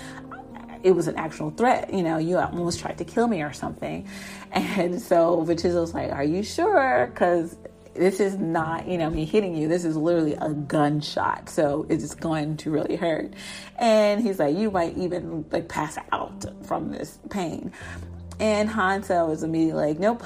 it 0.82 0.92
was 0.92 1.08
an 1.08 1.16
actual 1.16 1.50
threat. 1.50 1.92
You 1.92 2.02
know, 2.02 2.18
you 2.18 2.38
almost 2.38 2.80
tried 2.80 2.98
to 2.98 3.04
kill 3.04 3.28
me 3.28 3.42
or 3.42 3.52
something. 3.52 4.08
And 4.52 5.00
so 5.00 5.44
Vincenzo's 5.44 5.94
like, 5.94 6.10
Are 6.12 6.24
you 6.24 6.42
sure? 6.42 7.08
Because 7.12 7.56
this 7.94 8.20
is 8.20 8.36
not, 8.36 8.86
you 8.88 8.98
know, 8.98 9.10
me 9.10 9.24
hitting 9.24 9.54
you. 9.54 9.68
This 9.68 9.84
is 9.84 9.96
literally 9.96 10.34
a 10.34 10.50
gunshot. 10.50 11.48
So 11.48 11.86
it's 11.88 12.14
going 12.14 12.56
to 12.58 12.70
really 12.70 12.96
hurt. 12.96 13.34
And 13.78 14.22
he's 14.22 14.38
like, 14.38 14.56
You 14.56 14.70
might 14.70 14.96
even 14.96 15.44
like 15.50 15.68
pass 15.68 15.98
out 16.12 16.44
from 16.66 16.90
this 16.90 17.18
pain. 17.30 17.72
And 18.38 18.68
Hanso 18.68 19.32
is 19.32 19.42
immediately 19.42 19.88
like, 19.88 19.98
Nope. 19.98 20.24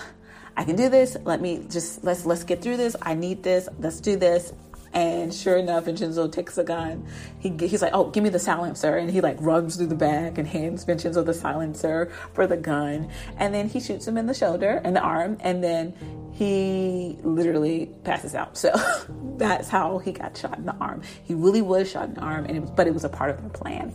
I 0.56 0.64
can 0.64 0.76
do 0.76 0.88
this. 0.88 1.16
Let 1.24 1.40
me 1.40 1.66
just 1.68 2.04
let's 2.04 2.24
let's 2.24 2.44
get 2.44 2.62
through 2.62 2.76
this. 2.76 2.94
I 3.02 3.14
need 3.14 3.42
this. 3.42 3.68
Let's 3.78 4.00
do 4.00 4.16
this. 4.16 4.52
And 4.94 5.34
sure 5.34 5.56
enough, 5.56 5.84
Vincenzo 5.84 6.28
takes 6.28 6.56
a 6.56 6.64
gun. 6.64 7.06
He, 7.40 7.50
he's 7.60 7.82
like, 7.82 7.92
oh, 7.92 8.10
give 8.10 8.22
me 8.22 8.30
the 8.30 8.38
silencer. 8.38 8.96
And 8.96 9.10
he 9.10 9.20
like 9.20 9.36
runs 9.40 9.76
through 9.76 9.88
the 9.88 9.96
bag 9.96 10.38
and 10.38 10.46
hands 10.46 10.84
Vincenzo 10.84 11.22
the 11.22 11.34
silencer 11.34 12.12
for 12.32 12.46
the 12.46 12.56
gun. 12.56 13.10
And 13.36 13.52
then 13.52 13.68
he 13.68 13.80
shoots 13.80 14.06
him 14.06 14.16
in 14.16 14.26
the 14.26 14.34
shoulder 14.34 14.80
and 14.84 14.94
the 14.94 15.00
arm. 15.00 15.36
And 15.40 15.62
then 15.64 15.94
he 16.32 17.18
literally 17.22 17.90
passes 18.04 18.34
out. 18.34 18.56
So 18.56 18.72
that's 19.36 19.68
how 19.68 19.98
he 19.98 20.12
got 20.12 20.36
shot 20.36 20.58
in 20.58 20.66
the 20.66 20.76
arm. 20.76 21.02
He 21.24 21.34
really 21.34 21.62
was 21.62 21.90
shot 21.90 22.08
in 22.08 22.14
the 22.14 22.20
arm, 22.20 22.44
and 22.46 22.56
it 22.56 22.60
was, 22.60 22.70
but 22.70 22.86
it 22.86 22.94
was 22.94 23.04
a 23.04 23.08
part 23.08 23.30
of 23.30 23.40
their 23.40 23.50
plan. 23.50 23.94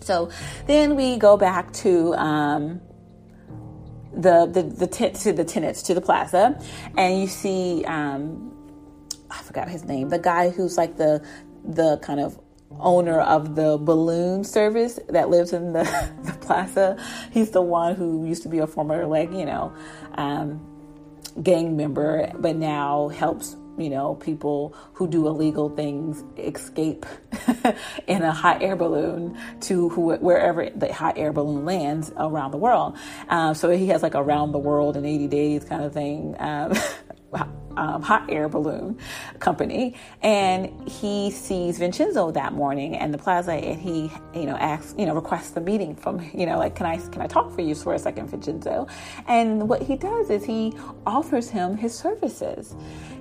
So 0.00 0.30
then 0.66 0.96
we 0.96 1.18
go 1.18 1.36
back 1.36 1.72
to 1.74 2.14
um, 2.14 2.80
the 4.12 4.46
the 4.46 4.62
the 4.62 4.86
tent 4.86 5.16
to 5.16 5.32
the 5.32 5.44
tenants 5.44 5.82
to 5.82 5.94
the 5.94 6.00
plaza, 6.00 6.60
and 6.96 7.20
you 7.20 7.26
see 7.26 7.84
um, 7.84 8.52
I 9.30 9.42
forgot 9.42 9.68
his 9.68 9.84
name, 9.84 10.08
the 10.08 10.18
guy 10.18 10.50
who's 10.50 10.76
like 10.76 10.96
the 10.96 11.24
the 11.64 11.98
kind 11.98 12.20
of 12.20 12.38
owner 12.78 13.20
of 13.20 13.56
the 13.56 13.76
balloon 13.78 14.44
service 14.44 14.98
that 15.08 15.28
lives 15.28 15.52
in 15.52 15.72
the, 15.72 15.82
the 16.22 16.32
plaza. 16.40 16.96
He's 17.32 17.50
the 17.50 17.62
one 17.62 17.96
who 17.96 18.26
used 18.26 18.42
to 18.44 18.48
be 18.48 18.58
a 18.58 18.66
former 18.66 19.06
like 19.06 19.32
you 19.32 19.44
know 19.44 19.72
um, 20.14 20.60
gang 21.42 21.76
member, 21.76 22.30
but 22.38 22.56
now 22.56 23.08
helps 23.08 23.56
you 23.80 23.88
know, 23.88 24.14
people 24.16 24.74
who 24.92 25.08
do 25.08 25.26
illegal 25.26 25.70
things 25.70 26.22
escape 26.36 27.06
in 28.06 28.22
a 28.22 28.32
hot 28.32 28.62
air 28.62 28.76
balloon 28.76 29.38
to 29.60 29.88
wherever 29.88 30.68
the 30.70 30.92
hot 30.92 31.16
air 31.16 31.32
balloon 31.32 31.64
lands 31.64 32.12
around 32.16 32.50
the 32.50 32.58
world. 32.58 32.96
Um, 33.28 33.54
so 33.54 33.70
he 33.70 33.86
has 33.88 34.02
like 34.02 34.14
around 34.14 34.52
the 34.52 34.58
world 34.58 34.96
in 34.96 35.06
80 35.06 35.28
days 35.28 35.64
kind 35.64 35.82
of 35.82 35.94
thing. 35.94 36.36
Um, 36.38 36.74
um, 37.32 38.02
hot 38.02 38.28
air 38.28 38.48
balloon 38.48 38.98
company, 39.38 39.94
and 40.22 40.88
he 40.88 41.30
sees 41.30 41.78
Vincenzo 41.78 42.30
that 42.32 42.52
morning 42.52 42.94
in 42.94 43.12
the 43.12 43.18
plaza, 43.18 43.52
and 43.52 43.80
he, 43.80 44.10
you 44.34 44.46
know, 44.46 44.56
asks, 44.56 44.94
you 44.98 45.06
know, 45.06 45.14
requests 45.14 45.56
a 45.56 45.60
meeting 45.60 45.94
from, 45.94 46.20
you 46.34 46.46
know, 46.46 46.58
like, 46.58 46.74
can 46.74 46.86
I, 46.86 46.96
can 46.96 47.22
I 47.22 47.26
talk 47.26 47.52
for 47.52 47.60
you 47.60 47.74
for 47.74 47.94
a 47.94 47.98
second, 47.98 48.28
Vincenzo? 48.28 48.86
And 49.28 49.68
what 49.68 49.82
he 49.82 49.96
does 49.96 50.30
is 50.30 50.44
he 50.44 50.74
offers 51.06 51.48
him 51.48 51.76
his 51.76 51.96
services. 51.96 52.74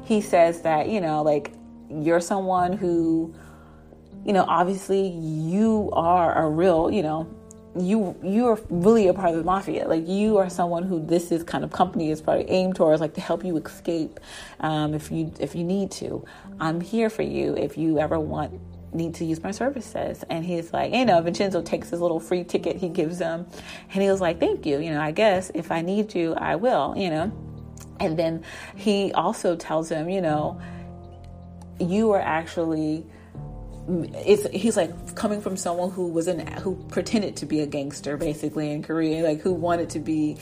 He 0.03 0.21
says 0.21 0.61
that, 0.61 0.89
you 0.89 1.01
know, 1.01 1.21
like, 1.21 1.53
you're 1.89 2.21
someone 2.21 2.73
who, 2.73 3.33
you 4.25 4.33
know, 4.33 4.45
obviously 4.47 5.07
you 5.07 5.89
are 5.93 6.43
a 6.43 6.49
real, 6.49 6.91
you 6.91 7.03
know, 7.03 7.27
you 7.79 8.15
you 8.23 8.47
are 8.47 8.59
really 8.69 9.07
a 9.07 9.13
part 9.13 9.29
of 9.29 9.37
the 9.37 9.43
mafia. 9.43 9.87
Like 9.87 10.07
you 10.07 10.37
are 10.37 10.49
someone 10.49 10.83
who 10.83 11.05
this 11.05 11.31
is 11.31 11.43
kind 11.43 11.63
of 11.63 11.71
company 11.71 12.11
is 12.11 12.21
probably 12.21 12.49
aimed 12.49 12.75
towards, 12.75 13.01
like 13.01 13.13
to 13.15 13.21
help 13.21 13.43
you 13.43 13.57
escape 13.57 14.19
um, 14.59 14.93
if 14.93 15.11
you 15.11 15.31
if 15.39 15.55
you 15.55 15.63
need 15.63 15.91
to. 15.91 16.25
I'm 16.59 16.81
here 16.81 17.09
for 17.09 17.21
you 17.21 17.55
if 17.55 17.77
you 17.77 17.99
ever 17.99 18.19
want 18.19 18.59
need 18.93 19.13
to 19.15 19.25
use 19.25 19.41
my 19.43 19.51
services. 19.51 20.23
And 20.29 20.43
he's 20.43 20.73
like, 20.73 20.93
you 20.93 21.05
know, 21.05 21.21
Vincenzo 21.21 21.61
takes 21.61 21.91
his 21.91 22.01
little 22.01 22.19
free 22.19 22.43
ticket 22.43 22.75
he 22.75 22.89
gives 22.89 23.19
him, 23.19 23.45
and 23.93 24.01
he 24.01 24.09
was 24.09 24.21
like, 24.21 24.39
thank 24.39 24.65
you. 24.65 24.79
You 24.79 24.91
know, 24.91 25.01
I 25.01 25.11
guess 25.11 25.51
if 25.53 25.71
I 25.71 25.81
need 25.81 26.15
you, 26.15 26.33
I 26.35 26.55
will. 26.55 26.93
You 26.97 27.09
know, 27.09 27.31
and 27.99 28.17
then 28.17 28.43
he 28.75 29.11
also 29.13 29.55
tells 29.55 29.89
him, 29.89 30.09
you 30.09 30.21
know, 30.21 30.59
you 31.79 32.11
are 32.11 32.21
actually 32.21 33.05
it's 33.89 34.47
he's 34.49 34.77
like 34.77 35.15
coming 35.15 35.41
from 35.41 35.57
someone 35.57 35.89
who 35.89 36.07
was 36.07 36.27
an 36.27 36.45
who 36.57 36.75
pretended 36.89 37.35
to 37.37 37.45
be 37.45 37.61
a 37.61 37.65
gangster 37.65 38.17
basically 38.17 38.71
in 38.71 38.83
Korea, 38.83 39.23
like 39.23 39.41
who 39.41 39.53
wanted 39.53 39.89
to 39.91 39.99
be 39.99 40.37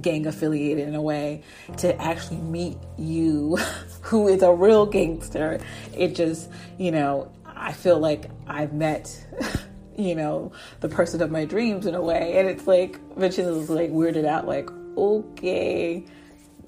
gang 0.00 0.26
affiliated 0.26 0.86
in 0.86 0.94
a 0.94 1.02
way 1.02 1.42
to 1.78 1.98
actually 2.00 2.38
meet 2.38 2.76
you, 2.98 3.56
who 4.02 4.28
is 4.28 4.42
a 4.42 4.52
real 4.52 4.86
gangster. 4.86 5.60
It 5.96 6.14
just 6.14 6.50
you 6.78 6.90
know 6.90 7.32
I 7.46 7.72
feel 7.72 7.98
like 7.98 8.30
I've 8.46 8.72
met. 8.72 9.26
you 9.96 10.14
know 10.14 10.50
the 10.78 10.88
person 10.88 11.20
of 11.20 11.30
my 11.30 11.44
dreams 11.44 11.84
in 11.84 11.94
a 11.94 12.00
way 12.00 12.38
and 12.38 12.48
it's 12.48 12.66
like 12.66 12.98
Vincenzo 13.16 13.58
was 13.58 13.68
like 13.68 13.90
weirded 13.90 14.24
out 14.24 14.46
like 14.46 14.70
okay 14.96 16.06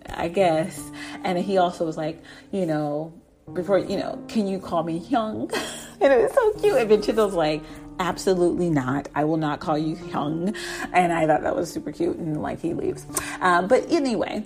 I 0.06 0.28
guess 0.28 0.90
and 1.24 1.38
he 1.38 1.56
also 1.56 1.86
was 1.86 1.96
like 1.96 2.22
you 2.50 2.66
know 2.66 3.14
before 3.54 3.78
you 3.78 3.96
know 3.96 4.22
can 4.28 4.46
you 4.46 4.58
call 4.58 4.82
me 4.82 4.98
young 4.98 5.50
and 6.04 6.12
it 6.12 6.22
was 6.22 6.32
so 6.32 6.52
cute. 6.60 6.76
And 6.76 6.88
Vincenzo's 6.88 7.34
like, 7.34 7.62
absolutely 7.98 8.70
not. 8.70 9.08
I 9.14 9.24
will 9.24 9.36
not 9.36 9.60
call 9.60 9.78
you 9.78 9.96
young. 10.08 10.54
And 10.92 11.12
I 11.12 11.26
thought 11.26 11.42
that 11.42 11.54
was 11.54 11.72
super 11.72 11.92
cute. 11.92 12.16
And 12.16 12.42
like 12.42 12.60
he 12.60 12.74
leaves. 12.74 13.06
Um, 13.40 13.68
but 13.68 13.90
anyway, 13.90 14.44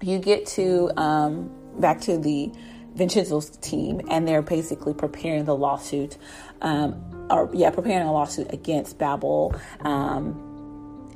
you 0.00 0.18
get 0.18 0.46
to 0.46 0.90
um, 0.96 1.50
back 1.78 2.00
to 2.02 2.18
the 2.18 2.52
Vincenzo's 2.94 3.50
team, 3.58 4.02
and 4.10 4.28
they're 4.28 4.42
basically 4.42 4.92
preparing 4.92 5.44
the 5.44 5.56
lawsuit. 5.56 6.18
Um, 6.60 7.26
or 7.30 7.50
yeah, 7.54 7.70
preparing 7.70 8.06
a 8.06 8.12
lawsuit 8.12 8.52
against 8.52 8.98
Babel. 8.98 9.54
Um, 9.80 10.51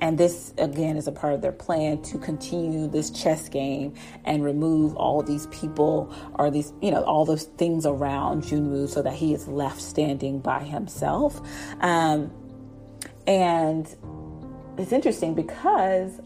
and 0.00 0.18
this, 0.18 0.52
again, 0.58 0.96
is 0.96 1.06
a 1.06 1.12
part 1.12 1.32
of 1.32 1.40
their 1.40 1.52
plan 1.52 2.02
to 2.02 2.18
continue 2.18 2.86
this 2.86 3.10
chess 3.10 3.48
game 3.48 3.94
and 4.24 4.44
remove 4.44 4.94
all 4.96 5.22
these 5.22 5.46
people 5.46 6.14
or 6.34 6.50
these, 6.50 6.72
you 6.82 6.90
know, 6.90 7.02
all 7.04 7.24
those 7.24 7.44
things 7.44 7.86
around 7.86 8.42
Junwoo 8.42 8.88
so 8.88 9.02
that 9.02 9.14
he 9.14 9.32
is 9.32 9.48
left 9.48 9.80
standing 9.80 10.40
by 10.40 10.62
himself. 10.62 11.40
Um, 11.80 12.30
and 13.26 13.86
it's 14.78 14.92
interesting 14.92 15.34
because 15.34 16.20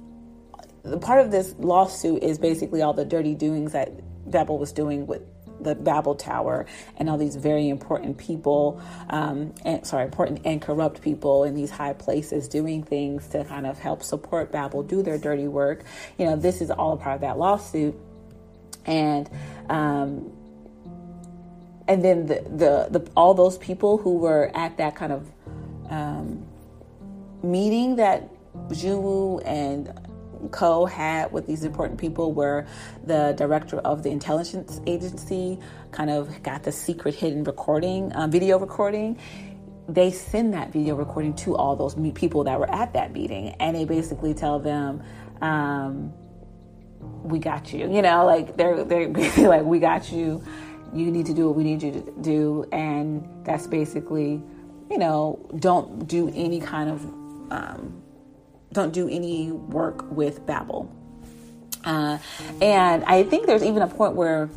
the 0.83 0.99
part 0.99 1.21
of 1.21 1.31
this 1.31 1.55
lawsuit 1.59 2.23
is 2.23 2.39
basically 2.39 2.83
all 2.83 2.93
the 2.93 3.05
dirty 3.05 3.35
doings 3.35 3.73
that 3.73 3.91
Babel 4.31 4.59
was 4.59 4.73
doing 4.73 5.07
with 5.07 5.23
the 5.63 5.75
Babel 5.75 6.15
Tower 6.15 6.67
and 6.97 7.09
all 7.09 7.19
these 7.19 7.37
very 7.37 7.69
important 7.69 8.19
people, 8.19 8.81
um, 9.11 9.55
and 9.65 9.87
sorry, 9.87 10.05
important 10.05 10.41
and 10.45 10.61
corrupt 10.61 11.03
people 11.03 11.45
in 11.45 11.55
these 11.55 11.71
high 11.71 11.93
places 11.93 12.49
doing 12.49 12.83
things 12.83 13.29
to 13.29 13.45
kind 13.45 13.67
of 13.67 13.79
help 13.79 14.03
support 14.03 14.53
Babel 14.53 14.83
do 14.83 15.03
their 15.03 15.19
dirty 15.19 15.49
work. 15.49 15.85
You 16.19 16.27
know, 16.27 16.37
this 16.37 16.61
is 16.61 16.71
all 16.71 16.93
a 16.93 16.97
part 16.97 17.17
of 17.17 17.21
that 17.23 17.39
lawsuit, 17.39 17.95
and 18.87 19.29
um, 19.69 20.33
and 21.89 22.05
then 22.05 22.27
the, 22.27 22.43
the 22.43 22.99
the 22.99 23.11
all 23.17 23.35
those 23.35 23.59
people 23.59 23.99
who 23.99 24.19
were 24.19 24.51
at 24.55 24.77
that 24.79 24.95
kind 24.97 25.13
of 25.13 25.31
um, 25.89 26.47
meeting 27.43 27.97
that 27.97 28.29
Junwoo 28.69 29.43
and 29.45 29.93
Co 30.49 30.87
had 30.87 31.33
with 31.33 31.47
these 31.47 31.65
important 31.65 31.99
people 31.99 32.33
where 32.33 32.67
the 33.05 33.35
director 33.37 33.79
of 33.79 34.03
the 34.03 34.11
intelligence 34.11 34.81
agency 34.87 35.59
kind 35.93 36.11
of 36.11 36.43
got 36.43 36.63
the 36.63 36.73
secret 36.73 37.15
hidden 37.15 37.45
recording, 37.45 38.13
um, 38.15 38.31
video 38.31 38.59
recording. 38.59 39.19
They 39.89 40.11
send 40.11 40.55
that 40.55 40.73
video 40.73 40.95
recording 40.95 41.35
to 41.37 41.57
all 41.57 41.77
those 41.77 41.95
people 42.15 42.45
that 42.45 42.59
were 42.59 42.71
at 42.71 42.93
that 42.93 43.13
meeting, 43.13 43.51
and 43.61 43.77
they 43.77 43.85
basically 43.85 44.35
tell 44.35 44.59
them, 44.61 45.03
um, 45.41 46.13
"We 47.25 47.39
got 47.39 47.73
you." 47.73 47.91
You 47.91 48.03
know, 48.03 48.25
like 48.25 48.57
they're 48.57 48.85
they're 48.85 49.09
basically 49.23 49.49
like, 49.49 49.65
"We 49.65 49.81
got 49.81 50.13
you. 50.13 50.43
You 50.93 51.11
need 51.11 51.27
to 51.27 51.35
do 51.35 51.47
what 51.47 51.57
we 51.57 51.65
need 51.65 51.83
you 51.83 51.93
to 51.93 52.13
do," 52.21 52.67
and 52.73 53.29
that's 53.45 53.67
basically, 53.67 54.43
you 54.91 54.99
know, 54.99 55.39
don't 55.59 56.07
do 56.07 56.31
any 56.35 56.61
kind 56.61 56.91
of 56.91 57.05
um, 57.51 58.00
don't 58.73 58.93
do 58.93 59.09
any 59.09 59.53
work 59.53 60.11
with 60.11 60.45
Babel. 60.47 60.91
Uh, 61.85 62.19
and 62.61 63.05
I 63.05 63.23
think 63.23 63.47
there's 63.47 63.63
even 63.63 63.83
a 63.83 63.89
point 63.89 64.15
where 64.15 64.51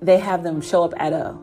they 0.00 0.18
have 0.18 0.42
them 0.42 0.60
show 0.60 0.84
up 0.84 0.94
at 0.96 1.12
a 1.12 1.36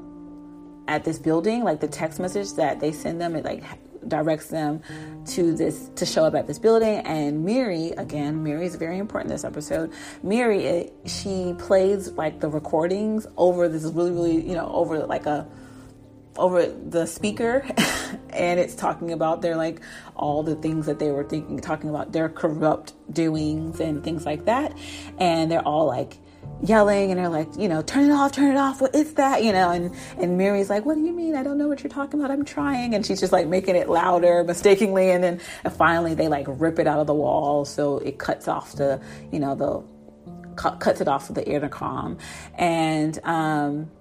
at 0.88 1.04
this 1.04 1.20
building, 1.20 1.64
like 1.64 1.82
the 1.82 1.88
text 1.88 2.20
message 2.20 2.54
that 2.54 2.80
they 2.80 2.92
send 2.92 3.20
them, 3.20 3.36
it 3.36 3.44
like 3.44 3.64
directs 4.08 4.48
them 4.48 4.82
to 5.26 5.54
this 5.54 5.90
to 5.96 6.06
show 6.06 6.24
up 6.24 6.34
at 6.36 6.48
this 6.48 6.60
building. 6.60 7.00
And 7.00 7.44
Miri, 7.44 7.92
again, 7.92 8.44
Miri 8.44 8.66
is 8.66 8.76
very 8.76 8.98
important 8.98 9.30
this 9.30 9.44
episode. 9.44 9.92
Miri, 10.24 10.66
it, 10.66 10.94
she 11.06 11.54
plays 11.60 12.12
like 12.14 12.40
the 12.40 12.48
recordings 12.48 13.28
over 13.36 13.68
this 13.68 13.84
really, 13.84 14.12
really, 14.12 14.48
you 14.48 14.56
know, 14.56 14.72
over 14.74 15.06
like 15.06 15.26
a 15.26 15.48
over 16.38 16.66
the 16.66 17.06
speaker 17.06 17.66
and 18.30 18.60
it's 18.60 18.76
talking 18.76 19.12
about 19.12 19.42
their 19.42 19.56
like 19.56 19.82
all 20.16 20.44
the 20.44 20.56
things 20.56 20.86
that 20.86 21.00
they 21.00 21.12
were 21.12 21.24
thinking 21.24 21.60
talking 21.60 21.90
about 21.90 22.12
their 22.12 22.30
corrupt 22.30 22.94
doings 23.14 23.80
and 23.80 24.04
things 24.04 24.26
like 24.26 24.46
that. 24.46 24.78
And 25.18 25.52
they're 25.52 25.68
all 25.68 25.86
like 25.86 26.18
yelling 26.64 27.12
and 27.12 27.20
they're 27.20 27.30
like 27.30 27.48
you 27.58 27.68
know 27.68 27.84
turn 27.84 28.10
it 28.10 28.12
off 28.12 28.32
turn 28.32 28.56
it 28.56 28.58
off 28.58 28.82
what 28.82 28.96
is 28.96 29.14
that? 29.16 29.44
You 29.44 29.52
know 29.52 29.72
and 29.72 29.94
and 30.18 30.38
Miri's 30.38 30.70
like 30.70 30.86
what 30.86 30.96
do 30.96 31.02
you 31.02 31.14
mean? 31.14 31.36
I 31.36 31.44
don't 31.44 31.58
know 31.58 31.68
what 31.68 31.84
you're 31.84 31.92
talking 31.92 32.20
about. 32.20 32.32
I'm 32.32 32.46
trying. 32.46 32.96
And 32.96 33.06
she's 33.06 33.20
just 33.20 33.34
like 33.34 33.48
making 33.48 33.76
it 33.76 33.90
louder 33.90 34.44
mistakenly 34.44 35.12
and 35.12 35.24
then 35.24 35.42
finally 35.72 36.14
they 36.14 36.28
like 36.28 36.46
rip 36.50 36.80
it 36.80 36.88
out 36.88 37.00
of 37.00 37.08
the 37.08 37.14
wall 37.14 37.66
so 37.66 37.98
it 38.00 38.20
cuts 38.20 38.48
off 38.48 38.74
the 38.74 39.02
you 39.32 39.40
know 39.40 39.56
the 39.56 39.84
cuts 40.56 41.02
it 41.02 41.08
off 41.08 41.30
of 41.30 41.36
the 41.36 41.48
intercom. 41.48 42.18
And 42.56 43.20
um 43.24 43.92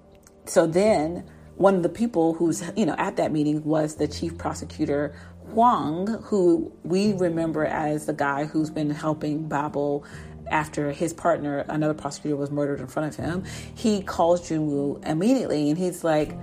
so 0.45 0.65
then 0.65 1.29
one 1.57 1.75
of 1.75 1.83
the 1.83 1.89
people 1.89 2.33
who's 2.33 2.63
you 2.75 2.85
know 2.85 2.95
at 2.97 3.17
that 3.17 3.31
meeting 3.31 3.63
was 3.63 3.95
the 3.95 4.07
chief 4.07 4.37
prosecutor 4.37 5.13
Huang, 5.51 6.07
who 6.23 6.71
we 6.83 7.13
remember 7.13 7.65
as 7.65 8.05
the 8.05 8.13
guy 8.13 8.45
who's 8.45 8.69
been 8.69 8.89
helping 8.89 9.47
Babel 9.47 10.05
after 10.51 10.91
his 10.91 11.13
partner, 11.13 11.65
another 11.69 11.93
prosecutor, 11.93 12.35
was 12.35 12.51
murdered 12.51 12.79
in 12.79 12.87
front 12.87 13.17
of 13.17 13.23
him. 13.23 13.43
He 13.75 14.01
calls 14.01 14.49
Junwoo 14.49 15.05
immediately 15.05 15.69
and 15.69 15.77
he's 15.77 16.03
like, 16.03 16.37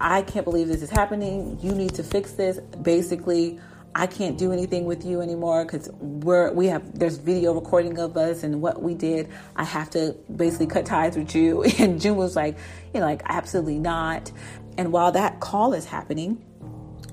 I 0.00 0.22
can't 0.22 0.44
believe 0.44 0.68
this 0.68 0.82
is 0.82 0.90
happening. 0.90 1.58
You 1.60 1.72
need 1.72 1.94
to 1.94 2.02
fix 2.02 2.32
this. 2.32 2.58
Basically, 2.82 3.58
I 3.96 4.06
can't 4.08 4.36
do 4.36 4.52
anything 4.52 4.86
with 4.86 5.04
you 5.04 5.20
anymore 5.20 5.64
because 5.64 5.88
we're 6.00 6.52
we 6.52 6.66
have 6.66 6.98
there's 6.98 7.16
video 7.16 7.54
recording 7.54 7.98
of 7.98 8.16
us 8.16 8.42
and 8.42 8.60
what 8.60 8.82
we 8.82 8.94
did. 8.94 9.28
I 9.54 9.64
have 9.64 9.90
to 9.90 10.16
basically 10.34 10.66
cut 10.66 10.84
ties 10.86 11.16
with 11.16 11.34
you. 11.34 11.64
And 11.78 12.00
June 12.00 12.16
was 12.16 12.34
like, 12.34 12.56
you 12.92 13.00
know, 13.00 13.06
like 13.06 13.22
absolutely 13.26 13.78
not. 13.78 14.32
And 14.76 14.90
while 14.90 15.12
that 15.12 15.40
call 15.40 15.74
is 15.74 15.84
happening, 15.84 16.44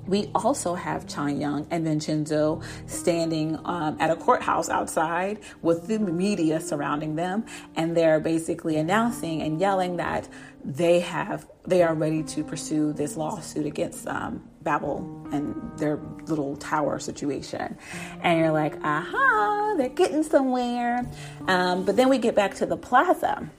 we 0.07 0.30
also 0.34 0.76
have 0.76 1.07
Cha 1.07 1.28
Young 1.28 1.68
and 1.72 1.84
Vincenzo 1.86 2.61
standing 2.88 3.60
um, 3.65 3.98
at 3.99 4.10
a 4.10 4.15
courthouse 4.15 4.69
outside 4.69 5.40
with 5.61 5.88
the 5.88 5.99
media 5.99 6.60
surrounding 6.60 7.15
them, 7.15 7.45
and 7.76 7.95
they're 7.95 8.19
basically 8.19 8.78
announcing 8.78 9.41
and 9.41 9.60
yelling 9.60 9.98
that 9.98 10.28
they 10.64 10.99
have 10.99 11.48
they 11.65 11.84
are 11.84 11.94
ready 11.94 12.23
to 12.23 12.44
pursue 12.44 12.91
this 12.94 13.15
lawsuit 13.15 13.65
against 13.65 14.07
um, 14.07 14.44
Babel 14.64 15.28
and 15.32 15.56
their 15.78 15.98
little 16.26 16.56
tower 16.56 16.98
situation. 16.98 17.78
And 18.22 18.40
you're 18.40 18.52
like, 18.52 18.84
aha, 18.84 19.76
they're 19.78 19.90
getting 19.90 20.23
somewhere. 20.23 21.06
Um, 21.48 21.86
but 21.86 21.95
then 21.95 22.10
we 22.10 22.18
get 22.18 22.36
back 22.36 22.56
to 22.56 22.65
the 22.65 22.78
plaza 22.78 23.49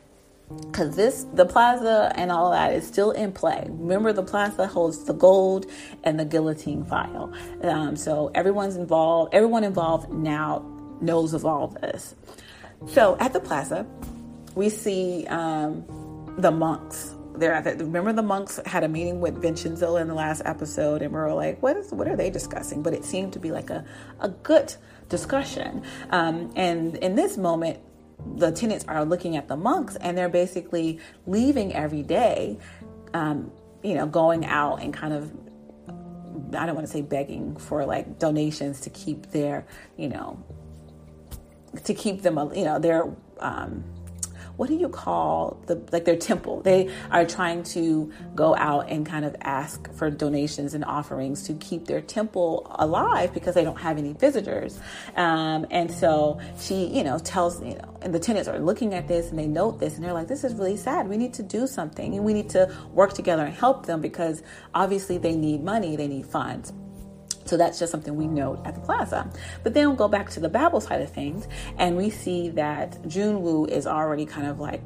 because 0.67 0.97
this 0.97 1.27
the 1.35 1.47
plaza 1.47 2.13
and 2.15 2.31
all 2.31 2.51
that 2.51 2.73
is 2.73 2.87
still 2.87 3.11
in 3.11 3.33
play. 3.33 3.67
Remember 3.69 4.13
the 4.13 4.23
plaza 4.23 4.67
holds 4.67 5.05
the 5.05 5.13
gold 5.13 5.67
and 6.05 6.19
the 6.19 6.25
guillotine 6.25 6.85
file. 6.85 7.33
Um, 7.63 7.97
so 7.97 8.31
everyone's 8.35 8.77
involved 8.77 9.35
everyone 9.35 9.65
involved 9.65 10.11
now 10.11 10.65
knows 11.01 11.35
of 11.35 11.45
all 11.45 11.69
this. 11.69 12.15
So 12.87 13.17
at 13.21 13.33
the 13.33 13.41
plaza 13.41 13.87
we 14.55 14.69
see 14.69 15.27
um, 15.29 15.85
the 16.39 16.51
monks. 16.51 17.15
There 17.35 17.63
remember 17.79 18.13
the 18.13 18.23
monks 18.23 18.61
had 18.67 18.85
a 18.85 18.89
meeting 18.89 19.21
with 19.21 19.41
Vincenzo 19.41 19.97
in 19.97 20.07
the 20.07 20.15
last 20.15 20.43
episode 20.45 21.01
and 21.01 21.13
we 21.13 21.19
were 21.19 21.33
like 21.33 21.63
what 21.63 21.77
is 21.77 21.91
what 21.93 22.07
are 22.09 22.17
they 22.17 22.31
discussing? 22.31 22.83
But 22.83 22.93
it 22.93 23.05
seemed 23.05 23.33
to 23.35 23.39
be 23.39 23.51
like 23.51 23.71
a, 23.71 23.85
a 24.21 24.29
good 24.29 24.75
discussion. 25.09 25.83
Um, 26.11 26.53
and 26.57 26.97
in 26.97 27.15
this 27.15 27.37
moment 27.37 27.81
the 28.37 28.51
tenants 28.53 28.85
are 28.89 29.05
looking 29.05 29.37
at 29.37 29.49
the 29.49 29.57
monks 29.57 29.97
and 29.97 30.17
they're 30.17 30.29
basically 30.29 30.99
leaving 31.27 31.75
every 31.75 32.03
day, 32.03 32.59
um, 33.15 33.51
you 33.83 33.95
know, 33.95 34.07
going 34.07 34.45
out 34.45 34.83
and 34.83 34.93
kind 34.93 35.13
of, 35.13 35.33
I 36.55 36.67
don't 36.67 36.75
want 36.75 36.87
to 36.87 36.93
say 36.93 37.03
begging 37.03 37.57
for 37.57 37.85
like 37.85 38.19
donations 38.19 38.81
to 38.81 38.91
keep 38.91 39.31
their, 39.31 39.67
you 39.97 40.09
know, 40.09 40.43
to 41.85 41.95
keep 41.95 42.23
them, 42.23 42.37
you 42.55 42.65
know, 42.65 42.79
their, 42.79 43.11
um, 43.39 43.85
what 44.57 44.69
do 44.69 44.75
you 44.75 44.89
call 44.89 45.63
the 45.67 45.77
like 45.93 46.05
their 46.05 46.17
temple? 46.17 46.61
They 46.63 46.91
are 47.11 47.25
trying 47.25 47.63
to 47.65 48.13
go 48.35 48.55
out 48.57 48.89
and 48.91 49.07
kind 49.07 49.25
of 49.25 49.37
ask 49.41 49.93
for 49.95 50.11
donations 50.11 50.75
and 50.75 50.85
offerings 50.85 51.45
to 51.45 51.55
keep 51.55 51.87
their 51.87 52.01
temple 52.01 52.67
alive 52.79 53.33
because 53.35 53.55
they 53.55 53.65
don't 53.65 53.81
have 53.81 53.99
any 53.99 54.13
visitors. 54.13 54.79
Um, 55.17 55.67
and 55.71 55.91
so 55.91 56.41
she 56.59 56.87
you 56.87 57.05
know 57.05 57.19
tells 57.19 57.63
you 57.63 57.75
know 57.75 57.99
and 58.03 58.15
the 58.15 58.21
tenants 58.21 58.49
are 58.49 58.59
looking 58.59 58.95
at 58.95 59.09
this 59.09 59.31
and 59.31 59.39
they 59.39 59.47
note 59.47 59.79
this 59.81 59.95
and 59.95 60.05
they're 60.05 60.13
like 60.13 60.29
this 60.29 60.45
is 60.45 60.55
really 60.55 60.77
sad. 60.77 61.09
We 61.09 61.17
need 61.17 61.35
to 61.35 61.43
do 61.43 61.67
something 61.67 62.15
and 62.15 62.25
we 62.25 62.35
need 62.35 62.51
to 62.51 62.75
work 62.93 63.13
together 63.13 63.45
and 63.45 63.55
help 63.55 63.87
them 63.87 64.01
because 64.01 64.43
obviously 64.75 65.19
they 65.19 65.37
need 65.37 65.63
money 65.63 65.97
they 65.97 66.09
need 66.09 66.27
funds 66.27 66.73
so 67.45 67.57
that's 67.57 67.79
just 67.79 67.91
something 67.91 68.17
we 68.17 68.27
note 68.27 68.61
at 68.65 68.75
the 68.75 68.81
plaza. 68.81 69.31
But 69.63 69.75
then 69.75 69.89
we'll 69.89 69.97
go 69.97 70.09
back 70.09 70.31
to 70.31 70.41
the 70.41 70.49
Babel 70.49 70.81
side 70.81 71.01
of 71.03 71.11
things, 71.11 71.49
and 71.79 71.97
we 71.97 72.11
see 72.11 72.51
that 72.51 73.03
Junwoo 73.03 73.69
is 73.69 73.87
already 73.87 74.27
kind 74.27 74.47
of 74.47 74.61
like, 74.61 74.83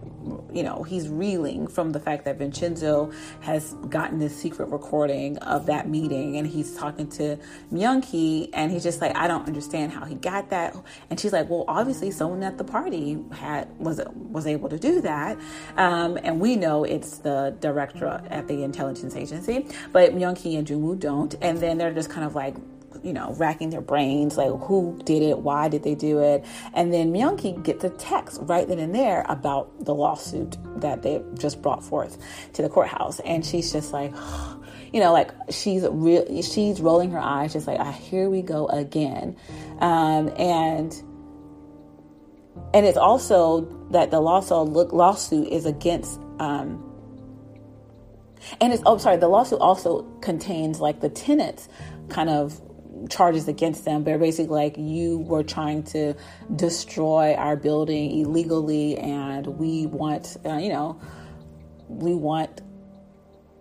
you 0.53 0.63
know, 0.63 0.83
he's 0.83 1.09
reeling 1.09 1.67
from 1.67 1.93
the 1.93 2.01
fact 2.01 2.25
that 2.25 2.39
Vincenzo 2.39 3.13
has 3.41 3.75
gotten 3.89 4.19
this 4.19 4.37
secret 4.37 4.69
recording 4.69 5.39
of 5.39 5.67
that 5.67 5.89
meeting, 5.89 6.37
and 6.37 6.47
he's 6.47 6.77
talking 6.77 7.09
to 7.11 7.39
Myung-hee, 7.73 8.51
and 8.53 8.71
he's 8.71 8.83
just 8.83 9.01
like, 9.01 9.17
I 9.17 9.29
don't 9.29 9.47
understand 9.47 9.93
how 9.93 10.05
he 10.05 10.15
got 10.15 10.51
that. 10.51 10.77
And 11.11 11.19
she's 11.19 11.33
like, 11.33 11.49
Well, 11.49 11.65
obviously 11.69 12.11
someone 12.11 12.43
at 12.43 12.59
the 12.59 12.65
party 12.65 13.19
had 13.33 13.69
was 13.79 14.01
was 14.15 14.47
able 14.47 14.69
to 14.69 14.79
do 14.79 15.01
that, 15.03 15.39
um, 15.77 16.19
and 16.23 16.41
we 16.41 16.57
know 16.57 16.85
it's 16.85 17.19
the 17.19 17.57
director 17.61 18.21
at 18.31 18.49
the 18.49 18.63
intelligence 18.63 19.17
agency, 19.17 19.67
but 19.93 20.13
Myung-hee 20.13 20.57
and 20.57 20.67
Junwoo 20.67 20.99
don't, 20.99 21.35
and 21.41 21.59
then 21.59 21.79
they're 21.79 21.95
just 21.95 22.11
kind 22.11 22.25
of 22.27 22.35
like 22.35 22.57
you 23.03 23.13
know, 23.13 23.35
racking 23.35 23.71
their 23.71 23.81
brains, 23.81 24.37
like 24.37 24.51
who 24.63 24.99
did 25.05 25.23
it, 25.23 25.39
why 25.39 25.69
did 25.69 25.83
they 25.83 25.95
do 25.95 26.19
it, 26.21 26.45
and 26.75 26.93
then 26.93 27.13
Myung-hee 27.13 27.53
gets 27.63 27.85
a 27.85 27.91
text 27.91 28.39
right 28.43 28.67
then 28.67 28.79
and 28.79 28.95
there 28.95 29.25
about 29.29 29.85
the 29.85 29.95
lawsuit 29.95 30.57
that 30.81 31.03
they 31.03 31.23
just 31.35 31.63
brought 31.63 31.83
forth 31.83 32.19
to 32.55 32.63
the 32.63 32.69
courthouse, 32.69 33.21
and 33.21 33.45
she's 33.45 33.73
just 33.73 33.93
like, 33.93 34.13
you 34.93 35.01
know, 35.01 35.13
like 35.13 35.31
she's 35.51 35.87
real, 35.89 36.43
she's 36.43 36.81
rolling 36.81 37.11
her 37.11 37.21
eyes, 37.21 37.53
just 37.53 37.67
like, 37.67 37.81
ah, 37.81 37.93
here 37.93 38.29
we 38.29 38.43
go 38.43 38.67
again, 38.69 39.37
um, 39.81 40.29
and 40.39 41.03
and 42.75 42.87
it's 42.87 42.99
also 42.99 43.63
that 43.91 44.11
the 44.11 44.21
lawsuit 44.21 44.93
lawsuit 44.93 45.49
is 45.49 45.67
against. 45.67 46.21
Um, 46.39 46.83
and 48.61 48.73
it's 48.73 48.83
oh 48.87 48.99
sorry 48.99 49.17
the 49.17 49.29
lawsuit 49.29 49.61
also 49.61 50.03
contains 50.21 50.81
like 50.81 51.01
the 51.01 51.09
tenants 51.09 51.69
kind 52.09 52.31
of 52.31 52.61
charges 53.09 53.49
against 53.49 53.85
them, 53.85 54.03
but 54.03 54.19
basically 54.19 54.55
like 54.55 54.77
you 54.79 55.19
were 55.19 55.43
trying 55.43 55.83
to 55.85 56.15
destroy 56.55 57.35
our 57.35 57.57
building 57.57 58.21
illegally, 58.21 58.97
and 58.99 59.47
we 59.47 59.87
want, 59.87 60.37
uh, 60.45 60.57
you 60.57 60.71
know, 60.71 61.01
we 61.89 62.15
want 62.15 62.63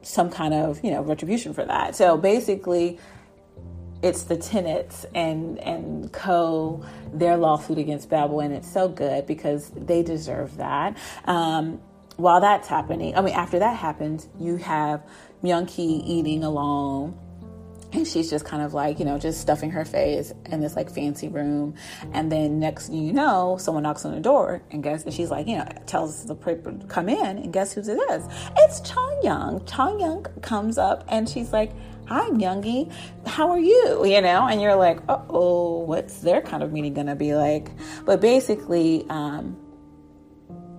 some 0.02 0.30
kind 0.30 0.54
of 0.54 0.84
you 0.84 0.92
know 0.92 1.02
retribution 1.02 1.54
for 1.54 1.66
that. 1.66 1.96
So 1.96 2.18
basically, 2.18 3.00
it's 4.02 4.24
the 4.24 4.38
tenants 4.38 5.06
and 5.16 5.60
and 5.60 6.12
co 6.12 6.84
their 7.14 7.38
lawsuit 7.38 7.78
against 7.78 8.10
Babel, 8.10 8.40
and 8.40 8.54
it's 8.54 8.72
so 8.72 8.88
good 8.88 9.26
because 9.26 9.72
they 9.76 10.04
deserve 10.04 10.58
that. 10.58 10.98
Um, 11.26 11.82
while 12.18 12.40
that's 12.40 12.68
happening, 12.68 13.16
I 13.18 13.22
mean, 13.22 13.34
after 13.34 13.60
that 13.60 13.76
happens, 13.76 14.30
you 14.40 14.56
have 14.58 15.04
Myung-hee 15.44 16.02
eating 16.06 16.46
alone 16.46 17.20
and 17.96 18.08
she's 18.08 18.30
just 18.30 18.46
kind 18.46 18.62
of 18.62 18.74
like 18.74 19.00
you 19.00 19.06
know 19.06 19.18
just 19.18 19.42
stuffing 19.42 19.72
her 19.72 19.86
face 19.86 20.34
in 20.46 20.60
this 20.60 20.76
like 20.76 20.92
fancy 20.92 21.28
room. 21.28 21.76
And 22.14 22.32
then 22.32 22.60
next 22.60 22.92
you 22.92 23.14
know 23.14 23.58
someone 23.60 23.84
knocks 23.84 24.06
on 24.06 24.14
the 24.14 24.20
door 24.20 24.62
and 24.72 24.84
guess 24.84 25.04
and 25.04 25.14
she's 25.14 25.32
like 25.32 25.48
you 25.48 25.58
know 25.58 25.68
tells 25.86 26.26
the 26.26 26.36
paper 26.36 26.72
to 26.72 26.86
come 26.88 27.10
in 27.10 27.38
and 27.38 27.54
guess 27.54 27.74
who 27.74 27.82
it 27.82 28.00
is? 28.12 28.28
It's 28.58 28.82
Cha 28.82 29.22
Young. 29.22 29.66
Cha 29.66 29.98
Young 29.98 30.24
comes 30.42 30.78
up 30.78 31.06
and 31.08 31.28
she's 31.28 31.54
like 31.54 31.72
hi 32.08 32.30
Youngie 32.30 32.92
how 33.26 33.50
are 33.50 33.60
you? 33.60 34.06
You 34.06 34.22
know? 34.22 34.48
And 34.48 34.62
you're 34.62 34.76
like 34.76 35.00
oh 35.08 35.80
what's 35.80 36.20
their 36.20 36.42
kind 36.42 36.64
of 36.64 36.72
meeting 36.72 36.94
gonna 36.94 37.16
be 37.16 37.36
like? 37.36 37.70
But 38.06 38.22
basically 38.22 39.06
um 39.10 39.58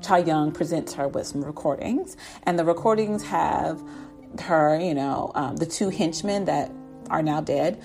Cha 0.02 0.16
Young 0.16 0.52
presents 0.52 0.92
her 0.94 1.08
with 1.08 1.26
some 1.26 1.44
recordings. 1.44 2.16
And 2.44 2.58
the 2.58 2.64
recordings 2.64 3.24
have 3.24 3.82
her 4.40 4.78
you 4.78 4.94
know 4.94 5.32
um, 5.34 5.56
the 5.56 5.66
two 5.66 5.88
henchmen 5.88 6.44
that 6.44 6.70
are 7.08 7.22
now 7.22 7.40
dead 7.40 7.82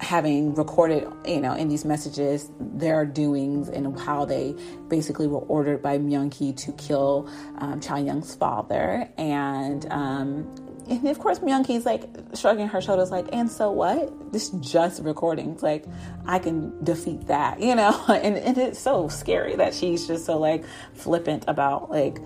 having 0.00 0.54
recorded, 0.54 1.06
you 1.26 1.40
know, 1.40 1.52
in 1.54 1.68
these 1.68 1.84
messages 1.84 2.50
their 2.58 3.04
doings 3.04 3.68
and 3.68 3.98
how 4.00 4.24
they 4.24 4.54
basically 4.88 5.26
were 5.26 5.40
ordered 5.40 5.82
by 5.82 5.98
Myung-hee 5.98 6.54
to 6.54 6.72
kill 6.72 7.28
um, 7.58 7.80
Cha 7.80 7.96
Young's 7.96 8.34
father. 8.34 9.08
And, 9.18 9.86
um, 9.92 10.54
and 10.88 11.06
of 11.06 11.18
course, 11.18 11.40
Myung-hee's 11.40 11.84
like 11.84 12.04
shrugging 12.34 12.68
her 12.68 12.80
shoulders, 12.80 13.10
like, 13.10 13.26
and 13.32 13.50
so 13.50 13.70
what? 13.70 14.32
This 14.32 14.48
just 14.60 15.02
recordings. 15.02 15.62
Like, 15.62 15.84
I 16.24 16.38
can 16.38 16.82
defeat 16.82 17.26
that, 17.26 17.60
you 17.60 17.74
know? 17.74 17.92
And, 18.08 18.38
and 18.38 18.56
it's 18.56 18.78
so 18.78 19.08
scary 19.08 19.56
that 19.56 19.74
she's 19.74 20.06
just 20.06 20.24
so 20.24 20.38
like 20.38 20.64
flippant 20.94 21.44
about 21.46 21.90
like 21.90 22.20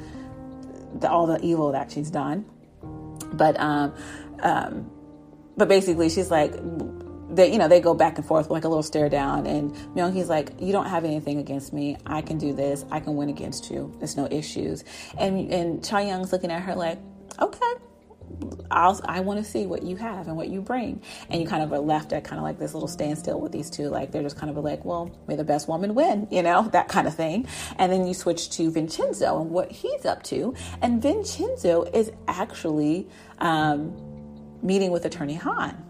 the, 1.01 1.11
all 1.11 1.27
the 1.27 1.41
evil 1.45 1.73
that 1.73 1.91
she's 1.91 2.11
done. 2.11 2.45
But, 3.33 3.59
um, 3.59 3.93
um, 4.41 4.91
but 5.57 5.69
basically 5.69 6.09
she's 6.09 6.31
like 6.31 6.53
they 7.35 7.51
you 7.51 7.59
know 7.59 7.69
they 7.69 7.81
go 7.81 7.95
back 7.95 8.19
and 8.19 8.27
forth 8.27 8.51
like 8.51 8.65
a 8.65 8.69
little 8.69 8.83
stare 8.83 9.09
down 9.09 9.47
and 9.47 9.73
Myung-hee's 9.95 10.29
like 10.29 10.53
you 10.61 10.73
don't 10.73 10.87
have 10.87 11.05
anything 11.05 11.39
against 11.39 11.73
me 11.73 11.97
I 12.07 12.23
can 12.23 12.39
do 12.39 12.53
this 12.53 12.85
I 12.91 13.01
can 13.01 13.17
win 13.17 13.29
against 13.29 13.71
you 13.71 13.93
there's 13.99 14.17
no 14.17 14.29
issues 14.31 14.85
and 15.19 15.51
and 15.51 15.85
Cha 15.85 15.99
Young's 15.99 16.33
looking 16.33 16.51
at 16.51 16.63
her 16.63 16.75
like 16.75 16.99
okay 17.41 17.75
I'll, 18.71 19.01
I 19.05 19.21
want 19.21 19.39
to 19.39 19.49
see 19.49 19.67
what 19.67 19.83
you 19.83 19.97
have 19.97 20.27
and 20.27 20.37
what 20.37 20.49
you 20.49 20.61
bring. 20.61 21.03
And 21.29 21.41
you 21.41 21.47
kind 21.47 21.63
of 21.63 21.73
are 21.73 21.79
left 21.79 22.13
at 22.13 22.25
kind 22.25 22.39
of 22.39 22.43
like 22.43 22.59
this 22.59 22.75
little 22.75 22.89
standstill 22.89 23.41
with 23.41 23.53
these 23.53 23.71
two. 23.71 23.89
Like 23.89 24.11
they're 24.11 24.23
just 24.23 24.37
kind 24.37 24.51
of 24.51 24.63
like, 24.65 24.85
well, 24.85 25.17
may 25.29 25.37
the 25.37 25.45
best 25.45 25.69
woman 25.69 25.95
win, 25.95 26.27
you 26.31 26.43
know, 26.43 26.63
that 26.73 26.89
kind 26.89 27.07
of 27.07 27.15
thing. 27.15 27.47
And 27.79 27.93
then 27.93 28.07
you 28.07 28.15
switch 28.15 28.51
to 28.57 28.71
Vincenzo 28.71 29.41
and 29.41 29.51
what 29.51 29.71
he's 29.71 30.05
up 30.05 30.23
to. 30.25 30.55
And 30.83 31.01
Vincenzo 31.01 31.85
is 31.85 32.11
actually 32.27 33.09
um, 33.39 33.95
meeting 34.65 34.91
with 34.91 35.05
Attorney 35.05 35.35
Han. 35.35 35.85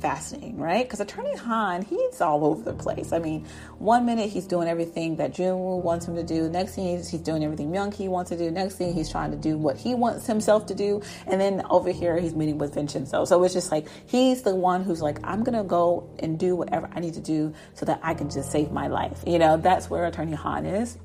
Fascinating, 0.00 0.58
right? 0.58 0.86
Because 0.86 1.00
Attorney 1.00 1.34
Han, 1.34 1.82
he's 1.82 2.20
all 2.20 2.44
over 2.44 2.62
the 2.62 2.72
place. 2.72 3.12
I 3.12 3.18
mean, 3.18 3.44
one 3.78 4.06
minute 4.06 4.30
he's 4.30 4.46
doing 4.46 4.68
everything 4.68 5.16
that 5.16 5.32
Junwoo 5.32 5.82
wants 5.82 6.06
him 6.06 6.14
to 6.14 6.22
do. 6.22 6.48
Next 6.48 6.76
thing 6.76 6.96
he's, 6.96 7.08
he's 7.08 7.20
doing 7.20 7.42
everything 7.42 7.72
Myung-hee 7.72 8.06
wants 8.06 8.30
to 8.30 8.38
do. 8.38 8.48
Next 8.48 8.76
thing 8.76 8.94
he's 8.94 9.10
trying 9.10 9.32
to 9.32 9.36
do 9.36 9.58
what 9.58 9.76
he 9.76 9.96
wants 9.96 10.24
himself 10.24 10.66
to 10.66 10.74
do. 10.76 11.02
And 11.26 11.40
then 11.40 11.66
over 11.68 11.90
here 11.90 12.16
he's 12.16 12.36
meeting 12.36 12.58
with 12.58 12.74
Vincenzo. 12.74 13.24
So 13.24 13.42
it's 13.42 13.54
just 13.54 13.72
like 13.72 13.88
he's 14.06 14.42
the 14.42 14.54
one 14.54 14.84
who's 14.84 15.02
like, 15.02 15.18
I'm 15.24 15.42
gonna 15.42 15.64
go 15.64 16.08
and 16.20 16.38
do 16.38 16.54
whatever 16.54 16.88
I 16.94 17.00
need 17.00 17.14
to 17.14 17.20
do 17.20 17.52
so 17.74 17.84
that 17.86 17.98
I 18.00 18.14
can 18.14 18.30
just 18.30 18.52
save 18.52 18.70
my 18.70 18.86
life. 18.86 19.24
You 19.26 19.40
know, 19.40 19.56
that's 19.56 19.90
where 19.90 20.06
Attorney 20.06 20.34
Han 20.34 20.64
is. 20.64 20.96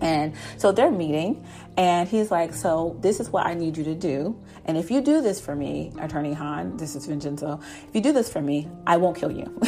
And 0.00 0.34
so 0.56 0.72
they're 0.72 0.90
meeting, 0.90 1.46
and 1.76 2.08
he's 2.08 2.30
like, 2.30 2.52
So, 2.52 2.96
this 3.00 3.20
is 3.20 3.30
what 3.30 3.46
I 3.46 3.54
need 3.54 3.76
you 3.76 3.84
to 3.84 3.94
do. 3.94 4.38
And 4.66 4.76
if 4.76 4.90
you 4.90 5.00
do 5.00 5.20
this 5.20 5.40
for 5.40 5.54
me, 5.54 5.92
Attorney 6.00 6.32
Han, 6.32 6.76
this 6.76 6.94
is 6.94 7.06
Vincenzo, 7.06 7.60
if 7.88 7.94
you 7.94 8.00
do 8.00 8.12
this 8.12 8.30
for 8.32 8.40
me, 8.40 8.68
I 8.86 8.96
won't 8.96 9.16
kill 9.16 9.30
you. 9.30 9.58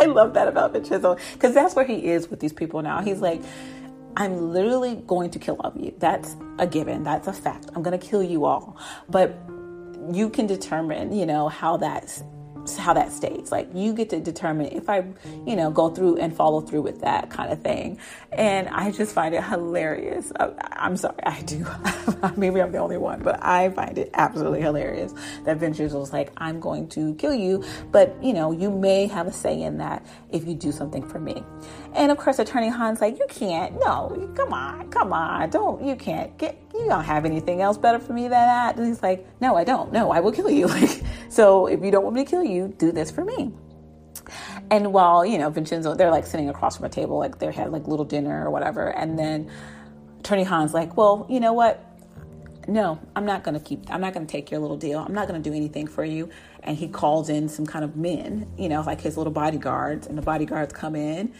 I 0.00 0.04
love 0.04 0.34
that 0.34 0.48
about 0.48 0.72
Vincenzo 0.72 1.16
because 1.32 1.54
that's 1.54 1.74
where 1.74 1.84
he 1.84 2.06
is 2.06 2.28
with 2.28 2.40
these 2.40 2.52
people 2.52 2.82
now. 2.82 3.00
He's 3.00 3.20
like, 3.20 3.42
I'm 4.16 4.52
literally 4.52 4.96
going 5.06 5.30
to 5.30 5.38
kill 5.38 5.56
all 5.60 5.70
of 5.70 5.80
you. 5.80 5.94
That's 5.98 6.36
a 6.58 6.66
given. 6.66 7.04
That's 7.04 7.28
a 7.28 7.32
fact. 7.32 7.70
I'm 7.74 7.82
going 7.82 7.98
to 7.98 8.04
kill 8.04 8.22
you 8.22 8.44
all. 8.44 8.76
But 9.08 9.38
you 10.12 10.28
can 10.28 10.46
determine, 10.46 11.12
you 11.12 11.26
know, 11.26 11.48
how 11.48 11.76
that's 11.76 12.22
how 12.76 12.94
that 12.94 13.12
stays. 13.12 13.50
Like 13.50 13.68
you 13.74 13.92
get 13.92 14.10
to 14.10 14.20
determine 14.20 14.66
if 14.66 14.88
I, 14.88 15.04
you 15.46 15.56
know, 15.56 15.70
go 15.70 15.90
through 15.90 16.18
and 16.18 16.34
follow 16.34 16.60
through 16.60 16.82
with 16.82 17.00
that 17.00 17.30
kind 17.30 17.52
of 17.52 17.62
thing. 17.62 17.98
And 18.32 18.68
I 18.68 18.90
just 18.90 19.14
find 19.14 19.34
it 19.34 19.42
hilarious. 19.44 20.32
I, 20.38 20.52
am 20.86 20.96
sorry, 20.96 21.22
I 21.24 21.42
do. 21.42 21.66
Maybe 22.36 22.60
I'm 22.60 22.72
the 22.72 22.78
only 22.78 22.98
one, 22.98 23.22
but 23.22 23.42
I 23.42 23.70
find 23.70 23.98
it 23.98 24.10
absolutely 24.14 24.60
hilarious 24.60 25.12
that 25.44 25.58
Vincenzo 25.58 25.98
was 25.98 26.12
like, 26.12 26.32
I'm 26.36 26.60
going 26.60 26.88
to 26.90 27.14
kill 27.14 27.34
you, 27.34 27.64
but 27.90 28.16
you 28.22 28.32
know, 28.32 28.52
you 28.52 28.70
may 28.70 29.06
have 29.06 29.26
a 29.26 29.32
say 29.32 29.62
in 29.62 29.78
that 29.78 30.04
if 30.30 30.46
you 30.46 30.54
do 30.54 30.72
something 30.72 31.06
for 31.06 31.18
me. 31.18 31.42
And 31.94 32.12
of 32.12 32.18
course, 32.18 32.38
Attorney 32.38 32.68
Han's 32.68 33.00
like, 33.00 33.18
you 33.18 33.26
can't. 33.28 33.74
No, 33.80 34.30
come 34.34 34.52
on, 34.52 34.90
come 34.90 35.12
on, 35.12 35.50
don't. 35.50 35.84
You 35.84 35.96
can't 35.96 36.36
get. 36.38 36.60
You 36.74 36.86
don't 36.86 37.04
have 37.04 37.24
anything 37.24 37.60
else 37.60 37.78
better 37.78 37.98
for 37.98 38.12
me 38.12 38.22
than 38.22 38.30
that. 38.30 38.76
And 38.76 38.86
he's 38.86 39.02
like, 39.02 39.26
no, 39.40 39.56
I 39.56 39.64
don't. 39.64 39.92
No, 39.92 40.10
I 40.10 40.20
will 40.20 40.32
kill 40.32 40.50
you. 40.50 40.68
Like, 40.78 41.02
so 41.28 41.66
if 41.66 41.82
you 41.82 41.90
don't 41.90 42.04
want 42.04 42.14
me 42.14 42.24
to 42.24 42.30
kill 42.30 42.44
you, 42.44 42.72
do 42.78 42.92
this 42.92 43.10
for 43.10 43.24
me. 43.24 43.52
And 44.70 44.92
while 44.92 45.24
you 45.24 45.38
know 45.38 45.50
Vincenzo, 45.50 45.94
they're 45.94 46.10
like 46.10 46.26
sitting 46.26 46.48
across 46.48 46.76
from 46.76 46.86
a 46.86 46.88
table, 46.88 47.18
like 47.18 47.38
they 47.38 47.50
had 47.50 47.72
like 47.72 47.88
little 47.88 48.04
dinner 48.04 48.44
or 48.46 48.50
whatever. 48.50 48.88
And 48.88 49.18
then 49.18 49.50
Attorney 50.20 50.44
Han's 50.44 50.74
like, 50.74 50.96
well, 50.96 51.26
you 51.28 51.40
know 51.40 51.52
what? 51.52 51.84
No, 52.68 53.00
I'm 53.16 53.24
not 53.24 53.44
going 53.44 53.54
to 53.54 53.60
keep. 53.60 53.90
I'm 53.90 54.02
not 54.02 54.12
going 54.12 54.26
to 54.26 54.30
take 54.30 54.50
your 54.50 54.60
little 54.60 54.76
deal. 54.76 54.98
I'm 54.98 55.14
not 55.14 55.26
going 55.26 55.42
to 55.42 55.50
do 55.50 55.56
anything 55.56 55.86
for 55.86 56.04
you. 56.04 56.28
And 56.62 56.76
he 56.76 56.86
calls 56.86 57.30
in 57.30 57.48
some 57.48 57.64
kind 57.64 57.82
of 57.82 57.96
men, 57.96 58.46
you 58.58 58.68
know, 58.68 58.82
like 58.82 59.00
his 59.00 59.16
little 59.16 59.32
bodyguards, 59.32 60.06
and 60.06 60.18
the 60.18 60.22
bodyguards 60.22 60.74
come 60.74 60.94
in 60.94 61.32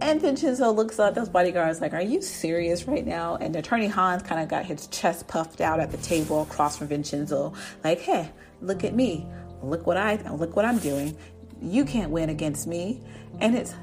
and 0.00 0.20
Vincenzo 0.20 0.70
looks 0.70 0.98
at 0.98 1.14
those 1.14 1.28
bodyguards 1.28 1.80
like, 1.80 1.92
Are 1.92 2.02
you 2.02 2.22
serious 2.22 2.86
right 2.86 3.06
now? 3.06 3.36
And 3.36 3.54
Attorney 3.56 3.88
Han's 3.88 4.22
kind 4.22 4.40
of 4.40 4.48
got 4.48 4.64
his 4.64 4.86
chest 4.88 5.26
puffed 5.28 5.60
out 5.60 5.80
at 5.80 5.90
the 5.90 5.96
table 5.98 6.42
across 6.42 6.78
from 6.78 6.88
Vincenzo, 6.88 7.52
like, 7.82 8.00
Hey, 8.00 8.30
look 8.60 8.84
at 8.84 8.94
me. 8.94 9.26
Look 9.62 9.86
what 9.86 9.96
I 9.96 10.16
look 10.32 10.54
what 10.54 10.64
I'm 10.64 10.78
doing. 10.78 11.16
You 11.60 11.84
can't 11.84 12.10
win 12.10 12.28
against 12.28 12.66
me. 12.66 13.02
And 13.40 13.56
it's 13.56 13.74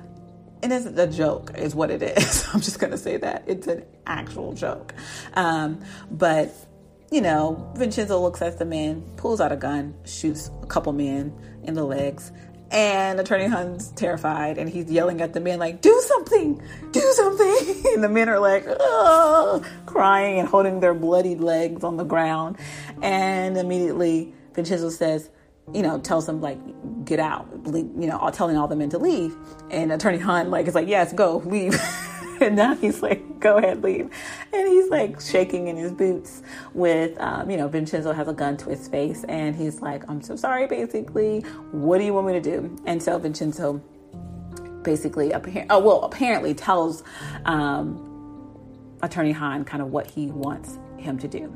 and 0.63 0.71
it's 0.71 0.85
a 0.85 1.07
joke, 1.07 1.51
is 1.57 1.75
what 1.75 1.91
it 1.91 2.01
is. 2.01 2.45
I'm 2.53 2.61
just 2.61 2.79
gonna 2.79 2.97
say 2.97 3.17
that. 3.17 3.43
It's 3.45 3.67
an 3.67 3.83
actual 4.07 4.53
joke. 4.53 4.93
Um, 5.33 5.83
but 6.09 6.53
you 7.11 7.21
know, 7.21 7.71
Vincenzo 7.75 8.19
looks 8.19 8.41
at 8.41 8.57
the 8.57 8.65
man, 8.65 9.01
pulls 9.15 9.39
out 9.39 9.51
a 9.51 9.55
gun, 9.55 9.93
shoots 10.05 10.49
a 10.63 10.65
couple 10.65 10.91
men 10.91 11.33
in 11.63 11.73
the 11.73 11.83
legs, 11.83 12.31
and 12.75 13.21
Attorney 13.21 13.45
Han's 13.45 13.87
terrified 13.91 14.57
and 14.57 14.69
he's 14.69 14.91
yelling 14.91 15.21
at 15.21 15.31
the 15.31 15.39
men, 15.39 15.59
like, 15.59 15.81
do 15.81 16.03
something, 16.05 16.61
do 16.91 17.01
something. 17.13 17.83
And 17.95 18.03
the 18.03 18.09
men 18.09 18.27
are 18.27 18.39
like, 18.39 18.65
oh, 18.67 19.63
crying 19.85 20.39
and 20.39 20.49
holding 20.49 20.81
their 20.81 20.93
bloodied 20.93 21.39
legs 21.39 21.85
on 21.85 21.95
the 21.95 22.03
ground. 22.03 22.57
And 23.01 23.55
immediately 23.57 24.33
Vincenzo 24.53 24.89
says, 24.89 25.29
you 25.73 25.81
know, 25.81 25.97
tells 25.99 26.25
them, 26.25 26.41
like, 26.41 26.59
get 27.05 27.19
out, 27.19 27.47
you 27.65 27.93
know, 27.93 28.29
telling 28.33 28.57
all 28.57 28.67
the 28.67 28.75
men 28.75 28.89
to 28.89 28.97
leave. 28.97 29.33
And 29.71 29.93
Attorney 29.93 30.17
Han, 30.17 30.51
like, 30.51 30.67
is 30.67 30.75
like, 30.75 30.89
yes, 30.89 31.13
go, 31.13 31.37
leave. 31.45 31.79
and 32.41 32.55
now 32.55 32.75
he's 32.75 33.01
like, 33.01 33.39
go 33.39 33.57
ahead, 33.57 33.83
leave. 33.83 34.09
And 34.53 34.67
he's 34.67 34.89
like 34.89 35.19
shaking 35.21 35.67
in 35.67 35.77
his 35.77 35.91
boots 35.91 36.43
with, 36.73 37.19
um, 37.19 37.49
you 37.49 37.57
know, 37.57 37.67
Vincenzo 37.67 38.13
has 38.13 38.27
a 38.27 38.33
gun 38.33 38.57
to 38.57 38.69
his 38.69 38.87
face 38.87 39.23
and 39.25 39.55
he's 39.55 39.81
like, 39.81 40.03
I'm 40.09 40.21
so 40.21 40.35
sorry, 40.35 40.67
basically. 40.67 41.41
What 41.71 41.99
do 41.99 42.05
you 42.05 42.13
want 42.13 42.27
me 42.27 42.33
to 42.33 42.41
do? 42.41 42.75
And 42.85 43.01
so 43.01 43.17
Vincenzo 43.17 43.81
basically, 44.83 45.33
oh, 45.33 45.79
well, 45.79 46.03
apparently 46.03 46.53
tells 46.53 47.03
um, 47.45 48.97
Attorney 49.01 49.31
Han 49.31 49.65
kind 49.65 49.81
of 49.81 49.91
what 49.91 50.07
he 50.07 50.27
wants 50.27 50.77
him 50.97 51.17
to 51.19 51.27
do. 51.27 51.53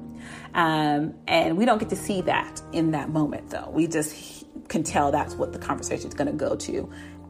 Um, 0.54 1.14
and 1.28 1.58
we 1.58 1.66
don't 1.66 1.80
get 1.80 1.90
to 1.90 1.96
see 1.96 2.22
that 2.22 2.62
in 2.72 2.92
that 2.92 3.10
moment, 3.10 3.50
though. 3.50 3.70
We 3.72 3.88
just 3.88 4.46
can 4.68 4.84
tell 4.84 5.12
that's 5.12 5.36
what 5.36 5.54
the 5.54 5.60
conversation 5.60 6.08
is 6.08 6.14
going 6.14 6.28
to 6.28 6.34
go 6.34 6.56
to 6.56 6.90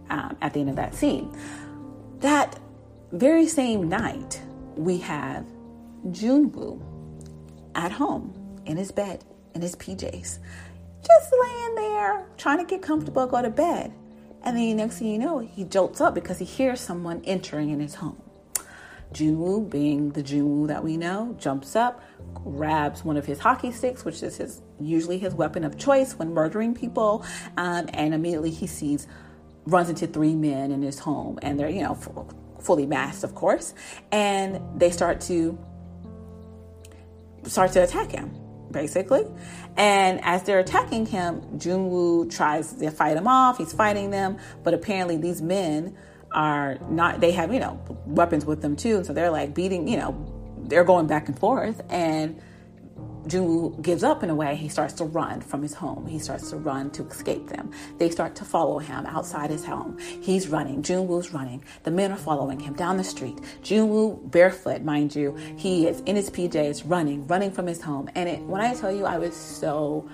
um, 0.09 0.37
at 0.41 0.53
the 0.53 0.61
end 0.61 0.69
of 0.69 0.75
that 0.77 0.95
scene. 0.95 1.35
That 2.19 2.59
very 3.11 3.47
same 3.47 3.89
night, 3.89 4.41
we 4.75 4.97
have 4.99 5.45
Junwoo 6.07 6.81
at 7.75 7.91
home 7.91 8.33
in 8.65 8.77
his 8.77 8.91
bed, 8.91 9.23
in 9.55 9.61
his 9.61 9.75
PJs, 9.75 10.39
just 11.01 11.33
laying 11.41 11.75
there 11.75 12.25
trying 12.37 12.59
to 12.59 12.65
get 12.65 12.81
comfortable, 12.81 13.25
go 13.25 13.41
to 13.41 13.49
bed. 13.49 13.93
And 14.43 14.55
then 14.55 14.63
the 14.63 14.73
next 14.73 14.99
thing 14.99 15.07
you 15.07 15.19
know, 15.19 15.39
he 15.39 15.63
jolts 15.63 15.99
up 16.01 16.13
because 16.13 16.37
he 16.37 16.45
hears 16.45 16.79
someone 16.79 17.21
entering 17.25 17.71
in 17.71 17.79
his 17.79 17.95
home. 17.95 18.21
Junwoo, 19.13 19.69
being 19.69 20.11
the 20.11 20.21
Junwoo 20.21 20.67
that 20.67 20.83
we 20.83 20.95
know, 20.95 21.35
jumps 21.39 21.75
up, 21.75 22.03
grabs 22.35 23.03
one 23.03 23.17
of 23.17 23.25
his 23.25 23.39
hockey 23.39 23.71
sticks, 23.71 24.05
which 24.05 24.21
is 24.21 24.37
his 24.37 24.61
usually 24.79 25.17
his 25.17 25.33
weapon 25.33 25.63
of 25.63 25.77
choice 25.77 26.13
when 26.13 26.33
murdering 26.33 26.75
people, 26.75 27.25
um, 27.57 27.89
and 27.93 28.13
immediately 28.13 28.51
he 28.51 28.67
sees 28.67 29.07
runs 29.65 29.89
into 29.89 30.05
three 30.05 30.35
men 30.35 30.71
in 30.71 30.83
his 30.83 30.99
home, 30.99 31.39
and 31.41 31.59
they're 31.59 31.69
you 31.69 31.81
know 31.81 31.95
fully 32.59 32.85
masked, 32.85 33.23
of 33.23 33.35
course, 33.35 33.73
and 34.11 34.61
they 34.79 34.91
start 34.91 35.21
to 35.21 35.57
start 37.43 37.71
to 37.73 37.83
attack 37.83 38.11
him, 38.11 38.31
basically. 38.71 39.25
And 39.77 40.19
as 40.23 40.43
they're 40.43 40.59
attacking 40.59 41.05
him, 41.05 41.41
Junwoo 41.57 42.29
tries 42.29 42.73
to 42.73 42.91
fight 42.91 43.17
him 43.17 43.27
off. 43.27 43.57
He's 43.57 43.73
fighting 43.73 44.11
them, 44.11 44.37
but 44.63 44.73
apparently 44.73 45.17
these 45.17 45.41
men 45.41 45.97
are 46.31 46.77
not. 46.89 47.21
They 47.21 47.31
have 47.31 47.53
you 47.53 47.59
know 47.59 47.81
weapons 48.05 48.45
with 48.45 48.61
them 48.61 48.75
too, 48.75 48.97
and 48.97 49.05
so 49.05 49.13
they're 49.13 49.31
like 49.31 49.53
beating. 49.53 49.87
You 49.87 49.97
know, 49.97 50.55
they're 50.67 50.83
going 50.83 51.07
back 51.07 51.27
and 51.27 51.37
forth, 51.37 51.81
and 51.89 52.41
Junwoo 53.27 53.81
gives 53.81 54.03
up 54.03 54.23
in 54.23 54.29
a 54.29 54.35
way. 54.35 54.55
He 54.55 54.69
starts 54.69 54.93
to 54.95 55.05
run 55.05 55.41
from 55.41 55.61
his 55.61 55.73
home. 55.73 56.07
He 56.07 56.19
starts 56.19 56.49
to 56.51 56.57
run 56.57 56.89
to 56.91 57.03
escape 57.03 57.47
them. 57.47 57.71
They 57.97 58.09
start 58.09 58.35
to 58.35 58.45
follow 58.45 58.79
him 58.79 59.05
outside 59.05 59.49
his 59.49 59.65
home. 59.65 59.97
He's 59.99 60.47
running. 60.47 60.81
Junwoo's 60.81 61.33
running. 61.33 61.63
The 61.83 61.91
men 61.91 62.11
are 62.11 62.17
following 62.17 62.59
him 62.59 62.73
down 62.73 62.97
the 62.97 63.03
street. 63.03 63.37
Junwoo, 63.61 64.31
barefoot, 64.31 64.81
mind 64.81 65.15
you, 65.15 65.35
he 65.57 65.87
is 65.87 66.01
in 66.01 66.15
his 66.15 66.29
PJs, 66.29 66.83
running, 66.85 67.27
running 67.27 67.51
from 67.51 67.67
his 67.67 67.81
home. 67.81 68.09
And 68.15 68.29
it, 68.29 68.41
when 68.41 68.61
I 68.61 68.73
tell 68.73 68.91
you, 68.91 69.05
I 69.05 69.17
was 69.17 69.35
so 69.35 70.09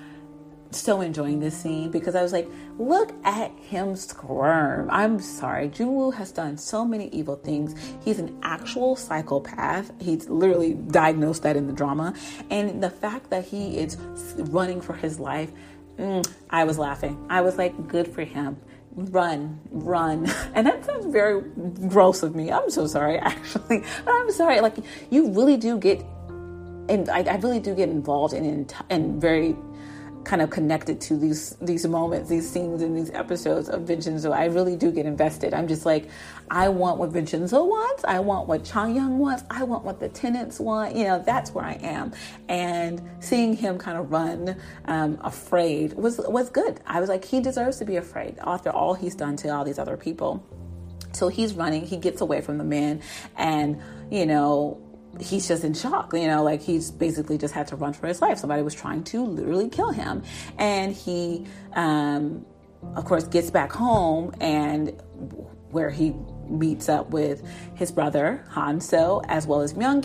so 0.77 1.01
enjoying 1.01 1.39
this 1.39 1.57
scene 1.57 1.91
because 1.91 2.15
I 2.15 2.21
was 2.21 2.33
like, 2.33 2.49
look 2.77 3.13
at 3.23 3.51
him 3.59 3.95
squirm. 3.95 4.89
I'm 4.91 5.19
sorry. 5.19 5.69
Junwoo 5.69 6.13
has 6.13 6.31
done 6.31 6.57
so 6.57 6.85
many 6.85 7.07
evil 7.09 7.35
things. 7.35 7.75
He's 8.03 8.19
an 8.19 8.37
actual 8.43 8.95
psychopath. 8.95 9.91
He's 10.01 10.29
literally 10.29 10.73
diagnosed 10.73 11.43
that 11.43 11.55
in 11.55 11.67
the 11.67 11.73
drama. 11.73 12.13
And 12.49 12.81
the 12.81 12.89
fact 12.89 13.29
that 13.29 13.45
he 13.45 13.77
is 13.77 13.97
running 14.37 14.81
for 14.81 14.93
his 14.93 15.19
life, 15.19 15.51
mm, 15.97 16.27
I 16.49 16.63
was 16.63 16.77
laughing. 16.77 17.25
I 17.29 17.41
was 17.41 17.57
like, 17.57 17.87
good 17.87 18.07
for 18.07 18.23
him. 18.23 18.57
Run, 18.95 19.59
run. 19.71 20.31
And 20.55 20.65
that 20.67 20.85
sounds 20.85 21.05
very 21.07 21.41
gross 21.89 22.23
of 22.23 22.33
me. 22.33 22.51
I'm 22.51 22.69
so 22.69 22.87
sorry, 22.87 23.17
actually. 23.31 23.83
I'm 24.07 24.31
sorry. 24.31 24.61
Like, 24.61 24.77
you 25.09 25.29
really 25.31 25.57
do 25.57 25.77
get, 25.77 25.99
and 26.87 27.09
I, 27.09 27.23
I 27.23 27.35
really 27.37 27.59
do 27.59 27.75
get 27.75 27.89
involved 27.89 28.33
in, 28.33 28.67
in, 28.89 29.19
very 29.19 29.55
kind 30.25 30.41
of 30.41 30.49
connected 30.49 30.99
to 31.01 31.15
these 31.15 31.51
these 31.61 31.87
moments, 31.87 32.29
these 32.29 32.49
scenes, 32.49 32.81
and 32.81 32.97
these 32.97 33.11
episodes 33.11 33.69
of 33.69 33.83
Vincenzo. 33.83 34.31
I 34.31 34.45
really 34.45 34.75
do 34.75 34.91
get 34.91 35.05
invested. 35.05 35.53
I'm 35.53 35.67
just 35.67 35.85
like, 35.85 36.09
I 36.49 36.69
want 36.69 36.97
what 36.97 37.11
Vincenzo 37.11 37.63
wants. 37.63 38.03
I 38.03 38.19
want 38.19 38.47
what 38.47 38.65
Cha 38.65 38.85
Young 38.85 39.19
wants. 39.19 39.43
I 39.49 39.63
want 39.63 39.85
what 39.85 39.99
the 39.99 40.09
tenants 40.09 40.59
want. 40.59 40.95
You 40.95 41.05
know, 41.05 41.23
that's 41.25 41.51
where 41.51 41.63
I 41.63 41.73
am. 41.81 42.13
And 42.49 43.01
seeing 43.19 43.55
him 43.55 43.77
kind 43.77 43.97
of 43.97 44.11
run 44.11 44.57
um, 44.85 45.17
afraid 45.21 45.93
was 45.93 46.17
was 46.17 46.49
good. 46.49 46.81
I 46.85 46.99
was 46.99 47.09
like, 47.09 47.23
he 47.23 47.39
deserves 47.39 47.77
to 47.77 47.85
be 47.85 47.95
afraid 47.95 48.37
after 48.43 48.71
all 48.71 48.95
he's 48.95 49.15
done 49.15 49.37
to 49.37 49.49
all 49.49 49.63
these 49.63 49.79
other 49.79 49.95
people. 49.95 50.43
So 51.13 51.29
he's 51.29 51.53
running. 51.53 51.85
He 51.85 51.97
gets 51.97 52.19
away 52.19 52.41
from 52.41 52.57
the 52.57 52.65
man, 52.65 53.01
and 53.37 53.81
you 54.11 54.25
know 54.25 54.81
he's 55.19 55.47
just 55.47 55.63
in 55.63 55.73
shock, 55.73 56.13
you 56.13 56.27
know, 56.27 56.43
like 56.43 56.61
he's 56.61 56.91
basically 56.91 57.37
just 57.37 57.53
had 57.53 57.67
to 57.67 57.75
run 57.75 57.93
for 57.93 58.07
his 58.07 58.21
life. 58.21 58.37
Somebody 58.37 58.61
was 58.61 58.73
trying 58.73 59.03
to 59.05 59.23
literally 59.23 59.69
kill 59.69 59.91
him. 59.91 60.23
And 60.57 60.93
he, 60.93 61.45
um, 61.73 62.45
of 62.95 63.05
course, 63.05 63.25
gets 63.25 63.49
back 63.49 63.71
home 63.71 64.33
and 64.39 64.89
where 65.71 65.89
he 65.89 66.13
meets 66.49 66.89
up 66.89 67.09
with 67.09 67.43
his 67.75 67.91
brother 67.91 68.43
Hanso 68.51 69.23
as 69.27 69.47
well 69.47 69.61
as 69.61 69.73
Myung 69.73 69.95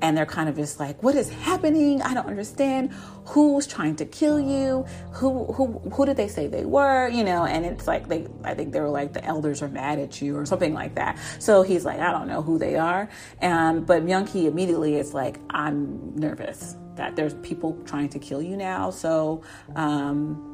and 0.00 0.16
they're 0.16 0.26
kind 0.26 0.48
of 0.48 0.56
just 0.56 0.80
like, 0.80 1.02
"What 1.02 1.14
is 1.14 1.30
happening? 1.30 2.02
I 2.02 2.14
don't 2.14 2.26
understand. 2.26 2.92
Who's 3.26 3.66
trying 3.66 3.96
to 3.96 4.04
kill 4.04 4.40
you? 4.40 4.84
Who 5.12 5.44
who 5.52 5.66
who 5.92 6.06
did 6.06 6.16
they 6.16 6.28
say 6.28 6.46
they 6.48 6.64
were? 6.64 7.08
You 7.08 7.24
know?" 7.24 7.44
And 7.44 7.64
it's 7.64 7.86
like 7.86 8.08
they, 8.08 8.26
I 8.44 8.54
think 8.54 8.72
they 8.72 8.80
were 8.80 8.88
like 8.88 9.12
the 9.12 9.24
elders 9.24 9.62
are 9.62 9.68
mad 9.68 9.98
at 9.98 10.20
you 10.20 10.36
or 10.36 10.44
something 10.44 10.74
like 10.74 10.94
that. 10.96 11.18
So 11.38 11.62
he's 11.62 11.84
like, 11.84 12.00
"I 12.00 12.10
don't 12.10 12.28
know 12.28 12.42
who 12.42 12.58
they 12.58 12.76
are," 12.76 13.08
um, 13.40 13.84
but 13.84 14.04
Myung 14.04 14.32
immediately 14.34 14.96
is 14.96 15.14
like, 15.14 15.38
"I'm 15.50 16.14
nervous 16.16 16.76
that 16.96 17.16
there's 17.16 17.34
people 17.34 17.78
trying 17.86 18.08
to 18.10 18.18
kill 18.18 18.42
you 18.42 18.56
now." 18.56 18.90
So. 18.90 19.42
Um, 19.76 20.51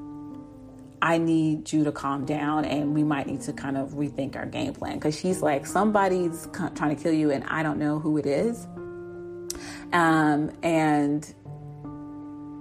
I 1.00 1.18
need 1.18 1.72
you 1.72 1.84
to 1.84 1.92
calm 1.92 2.24
down 2.24 2.64
and 2.64 2.94
we 2.94 3.04
might 3.04 3.26
need 3.26 3.42
to 3.42 3.52
kind 3.52 3.76
of 3.76 3.90
rethink 3.90 4.36
our 4.36 4.46
game 4.46 4.74
plan 4.74 4.94
because 4.94 5.18
she's 5.18 5.42
like, 5.42 5.66
somebody's 5.66 6.48
trying 6.52 6.96
to 6.96 7.02
kill 7.02 7.12
you 7.12 7.30
and 7.30 7.44
I 7.44 7.62
don't 7.62 7.78
know 7.78 7.98
who 7.98 8.16
it 8.18 8.26
is. 8.26 8.66
Um, 9.92 10.50
and 10.62 11.24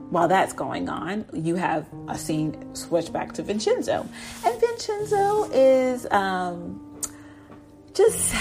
while 0.09 0.27
that's 0.27 0.53
going 0.53 0.87
on, 0.87 1.25
you 1.33 1.55
have 1.55 1.87
a 2.07 2.17
scene 2.17 2.75
switch 2.75 3.11
back 3.11 3.33
to 3.33 3.43
Vincenzo. 3.43 4.07
And 4.45 4.59
Vincenzo 4.61 5.49
is 5.51 6.07
um, 6.11 7.01
just 7.93 8.33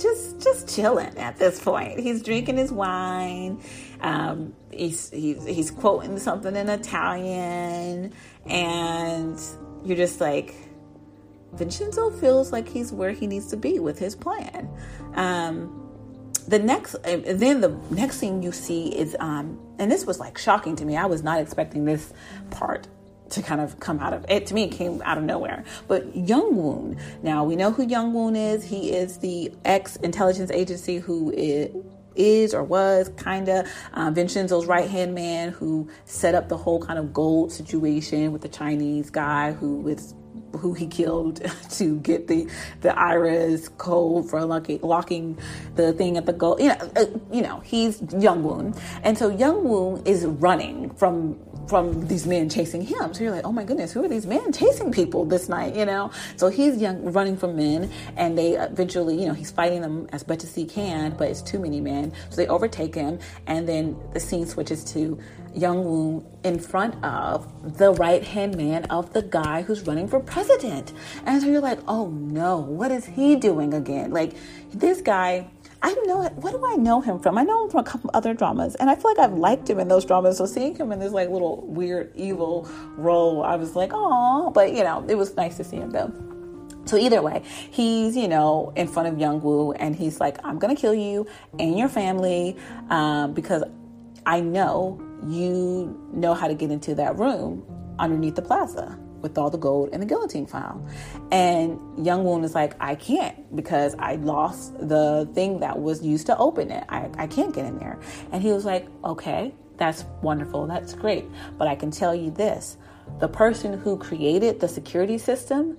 just 0.00 0.40
just 0.40 0.74
chilling 0.74 1.16
at 1.18 1.38
this 1.38 1.62
point. 1.62 2.00
He's 2.00 2.22
drinking 2.22 2.56
his 2.56 2.72
wine. 2.72 3.62
Um, 4.00 4.54
he's, 4.72 5.10
he's 5.10 5.44
he's 5.44 5.70
quoting 5.70 6.18
something 6.18 6.56
in 6.56 6.68
Italian 6.68 8.12
and 8.46 9.40
you're 9.84 9.96
just 9.96 10.20
like, 10.20 10.54
Vincenzo 11.52 12.10
feels 12.10 12.52
like 12.52 12.68
he's 12.68 12.92
where 12.92 13.12
he 13.12 13.26
needs 13.26 13.48
to 13.48 13.56
be 13.56 13.78
with 13.78 13.98
his 13.98 14.14
plan. 14.14 14.70
Um, 15.14 15.78
the 16.48 16.58
next, 16.58 16.96
then 17.02 17.60
the 17.60 17.78
next 17.90 18.18
thing 18.18 18.42
you 18.42 18.52
see 18.52 18.88
is, 18.88 19.16
um, 19.20 19.60
and 19.78 19.90
this 19.90 20.06
was 20.06 20.18
like 20.18 20.38
shocking 20.38 20.76
to 20.76 20.84
me. 20.84 20.96
I 20.96 21.06
was 21.06 21.22
not 21.22 21.40
expecting 21.40 21.84
this 21.84 22.12
part 22.50 22.88
to 23.30 23.42
kind 23.42 23.60
of 23.60 23.80
come 23.80 23.98
out 23.98 24.12
of 24.12 24.24
it. 24.28 24.46
To 24.46 24.54
me, 24.54 24.64
it 24.64 24.72
came 24.72 25.00
out 25.02 25.18
of 25.18 25.24
nowhere. 25.24 25.64
But 25.88 26.14
Young 26.16 26.56
Woon. 26.56 26.98
Now 27.22 27.44
we 27.44 27.56
know 27.56 27.70
who 27.70 27.86
Young 27.86 28.12
Woon 28.12 28.36
is. 28.36 28.64
He 28.64 28.90
is 28.90 29.18
the 29.18 29.52
ex 29.64 29.96
intelligence 29.96 30.50
agency 30.50 30.98
who 30.98 31.30
is 31.30 31.70
is 32.16 32.54
or 32.54 32.62
was 32.62 33.10
kind 33.16 33.48
of 33.48 33.66
uh, 33.94 34.10
Vincenzo's 34.10 34.66
right 34.66 34.88
hand 34.88 35.14
man 35.14 35.50
who 35.50 35.88
set 36.04 36.34
up 36.34 36.48
the 36.48 36.56
whole 36.56 36.80
kind 36.80 36.98
of 36.98 37.12
gold 37.12 37.52
situation 37.52 38.32
with 38.32 38.42
the 38.42 38.48
Chinese 38.48 39.10
guy 39.10 39.52
who 39.52 39.76
was 39.76 40.14
who 40.58 40.74
he 40.74 40.86
killed 40.86 41.42
to 41.70 41.98
get 42.00 42.28
the 42.28 42.48
the 42.80 42.96
IRA's 42.98 43.68
code 43.70 44.28
for 44.28 44.44
locking, 44.44 44.80
locking 44.82 45.38
the 45.74 45.92
thing 45.92 46.16
at 46.16 46.26
the 46.26 46.32
goal. 46.32 46.60
You 46.60 46.68
know, 46.68 46.90
uh, 46.96 47.06
you 47.30 47.42
know, 47.42 47.60
he's 47.60 48.02
Young 48.18 48.42
Woon, 48.42 48.74
and 49.02 49.16
so 49.16 49.28
Young 49.28 49.64
Woon 49.64 50.02
is 50.06 50.24
running 50.26 50.90
from 50.94 51.38
from 51.68 52.06
these 52.06 52.26
men 52.26 52.48
chasing 52.48 52.82
him. 52.82 53.14
So 53.14 53.24
you're 53.24 53.32
like, 53.32 53.44
oh 53.44 53.52
my 53.52 53.64
goodness, 53.64 53.92
who 53.92 54.04
are 54.04 54.08
these 54.08 54.26
men 54.26 54.52
chasing 54.52 54.92
people 54.92 55.24
this 55.24 55.48
night? 55.48 55.76
You 55.76 55.86
know, 55.86 56.10
so 56.36 56.48
he's 56.48 56.76
young, 56.76 57.12
running 57.12 57.36
from 57.36 57.56
men, 57.56 57.90
and 58.16 58.36
they 58.36 58.52
eventually, 58.52 59.18
you 59.18 59.26
know, 59.26 59.32
he's 59.32 59.50
fighting 59.50 59.80
them 59.80 60.08
as 60.12 60.22
best 60.22 60.44
as 60.44 60.54
he 60.54 60.64
can, 60.64 61.16
but 61.16 61.28
it's 61.28 61.42
too 61.42 61.58
many 61.58 61.80
men, 61.80 62.12
so 62.30 62.36
they 62.36 62.48
overtake 62.48 62.94
him, 62.94 63.18
and 63.46 63.68
then 63.68 63.96
the 64.12 64.20
scene 64.20 64.46
switches 64.46 64.84
to 64.92 65.18
Young 65.54 65.84
Woon 65.84 66.26
in 66.44 66.58
front 66.58 67.02
of 67.04 67.78
the 67.78 67.92
right 67.92 68.24
hand 68.24 68.56
man 68.56 68.84
of 68.86 69.12
the 69.12 69.22
guy 69.22 69.62
who's 69.62 69.82
running 69.82 70.08
for 70.08 70.18
president. 70.20 70.41
And 71.26 71.40
so 71.40 71.48
you're 71.48 71.60
like, 71.60 71.80
oh 71.88 72.08
no, 72.08 72.58
what 72.58 72.90
is 72.90 73.06
he 73.06 73.36
doing 73.36 73.74
again? 73.74 74.10
Like, 74.10 74.34
this 74.72 75.00
guy. 75.00 75.48
I 75.84 75.94
know 76.06 76.22
what 76.36 76.52
do 76.52 76.64
I 76.64 76.76
know 76.76 77.00
him 77.00 77.18
from? 77.18 77.36
I 77.36 77.42
know 77.42 77.64
him 77.64 77.70
from 77.70 77.80
a 77.80 77.82
couple 77.82 78.08
other 78.14 78.34
dramas, 78.34 78.76
and 78.76 78.88
I 78.88 78.94
feel 78.94 79.10
like 79.10 79.18
I've 79.18 79.32
liked 79.32 79.68
him 79.68 79.80
in 79.80 79.88
those 79.88 80.04
dramas. 80.04 80.38
So 80.38 80.46
seeing 80.46 80.76
him 80.76 80.92
in 80.92 81.00
this 81.00 81.12
like 81.12 81.28
little 81.28 81.66
weird 81.66 82.12
evil 82.14 82.68
role, 82.96 83.42
I 83.42 83.56
was 83.56 83.74
like, 83.74 83.90
oh, 83.92 84.52
but 84.54 84.72
you 84.74 84.84
know, 84.84 85.04
it 85.08 85.16
was 85.16 85.34
nice 85.34 85.56
to 85.56 85.64
see 85.64 85.78
him 85.78 85.90
though. 85.90 86.12
So 86.84 86.96
either 86.96 87.20
way, 87.20 87.42
he's 87.44 88.16
you 88.16 88.28
know 88.28 88.72
in 88.76 88.86
front 88.86 89.08
of 89.08 89.18
Young 89.18 89.40
Woo, 89.42 89.72
and 89.72 89.96
he's 89.96 90.20
like, 90.20 90.38
I'm 90.44 90.60
gonna 90.60 90.76
kill 90.76 90.94
you 90.94 91.26
and 91.58 91.76
your 91.76 91.88
family 91.88 92.56
um, 92.88 93.34
because 93.34 93.64
I 94.24 94.40
know 94.40 95.02
you 95.26 95.98
know 96.12 96.34
how 96.34 96.46
to 96.46 96.54
get 96.54 96.70
into 96.70 96.94
that 96.94 97.18
room 97.18 97.64
underneath 97.98 98.36
the 98.36 98.42
plaza 98.42 98.96
with 99.22 99.38
all 99.38 99.50
the 99.50 99.58
gold 99.58 99.90
and 99.92 100.02
the 100.02 100.06
guillotine 100.06 100.46
file. 100.46 100.84
And 101.30 101.78
Young 102.04 102.24
Woon 102.24 102.44
is 102.44 102.54
like, 102.54 102.74
I 102.80 102.94
can't 102.94 103.54
because 103.56 103.94
I 103.98 104.16
lost 104.16 104.76
the 104.78 105.28
thing 105.34 105.60
that 105.60 105.78
was 105.78 106.02
used 106.02 106.26
to 106.26 106.36
open 106.36 106.70
it. 106.70 106.84
I, 106.88 107.08
I 107.16 107.26
can't 107.26 107.54
get 107.54 107.64
in 107.64 107.78
there. 107.78 107.98
And 108.32 108.42
he 108.42 108.52
was 108.52 108.64
like, 108.64 108.86
okay, 109.04 109.54
that's 109.76 110.04
wonderful. 110.22 110.66
That's 110.66 110.94
great. 110.94 111.24
But 111.56 111.68
I 111.68 111.74
can 111.74 111.90
tell 111.90 112.14
you 112.14 112.30
this 112.30 112.76
the 113.18 113.28
person 113.28 113.78
who 113.78 113.96
created 113.96 114.60
the 114.60 114.68
security 114.68 115.18
system 115.18 115.76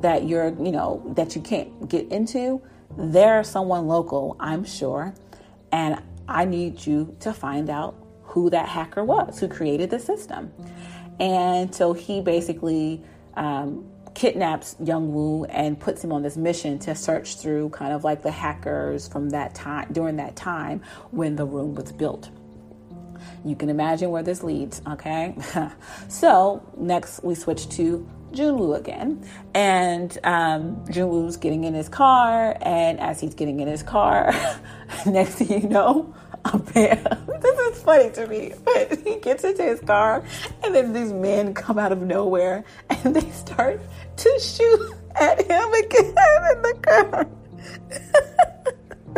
that 0.00 0.26
you're, 0.28 0.48
you 0.62 0.72
know, 0.72 1.02
that 1.16 1.34
you 1.34 1.40
can't 1.40 1.88
get 1.88 2.10
into, 2.12 2.60
they're 2.96 3.44
someone 3.44 3.86
local, 3.86 4.36
I'm 4.40 4.64
sure. 4.64 5.14
And 5.72 6.02
I 6.28 6.44
need 6.44 6.86
you 6.86 7.16
to 7.20 7.32
find 7.32 7.70
out 7.70 7.94
who 8.22 8.48
that 8.50 8.68
hacker 8.68 9.04
was 9.04 9.40
who 9.40 9.48
created 9.48 9.90
the 9.90 9.98
system. 9.98 10.52
And 11.20 11.72
so 11.72 11.92
he 11.92 12.20
basically 12.22 13.02
um, 13.34 13.84
kidnaps 14.14 14.74
Young 14.82 15.12
Woo 15.12 15.44
and 15.44 15.78
puts 15.78 16.02
him 16.02 16.12
on 16.12 16.22
this 16.22 16.36
mission 16.36 16.78
to 16.80 16.94
search 16.94 17.36
through 17.36 17.70
kind 17.70 17.92
of 17.92 18.02
like 18.04 18.22
the 18.22 18.30
hackers 18.30 19.06
from 19.06 19.30
that 19.30 19.54
time 19.54 19.92
during 19.92 20.16
that 20.16 20.34
time 20.34 20.82
when 21.10 21.36
the 21.36 21.44
room 21.44 21.74
was 21.74 21.92
built. 21.92 22.30
You 23.44 23.54
can 23.54 23.68
imagine 23.68 24.10
where 24.10 24.22
this 24.22 24.42
leads, 24.42 24.82
okay? 24.88 25.34
so 26.08 26.66
next 26.76 27.22
we 27.22 27.34
switch 27.34 27.68
to 27.70 28.08
Junwoo 28.32 28.78
again, 28.78 29.26
and 29.54 30.16
um, 30.24 30.76
Junwoo's 30.86 31.36
getting 31.36 31.64
in 31.64 31.74
his 31.74 31.88
car, 31.88 32.56
and 32.62 33.00
as 33.00 33.20
he's 33.20 33.34
getting 33.34 33.60
in 33.60 33.66
his 33.66 33.82
car, 33.82 34.32
next 35.06 35.34
thing 35.34 35.62
you 35.62 35.68
know, 35.68 36.14
a 36.44 36.58
man. 36.74 37.26
this 37.40 37.58
is 37.58 37.82
funny 37.82 38.10
to 38.10 38.26
me, 38.26 38.52
but 38.64 38.98
he 39.00 39.16
gets 39.16 39.44
into 39.44 39.62
his 39.62 39.80
car, 39.80 40.24
and 40.62 40.74
then 40.74 40.92
these 40.92 41.12
men 41.12 41.54
come 41.54 41.78
out 41.78 41.92
of 41.92 42.02
nowhere 42.02 42.64
and 42.88 43.14
they 43.14 43.30
start 43.30 43.80
to 44.16 44.40
shoot 44.40 44.94
at 45.16 45.40
him 45.40 45.72
again 45.72 46.14
in 46.52 46.62
the 46.62 46.78
car. 46.82 47.26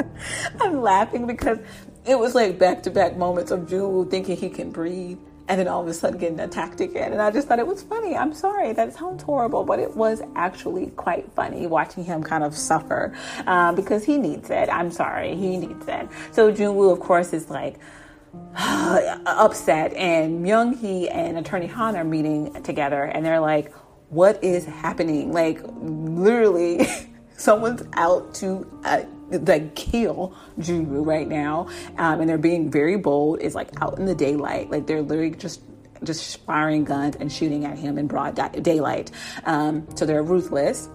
I'm 0.61 0.81
laughing 0.81 1.27
because 1.27 1.59
it 2.05 2.19
was 2.19 2.35
like 2.35 2.59
back 2.59 2.82
to 2.85 2.90
back 2.90 3.16
moments 3.16 3.51
of 3.51 3.69
Jewel 3.69 4.05
thinking 4.05 4.36
he 4.36 4.49
can 4.49 4.70
breathe 4.70 5.19
and 5.53 5.61
then 5.61 5.69
all 5.69 5.83
of 5.83 5.87
a 5.87 5.93
sudden 5.93 6.19
getting 6.19 6.41
attacked 6.41 6.81
again. 6.81 7.12
And 7.12 7.20
I 7.20 7.31
just 7.31 7.47
thought 7.47 7.59
it 7.59 7.66
was 7.66 7.83
funny. 7.83 8.16
I'm 8.16 8.33
sorry, 8.33 8.73
that 8.73 8.95
sounds 8.95 9.23
horrible, 9.23 9.65
but 9.65 9.79
it 9.79 9.95
was 9.95 10.23
actually 10.35 10.87
quite 10.97 11.31
funny 11.35 11.66
watching 11.66 12.05
him 12.05 12.23
kind 12.23 12.43
of 12.43 12.57
suffer 12.57 13.15
uh, 13.47 13.70
because 13.74 14.03
he 14.03 14.16
needs 14.16 14.49
it. 14.49 14.70
I'm 14.70 14.91
sorry, 14.91 15.37
he 15.37 15.59
needs 15.59 15.87
it. 15.87 16.09
So 16.31 16.51
Junwoo, 16.51 16.91
of 16.91 17.01
course, 17.01 17.35
is 17.35 17.51
like, 17.51 17.79
upset 18.57 19.93
and 19.93 20.43
Myung 20.43 20.81
Hee 20.81 21.11
and 21.11 21.37
Attorney 21.37 21.66
Han 21.66 21.97
are 21.97 22.05
meeting 22.05 22.62
together 22.62 23.05
and 23.05 23.23
they're 23.23 23.39
like, 23.39 23.74
what 24.09 24.43
is 24.43 24.65
happening? 24.65 25.35
Like 25.35 25.61
literally 25.83 26.87
someone's 27.37 27.83
out 27.93 28.35
to 28.37 28.81
uh, 28.85 29.03
like 29.33 29.75
kill 29.75 30.35
Junwoo 30.59 31.05
right 31.05 31.29
now, 31.29 31.69
um, 31.99 32.21
and 32.21 32.29
they're 32.29 32.39
being 32.39 32.71
very 32.71 32.97
bold. 32.97 33.41
It's 33.41 33.55
like 33.55 33.71
out 33.81 33.99
in 33.99 34.07
the 34.07 34.15
daylight, 34.15 34.71
like 34.71 34.87
they're 34.87 35.03
literally 35.03 35.31
just 35.31 35.63
just 36.05 36.45
firing 36.45 36.85
guns 36.85 37.17
and 37.17 37.31
shooting 37.31 37.65
at 37.65 37.79
him 37.79 37.97
in 37.97 38.09
broad 38.09 38.35
di- 38.35 38.61
daylight. 38.61 39.11
Um, 39.45 39.87
so 39.95 40.05
they're 40.05 40.23
ruthless. 40.23 40.89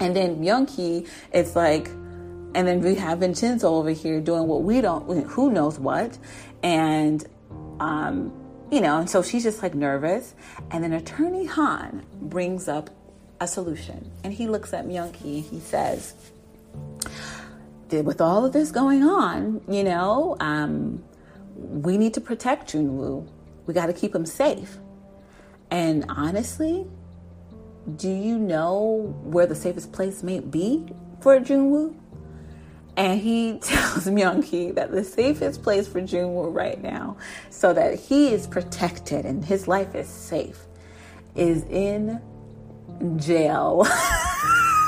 And 0.00 0.16
then 0.16 0.42
Myung 0.42 1.08
it's 1.32 1.54
like, 1.54 1.88
and 1.88 2.66
then 2.66 2.80
we 2.80 2.96
have 2.96 3.18
Vincenzo 3.18 3.72
over 3.72 3.90
here 3.90 4.20
doing 4.20 4.48
what 4.48 4.62
we 4.62 4.80
don't, 4.80 5.26
who 5.28 5.52
knows 5.52 5.78
what, 5.78 6.18
and. 6.62 7.24
Um, 7.80 8.32
you 8.70 8.80
know, 8.80 9.00
and 9.00 9.10
so 9.10 9.22
she's 9.22 9.42
just 9.42 9.62
like 9.62 9.74
nervous. 9.74 10.34
And 10.70 10.82
then 10.82 10.94
Attorney 10.94 11.44
Han 11.44 12.06
brings 12.22 12.68
up 12.68 12.88
a 13.38 13.46
solution. 13.46 14.10
And 14.24 14.32
he 14.32 14.46
looks 14.48 14.72
at 14.72 14.86
Myung 14.86 15.14
he 15.14 15.60
says, 15.60 16.14
with 18.00 18.20
all 18.20 18.44
of 18.44 18.52
this 18.52 18.70
going 18.70 19.02
on, 19.02 19.60
you 19.68 19.84
know, 19.84 20.36
um, 20.40 21.02
we 21.56 21.98
need 21.98 22.14
to 22.14 22.20
protect 22.20 22.72
Junwoo. 22.72 23.28
We 23.66 23.74
got 23.74 23.86
to 23.86 23.92
keep 23.92 24.14
him 24.14 24.24
safe. 24.26 24.78
And 25.70 26.04
honestly, 26.08 26.86
do 27.96 28.08
you 28.10 28.38
know 28.38 29.14
where 29.22 29.46
the 29.46 29.54
safest 29.54 29.92
place 29.92 30.22
may 30.22 30.40
be 30.40 30.86
for 31.20 31.38
Junwoo? 31.38 31.94
And 32.96 33.20
he 33.20 33.58
tells 33.62 34.06
Myung 34.06 34.74
that 34.74 34.90
the 34.90 35.04
safest 35.04 35.62
place 35.62 35.88
for 35.88 36.00
Junwoo 36.00 36.54
right 36.54 36.82
now, 36.82 37.16
so 37.50 37.72
that 37.72 37.98
he 37.98 38.32
is 38.32 38.46
protected 38.46 39.24
and 39.24 39.44
his 39.44 39.68
life 39.68 39.94
is 39.94 40.08
safe, 40.08 40.58
is 41.34 41.64
in 41.64 42.20
jail. 43.16 43.86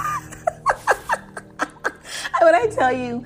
when 2.41 2.55
I 2.55 2.67
tell 2.67 2.93
you, 2.93 3.25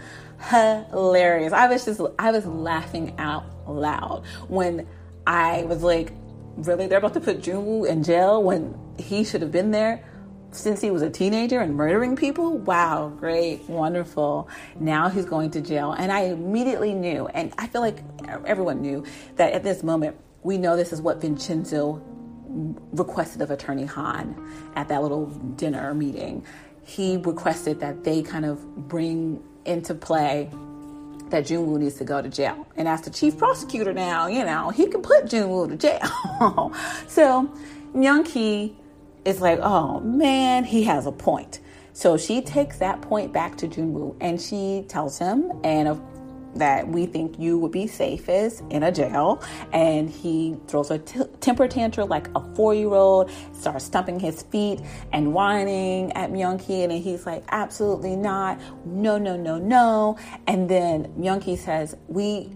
hilarious. 0.51 1.53
I 1.53 1.67
was 1.69 1.85
just, 1.85 2.01
I 2.19 2.31
was 2.31 2.47
laughing 2.47 3.15
out 3.19 3.45
loud 3.69 4.25
when 4.49 4.87
I 5.27 5.65
was 5.65 5.83
like, 5.83 6.13
really, 6.57 6.87
they're 6.87 6.99
about 6.99 7.15
to 7.15 7.21
put 7.21 7.41
Junwoo 7.41 7.87
in 7.87 8.03
jail 8.03 8.43
when 8.43 8.79
he 8.99 9.25
should 9.25 9.43
have 9.43 9.53
been 9.53 9.71
there 9.71 10.05
since 10.51 10.81
he 10.81 10.91
was 10.91 11.03
a 11.03 11.11
teenager 11.11 11.61
and 11.61 11.75
murdering 11.75 12.17
people. 12.17 12.59
Wow, 12.59 13.13
great, 13.17 13.69
wonderful. 13.69 14.49
Now 14.81 15.09
he's 15.09 15.27
going 15.27 15.51
to 15.53 15.61
jail. 15.61 15.93
And 15.93 16.11
I 16.11 16.21
immediately 16.23 16.95
knew, 16.95 17.27
and 17.29 17.53
I 17.59 17.67
feel 17.67 17.81
like 17.81 17.99
everyone 18.47 18.81
knew, 18.81 19.05
that 19.37 19.53
at 19.53 19.63
this 19.63 19.83
moment, 19.83 20.17
we 20.43 20.57
know 20.57 20.77
this 20.77 20.93
is 20.93 21.03
what 21.03 21.21
Vincenzo 21.21 22.03
requested 22.93 23.43
of 23.43 23.51
Attorney 23.51 23.85
Han 23.85 24.73
at 24.75 24.89
that 24.89 25.03
little 25.03 25.27
dinner 25.27 25.93
meeting. 25.95 26.45
He 26.89 27.19
requested 27.19 27.81
that 27.81 28.03
they 28.03 28.23
kind 28.23 28.47
of 28.47 28.89
bring 28.89 29.43
into 29.67 29.95
play 29.95 30.49
that 31.29 31.45
Junwoo 31.45 31.79
needs 31.79 31.97
to 31.97 32.05
go 32.05 32.23
to 32.23 32.31
jail. 32.31 32.67
And 32.77 32.89
as 32.89 33.03
the 33.03 33.11
chief 33.11 33.37
prosecutor 33.37 33.93
now, 33.93 34.27
you 34.27 34.43
know, 34.43 34.71
he 34.71 34.87
can 34.87 35.03
put 35.03 35.27
Junwoo 35.27 35.69
to 35.69 35.77
jail. 35.77 36.73
so 37.07 37.53
Myung 37.95 38.75
is 39.27 39.41
like, 39.43 39.59
oh 39.61 40.01
man, 40.01 40.65
he 40.65 40.85
has 40.85 41.05
a 41.05 41.13
point. 41.13 41.61
So 41.93 42.17
she 42.17 42.41
takes 42.41 42.79
that 42.79 43.03
point 43.03 43.35
back 43.35 43.59
to 43.59 43.69
Junwoo 43.69 44.17
and 44.23 44.41
she 44.41 44.87
tells 44.89 45.19
him, 45.19 45.53
and 45.65 45.89
of 45.89 46.01
that 46.55 46.89
we 46.89 47.07
think 47.07 47.39
you 47.39 47.59
would 47.59 47.73
be 47.73 47.87
safest 47.87 48.63
in 48.71 48.83
a 48.83 48.93
jail. 48.93 49.43
And 49.73 50.09
he 50.11 50.57
throws 50.67 50.91
a 50.91 50.99
t- 50.99 51.25
temper 51.41 51.69
tantrum 51.69 52.09
like 52.09 52.29
a 52.35 52.55
four 52.55 52.75
year 52.75 52.89
old, 52.89 53.31
starts 53.53 53.85
stumping 53.85 54.19
his 54.21 54.43
feet 54.43 54.81
and 55.13 55.33
whining 55.33 56.13
at 56.13 56.31
Myung-ki. 56.31 56.85
And 56.85 56.93
he's 56.93 57.27
like, 57.27 57.45
absolutely 57.49 58.17
not. 58.17 58.61
No, 58.85 59.19
no, 59.19 59.37
no, 59.37 59.59
no. 59.59 60.19
And 60.47 60.69
then 60.69 61.07
Myung-ki 61.19 61.57
says, 61.57 61.97
we, 62.09 62.51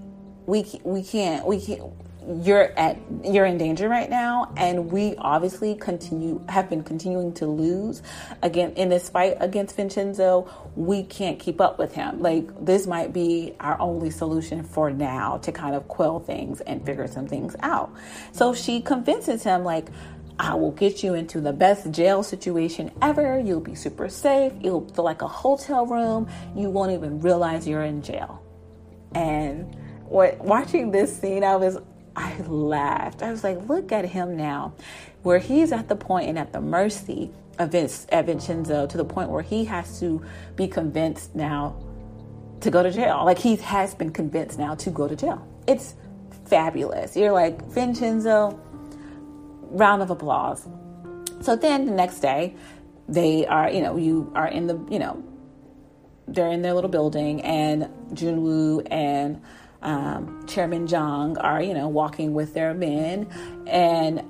we, 0.47 0.64
we 0.85 1.02
can't, 1.02 1.47
we 1.47 1.60
can't, 1.60 1.82
you're 2.43 2.73
at 2.78 2.97
you're 3.24 3.44
in 3.44 3.59
danger 3.59 3.89
right 3.89 4.09
now 4.09 4.53
and 4.57 4.90
we 4.90 5.15
obviously 5.16 5.74
continue 5.74 6.40
have 6.49 6.70
been 6.70 6.82
continuing 6.82 7.32
to 7.32 7.47
lose 7.47 8.03
again 8.43 8.73
in 8.74 8.89
this 8.89 9.09
fight 9.09 9.36
against 9.40 9.77
Vincenzo 9.77 10.49
we 10.77 11.03
can't 11.03 11.39
keep 11.39 11.61
up 11.61 11.78
with 11.78 11.94
him 11.94 12.20
like 12.20 12.65
this 12.65 12.86
might 12.86 13.12
be 13.12 13.55
our 13.61 13.81
only 13.81 14.11
solution 14.11 14.62
for 14.62 14.90
now 14.90 15.36
to 15.39 15.51
kind 15.51 15.74
of 15.74 15.89
quell 15.89 16.20
things 16.20 16.61
and 16.62 16.85
figure 16.86 17.09
some 17.09 17.27
things 17.27 17.57
out 17.61 17.93
so 18.32 18.55
she 18.55 18.81
convinces 18.81 19.43
him 19.43 19.65
like 19.65 19.89
I 20.39 20.55
will 20.55 20.73
get 20.73 21.03
you 21.03 21.15
into 21.15 21.40
the 21.40 21.53
best 21.53 21.90
jail 21.90 22.23
situation 22.23 22.90
ever. 23.03 23.39
You'll 23.39 23.61
be 23.61 23.74
super 23.74 24.09
safe. 24.09 24.53
You'll 24.61 24.89
feel 24.89 25.05
like 25.05 25.23
a 25.23 25.28
hotel 25.28 25.86
room. 25.86 26.27
You 26.57 26.70
won't 26.70 26.90
even 26.93 27.20
realize 27.20 27.69
you're 27.69 27.85
in 27.85 28.03
jail. 28.03 28.43
And 29.15 29.77
what, 30.07 30.40
watching 30.40 30.90
this 30.90 31.16
scene, 31.16 31.44
I 31.44 31.57
was 31.57 31.78
I 32.14 32.36
laughed. 32.43 33.22
I 33.22 33.30
was 33.30 33.43
like, 33.44 33.68
look 33.68 33.93
at 33.93 34.05
him 34.05 34.36
now, 34.36 34.74
where 35.22 35.39
he's 35.39 35.72
at 35.72 35.89
the 35.89 35.97
point 35.97 36.28
and 36.28 36.39
at 36.39 36.52
the 36.52 36.60
mercy 36.60 37.30
of 37.59 37.72
Vince, 37.72 38.06
Vincenzo 38.10 38.86
to 38.86 38.97
the 38.97 39.05
point 39.05 39.30
where 39.30 39.43
he 39.43 39.64
has 39.66 40.01
to 40.01 40.22
be 40.56 40.68
convinced 40.68 41.34
now 41.34 41.76
to 42.60 42.70
go 42.70 42.82
to 42.82 42.90
jail. 42.90 43.22
Like 43.24 43.39
he 43.39 43.56
has 43.56 43.94
been 43.94 44.10
convinced 44.10 44.59
now 44.59 44.74
to 44.76 44.90
go 44.90 45.09
to 45.09 45.16
jail. 45.16 45.47
It's 45.66 45.94
fabulous. 46.47 47.16
You're 47.16 47.32
like, 47.32 47.64
Vincenzo, 47.66 48.59
round 49.70 50.02
of 50.02 50.10
applause. 50.10 50.68
So 51.40 51.56
then 51.56 51.86
the 51.86 51.93
next 51.93 52.20
day, 52.20 52.56
they 53.09 53.47
are, 53.47 53.70
you 53.70 53.82
know, 53.82 53.97
you 53.97 54.30
are 54.34 54.48
in 54.48 54.66
the, 54.66 54.78
you 54.89 54.98
know, 54.98 55.22
they're 56.28 56.51
in 56.52 56.62
their 56.62 56.72
little 56.72 56.90
building 56.90 57.43
and 57.43 57.84
Junwoo 58.14 58.86
and 58.90 59.43
um, 59.83 60.47
Chairman 60.47 60.87
Jang 60.87 61.37
are, 61.39 61.63
you 61.63 61.75
know, 61.75 61.89
walking 61.89 62.35
with 62.35 62.55
their 62.55 62.75
men, 62.75 63.29
and 63.67 64.23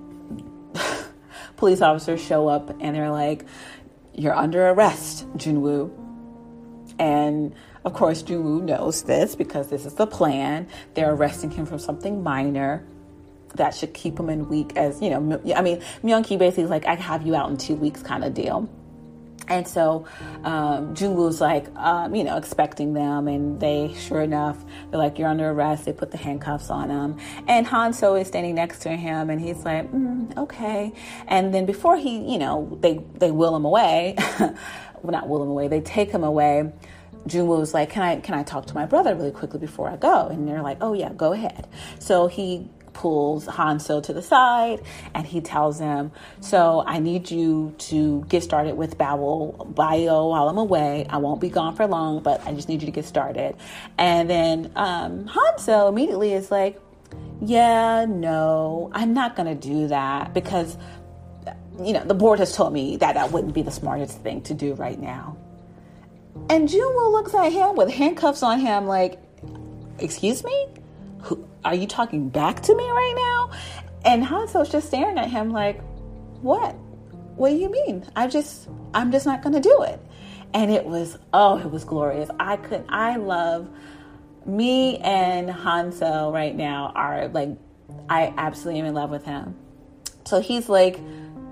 police 1.56 1.82
officers 1.82 2.24
show 2.24 2.48
up 2.48 2.70
and 2.80 2.96
they're 2.96 3.10
like, 3.10 3.44
"You're 4.14 4.34
under 4.34 4.68
arrest, 4.68 5.28
Junwoo." 5.36 5.90
And 6.98 7.54
of 7.84 7.94
course, 7.94 8.22
Junwoo 8.22 8.62
knows 8.62 9.02
this 9.02 9.34
because 9.34 9.68
this 9.68 9.86
is 9.86 9.94
the 9.94 10.06
plan. 10.06 10.68
They're 10.94 11.12
arresting 11.12 11.50
him 11.50 11.66
for 11.66 11.78
something 11.78 12.22
minor 12.22 12.84
that 13.54 13.74
should 13.74 13.92
keep 13.92 14.18
him 14.18 14.30
in 14.30 14.48
week 14.48 14.76
as 14.76 15.00
you 15.02 15.10
know. 15.10 15.40
I 15.54 15.62
mean, 15.62 15.82
Myung-ki 16.02 16.36
basically 16.36 16.64
is 16.64 16.70
like, 16.70 16.86
"I 16.86 16.94
have 16.94 17.26
you 17.26 17.34
out 17.34 17.50
in 17.50 17.56
two 17.56 17.74
weeks," 17.74 18.02
kind 18.02 18.24
of 18.24 18.34
deal. 18.34 18.68
And 19.48 19.66
so 19.66 20.06
um, 20.44 20.94
Junwoo's 20.94 21.40
like, 21.40 21.66
um, 21.76 22.14
you 22.14 22.24
know, 22.24 22.36
expecting 22.36 22.94
them, 22.94 23.28
and 23.28 23.60
they, 23.60 23.94
sure 23.94 24.22
enough, 24.22 24.62
they're 24.90 24.98
like, 24.98 25.18
"You're 25.18 25.28
under 25.28 25.50
arrest." 25.50 25.84
They 25.84 25.92
put 25.92 26.10
the 26.10 26.16
handcuffs 26.16 26.70
on 26.70 26.90
him, 26.90 27.18
and 27.48 27.66
Han 27.66 27.92
Hanso 27.92 28.20
is 28.20 28.28
standing 28.28 28.54
next 28.54 28.80
to 28.80 28.90
him, 28.90 29.30
and 29.30 29.40
he's 29.40 29.64
like, 29.64 29.90
mm, 29.92 30.36
"Okay." 30.36 30.92
And 31.26 31.52
then 31.52 31.66
before 31.66 31.96
he, 31.96 32.32
you 32.32 32.38
know, 32.38 32.78
they 32.80 33.00
they 33.14 33.30
will 33.30 33.54
him 33.54 33.64
away, 33.64 34.14
well, 34.38 34.56
not 35.02 35.28
will 35.28 35.42
him 35.42 35.50
away, 35.50 35.68
they 35.68 35.80
take 35.80 36.10
him 36.10 36.24
away. 36.24 36.72
Junwoo's 37.26 37.74
like, 37.74 37.90
"Can 37.90 38.02
I 38.02 38.20
can 38.20 38.34
I 38.34 38.42
talk 38.42 38.66
to 38.66 38.74
my 38.74 38.86
brother 38.86 39.14
really 39.14 39.30
quickly 39.30 39.60
before 39.60 39.88
I 39.88 39.96
go?" 39.96 40.28
And 40.28 40.48
they're 40.48 40.62
like, 40.62 40.78
"Oh 40.80 40.92
yeah, 40.92 41.12
go 41.12 41.32
ahead." 41.32 41.68
So 41.98 42.26
he 42.26 42.68
pulls 42.92 43.46
Hanso 43.46 44.02
to 44.02 44.12
the 44.12 44.22
side 44.22 44.82
and 45.14 45.26
he 45.26 45.40
tells 45.40 45.78
him, 45.78 46.12
So 46.40 46.82
I 46.86 46.98
need 46.98 47.30
you 47.30 47.74
to 47.78 48.24
get 48.28 48.42
started 48.42 48.76
with 48.76 48.98
Bio, 48.98 49.52
bio 49.74 50.28
while 50.28 50.48
I'm 50.48 50.58
away. 50.58 51.06
I 51.08 51.18
won't 51.18 51.40
be 51.40 51.48
gone 51.48 51.74
for 51.74 51.86
long, 51.86 52.22
but 52.22 52.46
I 52.46 52.52
just 52.52 52.68
need 52.68 52.82
you 52.82 52.86
to 52.86 52.92
get 52.92 53.04
started. 53.04 53.56
And 53.98 54.28
then 54.28 54.72
um, 54.76 55.28
Hanso 55.28 55.88
immediately 55.88 56.32
is 56.32 56.50
like, 56.50 56.80
Yeah, 57.40 58.06
no, 58.08 58.90
I'm 58.92 59.14
not 59.14 59.36
going 59.36 59.48
to 59.48 59.68
do 59.68 59.88
that 59.88 60.34
because, 60.34 60.76
you 61.82 61.92
know, 61.92 62.04
the 62.04 62.14
board 62.14 62.38
has 62.38 62.54
told 62.54 62.72
me 62.72 62.96
that 62.98 63.14
that 63.14 63.32
wouldn't 63.32 63.54
be 63.54 63.62
the 63.62 63.70
smartest 63.70 64.18
thing 64.20 64.42
to 64.42 64.54
do 64.54 64.74
right 64.74 65.00
now. 65.00 65.36
And 66.48 66.68
Junwoo 66.68 67.12
looks 67.12 67.34
at 67.34 67.52
him 67.52 67.76
with 67.76 67.90
handcuffs 67.90 68.42
on 68.42 68.60
him, 68.60 68.86
like, 68.86 69.18
Excuse 69.98 70.42
me? 70.42 70.66
Are 71.64 71.74
you 71.74 71.86
talking 71.86 72.28
back 72.28 72.62
to 72.62 72.74
me 72.74 72.84
right 72.84 73.14
now? 73.16 73.50
And 74.04 74.24
Hanso's 74.24 74.70
just 74.70 74.88
staring 74.88 75.18
at 75.18 75.30
him 75.30 75.50
like, 75.50 75.80
what? 76.40 76.74
What 77.36 77.50
do 77.50 77.56
you 77.56 77.70
mean? 77.70 78.04
I 78.16 78.26
just, 78.26 78.68
I'm 78.94 79.12
just 79.12 79.26
not 79.26 79.42
going 79.42 79.54
to 79.54 79.60
do 79.60 79.82
it. 79.82 80.00
And 80.54 80.70
it 80.70 80.84
was, 80.84 81.18
oh, 81.32 81.58
it 81.58 81.70
was 81.70 81.84
glorious. 81.84 82.28
I 82.38 82.56
could, 82.56 82.84
I 82.88 83.16
love 83.16 83.68
me 84.44 84.98
and 84.98 85.48
Hanso 85.48 86.32
right 86.32 86.54
now 86.54 86.92
are 86.94 87.28
like, 87.28 87.50
I 88.08 88.34
absolutely 88.36 88.80
am 88.80 88.86
in 88.86 88.94
love 88.94 89.10
with 89.10 89.24
him. 89.24 89.56
So 90.24 90.40
he's 90.40 90.68
like, 90.68 90.98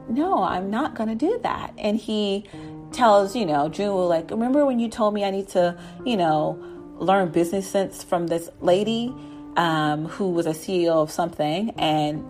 no, 0.09 0.43
I'm 0.43 0.71
not 0.71 0.95
going 0.95 1.09
to 1.09 1.15
do 1.15 1.39
that. 1.43 1.73
And 1.79 1.97
he 1.97 2.45
tells, 2.93 3.37
you 3.37 3.47
know, 3.47 3.71
Junwoo, 3.71 4.09
like, 4.09 4.31
remember 4.31 4.67
when 4.67 4.79
you 4.79 4.89
told 4.89 5.15
me 5.15 5.25
I 5.25 5.31
need 5.31 5.49
to, 5.51 5.79
you 6.05 6.17
know, 6.17 6.59
learn 6.97 7.31
business 7.31 7.71
sense 7.71 8.03
from 8.03 8.27
this 8.27 8.51
lady? 8.61 9.15
Um, 9.57 10.07
who 10.07 10.31
was 10.31 10.47
a 10.47 10.51
CEO 10.51 11.03
of 11.03 11.11
something, 11.11 11.71
and 11.71 12.25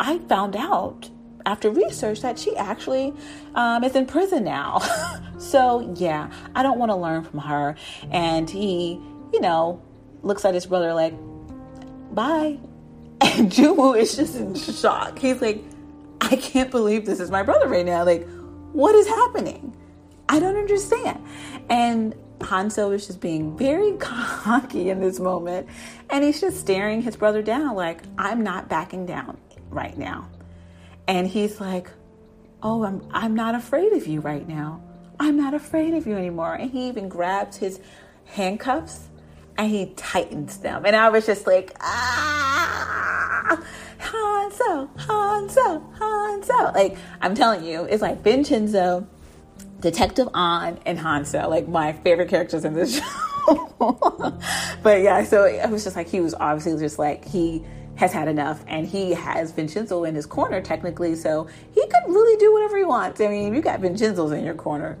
I 0.00 0.18
found 0.18 0.56
out 0.56 1.10
after 1.46 1.70
research 1.70 2.22
that 2.22 2.38
she 2.38 2.56
actually 2.56 3.12
um, 3.54 3.84
is 3.84 3.94
in 3.94 4.06
prison 4.06 4.44
now. 4.44 4.80
so 5.38 5.94
yeah, 5.96 6.30
I 6.54 6.62
don't 6.62 6.78
want 6.78 6.90
to 6.90 6.96
learn 6.96 7.24
from 7.24 7.40
her. 7.40 7.76
And 8.10 8.48
he, 8.48 9.00
you 9.32 9.40
know, 9.40 9.82
looks 10.22 10.44
at 10.44 10.54
his 10.54 10.66
brother 10.66 10.94
like, 10.94 11.14
"Bye." 12.12 12.58
And 13.20 13.50
Junwoo 13.50 13.98
is 13.98 14.16
just 14.16 14.36
in 14.36 14.54
shock. 14.54 15.18
He's 15.18 15.40
like, 15.40 15.64
"I 16.20 16.36
can't 16.36 16.70
believe 16.70 17.06
this 17.06 17.20
is 17.20 17.30
my 17.30 17.42
brother 17.42 17.68
right 17.68 17.86
now. 17.86 18.04
Like, 18.04 18.28
what 18.72 18.94
is 18.94 19.06
happening? 19.06 19.74
I 20.28 20.38
don't 20.40 20.56
understand." 20.56 21.24
And 21.68 22.14
Hanso 22.44 22.94
is 22.94 23.06
just 23.06 23.20
being 23.20 23.56
very 23.56 23.92
cocky 23.98 24.90
in 24.90 25.00
this 25.00 25.18
moment. 25.18 25.68
And 26.10 26.22
he's 26.24 26.40
just 26.40 26.60
staring 26.60 27.02
his 27.02 27.16
brother 27.16 27.42
down, 27.42 27.74
like, 27.74 28.02
I'm 28.18 28.42
not 28.42 28.68
backing 28.68 29.06
down 29.06 29.38
right 29.70 29.96
now. 29.96 30.28
And 31.08 31.26
he's 31.26 31.60
like, 31.60 31.90
Oh, 32.62 32.82
I'm, 32.82 33.06
I'm 33.12 33.34
not 33.34 33.54
afraid 33.54 33.92
of 33.92 34.06
you 34.06 34.20
right 34.20 34.48
now. 34.48 34.82
I'm 35.20 35.36
not 35.36 35.52
afraid 35.52 35.92
of 35.92 36.06
you 36.06 36.16
anymore. 36.16 36.54
And 36.54 36.70
he 36.70 36.88
even 36.88 37.10
grabs 37.10 37.58
his 37.58 37.78
handcuffs 38.24 39.08
and 39.58 39.70
he 39.70 39.92
tightens 39.96 40.56
them. 40.58 40.86
And 40.86 40.96
I 40.96 41.10
was 41.10 41.26
just 41.26 41.46
like, 41.46 41.76
ah, 41.80 43.62
Hanso, 43.98 44.88
Hanso, 44.96 45.98
Hanso. 45.98 46.74
Like, 46.74 46.96
I'm 47.20 47.34
telling 47.34 47.64
you, 47.64 47.84
it's 47.84 48.02
like 48.02 48.22
Vincenzo 48.22 49.06
Detective 49.84 50.28
An 50.32 50.78
and 50.86 50.98
Hanso, 50.98 51.46
like 51.46 51.68
my 51.68 51.92
favorite 51.92 52.30
characters 52.30 52.64
in 52.64 52.72
this 52.72 52.96
show. 53.46 54.40
but 54.82 55.02
yeah, 55.02 55.22
so 55.24 55.44
it 55.44 55.68
was 55.68 55.84
just 55.84 55.94
like 55.94 56.08
he 56.08 56.22
was 56.22 56.32
obviously 56.32 56.78
just 56.78 56.98
like 56.98 57.22
he 57.22 57.62
has 57.96 58.10
had 58.10 58.26
enough 58.26 58.64
and 58.66 58.86
he 58.86 59.10
has 59.12 59.52
Vincenzo 59.52 60.04
in 60.04 60.14
his 60.14 60.24
corner 60.24 60.62
technically, 60.62 61.14
so 61.14 61.46
he 61.74 61.82
could 61.82 62.02
really 62.08 62.38
do 62.38 62.50
whatever 62.54 62.78
he 62.78 62.84
wants. 62.84 63.20
I 63.20 63.28
mean, 63.28 63.54
you 63.54 63.60
got 63.60 63.80
Vincenzo's 63.80 64.32
in 64.32 64.42
your 64.42 64.54
corner. 64.54 64.96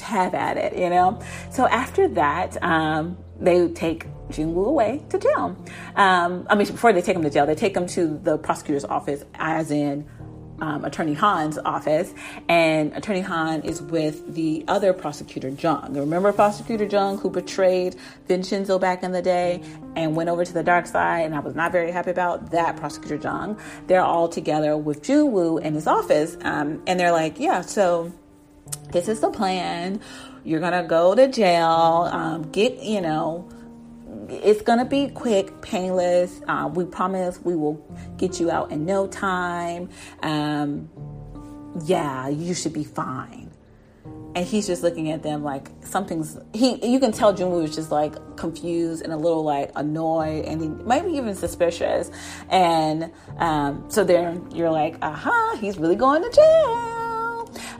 have 0.00 0.32
at 0.32 0.56
it, 0.56 0.78
you 0.78 0.88
know? 0.88 1.20
So 1.50 1.66
after 1.66 2.08
that, 2.08 2.56
um, 2.62 3.18
they 3.38 3.68
take 3.68 4.06
Junwoo 4.30 4.66
away 4.66 5.02
to 5.10 5.18
jail. 5.18 5.54
Um, 5.94 6.46
I 6.48 6.54
mean, 6.54 6.68
before 6.68 6.94
they 6.94 7.02
take 7.02 7.16
him 7.16 7.22
to 7.22 7.28
jail, 7.28 7.44
they 7.44 7.54
take 7.54 7.76
him 7.76 7.86
to 7.88 8.18
the 8.22 8.38
prosecutor's 8.38 8.86
office, 8.86 9.26
as 9.34 9.70
in 9.70 10.08
um, 10.62 10.84
Attorney 10.84 11.14
Han's 11.14 11.58
office, 11.58 12.14
and 12.48 12.92
Attorney 12.94 13.20
Han 13.20 13.62
is 13.62 13.82
with 13.82 14.34
the 14.34 14.64
other 14.68 14.92
prosecutor, 14.92 15.48
Jung. 15.48 15.92
Remember 15.92 16.32
Prosecutor 16.32 16.84
Jung, 16.84 17.18
who 17.18 17.30
betrayed 17.30 17.96
Vincenzo 18.28 18.78
back 18.78 19.02
in 19.02 19.10
the 19.10 19.20
day 19.20 19.60
and 19.96 20.14
went 20.14 20.30
over 20.30 20.44
to 20.44 20.52
the 20.52 20.62
dark 20.62 20.86
side, 20.86 21.26
and 21.26 21.34
I 21.34 21.40
was 21.40 21.56
not 21.56 21.72
very 21.72 21.90
happy 21.90 22.12
about 22.12 22.52
that 22.52 22.76
Prosecutor 22.76 23.16
Jung. 23.16 23.58
They're 23.88 24.04
all 24.04 24.28
together 24.28 24.76
with 24.76 25.02
Junwoo 25.02 25.60
in 25.60 25.74
his 25.74 25.88
office, 25.88 26.36
um, 26.42 26.80
and 26.86 26.98
they're 26.98 27.12
like, 27.12 27.40
yeah, 27.40 27.62
so 27.62 28.12
this 28.92 29.08
is 29.08 29.18
the 29.18 29.30
plan. 29.30 30.00
You're 30.44 30.60
gonna 30.60 30.86
go 30.86 31.16
to 31.16 31.26
jail, 31.26 32.08
um, 32.12 32.50
get, 32.52 32.80
you 32.82 33.00
know, 33.00 33.48
it's 34.28 34.62
gonna 34.62 34.84
be 34.84 35.08
quick, 35.08 35.60
painless. 35.62 36.40
Uh, 36.48 36.70
we 36.72 36.84
promise 36.84 37.40
we 37.42 37.54
will 37.54 37.74
get 38.16 38.40
you 38.40 38.50
out 38.50 38.70
in 38.70 38.84
no 38.84 39.06
time. 39.06 39.88
Um, 40.22 40.90
yeah, 41.84 42.28
you 42.28 42.54
should 42.54 42.72
be 42.72 42.84
fine. 42.84 43.50
And 44.34 44.46
he's 44.46 44.66
just 44.66 44.82
looking 44.82 45.10
at 45.10 45.22
them 45.22 45.44
like 45.44 45.68
something's 45.84 46.38
he. 46.54 46.84
You 46.86 46.98
can 46.98 47.12
tell 47.12 47.34
Junwoo 47.34 47.64
is 47.64 47.74
just 47.74 47.90
like 47.90 48.14
confused 48.36 49.02
and 49.02 49.12
a 49.12 49.16
little 49.16 49.44
like 49.44 49.70
annoyed 49.76 50.46
and 50.46 50.62
he, 50.62 50.68
maybe 50.68 51.10
even 51.10 51.34
suspicious. 51.34 52.10
And 52.48 53.12
um, 53.36 53.84
so 53.88 54.04
then 54.04 54.50
you're 54.50 54.70
like, 54.70 54.96
aha, 55.02 55.58
he's 55.60 55.76
really 55.76 55.96
going 55.96 56.22
to 56.22 56.30
jail. 56.30 57.11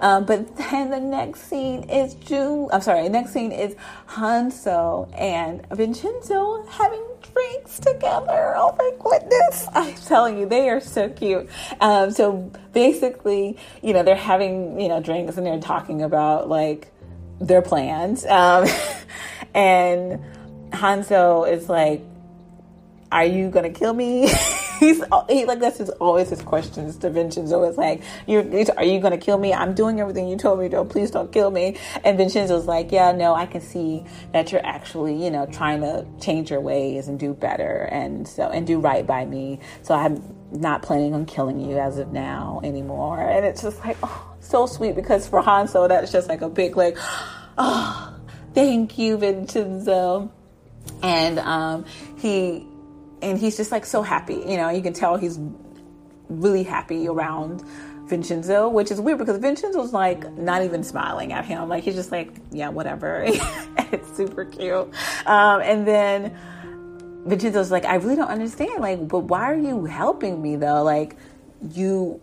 Um, 0.00 0.24
but 0.24 0.56
then 0.56 0.90
the 0.90 1.00
next 1.00 1.42
scene 1.42 1.84
is 1.84 2.14
June. 2.14 2.68
I'm 2.72 2.80
sorry. 2.80 3.04
The 3.04 3.10
next 3.10 3.32
scene 3.32 3.52
is 3.52 3.74
Hanso 4.08 5.08
and 5.18 5.66
Vincenzo 5.70 6.64
having 6.66 7.04
drinks 7.32 7.78
together. 7.78 8.54
Oh 8.56 8.74
my 8.78 8.90
goodness! 9.02 9.66
I'm 9.74 9.94
telling 9.94 10.38
you, 10.38 10.46
they 10.46 10.68
are 10.68 10.80
so 10.80 11.08
cute. 11.08 11.48
Um, 11.80 12.10
so 12.10 12.50
basically, 12.72 13.56
you 13.82 13.92
know, 13.92 14.02
they're 14.02 14.16
having 14.16 14.80
you 14.80 14.88
know 14.88 15.00
drinks 15.00 15.36
and 15.36 15.46
they're 15.46 15.60
talking 15.60 16.02
about 16.02 16.48
like 16.48 16.92
their 17.40 17.62
plans. 17.62 18.24
Um, 18.26 18.66
and 19.54 20.20
Hanso 20.70 21.50
is 21.50 21.68
like, 21.68 22.02
"Are 23.12 23.24
you 23.24 23.50
gonna 23.50 23.70
kill 23.70 23.92
me?" 23.92 24.28
he's 24.82 25.02
he 25.28 25.44
like 25.44 25.60
that's 25.60 25.78
his 25.78 25.90
always 25.90 26.30
his 26.30 26.42
questions 26.42 26.96
to 26.96 27.10
Vincenzo. 27.10 27.62
It's 27.62 27.78
like, 27.78 28.02
you 28.26 28.40
are 28.76 28.84
you 28.84 29.00
to 29.00 29.16
kill 29.16 29.38
me? 29.38 29.54
I'm 29.54 29.74
doing 29.74 30.00
everything 30.00 30.28
you 30.28 30.36
told 30.36 30.58
me 30.58 30.68
to. 30.70 30.84
Please 30.84 31.10
don't 31.10 31.32
kill 31.32 31.50
me. 31.50 31.78
And 32.04 32.18
Vincenzo's 32.18 32.66
like, 32.66 32.90
yeah, 32.90 33.12
no, 33.12 33.34
I 33.34 33.46
can 33.46 33.60
see 33.60 34.04
that 34.32 34.50
you're 34.50 34.64
actually, 34.66 35.22
you 35.22 35.30
know, 35.30 35.46
trying 35.46 35.80
to 35.82 36.06
change 36.20 36.50
your 36.50 36.60
ways 36.60 37.08
and 37.08 37.18
do 37.18 37.32
better 37.32 37.88
and 37.92 38.26
so 38.26 38.48
and 38.48 38.66
do 38.66 38.80
right 38.80 39.06
by 39.06 39.24
me. 39.24 39.60
So 39.82 39.94
I'm 39.94 40.36
not 40.50 40.82
planning 40.82 41.14
on 41.14 41.26
killing 41.26 41.60
you 41.60 41.78
as 41.78 41.98
of 41.98 42.12
now 42.12 42.60
anymore. 42.64 43.20
And 43.20 43.46
it's 43.46 43.62
just 43.62 43.78
like, 43.84 43.96
oh, 44.02 44.34
so 44.40 44.66
sweet 44.66 44.96
because 44.96 45.28
for 45.28 45.42
Hanso, 45.42 45.88
that's 45.88 46.10
just 46.10 46.28
like 46.28 46.42
a 46.42 46.48
big 46.48 46.76
like, 46.76 46.98
oh, 47.56 48.14
thank 48.54 48.98
you, 48.98 49.16
Vincenzo. 49.16 50.32
And 51.02 51.38
um, 51.38 51.84
he 52.18 52.66
and 53.22 53.38
he's 53.38 53.56
just 53.56 53.72
like 53.72 53.86
so 53.86 54.02
happy. 54.02 54.42
You 54.46 54.56
know, 54.56 54.68
you 54.68 54.82
can 54.82 54.92
tell 54.92 55.16
he's 55.16 55.38
really 56.28 56.62
happy 56.62 57.08
around 57.08 57.62
Vincenzo, 58.06 58.68
which 58.68 58.90
is 58.90 59.00
weird 59.00 59.18
because 59.18 59.38
Vincenzo's 59.38 59.92
like 59.92 60.30
not 60.36 60.62
even 60.62 60.82
smiling 60.82 61.32
at 61.32 61.44
him. 61.44 61.68
Like 61.68 61.84
he's 61.84 61.94
just 61.94 62.12
like, 62.12 62.34
yeah, 62.50 62.68
whatever. 62.68 63.24
it's 63.26 64.16
super 64.16 64.44
cute. 64.44 64.90
Um, 65.26 65.62
and 65.62 65.86
then 65.86 66.36
Vincenzo's 67.24 67.70
like, 67.70 67.84
I 67.84 67.94
really 67.96 68.16
don't 68.16 68.28
understand. 68.28 68.80
Like, 68.80 69.06
but 69.08 69.20
why 69.20 69.50
are 69.50 69.56
you 69.56 69.84
helping 69.84 70.42
me 70.42 70.56
though? 70.56 70.82
Like, 70.82 71.16
you 71.70 72.20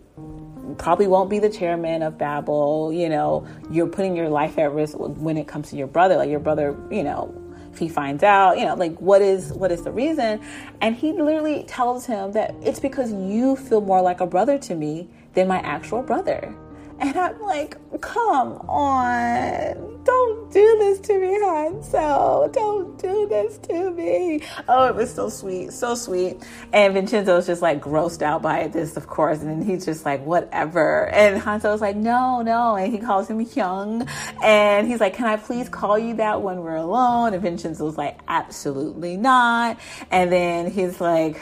probably 0.77 1.07
won't 1.07 1.29
be 1.29 1.39
the 1.39 1.49
chairman 1.49 2.03
of 2.03 2.17
Babel. 2.17 2.91
You 2.91 3.09
know, 3.09 3.47
you're 3.71 3.87
putting 3.87 4.15
your 4.15 4.29
life 4.29 4.57
at 4.57 4.73
risk 4.73 4.95
when 4.97 5.37
it 5.37 5.47
comes 5.47 5.69
to 5.69 5.77
your 5.77 5.87
brother. 5.87 6.17
Like 6.17 6.29
your 6.29 6.39
brother, 6.39 6.77
you 6.91 7.03
know, 7.03 7.33
he 7.79 7.89
finds 7.89 8.23
out, 8.23 8.59
you 8.59 8.65
know, 8.65 8.75
like 8.75 8.99
what 8.99 9.21
is 9.21 9.53
what 9.53 9.71
is 9.71 9.81
the 9.81 9.91
reason? 9.91 10.41
And 10.81 10.95
he 10.95 11.13
literally 11.13 11.63
tells 11.63 12.05
him 12.05 12.33
that 12.33 12.53
it's 12.61 12.79
because 12.79 13.11
you 13.11 13.55
feel 13.55 13.81
more 13.81 14.01
like 14.01 14.21
a 14.21 14.27
brother 14.27 14.57
to 14.59 14.75
me 14.75 15.07
than 15.33 15.47
my 15.47 15.59
actual 15.59 16.03
brother. 16.03 16.53
And 16.99 17.17
I'm 17.17 17.41
like, 17.41 17.77
come 18.01 18.53
on, 18.67 20.03
don't 20.03 20.51
do 20.51 20.77
this 20.79 20.99
to 21.01 21.19
me, 21.19 21.27
Hanso. 21.39 22.51
Don't 22.51 22.97
do 23.01 23.27
this 23.27 23.57
to 23.59 23.91
me. 23.91 24.41
Oh, 24.67 24.87
it 24.87 24.95
was 24.95 25.13
so 25.13 25.29
sweet, 25.29 25.71
so 25.71 25.95
sweet. 25.95 26.43
And 26.73 26.93
Vincenzo's 26.93 27.47
just 27.47 27.61
like 27.61 27.79
grossed 27.81 28.21
out 28.21 28.41
by 28.41 28.67
this, 28.67 28.97
of 28.97 29.07
course. 29.07 29.39
And 29.39 29.49
then 29.49 29.61
he's 29.61 29.85
just 29.85 30.05
like, 30.05 30.25
whatever. 30.25 31.07
And 31.09 31.41
Hanso's 31.41 31.81
like, 31.81 31.95
no, 31.95 32.41
no. 32.41 32.75
And 32.75 32.91
he 32.91 32.99
calls 32.99 33.29
him 33.29 33.39
Young. 33.41 34.07
And 34.43 34.87
he's 34.87 34.99
like, 34.99 35.13
can 35.13 35.25
I 35.25 35.37
please 35.37 35.69
call 35.69 35.97
you 35.97 36.15
that 36.15 36.41
when 36.41 36.59
we're 36.59 36.75
alone? 36.75 37.33
And 37.33 37.41
Vincenzo's 37.41 37.97
like, 37.97 38.19
absolutely 38.27 39.15
not. 39.15 39.79
And 40.11 40.31
then 40.31 40.69
he's 40.69 40.99
like, 40.99 41.39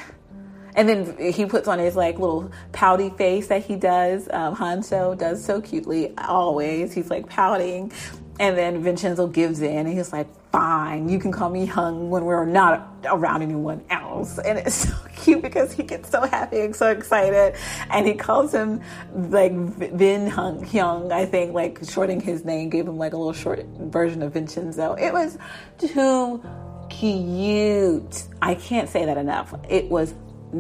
and 0.78 0.88
then 0.88 1.34
he 1.34 1.46
puts 1.48 1.68
on 1.68 1.80
his 1.80 1.96
like 1.96 2.20
little 2.20 2.52
pouty 2.72 3.10
face 3.10 3.48
that 3.48 3.66
he 3.66 3.76
does. 3.76 4.30
Um, 4.30 4.56
Hanso 4.56 5.18
does 5.18 5.44
so 5.44 5.60
cutely 5.60 6.16
always. 6.20 6.94
He's 6.94 7.10
like 7.10 7.28
pouting. 7.28 7.92
And 8.40 8.56
then 8.56 8.84
Vincenzo 8.84 9.26
gives 9.26 9.62
in 9.62 9.88
and 9.88 9.98
he's 9.98 10.14
like, 10.14 10.28
fine, 10.52 11.10
you 11.10 11.18
can 11.18 11.32
call 11.32 11.50
me 11.50 11.66
Hyung 11.66 12.10
when 12.10 12.24
we're 12.26 12.46
not 12.46 12.88
around 13.06 13.42
anyone 13.42 13.84
else. 13.90 14.38
And 14.38 14.60
it's 14.60 14.76
so 14.88 14.94
cute 15.16 15.42
because 15.42 15.74
he 15.74 15.82
gets 15.82 16.12
so 16.12 16.22
happy 16.22 16.62
and 16.62 16.76
so 16.76 16.92
excited. 16.92 17.56
And 17.90 18.06
he 18.06 18.14
calls 18.14 18.54
him 18.54 18.82
like 19.16 19.54
Vin 19.54 20.28
Hung 20.28 20.64
Hyung, 20.64 21.12
I 21.12 21.26
think, 21.26 21.54
like 21.54 21.80
shorting 21.90 22.22
his 22.22 22.46
name, 22.46 22.70
gave 22.70 22.88
him 22.88 23.00
like 23.00 23.14
a 23.14 23.18
little 23.18 23.34
short 23.34 23.66
version 23.80 24.22
of 24.22 24.34
Vincenzo. 24.34 24.94
It 24.94 25.12
was 25.12 25.40
too 25.80 26.44
cute. 26.90 28.24
I 28.44 28.54
can't 28.54 28.90
say 28.90 29.06
that 29.06 29.18
enough. 29.18 29.56
It 29.68 29.90
was 29.90 30.14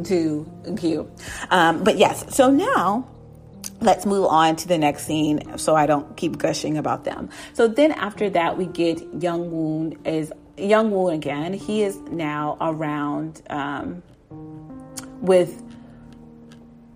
too 0.03 0.51
you. 0.81 1.09
Um, 1.49 1.84
but 1.84 1.97
yes, 1.97 2.35
so 2.35 2.49
now 2.49 3.07
let's 3.81 4.05
move 4.05 4.26
on 4.26 4.55
to 4.55 4.68
the 4.68 4.77
next 4.77 5.05
scene 5.05 5.57
so 5.57 5.76
I 5.76 5.85
don't 5.85 6.15
keep 6.18 6.38
gushing 6.38 6.77
about 6.77 7.03
them. 7.03 7.30
So 7.53 7.68
then 7.68 7.91
after 7.91 8.30
that, 8.31 8.57
we 8.57 8.65
get 8.65 9.01
Young 9.22 9.51
Woon 9.51 9.97
is 10.05 10.31
Young 10.57 10.91
Woon 10.91 11.14
again. 11.14 11.53
He 11.53 11.84
is 11.84 11.97
now 12.09 12.57
around 12.59 13.41
um, 13.49 14.01
with 15.22 15.64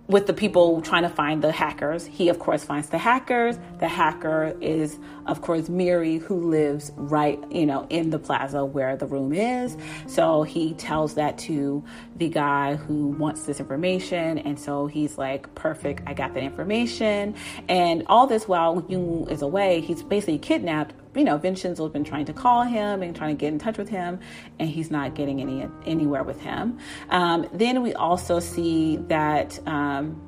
with 0.08 0.26
the 0.26 0.32
people 0.32 0.82
trying 0.82 1.02
to 1.02 1.08
find 1.08 1.42
the 1.42 1.52
hackers. 1.52 2.04
He, 2.04 2.28
of 2.28 2.38
course, 2.38 2.64
finds 2.64 2.88
the 2.88 2.98
hackers. 2.98 3.58
The 3.78 3.88
hacker 3.88 4.56
is, 4.60 4.98
of 5.26 5.40
course, 5.42 5.68
Miri, 5.68 6.18
who 6.18 6.50
lives 6.50 6.92
right, 6.96 7.42
you 7.50 7.66
know, 7.66 7.86
in 7.88 8.10
the 8.10 8.18
plaza 8.18 8.64
where 8.64 8.96
the 8.96 9.06
room 9.06 9.32
is. 9.32 9.76
So 10.06 10.42
he 10.42 10.74
tells 10.74 11.14
that 11.14 11.38
to 11.38 11.84
the 12.16 12.28
guy 12.28 12.74
who 12.74 13.08
wants 13.08 13.44
this 13.44 13.60
information. 13.60 14.38
And 14.38 14.58
so 14.58 14.86
he's 14.86 15.18
like, 15.18 15.54
perfect, 15.54 16.02
I 16.06 16.14
got 16.14 16.34
that 16.34 16.42
information. 16.42 17.34
And 17.68 18.02
all 18.08 18.26
this 18.26 18.48
while 18.48 18.84
Jung 18.88 19.28
is 19.30 19.42
away, 19.42 19.80
he's 19.80 20.02
basically 20.02 20.38
kidnapped 20.38 20.94
you 21.14 21.24
know, 21.24 21.36
Vincenzo's 21.36 21.90
been 21.90 22.04
trying 22.04 22.24
to 22.26 22.32
call 22.32 22.62
him 22.62 23.02
and 23.02 23.14
trying 23.14 23.36
to 23.36 23.40
get 23.40 23.52
in 23.52 23.58
touch 23.58 23.78
with 23.78 23.88
him, 23.88 24.20
and 24.58 24.68
he's 24.68 24.90
not 24.90 25.14
getting 25.14 25.40
any 25.40 25.68
anywhere 25.86 26.22
with 26.22 26.40
him. 26.40 26.78
Um, 27.10 27.48
then 27.52 27.82
we 27.82 27.92
also 27.94 28.40
see 28.40 28.96
that, 29.08 29.58
um, 29.66 30.20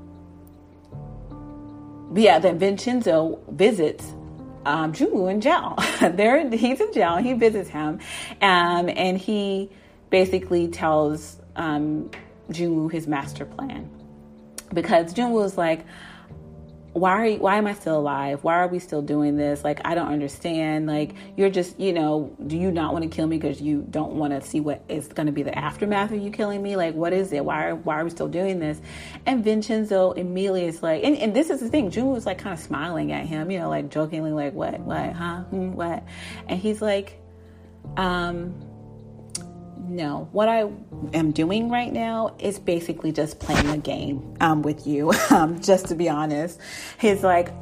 yeah, 2.15 2.39
that 2.39 2.56
Vincenzo 2.56 3.40
visits 3.48 4.12
um, 4.66 4.93
Junwoo 4.93 5.31
in 5.31 5.40
jail. 5.40 5.77
there, 6.16 6.48
he's 6.51 6.81
in 6.81 6.93
jail. 6.93 7.16
He 7.16 7.32
visits 7.32 7.69
him, 7.69 8.01
um, 8.40 8.89
and 8.89 9.19
he 9.19 9.70
basically 10.11 10.69
tells 10.69 11.39
um, 11.56 12.11
Junwoo 12.51 12.93
his 12.93 13.06
master 13.06 13.44
plan 13.44 13.90
because 14.73 15.15
Junwoo 15.15 15.44
is 15.44 15.56
like 15.56 15.85
why 16.95 17.11
are 17.11 17.27
you, 17.27 17.39
why 17.39 17.57
am 17.57 17.66
I 17.66 17.75
still 17.75 17.99
alive? 17.99 18.45
Why 18.45 18.55
are 18.55 18.69
we 18.69 18.79
still 18.79 19.03
doing 19.03 19.37
this? 19.37 19.65
Like 19.65 19.81
I 19.85 19.97
don't 19.97 20.07
understand. 20.07 20.87
Like 20.87 21.15
you're 21.37 21.51
just, 21.51 21.79
you 21.79 21.93
know, 21.93 22.35
do 22.47 22.57
you 22.57 22.71
not 22.71 22.93
want 22.93 23.03
to 23.03 23.11
kill 23.11 23.27
me 23.27 23.37
because 23.37 23.61
you 23.61 23.85
don't 23.91 24.12
want 24.12 24.33
to 24.33 24.41
see 24.41 24.61
what 24.61 24.85
is 24.89 25.09
going 25.09 25.27
to 25.27 25.33
be 25.33 25.43
the 25.43 25.57
aftermath 25.59 26.12
of 26.12 26.23
you 26.23 26.31
killing 26.31 26.62
me? 26.62 26.77
Like 26.77 26.95
what 26.95 27.12
is 27.12 27.33
it? 27.33 27.45
Why 27.45 27.66
are 27.66 27.75
why 27.75 28.01
are 28.01 28.05
we 28.05 28.11
still 28.11 28.29
doing 28.29 28.61
this? 28.61 28.81
And 29.27 29.43
Vincenzo 29.43 30.12
immediately 30.12 30.66
is 30.66 30.85
like, 30.85 31.03
and, 31.03 31.16
and 31.16 31.35
this 31.35 31.51
is 31.51 31.59
the 31.59 31.69
thing. 31.69 31.91
June 31.91 32.12
was 32.12 32.27
like 32.27 32.39
kind 32.39 32.55
of 32.55 32.61
smiling 32.61 33.11
at 33.11 33.27
him, 33.27 33.51
you 33.51 33.59
know, 33.59 33.69
like 33.69 33.91
jokingly, 33.91 34.31
like 34.31 34.55
what, 34.55 34.79
what, 34.79 35.12
huh, 35.15 35.41
hmm, 35.43 35.73
what? 35.73 36.05
And 36.47 36.61
he's 36.61 36.81
like, 36.81 37.21
um 37.97 38.55
no, 39.89 40.28
what 40.32 40.48
I 40.48 40.70
am 41.12 41.32
doing 41.32 41.70
right 41.70 41.93
now 41.93 42.35
is 42.39 42.59
basically 42.59 43.12
just 43.12 43.39
playing 43.39 43.69
a 43.69 43.78
game 43.78 44.36
um, 44.40 44.62
with 44.62 44.86
you, 44.86 45.12
um, 45.31 45.61
just 45.61 45.89
to 45.89 45.94
be 45.94 46.09
honest. 46.09 46.61
He's 46.98 47.23
like, 47.23 47.52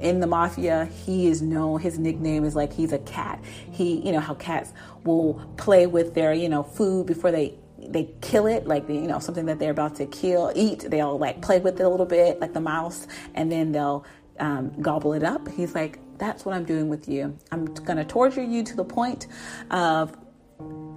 in 0.00 0.20
the 0.20 0.26
mafia, 0.26 0.86
he 0.86 1.28
is 1.28 1.42
known, 1.42 1.80
his 1.80 1.98
nickname 1.98 2.44
is 2.44 2.56
like 2.56 2.72
he's 2.72 2.92
a 2.92 2.98
cat. 3.00 3.42
He, 3.70 4.04
you 4.04 4.12
know, 4.12 4.20
how 4.20 4.34
cats 4.34 4.72
will 5.04 5.34
play 5.56 5.86
with 5.86 6.14
their, 6.14 6.34
you 6.34 6.48
know, 6.48 6.62
food 6.62 7.06
before 7.06 7.30
they 7.30 7.54
they 7.78 8.08
kill 8.20 8.46
it, 8.46 8.66
like 8.66 8.88
you 8.88 9.02
know 9.02 9.18
something 9.18 9.46
that 9.46 9.58
they're 9.58 9.72
about 9.72 9.96
to 9.96 10.06
kill, 10.06 10.52
eat. 10.54 10.86
They'll 10.88 11.18
like 11.18 11.42
play 11.42 11.58
with 11.58 11.80
it 11.80 11.82
a 11.82 11.88
little 11.88 12.06
bit, 12.06 12.40
like 12.40 12.52
the 12.52 12.60
mouse, 12.60 13.06
and 13.34 13.50
then 13.50 13.72
they'll 13.72 14.04
um, 14.38 14.72
gobble 14.80 15.14
it 15.14 15.24
up. 15.24 15.48
He's 15.48 15.74
like, 15.74 15.98
that's 16.18 16.44
what 16.44 16.54
I'm 16.54 16.64
doing 16.64 16.88
with 16.88 17.08
you. 17.08 17.36
I'm 17.50 17.66
gonna 17.66 18.04
torture 18.04 18.42
you 18.42 18.62
to 18.62 18.76
the 18.76 18.84
point 18.84 19.26
of 19.70 20.16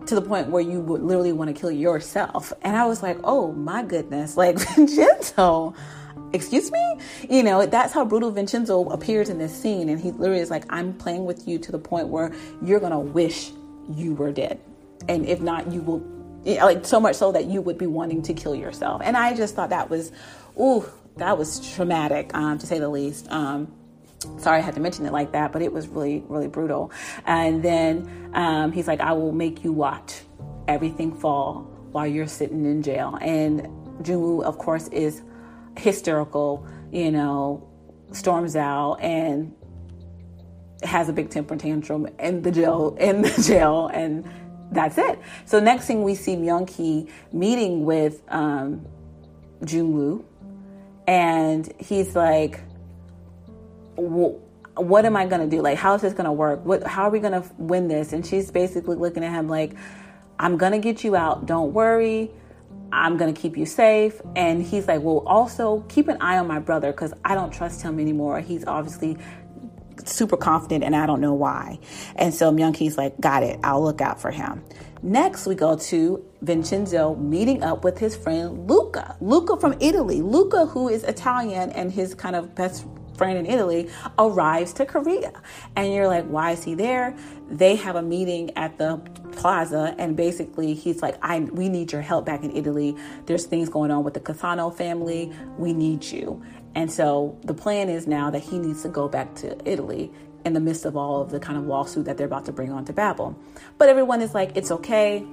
to 0.08 0.16
the 0.16 0.22
point 0.22 0.50
where 0.50 0.62
you 0.62 0.80
would 0.80 1.02
literally 1.02 1.32
want 1.32 1.54
to 1.54 1.60
kill 1.60 1.72
yourself. 1.72 2.54
And 2.62 2.76
I 2.76 2.86
was 2.86 3.02
like, 3.04 3.18
oh 3.24 3.52
my 3.54 3.84
goodness, 3.84 4.38
like 4.38 4.58
Vincenzo, 4.58 5.74
excuse 6.34 6.72
me? 6.72 6.98
You 7.30 7.44
know, 7.44 7.66
that's 7.66 7.94
how 7.94 8.06
brutal 8.06 8.32
Vincenzo 8.32 8.90
appears 8.90 9.30
in 9.30 9.38
this 9.38 9.56
scene. 9.56 9.90
And 9.90 10.00
he 10.00 10.12
literally 10.12 10.42
is 10.42 10.50
like, 10.50 10.66
I'm 10.70 10.94
playing 10.94 11.26
with 11.26 11.48
you 11.48 11.60
to 11.60 11.72
the 11.72 11.80
point 11.80 12.08
where 12.08 12.34
you're 12.64 12.80
going 12.80 12.92
to 12.92 13.00
wish 13.00 13.52
you 13.90 14.14
were 14.14 14.32
dead. 14.32 14.60
And 15.08 15.26
if 15.26 15.42
not, 15.42 15.72
you 15.72 15.82
will, 15.82 16.04
like, 16.46 16.86
so 16.86 17.00
much 17.00 17.16
so 17.16 17.32
that 17.32 17.46
you 17.46 17.62
would 17.62 17.78
be 17.78 17.88
wanting 17.88 18.22
to 18.24 18.34
kill 18.34 18.56
yourself. 18.56 19.02
And 19.04 19.16
I 19.16 19.36
just 19.36 19.56
thought 19.56 19.70
that 19.70 19.90
was, 19.90 20.12
ooh, 20.60 20.86
that 21.18 21.38
was 21.38 21.74
traumatic, 21.76 22.34
um, 22.34 22.58
to 22.60 22.68
say 22.68 22.80
the 22.80 22.90
least. 22.90 23.30
Um, 23.32 23.72
sorry 24.38 24.60
I 24.60 24.62
had 24.62 24.76
to 24.76 24.82
mention 24.82 25.06
it 25.06 25.14
like 25.14 25.32
that, 25.32 25.52
but 25.52 25.62
it 25.62 25.72
was 25.72 25.88
really, 25.88 26.24
really 26.28 26.48
brutal. 26.48 26.92
And 27.26 27.64
then 27.64 28.32
um, 28.34 28.72
he's 28.72 28.88
like, 28.88 29.02
I 29.02 29.14
will 29.14 29.32
make 29.32 29.64
you 29.64 29.72
watch 29.72 30.22
everything 30.68 31.14
fall 31.14 31.62
while 31.92 32.08
you're 32.08 32.28
sitting 32.28 32.66
in 32.66 32.82
jail. 32.82 33.18
And 33.22 33.62
Junwoo, 34.04 34.44
of 34.44 34.58
course, 34.58 34.88
is 34.90 35.22
hysterical, 35.78 36.66
you 36.92 37.12
know, 37.12 37.68
storms 38.12 38.56
out 38.56 38.96
and 38.96 39.54
has 40.84 41.10
a 41.10 41.14
big 41.14 41.30
temper 41.30 41.56
tantrum 41.56 42.08
in 42.20 42.42
the 42.42 42.52
jail, 42.52 42.96
in 43.00 43.22
the 43.22 43.44
jail, 43.48 43.88
and 43.88 44.30
that's 44.72 44.98
it. 44.98 45.20
So 45.46 45.60
next 45.60 45.88
thing 45.88 46.04
we 46.04 46.16
see 46.16 46.36
Myung 46.36 46.68
Ki 46.68 47.10
meeting 47.32 47.86
with 47.86 48.22
um, 48.28 48.86
Junwoo, 49.62 50.24
and 51.08 51.72
he's 51.80 52.16
like, 52.16 52.60
what 53.98 55.06
am 55.06 55.16
I 55.16 55.26
going 55.26 55.42
to 55.48 55.56
do? 55.56 55.62
Like, 55.62 55.78
how 55.78 55.94
is 55.96 56.02
this 56.02 56.14
going 56.14 56.26
to 56.26 56.32
work? 56.32 56.66
What, 56.66 56.84
how 56.84 57.04
are 57.04 57.10
we 57.10 57.20
going 57.20 57.42
to 57.42 57.50
win 57.58 57.88
this? 57.88 58.14
And 58.14 58.26
she's 58.26 58.52
basically 58.52 58.96
looking 58.96 59.24
at 59.24 59.32
him 59.32 59.48
like, 59.48 59.74
I'm 60.38 60.58
going 60.58 60.74
to 60.74 60.80
get 60.80 61.04
you 61.04 61.16
out. 61.16 61.46
Don't 61.46 61.74
worry. 61.74 62.32
I'm 62.92 63.18
going 63.18 63.34
to 63.34 63.40
keep 63.40 63.58
you 63.58 63.66
safe. 63.66 64.22
And 64.36 64.62
he's 64.62 64.88
like, 64.88 65.02
well, 65.02 65.24
also 65.26 65.82
keep 65.88 66.08
an 66.08 66.18
eye 66.22 66.38
on 66.38 66.48
my 66.48 66.60
brother 66.60 66.92
because 66.92 67.14
I 67.24 67.36
don't 67.36 67.52
trust 67.52 67.82
him 67.82 68.00
anymore. 68.00 68.42
He's 68.42 68.66
obviously 68.66 69.18
super 70.04 70.38
confident 70.38 70.84
and 70.84 70.96
I 70.96 71.06
don't 71.06 71.22
know 71.22 71.34
why. 71.34 71.80
And 72.16 72.34
so 72.34 72.52
Myung 72.52 72.74
Ki's 72.74 72.98
like, 72.98 73.20
got 73.20 73.44
it. 73.44 73.60
I'll 73.64 73.84
look 73.84 74.02
out 74.02 74.22
for 74.22 74.32
him. 74.32 74.64
Next, 75.02 75.46
we 75.46 75.56
go 75.56 75.78
to 75.78 76.26
Vincenzo 76.42 77.16
meeting 77.16 77.64
up 77.64 77.84
with 77.84 77.98
his 77.98 78.16
friend 78.16 78.68
Luca. 78.68 79.16
Luca 79.22 79.58
from 79.58 79.76
Italy. 79.80 80.22
Luca, 80.22 80.66
who 80.66 80.90
is 80.90 81.04
Italian 81.04 81.72
and 81.72 81.92
his 81.92 82.14
kind 82.14 82.36
of 82.36 82.56
best 82.56 82.86
friend 83.18 83.38
in 83.38 83.46
Italy 83.46 83.90
arrives 84.18 84.74
to 84.74 84.86
Korea. 84.86 85.32
And 85.76 85.94
you're 85.94 86.08
like, 86.08 86.26
why 86.26 86.52
is 86.52 86.64
he 86.64 86.76
there? 86.76 87.16
They 87.50 87.76
have 87.76 87.96
a 87.96 88.02
meeting 88.02 88.56
at 88.58 88.78
the 88.78 88.98
plaza 89.34 89.96
and 89.98 90.16
basically 90.16 90.74
he's 90.74 91.02
like, 91.02 91.18
I 91.22 91.40
we 91.40 91.70
need 91.70 91.92
your 91.92 92.02
help 92.02 92.26
back 92.26 92.44
in 92.44 92.56
Italy. 92.56 92.96
There's 93.26 93.46
things 93.46 93.70
going 93.70 93.92
on 93.92 94.04
with 94.04 94.14
the 94.14 94.20
Cassano 94.20 94.76
family. 94.76 95.32
We 95.58 95.74
need 95.74 96.04
you. 96.04 96.42
And 96.76 96.92
so 96.92 97.40
the 97.44 97.54
plan 97.54 97.90
is 97.90 98.06
now 98.06 98.30
that 98.32 98.44
he 98.44 98.60
needs 98.60 98.82
to 98.84 98.90
go 98.90 99.08
back 99.08 99.34
to 99.36 99.58
Italy 99.70 100.12
in 100.44 100.54
the 100.54 100.60
midst 100.60 100.86
of 100.86 100.96
all 100.96 101.22
of 101.22 101.32
the 101.32 101.40
kind 101.40 101.58
of 101.58 101.66
lawsuit 101.66 102.06
that 102.06 102.18
they're 102.18 102.28
about 102.28 102.46
to 102.46 102.52
bring 102.52 102.72
on 102.72 102.86
to 102.86 102.94
Babel. 102.94 103.38
But 103.78 103.90
everyone 103.90 104.22
is 104.22 104.34
like, 104.34 104.56
it's 104.56 104.72
okay. 104.72 105.26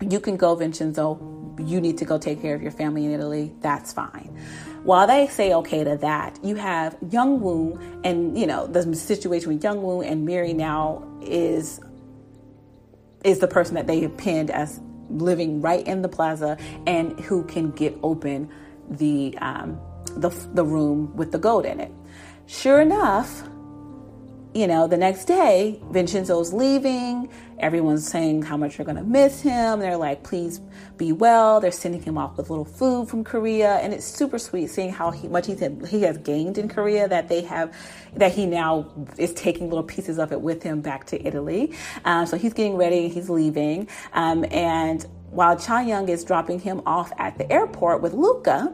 You 0.00 0.20
can 0.20 0.36
go, 0.36 0.54
Vincenzo. 0.54 1.54
You 1.58 1.80
need 1.80 1.98
to 1.98 2.04
go 2.04 2.18
take 2.18 2.42
care 2.42 2.54
of 2.54 2.62
your 2.62 2.72
family 2.72 3.04
in 3.04 3.12
Italy. 3.12 3.54
That's 3.60 3.92
fine. 3.92 4.36
While 4.84 5.06
they 5.06 5.28
say 5.28 5.54
okay 5.54 5.82
to 5.82 5.96
that, 5.96 6.38
you 6.44 6.56
have 6.56 6.96
Young 7.10 7.40
Woo, 7.40 7.80
and 8.04 8.38
you 8.38 8.46
know 8.46 8.66
the 8.66 8.94
situation 8.94 9.52
with 9.52 9.64
Young 9.64 9.82
Woo 9.82 10.02
and 10.02 10.26
Miri 10.26 10.52
now 10.52 11.02
is 11.22 11.80
is 13.24 13.38
the 13.38 13.48
person 13.48 13.74
that 13.76 13.86
they 13.86 14.00
have 14.00 14.16
pinned 14.18 14.50
as 14.50 14.80
living 15.08 15.62
right 15.62 15.86
in 15.86 16.02
the 16.02 16.08
plaza 16.08 16.58
and 16.86 17.18
who 17.20 17.44
can 17.44 17.70
get 17.70 17.96
open 18.02 18.50
the 18.90 19.36
um, 19.38 19.80
the 20.16 20.28
the 20.52 20.64
room 20.64 21.16
with 21.16 21.32
the 21.32 21.38
gold 21.38 21.64
in 21.64 21.80
it. 21.80 21.90
Sure 22.46 22.82
enough, 22.82 23.42
you 24.54 24.66
know, 24.66 24.86
the 24.86 24.98
next 24.98 25.24
day, 25.24 25.80
Vincenzo's 25.90 26.52
leaving. 26.52 27.30
Everyone's 27.58 28.06
saying 28.08 28.42
how 28.42 28.56
much 28.56 28.76
they're 28.76 28.86
going 28.86 28.96
to 28.96 29.02
miss 29.02 29.40
him. 29.40 29.80
They're 29.80 29.96
like, 29.96 30.22
please 30.22 30.60
be 30.96 31.12
well. 31.12 31.60
They're 31.60 31.70
sending 31.70 32.02
him 32.02 32.18
off 32.18 32.36
with 32.36 32.50
little 32.50 32.64
food 32.64 33.08
from 33.08 33.24
Korea. 33.24 33.76
And 33.76 33.92
it's 33.92 34.04
super 34.04 34.38
sweet 34.38 34.68
seeing 34.68 34.90
how 34.90 35.10
he, 35.10 35.28
much 35.28 35.46
he, 35.46 35.56
he 35.88 36.02
has 36.02 36.18
gained 36.18 36.58
in 36.58 36.68
Korea 36.68 37.08
that 37.08 37.28
they 37.28 37.42
have, 37.42 37.74
that 38.16 38.32
he 38.32 38.46
now 38.46 38.92
is 39.18 39.32
taking 39.34 39.68
little 39.68 39.84
pieces 39.84 40.18
of 40.18 40.32
it 40.32 40.40
with 40.40 40.62
him 40.62 40.80
back 40.80 41.06
to 41.06 41.26
Italy. 41.26 41.74
Um, 42.04 42.26
so 42.26 42.36
he's 42.36 42.52
getting 42.52 42.76
ready. 42.76 43.08
He's 43.08 43.30
leaving. 43.30 43.88
Um, 44.12 44.44
and 44.50 45.06
while 45.34 45.58
Cha 45.58 45.80
Young 45.80 46.08
is 46.08 46.24
dropping 46.24 46.60
him 46.60 46.82
off 46.86 47.12
at 47.18 47.38
the 47.38 47.50
airport 47.50 48.02
with 48.02 48.14
Luca, 48.14 48.72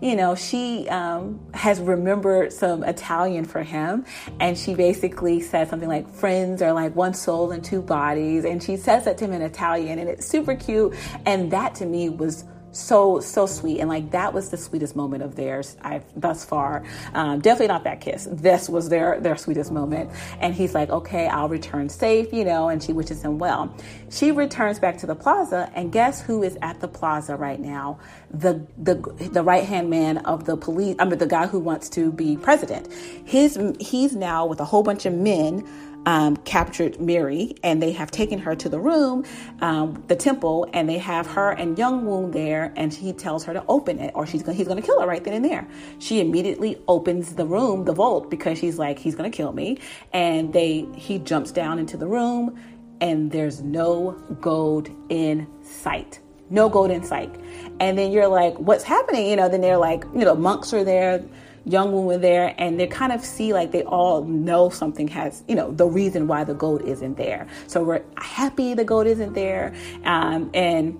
you 0.00 0.16
know, 0.16 0.34
she 0.34 0.88
um, 0.88 1.40
has 1.52 1.78
remembered 1.80 2.52
some 2.52 2.82
Italian 2.84 3.44
for 3.44 3.62
him. 3.62 4.04
And 4.40 4.56
she 4.56 4.74
basically 4.74 5.40
says 5.40 5.68
something 5.68 5.88
like, 5.88 6.08
friends 6.12 6.62
are 6.62 6.72
like 6.72 6.96
one 6.96 7.14
soul 7.14 7.50
and 7.52 7.62
two 7.62 7.82
bodies. 7.82 8.44
And 8.44 8.62
she 8.62 8.76
says 8.76 9.04
that 9.04 9.18
to 9.18 9.26
him 9.26 9.32
in 9.32 9.42
Italian, 9.42 9.98
and 9.98 10.08
it's 10.08 10.26
super 10.26 10.54
cute. 10.54 10.94
And 11.26 11.50
that 11.52 11.74
to 11.76 11.86
me 11.86 12.08
was 12.08 12.44
so 12.72 13.20
so 13.20 13.46
sweet 13.46 13.80
and 13.80 13.88
like 13.88 14.10
that 14.10 14.32
was 14.32 14.50
the 14.50 14.56
sweetest 14.56 14.94
moment 14.94 15.22
of 15.22 15.36
theirs 15.36 15.76
I've 15.82 16.04
thus 16.20 16.44
far. 16.44 16.84
Um, 17.14 17.40
definitely 17.40 17.68
not 17.68 17.84
that 17.84 18.00
kiss. 18.00 18.28
This 18.30 18.68
was 18.68 18.88
their 18.88 19.20
their 19.20 19.36
sweetest 19.36 19.72
moment. 19.72 20.10
And 20.40 20.54
he's 20.54 20.74
like, 20.74 20.90
okay, 20.90 21.28
I'll 21.28 21.48
return 21.48 21.88
safe, 21.88 22.32
you 22.32 22.44
know. 22.44 22.68
And 22.68 22.82
she 22.82 22.92
wishes 22.92 23.22
him 23.22 23.38
well. 23.38 23.74
She 24.10 24.32
returns 24.32 24.78
back 24.78 24.98
to 24.98 25.06
the 25.06 25.14
plaza, 25.14 25.70
and 25.74 25.92
guess 25.92 26.20
who 26.22 26.42
is 26.42 26.58
at 26.62 26.80
the 26.80 26.88
plaza 26.88 27.36
right 27.36 27.60
now? 27.60 27.98
The 28.30 28.64
the 28.78 28.94
the 29.32 29.42
right 29.42 29.64
hand 29.64 29.90
man 29.90 30.18
of 30.18 30.44
the 30.44 30.56
police. 30.56 30.96
I 30.98 31.04
mean, 31.04 31.18
the 31.18 31.26
guy 31.26 31.46
who 31.46 31.58
wants 31.58 31.88
to 31.90 32.12
be 32.12 32.36
president. 32.36 32.92
His 33.24 33.58
he's 33.80 34.14
now 34.14 34.46
with 34.46 34.60
a 34.60 34.64
whole 34.64 34.82
bunch 34.82 35.06
of 35.06 35.14
men 35.14 35.66
um, 36.06 36.36
captured 36.38 37.00
Miri 37.00 37.54
and 37.62 37.82
they 37.82 37.92
have 37.92 38.10
taken 38.10 38.38
her 38.38 38.54
to 38.56 38.68
the 38.68 38.78
room, 38.78 39.24
um, 39.60 40.02
the 40.06 40.16
temple, 40.16 40.68
and 40.72 40.88
they 40.88 40.98
have 40.98 41.26
her 41.28 41.50
and 41.50 41.78
Young 41.78 42.06
Woon 42.06 42.30
there, 42.30 42.72
and 42.76 42.92
he 42.92 43.12
tells 43.12 43.44
her 43.44 43.52
to 43.52 43.64
open 43.68 43.98
it 43.98 44.12
or 44.14 44.26
she's 44.26 44.42
gonna, 44.42 44.56
he's 44.56 44.66
going 44.66 44.80
to 44.80 44.86
kill 44.86 45.00
her 45.00 45.06
right 45.06 45.22
then 45.22 45.34
and 45.34 45.44
there. 45.44 45.66
She 45.98 46.20
immediately 46.20 46.80
opens 46.88 47.34
the 47.34 47.46
room, 47.46 47.84
the 47.84 47.92
vault, 47.92 48.30
because 48.30 48.58
she's 48.58 48.78
like, 48.78 48.98
he's 48.98 49.14
going 49.14 49.30
to 49.30 49.36
kill 49.36 49.52
me. 49.52 49.78
And 50.12 50.52
they 50.52 50.86
he 50.96 51.18
jumps 51.18 51.52
down 51.52 51.78
into 51.78 51.96
the 51.96 52.06
room, 52.06 52.58
and 53.00 53.30
there's 53.30 53.60
no 53.62 54.12
gold 54.40 54.90
in 55.08 55.46
sight. 55.62 56.20
No 56.50 56.68
gold 56.68 56.90
in 56.90 57.04
sight. 57.04 57.32
And 57.78 57.96
then 57.96 58.10
you're 58.10 58.26
like, 58.26 58.58
what's 58.58 58.82
happening? 58.82 59.26
You 59.26 59.36
know, 59.36 59.48
then 59.48 59.60
they're 59.60 59.78
like, 59.78 60.04
you 60.14 60.24
know, 60.24 60.34
monks 60.34 60.72
are 60.72 60.82
there 60.82 61.22
young 61.64 61.92
women 61.92 62.20
there 62.20 62.54
and 62.58 62.78
they 62.80 62.86
kind 62.86 63.12
of 63.12 63.24
see 63.24 63.52
like 63.52 63.72
they 63.72 63.82
all 63.84 64.24
know 64.24 64.68
something 64.70 65.08
has 65.08 65.42
you 65.48 65.54
know 65.54 65.70
the 65.72 65.86
reason 65.86 66.26
why 66.26 66.44
the 66.44 66.54
gold 66.54 66.82
isn't 66.82 67.16
there 67.16 67.46
so 67.66 67.82
we're 67.82 68.02
happy 68.16 68.74
the 68.74 68.84
gold 68.84 69.06
isn't 69.06 69.34
there 69.34 69.74
um, 70.04 70.50
and 70.54 70.98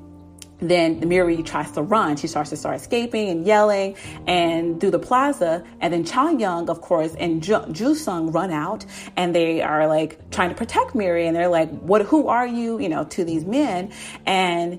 then 0.61 1.07
Miri 1.09 1.43
tries 1.43 1.71
to 1.73 1.83
run. 1.83 2.17
She 2.17 2.27
starts 2.27 2.51
to 2.51 2.57
start 2.57 2.77
escaping 2.77 3.29
and 3.29 3.47
yelling 3.47 3.97
and 4.27 4.81
through 4.81 4.91
the 4.91 4.99
plaza. 4.99 5.65
And 5.81 5.93
then 5.93 6.05
Cha 6.05 6.31
Young, 6.31 6.69
of 6.69 6.81
course, 6.81 7.15
and 7.15 7.43
Ju, 7.43 7.95
Sung 7.95 8.31
run 8.31 8.51
out 8.51 8.85
and 9.17 9.35
they 9.35 9.63
are 9.63 9.87
like 9.87 10.31
trying 10.31 10.51
to 10.51 10.55
protect 10.55 10.95
Miri. 10.95 11.27
And 11.27 11.35
they're 11.35 11.49
like, 11.49 11.71
what, 11.81 12.03
who 12.03 12.29
are 12.29 12.47
you? 12.47 12.79
You 12.79 12.89
know, 12.89 13.05
to 13.05 13.25
these 13.25 13.45
men. 13.45 13.93
And 14.27 14.79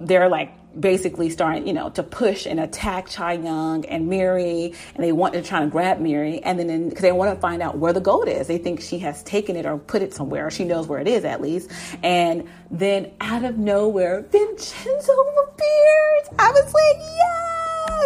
they're 0.00 0.28
like 0.28 0.52
basically 0.78 1.30
starting, 1.30 1.66
you 1.66 1.72
know, 1.72 1.90
to 1.90 2.02
push 2.02 2.46
and 2.46 2.60
attack 2.60 3.08
Cha 3.08 3.30
Young 3.30 3.84
and 3.86 4.08
Miri, 4.08 4.74
and 4.94 5.04
they 5.04 5.12
want 5.12 5.34
to 5.34 5.42
try 5.42 5.60
to 5.60 5.66
grab 5.66 6.00
Miri, 6.00 6.42
and 6.42 6.58
then 6.58 6.88
because 6.88 7.02
they 7.02 7.12
want 7.12 7.34
to 7.34 7.40
find 7.40 7.62
out 7.62 7.78
where 7.78 7.92
the 7.92 8.00
gold 8.00 8.28
is, 8.28 8.46
they 8.46 8.58
think 8.58 8.80
she 8.80 8.98
has 9.00 9.22
taken 9.22 9.56
it 9.56 9.66
or 9.66 9.78
put 9.78 10.02
it 10.02 10.14
somewhere, 10.14 10.46
or 10.46 10.50
she 10.50 10.64
knows 10.64 10.86
where 10.86 11.00
it 11.00 11.08
is 11.08 11.24
at 11.24 11.40
least, 11.40 11.70
and 12.02 12.48
then 12.70 13.10
out 13.20 13.44
of 13.44 13.58
nowhere, 13.58 14.22
Vincenzo 14.30 15.12
appears. 15.12 16.28
I 16.38 16.50
was 16.52 16.74
like, 16.74 16.96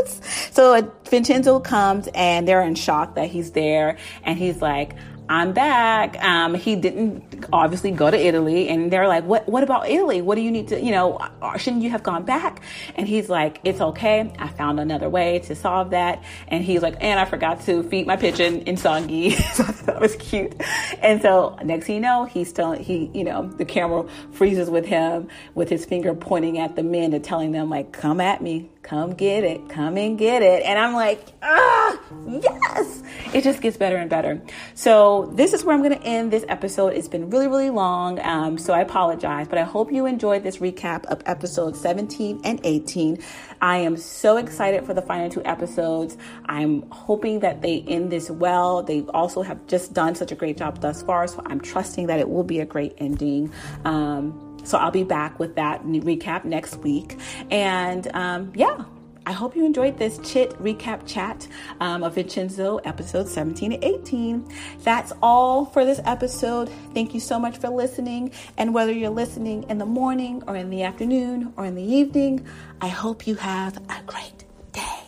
yes. 0.04 0.50
So 0.52 0.74
uh, 0.74 0.82
Vincenzo 1.08 1.60
comes, 1.60 2.08
and 2.14 2.46
they're 2.46 2.62
in 2.62 2.74
shock 2.74 3.16
that 3.16 3.28
he's 3.28 3.52
there, 3.52 3.98
and 4.24 4.38
he's 4.38 4.62
like. 4.62 4.94
I'm 5.32 5.54
back. 5.54 6.22
Um, 6.22 6.54
he 6.54 6.76
didn't 6.76 7.46
obviously 7.54 7.90
go 7.90 8.10
to 8.10 8.18
Italy, 8.18 8.68
and 8.68 8.92
they're 8.92 9.08
like, 9.08 9.24
"What? 9.24 9.48
What 9.48 9.62
about 9.62 9.88
Italy? 9.88 10.20
What 10.20 10.34
do 10.34 10.42
you 10.42 10.50
need 10.50 10.68
to? 10.68 10.78
You 10.78 10.90
know, 10.90 11.18
shouldn't 11.56 11.82
you 11.82 11.88
have 11.88 12.02
gone 12.02 12.24
back?" 12.24 12.60
And 12.96 13.08
he's 13.08 13.30
like, 13.30 13.58
"It's 13.64 13.80
okay. 13.80 14.30
I 14.38 14.48
found 14.48 14.78
another 14.78 15.08
way 15.08 15.38
to 15.46 15.54
solve 15.54 15.88
that." 15.90 16.22
And 16.48 16.62
he's 16.62 16.82
like, 16.82 16.96
"And 17.00 17.18
I 17.18 17.24
forgot 17.24 17.62
to 17.62 17.82
feed 17.84 18.06
my 18.06 18.16
pigeon 18.16 18.62
Inzaghi." 18.66 19.32
so 19.54 19.62
that 19.86 20.02
was 20.02 20.16
cute. 20.16 20.54
And 21.00 21.22
so 21.22 21.56
next 21.64 21.86
thing 21.86 21.94
you 21.94 22.02
know, 22.02 22.26
he's 22.26 22.50
still 22.50 22.72
he, 22.72 23.10
you 23.14 23.24
know, 23.24 23.48
the 23.56 23.64
camera 23.64 24.06
freezes 24.32 24.68
with 24.68 24.84
him 24.84 25.28
with 25.54 25.70
his 25.70 25.86
finger 25.86 26.14
pointing 26.14 26.58
at 26.58 26.76
the 26.76 26.82
men 26.82 27.14
and 27.14 27.24
telling 27.24 27.52
them 27.52 27.70
like, 27.70 27.90
"Come 27.90 28.20
at 28.20 28.42
me." 28.42 28.71
Come 28.82 29.14
get 29.14 29.44
it, 29.44 29.68
come 29.68 29.96
and 29.96 30.18
get 30.18 30.42
it. 30.42 30.62
And 30.64 30.78
I'm 30.78 30.94
like, 30.94 31.24
ah, 31.42 31.98
yes. 32.28 33.02
It 33.32 33.44
just 33.44 33.62
gets 33.62 33.76
better 33.76 33.96
and 33.96 34.10
better. 34.10 34.42
So 34.74 35.32
this 35.34 35.52
is 35.52 35.64
where 35.64 35.74
I'm 35.74 35.82
going 35.82 35.98
to 35.98 36.04
end 36.04 36.32
this 36.32 36.44
episode. 36.48 36.88
It's 36.88 37.08
been 37.08 37.30
really, 37.30 37.46
really 37.46 37.70
long. 37.70 38.18
Um, 38.20 38.58
so 38.58 38.74
I 38.74 38.80
apologize, 38.80 39.48
but 39.48 39.58
I 39.58 39.62
hope 39.62 39.92
you 39.92 40.06
enjoyed 40.06 40.42
this 40.42 40.58
recap 40.58 41.06
of 41.06 41.22
episode 41.24 41.76
17 41.76 42.40
and 42.44 42.60
18. 42.64 43.18
I 43.60 43.78
am 43.78 43.96
so 43.96 44.36
excited 44.36 44.84
for 44.84 44.92
the 44.92 45.02
final 45.02 45.30
two 45.30 45.42
episodes. 45.44 46.18
I'm 46.46 46.82
hoping 46.90 47.40
that 47.40 47.62
they 47.62 47.84
end 47.88 48.10
this 48.10 48.30
well. 48.30 48.82
They 48.82 49.02
also 49.14 49.42
have 49.42 49.66
just 49.66 49.94
done 49.94 50.14
such 50.14 50.32
a 50.32 50.34
great 50.34 50.56
job 50.56 50.80
thus 50.80 51.02
far. 51.02 51.26
So 51.28 51.42
I'm 51.46 51.60
trusting 51.60 52.08
that 52.08 52.18
it 52.18 52.28
will 52.28 52.44
be 52.44 52.60
a 52.60 52.66
great 52.66 52.94
ending. 52.98 53.52
Um, 53.84 54.51
so 54.64 54.78
I'll 54.78 54.90
be 54.90 55.04
back 55.04 55.38
with 55.38 55.56
that 55.56 55.84
recap 55.84 56.44
next 56.44 56.76
week. 56.76 57.18
And 57.50 58.08
um, 58.14 58.52
yeah, 58.54 58.84
I 59.24 59.32
hope 59.32 59.54
you 59.54 59.64
enjoyed 59.64 59.98
this 59.98 60.18
chit 60.18 60.50
recap 60.58 61.06
chat 61.06 61.46
um, 61.80 62.02
of 62.02 62.16
Vincenzo 62.16 62.78
episode 62.78 63.28
17 63.28 63.72
and 63.72 63.84
18. 63.84 64.48
That's 64.80 65.12
all 65.22 65.64
for 65.66 65.84
this 65.84 66.00
episode. 66.04 66.68
Thank 66.92 67.14
you 67.14 67.20
so 67.20 67.38
much 67.38 67.58
for 67.58 67.68
listening. 67.68 68.32
And 68.58 68.74
whether 68.74 68.92
you're 68.92 69.10
listening 69.10 69.64
in 69.68 69.78
the 69.78 69.86
morning 69.86 70.42
or 70.48 70.56
in 70.56 70.70
the 70.70 70.82
afternoon 70.82 71.52
or 71.56 71.64
in 71.64 71.76
the 71.76 71.84
evening, 71.84 72.44
I 72.80 72.88
hope 72.88 73.26
you 73.26 73.36
have 73.36 73.76
a 73.76 74.02
great 74.06 74.44
day. 74.72 75.00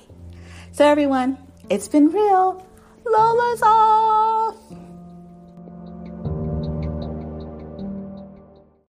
So, 0.71 0.87
everyone, 0.87 1.39
it's 1.69 1.89
been 1.89 2.09
real. 2.09 2.65
Lola's 3.05 3.63
all. 3.63 4.64